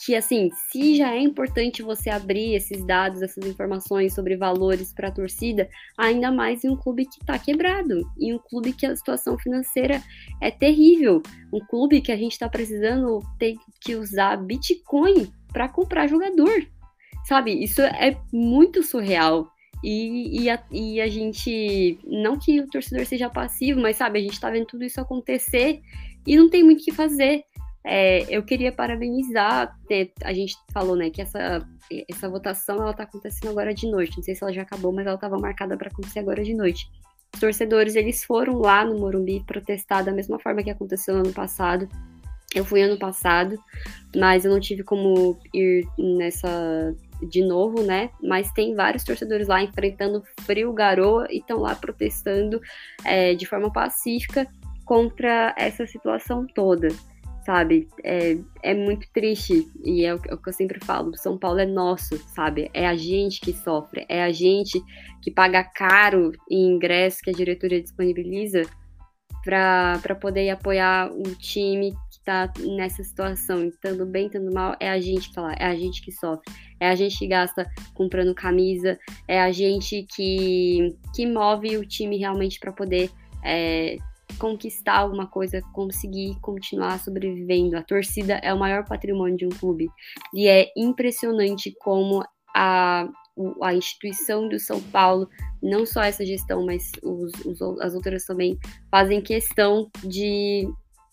Que 0.04 0.14
assim, 0.14 0.50
se 0.70 0.96
já 0.96 1.14
é 1.14 1.20
importante 1.20 1.82
você 1.82 2.10
abrir 2.10 2.54
esses 2.54 2.84
dados, 2.84 3.22
essas 3.22 3.46
informações 3.46 4.14
sobre 4.14 4.36
valores 4.36 4.92
para 4.92 5.08
a 5.08 5.12
torcida, 5.12 5.68
ainda 5.96 6.30
mais 6.30 6.64
em 6.64 6.68
um 6.68 6.76
clube 6.76 7.06
que 7.06 7.20
está 7.20 7.38
quebrado, 7.38 8.00
em 8.20 8.34
um 8.34 8.38
clube 8.38 8.72
que 8.72 8.84
a 8.84 8.94
situação 8.94 9.38
financeira 9.38 10.02
é 10.40 10.50
terrível, 10.50 11.22
um 11.52 11.60
clube 11.60 12.00
que 12.00 12.12
a 12.12 12.16
gente 12.16 12.32
está 12.32 12.48
precisando 12.48 13.20
ter 13.38 13.56
que 13.80 13.94
usar 13.94 14.36
Bitcoin 14.36 15.32
para 15.52 15.68
comprar 15.68 16.06
jogador. 16.06 16.66
Sabe? 17.24 17.52
Isso 17.64 17.80
é 17.80 18.16
muito 18.32 18.82
surreal. 18.82 19.50
E, 19.82 20.42
e, 20.42 20.50
a, 20.50 20.62
e, 20.70 21.00
a, 21.00 21.08
gente. 21.08 21.98
Não 22.04 22.38
que 22.38 22.60
o 22.60 22.68
torcedor 22.68 23.04
seja 23.06 23.28
passivo, 23.28 23.80
mas 23.80 23.96
sabe, 23.96 24.18
a 24.18 24.22
gente 24.22 24.40
tá 24.40 24.50
vendo 24.50 24.66
tudo 24.66 24.84
isso 24.84 25.00
acontecer 25.00 25.80
e 26.26 26.36
não 26.36 26.48
tem 26.48 26.64
muito 26.64 26.80
o 26.80 26.84
que 26.84 26.92
fazer. 26.92 27.44
É, 27.88 28.26
eu 28.28 28.42
queria 28.42 28.72
parabenizar, 28.72 29.72
a 30.24 30.32
gente 30.32 30.56
falou, 30.72 30.96
né, 30.96 31.08
que 31.08 31.22
essa, 31.22 31.64
essa 32.10 32.28
votação 32.28 32.82
ela 32.82 32.92
tá 32.92 33.04
acontecendo 33.04 33.50
agora 33.50 33.72
de 33.72 33.88
noite. 33.88 34.16
Não 34.16 34.24
sei 34.24 34.34
se 34.34 34.42
ela 34.42 34.52
já 34.52 34.62
acabou, 34.62 34.92
mas 34.92 35.06
ela 35.06 35.14
estava 35.14 35.38
marcada 35.38 35.76
para 35.76 35.88
acontecer 35.88 36.18
agora 36.18 36.42
de 36.42 36.52
noite. 36.52 36.90
Os 37.32 37.38
torcedores, 37.38 37.94
eles 37.94 38.24
foram 38.24 38.58
lá 38.58 38.84
no 38.84 38.98
Morumbi 38.98 39.44
protestar 39.46 40.04
da 40.04 40.10
mesma 40.10 40.36
forma 40.40 40.64
que 40.64 40.70
aconteceu 40.70 41.14
no 41.14 41.20
ano 41.20 41.32
passado. 41.32 41.88
Eu 42.52 42.64
fui 42.64 42.82
ano 42.82 42.98
passado, 42.98 43.56
mas 44.16 44.44
eu 44.44 44.50
não 44.50 44.58
tive 44.58 44.82
como 44.82 45.38
ir 45.54 45.86
nessa 45.96 46.92
de 47.22 47.44
novo, 47.44 47.82
né? 47.82 48.10
Mas 48.20 48.50
tem 48.52 48.74
vários 48.74 49.04
torcedores 49.04 49.46
lá 49.46 49.62
enfrentando 49.62 50.24
frio, 50.40 50.72
garoa 50.72 51.26
e 51.30 51.38
estão 51.38 51.60
lá 51.60 51.74
protestando 51.74 52.60
é, 53.04 53.34
de 53.34 53.46
forma 53.46 53.72
pacífica 53.72 54.46
contra 54.84 55.54
essa 55.56 55.86
situação 55.86 56.46
toda, 56.46 56.88
sabe? 57.46 57.88
É, 58.02 58.36
é 58.62 58.74
muito 58.74 59.06
triste 59.12 59.70
e 59.84 60.04
é 60.04 60.12
o, 60.12 60.20
é 60.28 60.34
o 60.34 60.38
que 60.38 60.48
eu 60.48 60.52
sempre 60.52 60.84
falo: 60.84 61.16
São 61.16 61.38
Paulo 61.38 61.60
é 61.60 61.64
nosso, 61.64 62.18
sabe? 62.34 62.68
É 62.74 62.86
a 62.86 62.96
gente 62.96 63.40
que 63.40 63.52
sofre, 63.52 64.04
é 64.08 64.24
a 64.24 64.32
gente 64.32 64.82
que 65.22 65.30
paga 65.30 65.62
caro 65.62 66.32
em 66.50 66.74
ingresso 66.74 67.20
que 67.22 67.30
a 67.30 67.32
diretoria 67.32 67.80
disponibiliza 67.80 68.62
para 69.44 70.16
poder 70.20 70.50
apoiar 70.50 71.08
o 71.12 71.22
time 71.36 71.92
que 71.92 72.18
está 72.18 72.52
nessa 72.58 73.04
situação, 73.04 73.64
estando 73.64 74.04
bem, 74.04 74.26
estando 74.26 74.52
mal, 74.52 74.74
é 74.80 74.90
a 74.90 74.98
gente 74.98 75.28
que 75.28 75.34
tá 75.36 75.42
lá, 75.42 75.54
é 75.56 75.66
a 75.66 75.76
gente 75.76 76.02
que 76.02 76.10
sofre, 76.10 76.52
é 76.80 76.88
a 76.88 76.96
gente 76.96 77.16
que 77.16 77.28
gasta 77.28 77.64
comprando 77.94 78.34
camisa, 78.34 78.98
é 79.28 79.40
a 79.40 79.52
gente 79.52 80.04
que, 80.16 80.96
que 81.14 81.24
move 81.24 81.76
o 81.76 81.86
time 81.86 82.16
realmente 82.16 82.58
para 82.58 82.72
poder 82.72 83.08
é, 83.44 83.98
conquistar 84.38 84.98
alguma 84.98 85.26
coisa, 85.26 85.62
conseguir 85.72 86.38
continuar 86.40 86.98
sobrevivendo. 86.98 87.76
A 87.76 87.82
torcida 87.82 88.34
é 88.42 88.52
o 88.52 88.58
maior 88.58 88.84
patrimônio 88.84 89.36
de 89.36 89.46
um 89.46 89.50
clube 89.50 89.88
e 90.34 90.46
é 90.46 90.70
impressionante 90.76 91.74
como 91.80 92.24
a, 92.54 93.08
a 93.62 93.74
instituição 93.74 94.48
do 94.48 94.58
São 94.58 94.80
Paulo, 94.80 95.28
não 95.62 95.84
só 95.84 96.02
essa 96.02 96.24
gestão, 96.24 96.64
mas 96.64 96.90
os, 97.02 97.32
os, 97.44 97.60
as 97.80 97.94
outras 97.94 98.24
também, 98.24 98.58
fazem 98.90 99.20
questão 99.20 99.90
de 100.02 100.68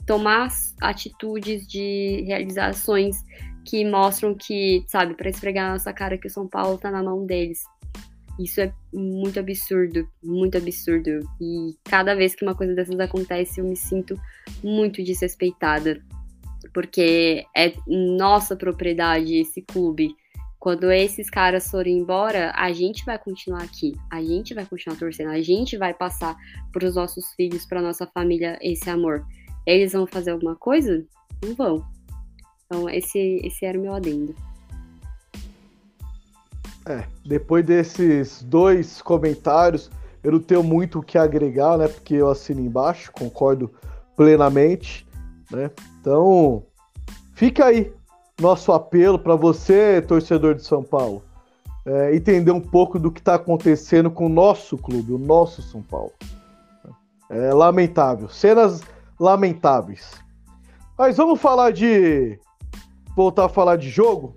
tomar 0.06 0.50
atitudes, 0.82 1.68
de 1.68 2.24
realizações 2.26 3.18
que 3.66 3.86
mostram 3.86 4.36
que, 4.36 4.84
sabe, 4.88 5.16
para 5.16 5.30
esfregar 5.30 5.68
na 5.68 5.74
nossa 5.74 5.94
cara 5.94 6.18
que 6.18 6.28
o 6.28 6.32
São 6.32 6.48
Paulo 6.48 6.76
está 6.76 6.92
na 6.92 7.02
mão 7.02 7.26
deles. 7.26 7.62
Isso 8.40 8.62
é 8.62 8.74
muito 8.92 9.40
absurdo, 9.40 10.08
muito 10.24 10.58
absurdo. 10.58 11.20
E 11.40 11.76
cada 11.84 12.16
vez 12.16 12.36
que 12.36 12.44
uma 12.44 12.56
coisa 12.56 12.74
dessas 12.74 13.00
acontece, 13.00 13.60
eu 13.60 13.66
me 13.66 13.76
sinto 13.76 14.20
muito 14.64 15.04
desrespeitada. 15.04 16.02
Porque 16.74 17.46
é 17.56 17.74
nossa 17.88 18.56
propriedade 18.56 19.36
esse 19.36 19.62
clube 19.62 20.16
quando 20.64 20.90
esses 20.94 21.30
caras 21.30 21.70
forem 21.70 21.98
embora, 21.98 22.54
a 22.56 22.72
gente 22.72 23.04
vai 23.04 23.20
continuar 23.20 23.64
aqui, 23.64 23.98
a 24.10 24.24
gente 24.24 24.54
vai 24.54 24.66
continuar 24.66 24.98
torcendo, 24.98 25.32
a 25.32 25.42
gente 25.42 25.76
vai 25.76 25.94
passar 25.94 26.38
para 26.72 26.88
os 26.88 26.96
nossos 26.96 27.34
filhos, 27.34 27.66
para 27.66 27.82
nossa 27.82 28.08
família 28.08 28.58
esse 28.62 28.90
amor. 28.90 29.26
Eles 29.68 29.92
vão 29.92 30.08
fazer 30.08 30.32
alguma 30.32 30.56
coisa? 30.56 31.06
Não 31.44 31.54
vão. 31.54 31.86
Então, 32.66 32.90
esse, 32.90 33.42
esse 33.44 33.66
era 33.66 33.78
o 33.78 33.82
meu 33.82 33.94
adendo. 33.94 34.34
É, 36.86 37.06
depois 37.26 37.66
desses 37.66 38.44
dois 38.44 39.02
comentários, 39.02 39.90
eu 40.24 40.32
não 40.34 40.40
tenho 40.40 40.64
muito 40.64 41.00
o 41.00 41.04
que 41.04 41.18
agregar, 41.18 41.78
né? 41.78 41.88
Porque 41.88 42.16
eu 42.16 42.30
assino 42.30 42.62
embaixo, 42.62 43.12
concordo 43.12 43.72
plenamente, 44.16 45.08
né? 45.52 45.72
Então, 46.00 46.64
fica 47.34 47.66
aí 47.66 47.94
nosso 48.40 48.72
apelo 48.72 49.18
para 49.18 49.36
você, 49.36 50.02
torcedor 50.02 50.56
de 50.56 50.64
São 50.64 50.84
Paulo, 50.84 51.24
é, 51.86 52.16
entender 52.16 52.52
um 52.52 52.62
pouco 52.62 53.00
do 53.00 53.12
que 53.12 53.20
está 53.20 53.36
acontecendo 53.36 54.10
com 54.10 54.26
o 54.26 54.30
nosso 54.30 54.78
clube, 54.78 55.14
o 55.14 55.18
nosso 55.18 55.62
São 55.62 55.82
Paulo. 55.82 56.12
É 57.30 57.54
lamentável, 57.54 58.30
cenas 58.30 58.82
lamentáveis. 59.20 60.12
Mas 60.98 61.18
vamos 61.18 61.40
falar 61.40 61.72
de. 61.72 62.40
voltar 63.16 63.46
a 63.46 63.50
falar 63.50 63.78
de 63.78 63.90
jogo. 63.90 64.36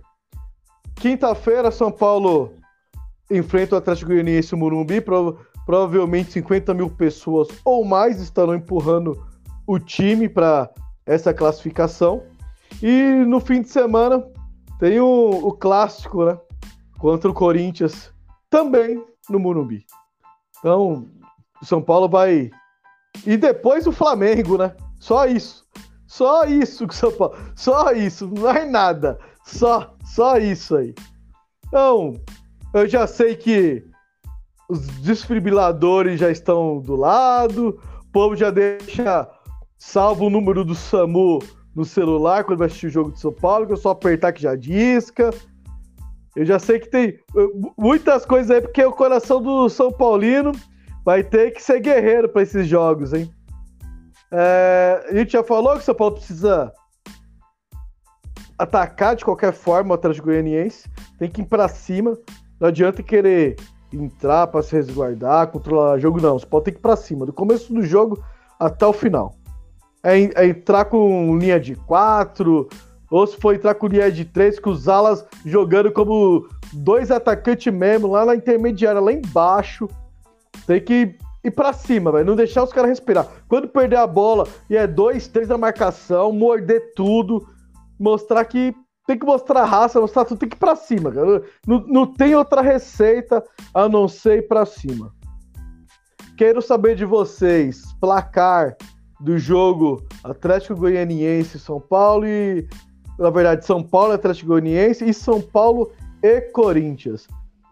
Quinta-feira, 1.07 1.71
São 1.71 1.93
Paulo 1.93 2.55
enfrenta 3.31 3.77
o 3.77 3.79
Atlético 3.79 4.11
Goianiense 4.11 4.53
e 4.53 4.57
o 4.57 4.59
Morumbi. 4.59 5.01
Prova 5.01 5.39
provavelmente 5.65 6.33
50 6.33 6.75
mil 6.75 6.91
pessoas 6.91 7.47
ou 7.65 7.85
mais 7.85 8.21
estarão 8.21 8.57
empurrando 8.57 9.25
o 9.65 9.79
time 9.79 10.29
para 10.29 10.69
essa 11.07 11.33
classificação. 11.33 12.25
E 12.83 13.25
no 13.25 13.39
fim 13.39 13.63
de 13.63 13.69
semana 13.69 14.27
tem 14.81 14.99
o, 14.99 15.31
o 15.47 15.53
clássico, 15.53 16.25
né? 16.25 16.37
Contra 16.99 17.31
o 17.31 17.35
Corinthians, 17.35 18.13
também 18.51 19.01
no 19.31 19.39
Morumbi. 19.39 19.87
Então, 20.59 21.07
São 21.63 21.81
Paulo 21.81 22.09
vai. 22.09 22.51
E 23.25 23.37
depois 23.37 23.87
o 23.87 23.93
Flamengo, 23.93 24.59
né? 24.59 24.75
Só 24.99 25.25
isso. 25.25 25.65
Só 26.05 26.47
isso 26.47 26.89
que 26.89 26.97
São 26.97 27.13
Paulo. 27.13 27.37
Só 27.55 27.93
isso, 27.93 28.27
não 28.27 28.51
é 28.51 28.65
nada. 28.65 29.17
Só, 29.47 29.95
só 30.05 30.37
isso 30.39 30.77
aí. 30.77 30.95
Então, 31.67 32.15
eu 32.75 32.89
já 32.89 33.07
sei 33.07 33.37
que 33.37 33.85
os 34.69 34.87
desfibriladores 34.99 36.19
já 36.19 36.31
estão 36.31 36.81
do 36.81 36.97
lado, 36.97 37.81
o 38.03 38.13
povo 38.13 38.35
já 38.35 38.51
deixa 38.51 39.29
salvo 39.79 40.27
o 40.27 40.31
número 40.31 40.65
do 40.65 40.75
SAMU 40.75 41.39
no 41.75 41.85
celular 41.85 42.43
quando 42.45 42.59
vai 42.59 42.67
assistir 42.67 42.89
o 42.89 42.91
jogo 42.91 43.13
de 43.13 43.21
São 43.21 43.33
Paulo, 43.33 43.67
que 43.67 43.73
eu 43.73 43.77
só 43.77 43.91
apertar 43.91 44.33
que 44.33 44.43
já 44.43 44.57
disca. 44.57 45.31
Eu 46.35 46.45
já 46.45 46.59
sei 46.59 46.81
que 46.81 46.91
tem 46.91 47.19
muitas 47.79 48.27
coisas 48.27 48.51
aí, 48.51 48.61
porque 48.61 48.85
o 48.85 48.93
coração 48.93 49.41
do 49.41 49.69
São 49.69 49.93
Paulino 49.93 50.53
vai 51.05 51.23
ter 51.23 51.53
que 51.53 51.63
ser 51.63 51.81
guerreiro 51.81 52.29
para 52.29 52.43
esses 52.43 52.67
jogos, 52.67 53.13
hein? 53.13 53.31
É, 54.33 55.07
a 55.09 55.15
gente 55.15 55.33
já 55.33 55.45
falou 55.45 55.75
que 55.75 55.79
o 55.79 55.85
São 55.85 55.95
Paulo 55.95 56.17
precisa 56.17 56.73
atacar 58.59 59.17
de 59.17 59.25
qualquer 59.25 59.53
forma 59.53 59.91
o 59.91 59.95
Atlético 59.95 60.27
Goianiense, 60.27 60.89
tem 61.19 61.31
que 61.31 61.43
ir 61.43 61.47
para 61.47 61.69
cima. 61.69 62.17
Não 62.59 62.69
adianta 62.69 63.03
querer 63.03 63.57
entrar 63.93 64.47
para 64.47 64.63
se 64.63 64.75
resguardar, 64.75 65.49
controlar 65.49 65.95
o 65.95 65.99
jogo, 65.99 66.21
não. 66.21 66.39
Você 66.39 66.47
pode 66.47 66.67
ter 66.67 66.73
que 66.73 66.79
ir 66.79 66.83
para 66.83 66.97
cima, 66.97 67.27
do 67.27 67.33
começo 67.33 67.73
do 67.73 67.83
jogo 67.83 68.23
até 68.59 68.87
o 68.87 68.93
final 68.93 69.35
é, 70.07 70.45
é 70.45 70.47
entrar 70.47 70.85
com 70.85 71.37
linha 71.37 71.59
de 71.59 71.75
quatro, 71.75 72.69
ou 73.11 73.27
se 73.27 73.37
for 73.37 73.57
entrar 73.57 73.75
com 73.75 73.89
linha 73.89 74.11
de 74.11 74.25
três, 74.25 74.61
com 74.61 74.71
os 74.71 74.89
alas 74.89 75.25
jogando 75.45 75.91
como 75.91 76.49
dois 76.73 77.11
atacantes 77.11 77.73
mesmo, 77.73 78.07
lá 78.07 78.25
na 78.25 78.37
intermediária, 78.37 79.01
lá 79.01 79.13
embaixo. 79.13 79.89
Tem 80.65 80.81
que 80.81 81.17
ir 81.43 81.51
pra 81.51 81.73
cima, 81.73 82.13
velho. 82.13 82.25
Não 82.25 82.37
deixar 82.37 82.63
os 82.63 82.73
caras 82.73 82.91
respirar. 82.91 83.27
Quando 83.49 83.69
perder 83.69 83.97
a 83.97 84.07
bola 84.07 84.47
e 84.71 84.77
é 84.77 84.87
dois, 84.87 85.27
três 85.27 85.49
na 85.49 85.59
marcação, 85.59 86.31
morder 86.33 86.93
tudo, 86.95 87.49
mostrar 87.99 88.45
que. 88.45 88.75
Tem 89.07 89.17
que 89.17 89.25
mostrar 89.25 89.65
raça, 89.65 90.01
mostrar 90.01 90.25
tudo, 90.25 90.39
tem 90.39 90.49
que 90.49 90.57
ir 90.57 90.59
pra 90.59 90.75
cima, 90.75 91.13
cara. 91.13 91.45
Não, 91.65 91.79
não 91.87 92.07
tem 92.07 92.35
outra 92.35 92.61
receita 92.61 93.41
a 93.73 93.89
não 93.89 94.09
ser 94.09 94.39
ir 94.39 94.49
pra 94.49 94.67
cima. 94.67 95.15
Quero 96.37 96.61
saber 96.61 96.97
de 96.97 97.05
vocês. 97.05 97.85
Placar 98.01 98.77
do 99.21 99.39
jogo 99.39 100.05
Atlético 100.23 100.77
Goianiense 100.77 101.59
São 101.59 101.81
Paulo 101.81 102.27
e 102.27 102.69
na 103.19 103.31
verdade 103.31 103.65
São 103.65 103.83
Paulo 103.83 104.13
Atlético 104.13 104.49
Goianiense 104.49 105.09
e 105.09 105.15
São 105.15 105.41
Paulo 105.41 105.93
e 106.23 106.41
Corinthians. 106.53 107.27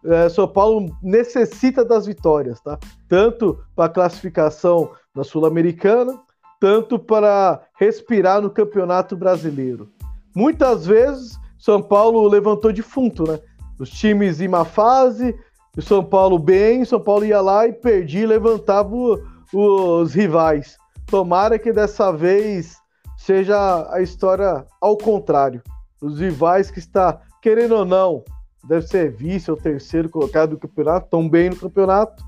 É, 0.05 0.29
São 0.29 0.47
Paulo 0.47 0.95
necessita 1.03 1.85
das 1.85 2.07
vitórias, 2.07 2.61
tá? 2.61 2.79
Tanto 3.09 3.59
para 3.75 3.93
classificação 3.93 4.91
na 5.15 5.25
Sul-Americana, 5.25 6.19
tanto 6.61 6.99
para 6.99 7.63
respirar 7.79 8.41
no 8.41 8.51
Campeonato 8.51 9.17
Brasileiro. 9.17 9.91
Muitas 10.35 10.87
vezes 10.87 11.39
São 11.59 11.81
Paulo 11.81 12.27
levantou 12.27 12.73
defunto, 12.73 13.25
né? 13.25 13.39
Os 13.79 13.91
times 13.91 14.41
em 14.41 14.49
má 14.49 14.65
fase, 14.65 15.35
o 15.77 15.83
São 15.83 16.05
Paulo 16.05 16.39
bem, 16.39 16.85
São 16.85 17.01
Paulo 17.01 17.25
ia 17.25 17.41
lá 17.41 17.67
e 17.67 17.73
perdia 17.73 18.23
e 18.23 18.27
levantava 18.27 18.95
o, 18.95 19.21
os 19.53 20.15
rivais. 20.15 20.77
Tomara 21.07 21.59
que 21.59 21.73
dessa 21.73 22.13
vez 22.13 22.77
seja 23.17 23.89
a 23.93 24.01
história 24.01 24.65
ao 24.81 24.97
contrário. 24.97 25.63
Os 26.01 26.21
rivais 26.21 26.71
que 26.71 26.79
está, 26.79 27.21
querendo 27.41 27.77
ou 27.77 27.85
não, 27.85 28.25
deve 28.69 28.87
ser 28.87 29.13
vice 29.13 29.51
ou 29.51 29.57
terceiro 29.57 30.09
colocado 30.09 30.51
do 30.51 30.59
campeonato, 30.59 31.07
estão 31.07 31.29
bem 31.29 31.51
no 31.51 31.57
campeonato. 31.57 32.23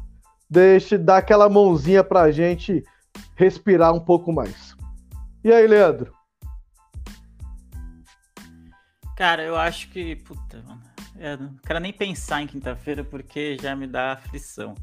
Deixe 0.49 0.97
dar 0.97 1.19
aquela 1.19 1.49
mãozinha 1.49 2.05
pra 2.05 2.31
gente 2.31 2.85
respirar 3.35 3.93
um 3.93 4.01
pouco 4.01 4.33
mais. 4.33 4.77
E 5.45 5.53
aí, 5.53 5.67
Leandro? 5.67 6.16
Cara, 9.17 9.43
eu 9.43 9.57
acho 9.57 9.89
que. 9.89 10.15
Puta, 10.17 10.63
mano. 10.63 10.83
Eu 11.19 11.39
não 11.39 11.57
quero 11.67 11.81
nem 11.81 11.93
pensar 11.93 12.43
em 12.43 12.47
quinta-feira 12.47 13.03
porque 13.03 13.57
já 13.61 13.75
me 13.75 13.87
dá 13.87 14.13
aflição. 14.13 14.75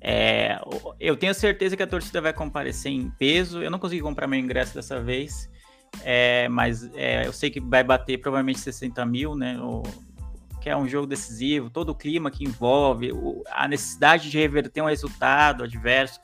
É, 0.00 0.58
eu 0.98 1.16
tenho 1.16 1.34
certeza 1.34 1.76
que 1.76 1.82
a 1.82 1.86
torcida 1.86 2.20
vai 2.20 2.32
comparecer 2.32 2.90
em 2.90 3.10
peso. 3.10 3.62
Eu 3.62 3.70
não 3.70 3.78
consegui 3.78 4.00
comprar 4.00 4.26
meu 4.26 4.38
ingresso 4.38 4.74
dessa 4.74 5.00
vez, 5.00 5.50
é, 6.02 6.48
mas 6.48 6.90
é, 6.94 7.26
eu 7.26 7.32
sei 7.32 7.50
que 7.50 7.60
vai 7.60 7.84
bater 7.84 8.18
provavelmente 8.18 8.60
60 8.60 9.04
mil, 9.04 9.34
né? 9.34 9.58
O, 9.60 9.82
que 10.60 10.70
é 10.70 10.76
um 10.76 10.88
jogo 10.88 11.06
decisivo, 11.06 11.70
todo 11.70 11.90
o 11.90 11.94
clima 11.94 12.30
que 12.30 12.44
envolve, 12.44 13.12
o, 13.12 13.44
a 13.50 13.68
necessidade 13.68 14.30
de 14.30 14.38
reverter 14.38 14.82
um 14.82 14.86
resultado 14.86 15.64
adverso. 15.64 16.20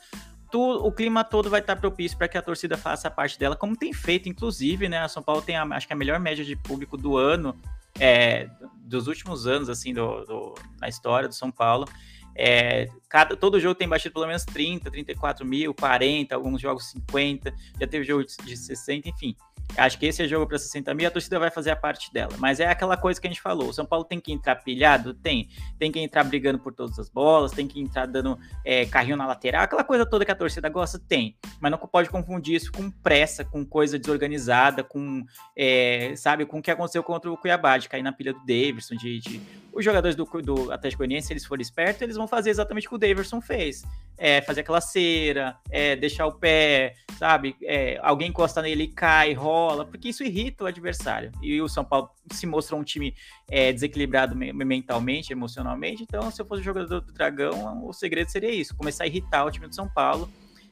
O 0.61 0.93
clima 0.93 1.25
todo 1.25 1.51
vai 1.51 1.61
estar 1.61 1.77
propício 1.77 2.17
para 2.17 2.29
que 2.29 2.39
a 2.39 2.43
torcida 2.43 2.77
faça 2.77 3.11
parte 3.11 3.39
dela, 3.39 3.57
como 3.57 3.77
tem 3.77 3.93
feito, 3.93 4.29
inclusive, 4.29 4.89
né? 4.89 4.99
A 4.99 5.09
São 5.09 5.23
Paulo 5.23 5.43
tem, 5.43 5.57
a, 5.57 5.63
acho 5.63 5.87
que 5.87 5.93
a 5.93 5.97
melhor 5.97 6.19
média 6.21 6.45
de 6.45 6.57
público 6.57 6.97
do 6.97 7.17
ano, 7.17 7.57
é, 7.99 8.49
dos 8.77 9.07
últimos 9.07 9.47
anos, 9.47 9.69
assim, 9.69 9.93
do, 9.93 10.25
do, 10.25 10.55
na 10.81 10.89
história 10.89 11.29
do 11.29 11.35
São 11.35 11.51
Paulo. 11.51 11.87
É, 12.37 12.89
cada, 13.09 13.37
todo 13.37 13.61
jogo 13.61 13.75
tem 13.75 13.89
batido 13.89 14.13
pelo 14.13 14.27
menos 14.27 14.45
30, 14.45 14.91
34 14.91 15.47
mil, 15.47 15.73
40, 15.75 16.35
alguns 16.35 16.61
jogos 16.61 16.91
50, 16.91 17.55
já 17.81 17.87
teve 17.87 18.05
jogo 18.05 18.25
de, 18.25 18.37
de 18.45 18.57
60, 18.57 19.09
enfim. 19.09 19.37
Acho 19.77 19.99
que 19.99 20.07
esse 20.07 20.23
é 20.23 20.29
jogo 20.29 20.47
para 20.47 20.59
60 20.59 20.95
mil, 20.95 21.09
a 21.09 21.11
torcida 21.11 21.39
vai 21.39 21.51
fazer 21.51 21.71
a 21.71 21.77
parte 21.77 22.13
dela. 22.13 22.33
Mas 22.39 22.61
é 22.61 22.67
aquela 22.67 22.97
coisa 22.97 23.21
que 23.21 23.27
a 23.27 23.31
gente 23.31 23.41
falou: 23.41 23.69
o 23.69 23.73
São 23.73 23.85
Paulo 23.85 24.05
tem 24.05 24.21
que 24.21 24.33
entrar 24.33 24.57
pilhado? 24.57 25.15
Tem. 25.15 25.49
Tem 25.79 25.91
que 25.91 25.99
entrar 25.99 26.23
brigando 26.23 26.59
por 26.61 26.73
todas 26.73 26.99
as 26.99 27.09
bolas, 27.09 27.51
tem 27.51 27.67
que 27.67 27.81
entrar 27.81 28.07
dando 28.07 28.39
é, 28.65 28.87
carrinho 28.87 29.17
na 29.17 29.27
lateral, 29.27 29.65
aquela 29.65 29.83
coisa 29.83 30.07
toda 30.07 30.25
que 30.25 30.31
a 30.31 30.35
torcida 30.35 30.69
gosta, 30.69 30.99
tem. 30.99 31.37
Mas 31.61 31.73
não 31.73 31.79
pode 31.79 32.09
confundir 32.09 32.55
isso 32.55 32.71
com 32.71 32.89
pressa, 32.91 33.45
com 33.45 33.65
coisa 33.65 33.99
desorganizada, 33.99 34.85
com, 34.85 35.25
é, 35.57 36.15
sabe, 36.17 36.47
com 36.47 36.59
o 36.59 36.63
que 36.63 36.71
aconteceu 36.71 37.03
contra 37.03 37.31
o 37.31 37.37
Cuiabá, 37.37 37.77
de 37.79 37.89
cair 37.89 38.03
na 38.03 38.13
pilha 38.13 38.33
do 38.33 38.41
Davidson, 38.41 38.95
de, 38.95 39.19
de... 39.19 39.41
os 39.75 39.85
jogadores 39.85 40.17
do, 40.17 40.25
do 40.25 40.73
Atlético 40.73 40.99
Goianiense, 40.99 41.29
se 41.29 41.33
eles 41.33 41.45
forem 41.45 41.63
espertos, 41.63 42.03
eles 42.03 42.17
vão 42.17 42.29
fazer 42.29 42.51
exatamente 42.51 42.87
o 42.87 42.91
que 42.91 42.97
o 42.97 42.99
Davidson 42.99 43.41
fez 43.41 43.83
é, 44.17 44.41
fazer 44.41 44.61
aquela 44.61 44.81
cera, 44.81 45.57
é, 45.71 45.97
deixar 45.97 46.27
o 46.27 46.33
pé, 46.33 46.95
sabe? 47.19 47.57
É, 47.63 47.99
alguém 48.03 48.29
encosta 48.29 48.63
nele 48.63 48.89
cai, 48.89 49.33
rola, 49.33 49.85
porque 49.85 50.09
isso 50.09 50.23
irrita 50.23 50.65
o 50.65 50.67
adversário. 50.67 51.33
E 51.43 51.61
o 51.61 51.69
São 51.69 51.85
Paulo 51.85 52.11
se 52.31 52.47
mostrou 52.47 52.81
um 52.81 52.85
time 52.85 53.15
é, 53.51 53.73
desequilibrado 53.73 54.37
mentalmente, 54.37 55.33
emocionalmente. 55.33 56.03
Então, 56.03 56.31
se 56.31 56.41
eu 56.41 56.47
fosse 56.47 56.63
jogador 56.63 57.01
do 57.01 57.13
Dragão, 57.13 57.87
o 57.87 57.93
segredo 57.93 58.31
seria 58.31 58.51
isso: 58.51 58.77
começar 58.77 59.05
a 59.05 59.07
irritar 59.07 59.45
o 59.45 59.51
time 59.51 59.67
do 59.67 59.75
São 59.75 59.89
Paulo. 59.89 60.31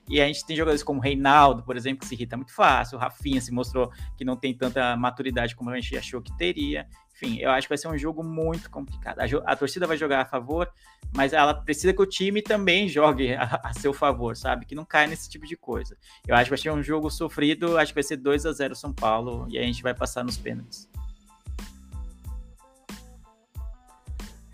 E 0.09 0.20
a 0.20 0.27
gente 0.27 0.45
tem 0.45 0.57
jogadores 0.57 0.83
como 0.83 0.99
o 0.99 1.03
Reinaldo, 1.03 1.62
por 1.62 1.77
exemplo, 1.77 2.01
que 2.01 2.07
se 2.07 2.15
irrita 2.15 2.37
muito 2.37 2.53
fácil. 2.53 2.99
O 2.99 3.01
Rafinha 3.01 3.41
se 3.41 3.53
mostrou 3.53 3.91
que 4.16 4.24
não 4.24 4.37
tem 4.37 4.53
tanta 4.53 4.97
maturidade 4.97 5.55
como 5.55 5.70
a 5.70 5.81
gente 5.81 5.97
achou 5.97 6.20
que 6.20 6.37
teria. 6.37 6.89
Enfim, 7.23 7.39
eu 7.39 7.51
acho 7.51 7.66
que 7.66 7.69
vai 7.69 7.78
ser 7.78 7.86
um 7.86 7.97
jogo 7.97 8.24
muito 8.24 8.69
complicado. 8.69 9.20
A, 9.20 9.53
a 9.53 9.57
torcida 9.57 9.86
vai 9.86 9.97
jogar 9.97 10.23
a 10.23 10.24
favor, 10.24 10.69
mas 11.15 11.32
ela 11.32 11.55
precisa 11.55 11.93
que 11.93 12.03
o 12.03 12.07
time 12.07 12.43
também 12.43 12.89
jogue 12.89 13.32
a, 13.35 13.61
a, 13.62 13.73
seu 13.73 13.93
favor, 13.93 14.36
sabe? 14.36 14.66
Que 14.66 14.74
não 14.74 14.85
caia 14.85 15.07
nesse 15.07 15.31
tipo 15.31 15.47
de 15.47 15.57
coisa. 15.57 15.97
Eu 16.27 16.35
acho 16.35 16.44
que 16.44 16.51
vai 16.51 16.59
ser 16.59 16.73
um 16.73 16.82
jogo 16.82 17.09
sofrido, 17.11 17.78
acho 17.78 17.93
que 17.93 17.94
vai 17.94 18.03
ser 18.03 18.16
2 18.16 18.44
a 18.44 18.53
0 18.53 18.74
São 18.74 18.93
Paulo 18.93 19.47
e 19.49 19.57
a 19.57 19.62
gente 19.62 19.82
vai 19.85 19.94
passar 19.94 20.24
nos 20.24 20.36
pênaltis. 20.36 20.90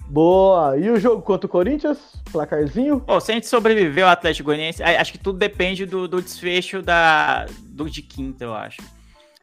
Boa! 0.06 0.76
E 0.78 0.90
o 0.90 1.00
jogo 1.00 1.22
contra 1.22 1.46
o 1.46 1.50
Corinthians? 1.50 1.98
Placarzinho? 2.30 3.00
Bom, 3.00 3.20
se 3.20 3.30
a 3.30 3.34
gente 3.34 3.46
sobreviver 3.46 4.04
ao 4.04 4.10
Atlético 4.10 4.46
Goianiense, 4.46 4.82
acho 4.82 5.12
que 5.12 5.18
tudo 5.18 5.38
depende 5.38 5.86
do, 5.86 6.06
do 6.06 6.20
desfecho 6.20 6.82
da, 6.82 7.46
do 7.62 7.88
de 7.88 8.02
quinta, 8.02 8.44
eu 8.44 8.54
acho 8.54 8.82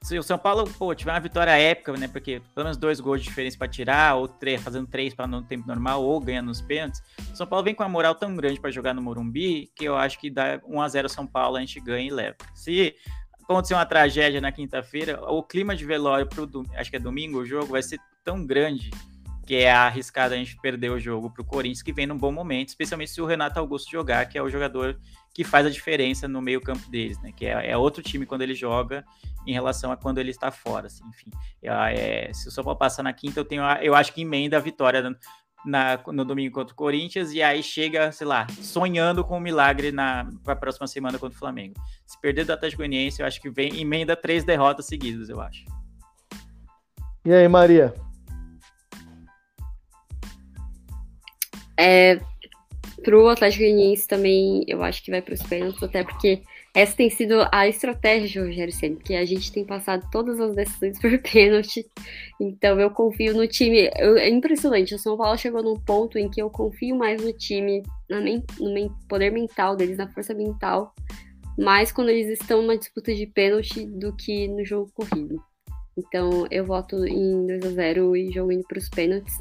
se 0.06 0.20
o 0.20 0.24
São 0.24 0.38
Paulo, 0.38 0.70
pô, 0.78 0.94
tiver 0.94 1.12
uma 1.12 1.20
vitória 1.20 1.58
épica, 1.58 1.92
né? 1.94 2.08
Porque 2.08 2.40
pelo 2.54 2.66
menos 2.66 2.78
dois 2.78 3.00
gols 3.00 3.22
de 3.22 3.28
diferença 3.28 3.58
para 3.58 3.68
tirar, 3.68 4.16
ou 4.16 4.28
três, 4.28 4.62
fazendo 4.62 4.86
três 4.86 5.16
para 5.16 5.26
no 5.26 5.42
tempo 5.42 5.68
normal, 5.68 6.04
ou 6.04 6.20
ganhando 6.20 6.46
nos 6.46 6.62
pênaltis. 6.62 7.02
O 7.34 7.36
São 7.36 7.48
Paulo 7.48 7.66
vem 7.66 7.74
com 7.74 7.82
uma 7.82 7.90
moral 7.90 8.14
tão 8.14 8.36
grande 8.36 8.60
para 8.60 8.70
jogar 8.70 8.94
no 8.94 9.02
Morumbi 9.02 9.72
que 9.76 9.84
eu 9.84 9.98
acho 9.98 10.20
que 10.20 10.30
dá 10.30 10.62
1 10.64 10.80
a 10.80 10.88
0 10.88 11.10
São 11.10 11.26
Paulo, 11.26 11.58
a 11.58 11.60
gente 11.60 11.80
ganha 11.80 12.08
e 12.08 12.12
leva. 12.12 12.38
Se 12.54 12.96
acontecer 13.44 13.74
uma 13.74 13.86
tragédia 13.86 14.40
na 14.40 14.52
quinta-feira, 14.52 15.20
o 15.28 15.42
clima 15.42 15.76
de 15.76 15.84
velório 15.84 16.28
pro 16.28 16.48
acho 16.76 16.92
que 16.92 16.98
é 16.98 17.00
domingo 17.00 17.40
o 17.40 17.46
jogo 17.46 17.72
vai 17.72 17.82
ser 17.82 18.00
tão 18.24 18.46
grande 18.46 18.92
que 19.46 19.56
é 19.56 19.72
arriscado 19.72 20.34
a 20.34 20.38
gente 20.38 20.58
perder 20.58 20.92
o 20.92 21.00
jogo 21.00 21.30
para 21.30 21.42
o 21.42 21.46
Corinthians, 21.46 21.84
que 21.84 21.94
vem 21.94 22.08
num 22.08 22.18
bom 22.18 22.32
momento, 22.32 22.70
especialmente 22.70 23.12
se 23.12 23.22
o 23.22 23.26
Renato 23.26 23.60
Augusto 23.60 23.92
jogar, 23.92 24.26
que 24.26 24.38
é 24.38 24.42
o 24.42 24.50
jogador 24.50 25.00
que 25.34 25.44
faz 25.44 25.66
a 25.66 25.70
diferença 25.70 26.28
no 26.28 26.42
meio 26.42 26.60
campo 26.60 26.90
deles, 26.90 27.22
né? 27.22 27.32
Que 27.32 27.46
é, 27.46 27.72
é 27.72 27.78
outro 27.78 28.02
time 28.02 28.26
quando 28.26 28.42
ele 28.42 28.56
joga 28.56 29.06
em 29.46 29.54
relação 29.54 29.92
a 29.92 29.98
quando 29.98 30.18
ele 30.18 30.32
está 30.32 30.50
fora, 30.50 30.88
assim, 30.88 31.04
enfim. 31.08 31.30
É, 31.62 32.32
se 32.34 32.48
o 32.48 32.52
São 32.52 32.64
Paulo 32.64 32.80
passar 32.80 33.04
na 33.04 33.14
quinta, 33.14 33.40
eu 33.40 33.46
tenho, 33.46 33.62
eu 33.82 33.94
acho 33.94 34.14
que 34.14 34.22
emenda 34.22 34.58
a 34.58 34.60
vitória 34.60 35.16
na, 35.64 36.00
no 36.08 36.26
domingo 36.26 36.54
contra 36.54 36.74
o 36.74 36.76
Corinthians 36.76 37.32
e 37.32 37.44
aí 37.44 37.62
chega, 37.62 38.12
sei 38.12 38.26
lá, 38.26 38.48
sonhando 38.62 39.24
com 39.24 39.38
um 39.38 39.42
milagre 39.42 39.92
na 39.92 40.28
para 40.44 40.54
a 40.54 40.58
próxima 40.58 40.88
semana 40.88 41.20
contra 41.20 41.36
o 41.36 41.40
Flamengo. 41.40 41.76
Se 42.06 42.20
perder 42.20 42.46
do 42.46 42.54
Atlético 42.54 42.80
Goianiense, 42.80 43.22
eu 43.22 43.28
acho 43.28 43.40
que 43.40 43.50
vem 43.50 43.80
emenda 43.80 44.16
três 44.16 44.44
derrotas 44.44 44.88
seguidas, 44.88 45.30
eu 45.30 45.40
acho. 45.40 45.66
E 47.24 47.34
aí, 47.34 47.48
Maria? 47.48 47.94
É, 51.78 52.20
pro 53.04 53.28
Atlético 53.28 53.64
Goianiense 53.64 54.08
também, 54.08 54.64
eu 54.68 54.84
acho 54.84 55.04
que 55.04 55.12
vai 55.12 55.22
para 55.22 55.34
os 55.34 55.44
pênaltis, 55.44 55.82
até 55.84 56.04
porque 56.04 56.42
essa 56.76 56.98
tem 56.98 57.10
sido 57.10 57.36
a 57.54 57.68
estratégia 57.68 58.42
do 58.42 58.48
Rogério 58.48 58.74
Senna, 58.74 58.98
que 58.98 59.16
a 59.16 59.24
gente 59.24 59.50
tem 59.50 59.64
passado 59.64 60.06
todas 60.12 60.42
as 60.42 60.56
decisões 60.56 61.00
por 61.00 61.18
pênalti. 61.20 61.86
Então 62.40 62.78
eu 62.80 62.90
confio 62.90 63.34
no 63.34 63.48
time. 63.48 63.90
Eu, 63.98 64.18
é 64.18 64.28
impressionante, 64.28 64.94
o 64.94 65.00
São 65.00 65.16
Paulo 65.16 65.38
chegou 65.38 65.64
num 65.64 65.80
ponto 65.80 66.18
em 66.18 66.30
que 66.30 66.42
eu 66.42 66.50
confio 66.50 66.96
mais 66.98 67.22
no 67.22 67.32
time, 67.32 67.82
no 68.10 68.90
poder 69.08 69.32
mental 69.32 69.78
deles, 69.78 69.98
na 69.98 70.12
força 70.12 70.34
mental, 70.34 70.94
mais 71.58 71.94
quando 71.94 72.10
eles 72.10 72.42
estão 72.42 72.62
numa 72.62 72.78
disputa 72.78 73.16
de 73.16 73.26
pênalti 73.28 73.86
do 73.86 74.14
que 74.14 74.48
no 74.50 74.66
jogo 74.66 74.92
corrido. 74.94 75.42
Então 75.98 76.46
eu 76.52 76.66
voto 76.66 77.06
em 77.06 77.48
2 77.48 77.66
a 77.68 77.70
0 77.70 78.18
e 78.18 78.32
jogo 78.34 78.52
indo 78.52 78.66
para 78.68 78.80
os 78.80 78.90
pênaltis. 78.90 79.38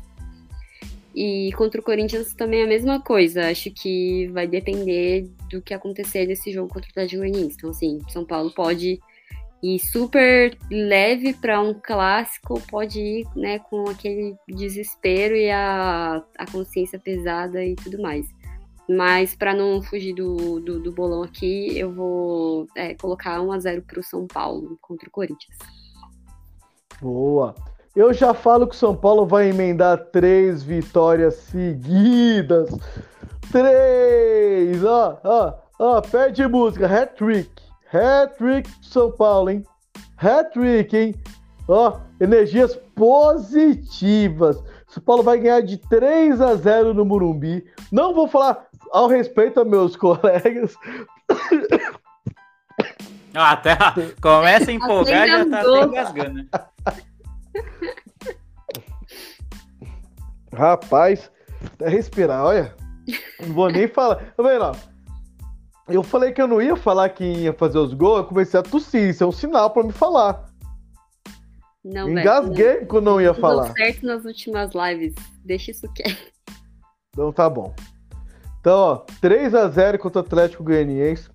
E 1.14 1.52
contra 1.56 1.80
o 1.80 1.84
Corinthians 1.84 2.34
também 2.34 2.60
é 2.60 2.64
a 2.64 2.68
mesma 2.68 3.00
coisa. 3.00 3.48
Acho 3.48 3.70
que 3.70 4.26
vai 4.28 4.48
depender 4.48 5.30
do 5.48 5.62
que 5.62 5.72
acontecer 5.72 6.26
nesse 6.26 6.52
jogo 6.52 6.68
contra 6.68 6.88
o 6.88 6.90
Atlético 6.90 7.20
Goianiense. 7.20 7.56
Então, 7.56 7.70
assim, 7.70 8.00
São 8.08 8.24
Paulo 8.24 8.50
pode 8.52 8.98
ir 9.62 9.78
super 9.78 10.58
leve 10.70 11.32
para 11.32 11.60
um 11.60 11.72
clássico, 11.72 12.60
pode 12.68 13.00
ir 13.00 13.26
né, 13.36 13.58
com 13.60 13.88
aquele 13.88 14.36
desespero 14.48 15.36
e 15.36 15.50
a, 15.50 16.22
a 16.36 16.50
consciência 16.50 16.98
pesada 16.98 17.64
e 17.64 17.74
tudo 17.76 18.02
mais. 18.02 18.26
Mas 18.88 19.34
para 19.34 19.54
não 19.54 19.80
fugir 19.82 20.14
do, 20.14 20.60
do, 20.60 20.80
do, 20.80 20.92
bolão 20.92 21.22
aqui, 21.22 21.78
eu 21.78 21.94
vou 21.94 22.66
é, 22.76 22.94
colocar 22.94 23.40
1 23.40 23.52
a 23.52 23.58
0 23.58 23.82
para 23.82 24.00
o 24.00 24.02
São 24.02 24.26
Paulo 24.26 24.76
contra 24.82 25.08
o 25.08 25.12
Corinthians. 25.12 25.56
Boa! 27.00 27.54
Eu 27.94 28.12
já 28.12 28.34
falo 28.34 28.66
que 28.66 28.74
o 28.74 28.78
São 28.78 28.94
Paulo 28.96 29.24
vai 29.24 29.50
emendar 29.50 29.96
três 30.06 30.64
vitórias 30.64 31.34
seguidas. 31.34 32.68
Três! 33.52 34.82
Ó, 34.84 35.20
ó, 35.22 35.52
ó, 35.78 36.00
pede 36.00 36.44
música. 36.48 36.86
Hat-trick. 36.86 37.50
Hat-trick 37.92 38.68
São 38.82 39.12
Paulo, 39.12 39.50
hein? 39.50 39.64
Hat-trick, 40.16 40.96
hein? 40.96 41.14
Ó, 41.68 42.00
energias 42.20 42.74
positivas. 42.96 44.60
São 44.88 45.00
Paulo 45.00 45.22
vai 45.22 45.38
ganhar 45.38 45.60
de 45.60 45.76
3 45.76 46.40
a 46.40 46.56
0 46.56 46.94
no 46.94 47.04
Murumbi. 47.04 47.64
Não 47.92 48.12
vou 48.12 48.26
falar 48.26 48.66
ao 48.90 49.06
respeito 49.06 49.60
a 49.60 49.64
meus 49.64 49.94
colegas. 49.96 50.74
Ah, 53.32 53.52
até 53.52 53.76
começa 54.20 54.70
a 54.70 54.74
empolgar 54.74 55.28
já 55.28 55.48
tá 55.48 55.60
até 55.60 55.82
engasgando. 55.84 56.34
Né? 56.34 56.46
Rapaz, 60.52 61.30
até 61.74 61.88
respirar, 61.88 62.44
olha. 62.44 62.74
Não 63.40 63.54
vou 63.54 63.70
nem 63.70 63.88
falar. 63.88 64.16
Tá 64.36 64.42
vendo, 64.42 64.78
Eu 65.88 66.02
falei 66.02 66.32
que 66.32 66.40
eu 66.40 66.46
não 66.46 66.62
ia 66.62 66.76
falar 66.76 67.08
que 67.10 67.24
ia 67.24 67.52
fazer 67.52 67.78
os 67.78 67.92
gols, 67.92 68.18
eu 68.18 68.24
comecei 68.24 68.60
a 68.60 68.62
tossir. 68.62 69.10
Isso 69.10 69.24
é 69.24 69.26
um 69.26 69.32
sinal 69.32 69.70
para 69.70 69.82
me 69.82 69.92
falar. 69.92 70.46
Não, 71.84 72.08
Engasguei 72.08 72.80
não. 72.80 72.86
quando 72.86 73.04
não 73.04 73.20
ia 73.20 73.34
falar. 73.34 73.70
certo 73.72 74.06
nas 74.06 74.24
últimas 74.24 74.70
lives. 74.74 75.14
Deixa 75.44 75.70
isso 75.70 75.86
quieto. 75.92 76.32
Então 77.10 77.30
tá 77.30 77.50
bom. 77.50 77.74
Então, 78.60 78.78
ó, 78.78 79.04
3x0 79.20 79.98
contra 79.98 80.22
o 80.22 80.24
Atlético 80.24 80.64
Goianiense, 80.64 81.28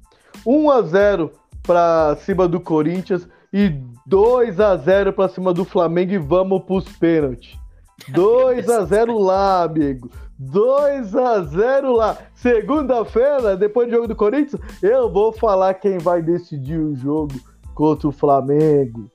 1x0 0.43 1.31
pra 1.61 2.17
cima 2.21 2.47
do 2.47 2.59
Corinthians 2.59 3.27
e 3.51 3.73
2x0 4.07 5.11
pra 5.11 5.30
cima 5.30 5.53
do 5.53 5.65
Flamengo 5.65 6.13
e 6.13 6.17
vamos 6.17 6.63
pros 6.63 6.85
pênaltis. 6.97 7.57
2x0 8.11 9.19
lá, 9.19 9.63
amigo. 9.63 10.09
2x0 10.41 11.95
lá. 11.95 12.17
Segunda-feira, 12.34 13.57
depois 13.57 13.88
do 13.88 13.95
jogo 13.95 14.07
do 14.07 14.15
Corinthians, 14.15 14.61
eu 14.81 15.11
vou 15.11 15.34
falar 15.34 15.73
quem 15.73 15.97
vai 15.97 16.21
decidir 16.21 16.80
o 16.80 16.95
jogo 16.95 17.34
contra 17.76 18.07
o 18.07 18.11
Flamengo. 18.11 19.09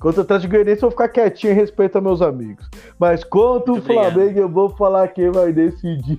Contra 0.00 0.22
o 0.22 0.24
Atlético 0.24 0.52
Goianiense 0.52 0.82
eu 0.82 0.88
vou 0.88 0.90
ficar 0.92 1.08
quietinho 1.08 1.52
em 1.52 1.56
respeito 1.56 1.96
aos 1.96 2.04
meus 2.04 2.22
amigos. 2.22 2.66
Mas 2.98 3.22
contra 3.22 3.70
o 3.70 3.74
Muito 3.76 3.84
obrigado. 3.84 4.14
Flamengo 4.14 4.38
eu 4.38 4.48
vou 4.48 4.70
falar 4.70 5.08
quem 5.08 5.30
vai 5.30 5.52
decidir. 5.52 6.18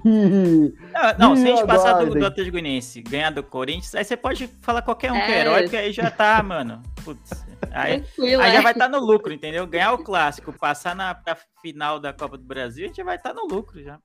Não, 0.94 1.30
não, 1.30 1.36
se 1.36 1.44
a 1.44 1.56
gente 1.56 1.66
passar 1.66 1.94
do, 1.94 2.12
do 2.14 2.26
Atlético 2.26 2.52
Goianiense 2.52 3.02
ganhar 3.02 3.32
do 3.32 3.42
Corinthians, 3.42 3.96
aí 3.96 4.04
você 4.04 4.16
pode 4.16 4.48
falar 4.62 4.84
qualquer 4.84 5.12
um 5.12 5.16
que 5.16 5.32
é 5.32 5.32
É. 5.32 5.42
herói, 5.42 5.62
porque 5.64 5.78
aí 5.78 5.92
já 5.92 6.12
tá, 6.12 6.44
mano. 6.44 6.82
Putz. 7.04 7.44
Aí, 7.72 8.04
aí 8.20 8.52
já 8.52 8.60
é. 8.60 8.62
vai 8.62 8.72
estar 8.74 8.88
no 8.88 9.00
lucro, 9.00 9.34
entendeu? 9.34 9.66
Ganhar 9.66 9.94
o 9.94 10.04
clássico, 10.04 10.54
passar 10.54 10.96
na 10.96 11.16
pra 11.16 11.36
final 11.62 12.00
da 12.00 12.14
Copa 12.14 12.38
do 12.38 12.44
Brasil, 12.44 12.86
a 12.86 12.88
gente 12.88 12.98
já 12.98 13.04
vai 13.04 13.16
estar 13.16 13.34
no 13.34 13.48
lucro 13.48 13.82
já. 13.82 13.98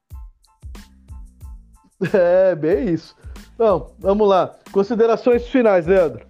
É, 2.12 2.54
bem 2.54 2.90
isso. 2.94 3.14
Então, 3.54 3.94
vamos 3.98 4.28
lá. 4.28 4.54
Considerações 4.70 5.46
finais, 5.48 5.86
Leandro. 5.86 6.26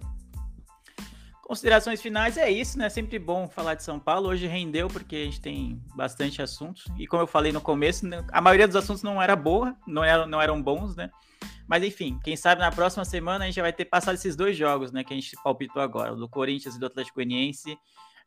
Considerações 1.47 2.01
finais 2.01 2.35
é 2.35 2.51
isso, 2.51 2.77
né? 2.77 2.89
Sempre 2.89 3.17
bom 3.17 3.47
falar 3.47 3.75
de 3.75 3.81
São 3.81 3.97
Paulo. 3.97 4.27
Hoje 4.27 4.45
rendeu 4.47 4.89
porque 4.89 5.15
a 5.15 5.23
gente 5.23 5.39
tem 5.39 5.81
bastante 5.95 6.41
assuntos. 6.41 6.83
E 6.97 7.07
como 7.07 7.23
eu 7.23 7.27
falei 7.27 7.53
no 7.53 7.61
começo, 7.61 8.05
né, 8.05 8.21
a 8.33 8.41
maioria 8.41 8.67
dos 8.67 8.75
assuntos 8.75 9.01
não 9.01 9.21
era 9.21 9.33
boa, 9.33 9.73
não 9.87 10.03
eram, 10.03 10.27
não 10.27 10.41
eram 10.41 10.61
bons, 10.61 10.93
né? 10.97 11.09
Mas 11.65 11.83
enfim, 11.85 12.19
quem 12.21 12.35
sabe 12.35 12.59
na 12.59 12.69
próxima 12.69 13.05
semana 13.05 13.45
a 13.45 13.47
gente 13.47 13.55
já 13.55 13.61
vai 13.61 13.71
ter 13.71 13.85
passado 13.85 14.15
esses 14.15 14.35
dois 14.35 14.57
jogos, 14.57 14.91
né? 14.91 15.05
Que 15.05 15.13
a 15.13 15.15
gente 15.15 15.37
palpitou 15.41 15.81
agora, 15.81 16.13
do 16.13 16.27
Corinthians 16.27 16.75
e 16.75 16.79
do 16.79 16.85
Atlético 16.85 17.15
Goianiense. 17.15 17.77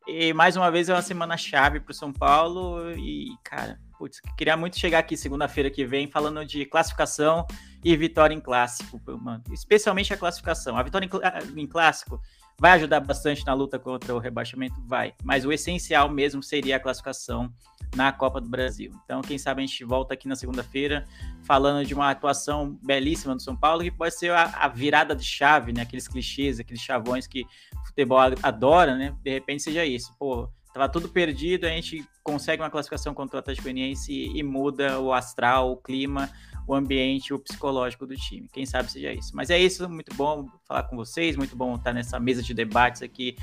E 0.06 0.32
mais 0.32 0.56
uma 0.56 0.70
vez 0.70 0.88
é 0.88 0.94
uma 0.94 1.02
semana 1.02 1.36
chave 1.36 1.78
para 1.78 1.92
o 1.92 1.94
São 1.94 2.10
Paulo. 2.10 2.90
E, 2.92 3.36
cara, 3.44 3.78
putz, 3.98 4.18
queria 4.34 4.56
muito 4.56 4.78
chegar 4.78 5.00
aqui 5.00 5.14
segunda-feira 5.14 5.70
que 5.70 5.84
vem 5.84 6.06
falando 6.06 6.42
de 6.42 6.64
classificação 6.64 7.46
e 7.84 7.94
vitória 7.98 8.34
em 8.34 8.40
clássico, 8.40 8.98
mano. 9.18 9.44
Especialmente 9.52 10.10
a 10.14 10.16
classificação. 10.16 10.78
A 10.78 10.82
vitória 10.82 11.04
em, 11.04 11.08
clá- 11.10 11.38
em 11.54 11.66
clássico 11.66 12.18
vai 12.60 12.72
ajudar 12.72 13.00
bastante 13.00 13.44
na 13.46 13.54
luta 13.54 13.78
contra 13.78 14.14
o 14.14 14.18
rebaixamento? 14.18 14.74
Vai. 14.86 15.14
Mas 15.24 15.46
o 15.46 15.52
essencial 15.52 16.10
mesmo 16.10 16.42
seria 16.42 16.76
a 16.76 16.80
classificação 16.80 17.50
na 17.96 18.12
Copa 18.12 18.38
do 18.38 18.50
Brasil. 18.50 18.92
Então, 19.02 19.22
quem 19.22 19.38
sabe 19.38 19.62
a 19.62 19.66
gente 19.66 19.82
volta 19.82 20.12
aqui 20.12 20.28
na 20.28 20.36
segunda-feira 20.36 21.06
falando 21.42 21.86
de 21.86 21.94
uma 21.94 22.10
atuação 22.10 22.78
belíssima 22.82 23.34
do 23.34 23.40
São 23.40 23.56
Paulo, 23.56 23.82
que 23.82 23.90
pode 23.90 24.14
ser 24.14 24.30
a, 24.32 24.42
a 24.42 24.68
virada 24.68 25.16
de 25.16 25.24
chave, 25.24 25.72
né? 25.72 25.80
Aqueles 25.80 26.06
clichês, 26.06 26.60
aqueles 26.60 26.82
chavões 26.82 27.26
que 27.26 27.46
o 27.82 27.86
futebol 27.86 28.18
adora, 28.42 28.94
né? 28.94 29.16
De 29.22 29.30
repente 29.30 29.62
seja 29.62 29.86
isso. 29.86 30.14
Pô, 30.18 30.46
tava 30.74 30.86
tudo 30.86 31.08
perdido, 31.08 31.64
a 31.64 31.70
gente 31.70 32.04
consegue 32.22 32.62
uma 32.62 32.70
classificação 32.70 33.14
contra 33.14 33.36
o 33.36 33.40
Atlético 33.40 33.64
Goianiense 33.64 34.12
e, 34.12 34.38
e 34.38 34.42
muda 34.42 35.00
o 35.00 35.14
astral, 35.14 35.72
o 35.72 35.76
clima, 35.78 36.30
o 36.66 36.74
ambiente, 36.74 37.32
o 37.34 37.38
psicológico 37.38 38.06
do 38.06 38.14
time. 38.16 38.48
Quem 38.52 38.64
sabe 38.66 38.90
seja 38.90 39.12
isso. 39.12 39.34
Mas 39.34 39.50
é 39.50 39.58
isso, 39.58 39.88
muito 39.88 40.14
bom 40.14 40.46
falar 40.66 40.84
com 40.84 40.96
vocês, 40.96 41.36
muito 41.36 41.56
bom 41.56 41.74
estar 41.76 41.92
nessa 41.92 42.18
mesa 42.20 42.42
de 42.42 42.54
debates 42.54 43.02
aqui, 43.02 43.36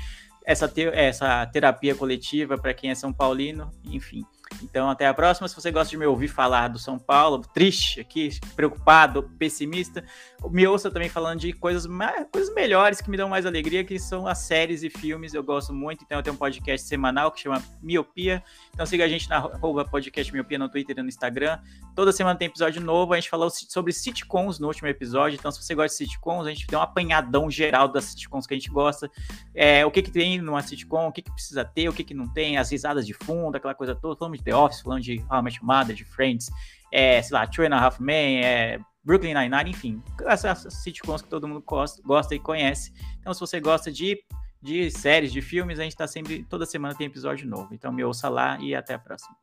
essa, 0.44 0.66
te- 0.66 0.88
essa 0.88 1.44
terapia 1.46 1.94
coletiva 1.94 2.56
para 2.56 2.72
quem 2.72 2.90
é 2.90 2.94
São 2.94 3.12
Paulino, 3.12 3.70
enfim. 3.84 4.24
Então, 4.62 4.90
até 4.90 5.06
a 5.06 5.14
próxima. 5.14 5.48
Se 5.48 5.54
você 5.54 5.70
gosta 5.70 5.90
de 5.90 5.96
me 5.96 6.06
ouvir 6.06 6.28
falar 6.28 6.68
do 6.68 6.78
São 6.78 6.98
Paulo, 6.98 7.40
triste 7.54 8.00
aqui, 8.00 8.38
preocupado, 8.56 9.22
pessimista, 9.38 10.04
me 10.50 10.66
ouça 10.66 10.90
também 10.90 11.08
falando 11.08 11.40
de 11.40 11.52
coisas, 11.52 11.86
mais, 11.86 12.26
coisas 12.30 12.54
melhores 12.54 13.00
que 13.00 13.10
me 13.10 13.16
dão 13.16 13.28
mais 13.28 13.46
alegria, 13.46 13.84
que 13.84 13.98
são 13.98 14.26
as 14.26 14.38
séries 14.38 14.82
e 14.82 14.90
filmes. 14.90 15.34
Eu 15.34 15.42
gosto 15.42 15.72
muito. 15.72 16.04
Então, 16.04 16.18
eu 16.18 16.22
tenho 16.22 16.34
um 16.34 16.38
podcast 16.38 16.86
semanal 16.86 17.30
que 17.30 17.40
chama 17.40 17.62
Miopia. 17.82 18.42
Então, 18.72 18.84
siga 18.86 19.04
a 19.04 19.08
gente 19.08 19.28
na 19.28 19.36
arroba 19.36 19.84
podcast 19.84 20.32
Miopia 20.32 20.58
no 20.58 20.68
Twitter 20.68 20.96
e 20.98 21.02
no 21.02 21.08
Instagram. 21.08 21.58
Toda 21.94 22.12
semana 22.12 22.38
tem 22.38 22.46
episódio 22.46 22.80
novo. 22.80 23.12
A 23.12 23.16
gente 23.16 23.30
falou 23.30 23.50
sobre 23.50 23.92
sitcoms 23.92 24.58
no 24.58 24.66
último 24.68 24.88
episódio. 24.88 25.36
Então, 25.36 25.50
se 25.50 25.62
você 25.62 25.74
gosta 25.74 25.96
de 25.96 26.10
sitcoms, 26.10 26.46
a 26.46 26.50
gente 26.50 26.66
deu 26.66 26.78
um 26.78 26.82
apanhadão 26.82 27.50
geral 27.50 27.88
das 27.88 28.04
sitcoms 28.04 28.46
que 28.46 28.54
a 28.54 28.56
gente 28.56 28.70
gosta. 28.70 29.10
É, 29.54 29.84
o 29.84 29.90
que, 29.90 30.02
que 30.02 30.10
tem 30.10 30.40
numa 30.40 30.62
sitcom, 30.62 31.08
o 31.08 31.12
que, 31.12 31.22
que 31.22 31.32
precisa 31.32 31.64
ter, 31.64 31.88
o 31.88 31.92
que, 31.92 32.04
que 32.04 32.14
não 32.14 32.28
tem, 32.28 32.58
as 32.58 32.70
risadas 32.70 33.06
de 33.06 33.14
fundo, 33.14 33.56
aquela 33.56 33.74
coisa 33.74 33.94
toda. 33.94 34.16
Falamos 34.16 34.37
de 34.38 34.44
The 34.44 34.54
Office, 34.54 34.80
falando 34.82 35.02
de 35.02 35.24
How 35.30 35.40
I 35.40 35.42
Met 35.42 35.56
Your 35.56 35.66
Mother, 35.66 35.94
de 35.94 36.04
Friends, 36.04 36.50
é, 36.92 37.20
sei 37.22 37.36
lá, 37.36 37.46
Two 37.46 37.64
and 37.64 37.74
a 37.74 37.78
Half 37.78 38.00
Men, 38.00 38.44
é, 38.44 38.78
Brooklyn 39.04 39.34
Nine-Nine, 39.34 39.70
enfim. 39.70 40.02
Essas 40.26 40.66
sitcoms 40.82 41.22
que 41.22 41.28
todo 41.28 41.46
mundo 41.46 41.62
gosta, 42.04 42.34
e 42.34 42.38
conhece. 42.38 42.92
Então, 43.20 43.32
se 43.32 43.40
você 43.40 43.60
gosta 43.60 43.90
de, 43.90 44.18
de 44.62 44.90
séries, 44.90 45.32
de 45.32 45.40
filmes, 45.40 45.78
a 45.78 45.82
gente 45.82 45.96
tá 45.96 46.06
sempre, 46.06 46.44
toda 46.44 46.66
semana 46.66 46.94
tem 46.94 47.06
episódio 47.06 47.48
novo. 47.48 47.68
Então, 47.72 47.92
me 47.92 48.04
ouça 48.04 48.28
lá 48.28 48.58
e 48.60 48.74
até 48.74 48.94
a 48.94 48.98
próxima. 48.98 49.34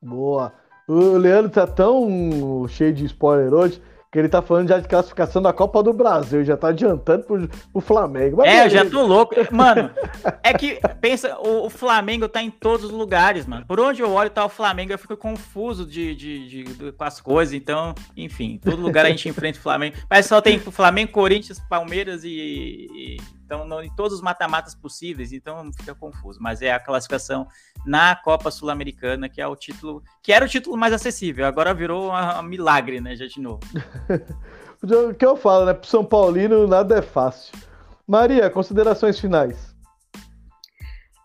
Boa. 0.00 0.52
O 0.88 1.16
Leandro 1.16 1.50
tá 1.50 1.66
tão 1.66 2.66
cheio 2.68 2.92
de 2.92 3.04
spoiler 3.04 3.54
hoje 3.54 3.80
que 4.12 4.18
ele 4.18 4.28
tá 4.28 4.42
falando 4.42 4.68
já 4.68 4.78
de 4.78 4.86
classificação 4.86 5.40
da 5.40 5.54
Copa 5.54 5.82
do 5.82 5.90
Brasil, 5.90 6.44
já 6.44 6.54
tá 6.54 6.68
adiantando 6.68 7.24
pro, 7.24 7.48
pro 7.48 7.80
Flamengo. 7.80 8.36
Mas 8.36 8.48
É, 8.50 8.66
eu 8.66 8.68
já 8.68 8.84
tô 8.84 9.06
louco. 9.06 9.34
Mano, 9.50 9.90
é 10.44 10.52
que, 10.52 10.78
pensa, 11.00 11.34
o, 11.38 11.64
o 11.64 11.70
Flamengo 11.70 12.28
tá 12.28 12.42
em 12.42 12.50
todos 12.50 12.84
os 12.84 12.90
lugares, 12.92 13.46
mano. 13.46 13.64
Por 13.66 13.80
onde 13.80 14.02
eu 14.02 14.10
olho 14.12 14.28
tá 14.28 14.44
o 14.44 14.50
Flamengo, 14.50 14.92
eu 14.92 14.98
fico 14.98 15.16
confuso 15.16 15.86
de, 15.86 16.14
de, 16.14 16.46
de- 16.46 16.64
de- 16.64 16.92
com 16.92 17.04
as 17.04 17.22
coisas. 17.22 17.54
Então, 17.54 17.94
enfim, 18.14 18.60
todo 18.62 18.82
lugar 18.82 19.06
a 19.06 19.08
gente 19.08 19.26
enfrenta 19.30 19.58
o 19.58 19.62
Flamengo. 19.62 19.96
Mas 20.10 20.26
só 20.26 20.42
tem 20.42 20.58
Flamengo, 20.58 21.10
Corinthians, 21.10 21.58
Palmeiras 21.58 22.22
e. 22.22 22.28
e- 22.28 23.16
então, 23.52 23.66
no- 23.66 23.82
em 23.82 23.90
todos 23.94 24.14
os 24.14 24.22
mata-matas 24.22 24.74
possíveis, 24.74 25.30
então 25.32 25.70
fica 25.72 25.94
confuso. 25.94 26.38
Mas 26.40 26.62
é 26.62 26.72
a 26.72 26.80
classificação 26.80 27.46
na 27.84 28.16
Copa 28.16 28.50
Sul-Americana, 28.50 29.28
que 29.28 29.42
é 29.42 29.46
o 29.46 29.54
título. 29.54 30.02
Que 30.22 30.32
era 30.32 30.44
o 30.44 30.48
título 30.48 30.76
mais 30.76 30.94
acessível, 30.94 31.44
agora 31.44 31.74
virou 31.74 32.10
um 32.12 32.42
milagre, 32.42 33.00
né? 33.00 33.14
Já 33.14 33.26
de 33.26 33.40
novo. 33.40 33.60
O 34.84 35.14
que 35.14 35.24
eu 35.24 35.36
falo, 35.36 35.64
né? 35.64 35.74
Pro 35.74 35.86
São 35.86 36.04
Paulino 36.04 36.66
nada 36.66 36.98
é 36.98 37.02
fácil. 37.02 37.56
Maria, 38.04 38.50
considerações 38.50 39.16
finais. 39.16 39.72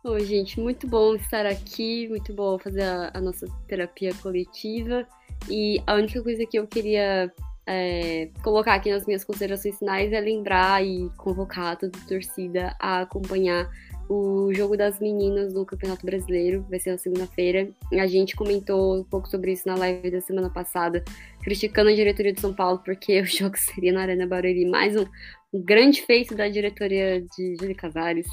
Oi, 0.03 0.23
gente, 0.25 0.59
muito 0.59 0.87
bom 0.87 1.15
estar 1.15 1.43
aqui, 1.47 2.07
muito 2.07 2.31
bom 2.35 2.59
fazer 2.59 2.83
a, 2.83 3.09
a 3.15 3.19
nossa 3.19 3.47
terapia 3.67 4.13
coletiva. 4.21 5.07
E 5.49 5.81
a 5.87 5.95
única 5.95 6.21
coisa 6.21 6.45
que 6.45 6.59
eu 6.59 6.67
queria 6.67 7.33
é, 7.67 8.29
colocar 8.41 8.75
aqui 8.75 8.89
nas 8.89 9.05
minhas 9.05 9.25
considerações 9.25 9.77
finais 9.77 10.13
é 10.13 10.19
lembrar 10.21 10.83
e 10.83 11.11
convocar 11.17 11.77
toda 11.77 11.97
a 11.97 12.07
torcida 12.07 12.75
a 12.79 13.01
acompanhar 13.01 13.69
o 14.09 14.53
jogo 14.53 14.77
das 14.77 14.99
meninas 15.01 15.53
no 15.53 15.65
Campeonato 15.65 16.05
Brasileiro, 16.05 16.65
vai 16.69 16.79
ser 16.79 16.91
na 16.91 16.97
segunda-feira. 16.97 17.69
A 17.91 18.07
gente 18.07 18.37
comentou 18.37 18.97
um 18.97 19.03
pouco 19.03 19.27
sobre 19.27 19.51
isso 19.51 19.67
na 19.67 19.75
live 19.75 20.09
da 20.09 20.21
semana 20.21 20.49
passada, 20.49 21.03
criticando 21.41 21.89
a 21.89 21.93
diretoria 21.93 22.31
de 22.31 22.39
São 22.39 22.53
Paulo, 22.53 22.81
porque 22.85 23.19
o 23.19 23.25
jogo 23.25 23.57
seria 23.57 23.91
na 23.91 24.01
Arena 24.01 24.25
Barueri, 24.25 24.65
mais 24.65 24.95
um, 24.95 25.05
um 25.53 25.61
grande 25.61 26.01
feito 26.03 26.35
da 26.35 26.47
diretoria 26.47 27.21
de 27.35 27.57
Júlio 27.59 27.75
Casares. 27.75 28.27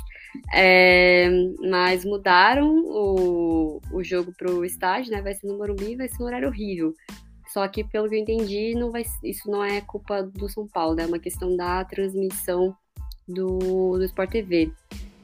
É, 0.55 1.29
mas 1.69 2.05
mudaram 2.05 2.73
o, 2.87 3.81
o 3.93 4.05
jogo 4.05 4.33
pro 4.39 4.65
estádio, 4.65 5.11
né? 5.11 5.21
Vai 5.23 5.35
ser 5.35 5.49
no 5.49 5.59
Morumbi, 5.59 5.97
vai 5.97 6.09
ser 6.09 6.23
um 6.23 6.27
horário 6.27 6.49
horrível. 6.49 6.95
Só 7.55 7.69
que, 7.69 7.85
pelo 7.85 8.09
que 8.09 8.17
eu 8.17 8.19
entendi, 8.19 8.75
não 8.75 8.91
vai, 8.91 9.05
isso 9.23 9.49
não 9.49 9.63
é 9.63 9.81
culpa 9.81 10.25
do 10.25 10.49
São 10.49 10.67
Paulo, 10.67 10.97
né? 10.97 11.05
é 11.05 11.07
uma 11.07 11.21
questão 11.21 11.57
da 11.57 11.85
transmissão 11.85 12.77
do, 13.29 13.97
do 13.97 14.05
Sport 14.07 14.29
TV. 14.29 14.73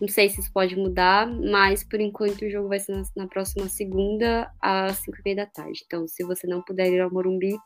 Não 0.01 0.07
sei 0.07 0.29
se 0.29 0.39
isso 0.39 0.53
pode 0.53 0.77
mudar, 0.77 1.27
mas 1.27 1.83
por 1.83 2.01
enquanto 2.01 2.43
o 2.43 2.51
jogo 2.51 2.69
vai 2.69 2.79
ser 2.79 2.93
na, 2.93 3.03
na 3.17 3.27
próxima 3.27 3.69
segunda, 3.69 4.49
às 4.63 4.99
5 4.99 5.19
e 5.19 5.23
meia 5.25 5.37
da 5.39 5.47
tarde. 5.47 5.83
Então, 5.85 6.07
se 6.07 6.23
você 6.23 6.47
não 6.47 6.63
puder 6.63 6.93
ir 6.93 7.01
ao 7.01 7.13
Morumbi, 7.13 7.57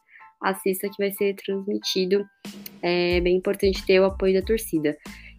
assista 0.43 0.89
que 0.89 0.97
vai 0.97 1.13
ser 1.13 1.35
transmitido. 1.35 2.27
É 2.81 3.21
bem 3.21 3.37
importante 3.37 3.85
ter 3.85 4.01
o 4.01 4.07
apoio 4.07 4.33
da 4.33 4.47
torcida. 4.47 4.97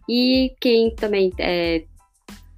E 0.08 0.54
quem 0.60 0.94
também 0.94 1.32
é, 1.40 1.84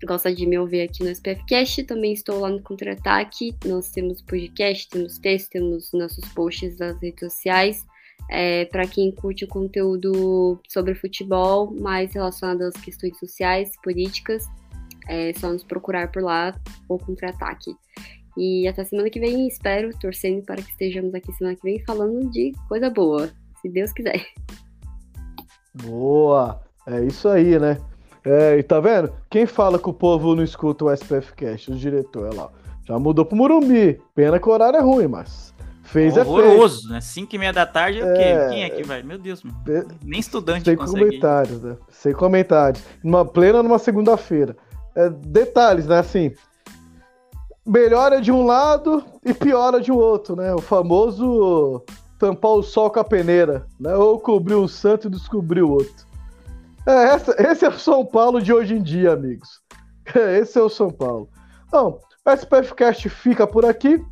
gosta 0.06 0.34
de 0.34 0.46
me 0.46 0.58
ouvir 0.58 0.82
aqui 0.82 1.02
no 1.02 1.10
SPFcast, 1.10 1.84
também 1.84 2.12
estou 2.12 2.40
lá 2.40 2.50
no 2.50 2.62
Contra-Ataque. 2.62 3.54
Nós 3.64 3.90
temos 3.90 4.22
podcast, 4.22 4.88
temos 4.88 5.18
texto, 5.18 5.50
temos 5.50 5.92
nossos 5.92 6.26
posts 6.32 6.78
nas 6.78 7.00
redes 7.00 7.20
sociais. 7.20 7.86
É, 8.30 8.66
para 8.66 8.86
quem 8.86 9.10
curte 9.10 9.44
o 9.44 9.48
conteúdo 9.48 10.60
sobre 10.68 10.94
futebol, 10.94 11.72
mais 11.72 12.12
relacionado 12.12 12.62
às 12.62 12.74
questões 12.74 13.18
sociais, 13.18 13.72
políticas, 13.82 14.44
é 15.08 15.32
só 15.34 15.50
nos 15.50 15.64
procurar 15.64 16.12
por 16.12 16.22
lá 16.22 16.54
ou 16.88 16.98
Contra-Ataque. 16.98 17.74
E 18.36 18.68
até 18.68 18.84
semana 18.84 19.10
que 19.10 19.18
vem, 19.18 19.48
espero, 19.48 19.90
torcendo 19.98 20.44
para 20.44 20.62
que 20.62 20.70
estejamos 20.70 21.14
aqui 21.14 21.32
semana 21.32 21.56
que 21.56 21.62
vem 21.62 21.84
falando 21.84 22.30
de 22.30 22.52
coisa 22.68 22.90
boa, 22.90 23.30
se 23.60 23.68
Deus 23.68 23.92
quiser. 23.92 24.24
Boa! 25.74 26.62
É 26.86 27.04
isso 27.04 27.28
aí, 27.28 27.58
né? 27.58 27.78
É, 28.30 28.59
e 28.59 28.62
tá 28.62 28.78
vendo? 28.78 29.10
Quem 29.30 29.46
fala 29.46 29.78
que 29.78 29.88
o 29.88 29.92
povo 29.92 30.34
não 30.34 30.44
escuta 30.44 30.84
o 30.84 30.92
SPF 30.92 31.32
Cast, 31.32 31.72
o 31.72 31.74
diretor, 31.74 32.30
é 32.30 32.36
lá. 32.36 32.50
Já 32.86 32.98
mudou 32.98 33.24
pro 33.24 33.34
Morumbi. 33.34 33.98
Pena 34.14 34.38
que 34.38 34.46
o 34.46 34.52
horário 34.52 34.76
é 34.76 34.82
ruim, 34.82 35.06
mas 35.06 35.55
fez 35.82 36.14
é 36.14 36.20
Horroroso, 36.20 36.80
feito. 36.80 36.92
né? 36.92 37.00
5 37.00 37.34
e 37.34 37.38
meia 37.38 37.55
da 37.55 37.64
tarde 37.64 38.00
é 38.00 38.05
o 38.05 38.14
quê? 38.14 38.50
Quem 38.50 38.64
é 38.64 38.68
que 38.68 38.82
vai? 38.82 39.02
Meu 39.02 39.16
Deus, 39.16 39.42
mano. 39.42 39.59
Nem 40.05 40.20
estudante 40.20 40.66
Sem 40.66 40.76
consegue. 40.76 41.05
comentários, 41.06 41.62
né? 41.62 41.76
Sem 41.88 42.12
comentários. 42.12 42.82
Numa 43.02 43.24
plena 43.24 43.62
numa 43.62 43.78
segunda-feira. 43.78 44.55
É, 44.94 45.09
detalhes, 45.09 45.86
né? 45.86 45.98
Assim, 45.98 46.30
melhora 47.66 48.20
de 48.20 48.30
um 48.30 48.44
lado 48.44 49.02
e 49.24 49.32
piora 49.32 49.80
de 49.80 49.90
outro, 49.90 50.36
né? 50.36 50.55
O 50.55 50.60
famoso 50.60 51.82
tampar 52.18 52.52
o 52.52 52.62
sol 52.62 52.90
com 52.90 53.00
a 53.00 53.05
peneira, 53.05 53.66
né? 53.80 53.94
Ou 53.96 54.20
cobrir 54.20 54.55
um 54.55 54.68
santo 54.68 55.09
e 55.09 55.10
descobrir 55.10 55.62
o 55.62 55.70
outro. 55.70 56.07
É, 56.89 57.09
essa, 57.09 57.36
esse 57.39 57.66
é 57.66 57.69
o 57.69 57.78
São 57.78 58.02
Paulo 58.02 58.40
de 58.40 58.51
hoje 58.51 58.74
em 58.74 58.82
dia, 58.82 59.12
amigos. 59.12 59.60
Esse 60.40 60.59
é 60.59 60.62
o 60.62 60.70
São 60.70 60.90
Paulo. 60.90 61.28
Então, 61.66 62.01
o 62.24 62.31
SPFcast 62.31 63.10
fica 63.10 63.47
por 63.47 63.66
aqui. 63.66 64.02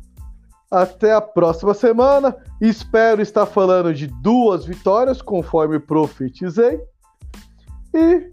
Até 0.69 1.11
a 1.11 1.21
próxima 1.21 1.73
semana. 1.73 2.37
Espero 2.61 3.19
estar 3.19 3.47
falando 3.47 3.91
de 3.95 4.05
duas 4.05 4.63
vitórias, 4.63 5.23
conforme 5.23 5.79
profetizei. 5.79 6.79
E 7.95 8.29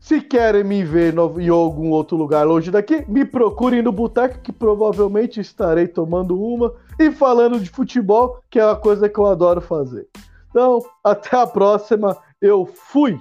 se 0.00 0.22
querem 0.22 0.64
me 0.64 0.82
ver 0.82 1.12
no, 1.12 1.38
em 1.38 1.50
algum 1.50 1.90
outro 1.90 2.16
lugar 2.16 2.46
longe 2.46 2.70
daqui, 2.70 3.04
me 3.06 3.22
procurem 3.22 3.82
no 3.82 3.92
boteco, 3.92 4.40
que 4.40 4.52
provavelmente 4.52 5.40
estarei 5.40 5.88
tomando 5.88 6.40
uma 6.40 6.72
e 6.98 7.10
falando 7.10 7.60
de 7.60 7.68
futebol, 7.68 8.40
que 8.48 8.58
é 8.58 8.64
uma 8.64 8.76
coisa 8.76 9.10
que 9.10 9.18
eu 9.18 9.26
adoro 9.26 9.60
fazer. 9.60 10.08
Então, 10.48 10.80
até 11.02 11.36
a 11.36 11.46
próxima. 11.46 12.16
Eu 12.40 12.64
fui! 12.64 13.20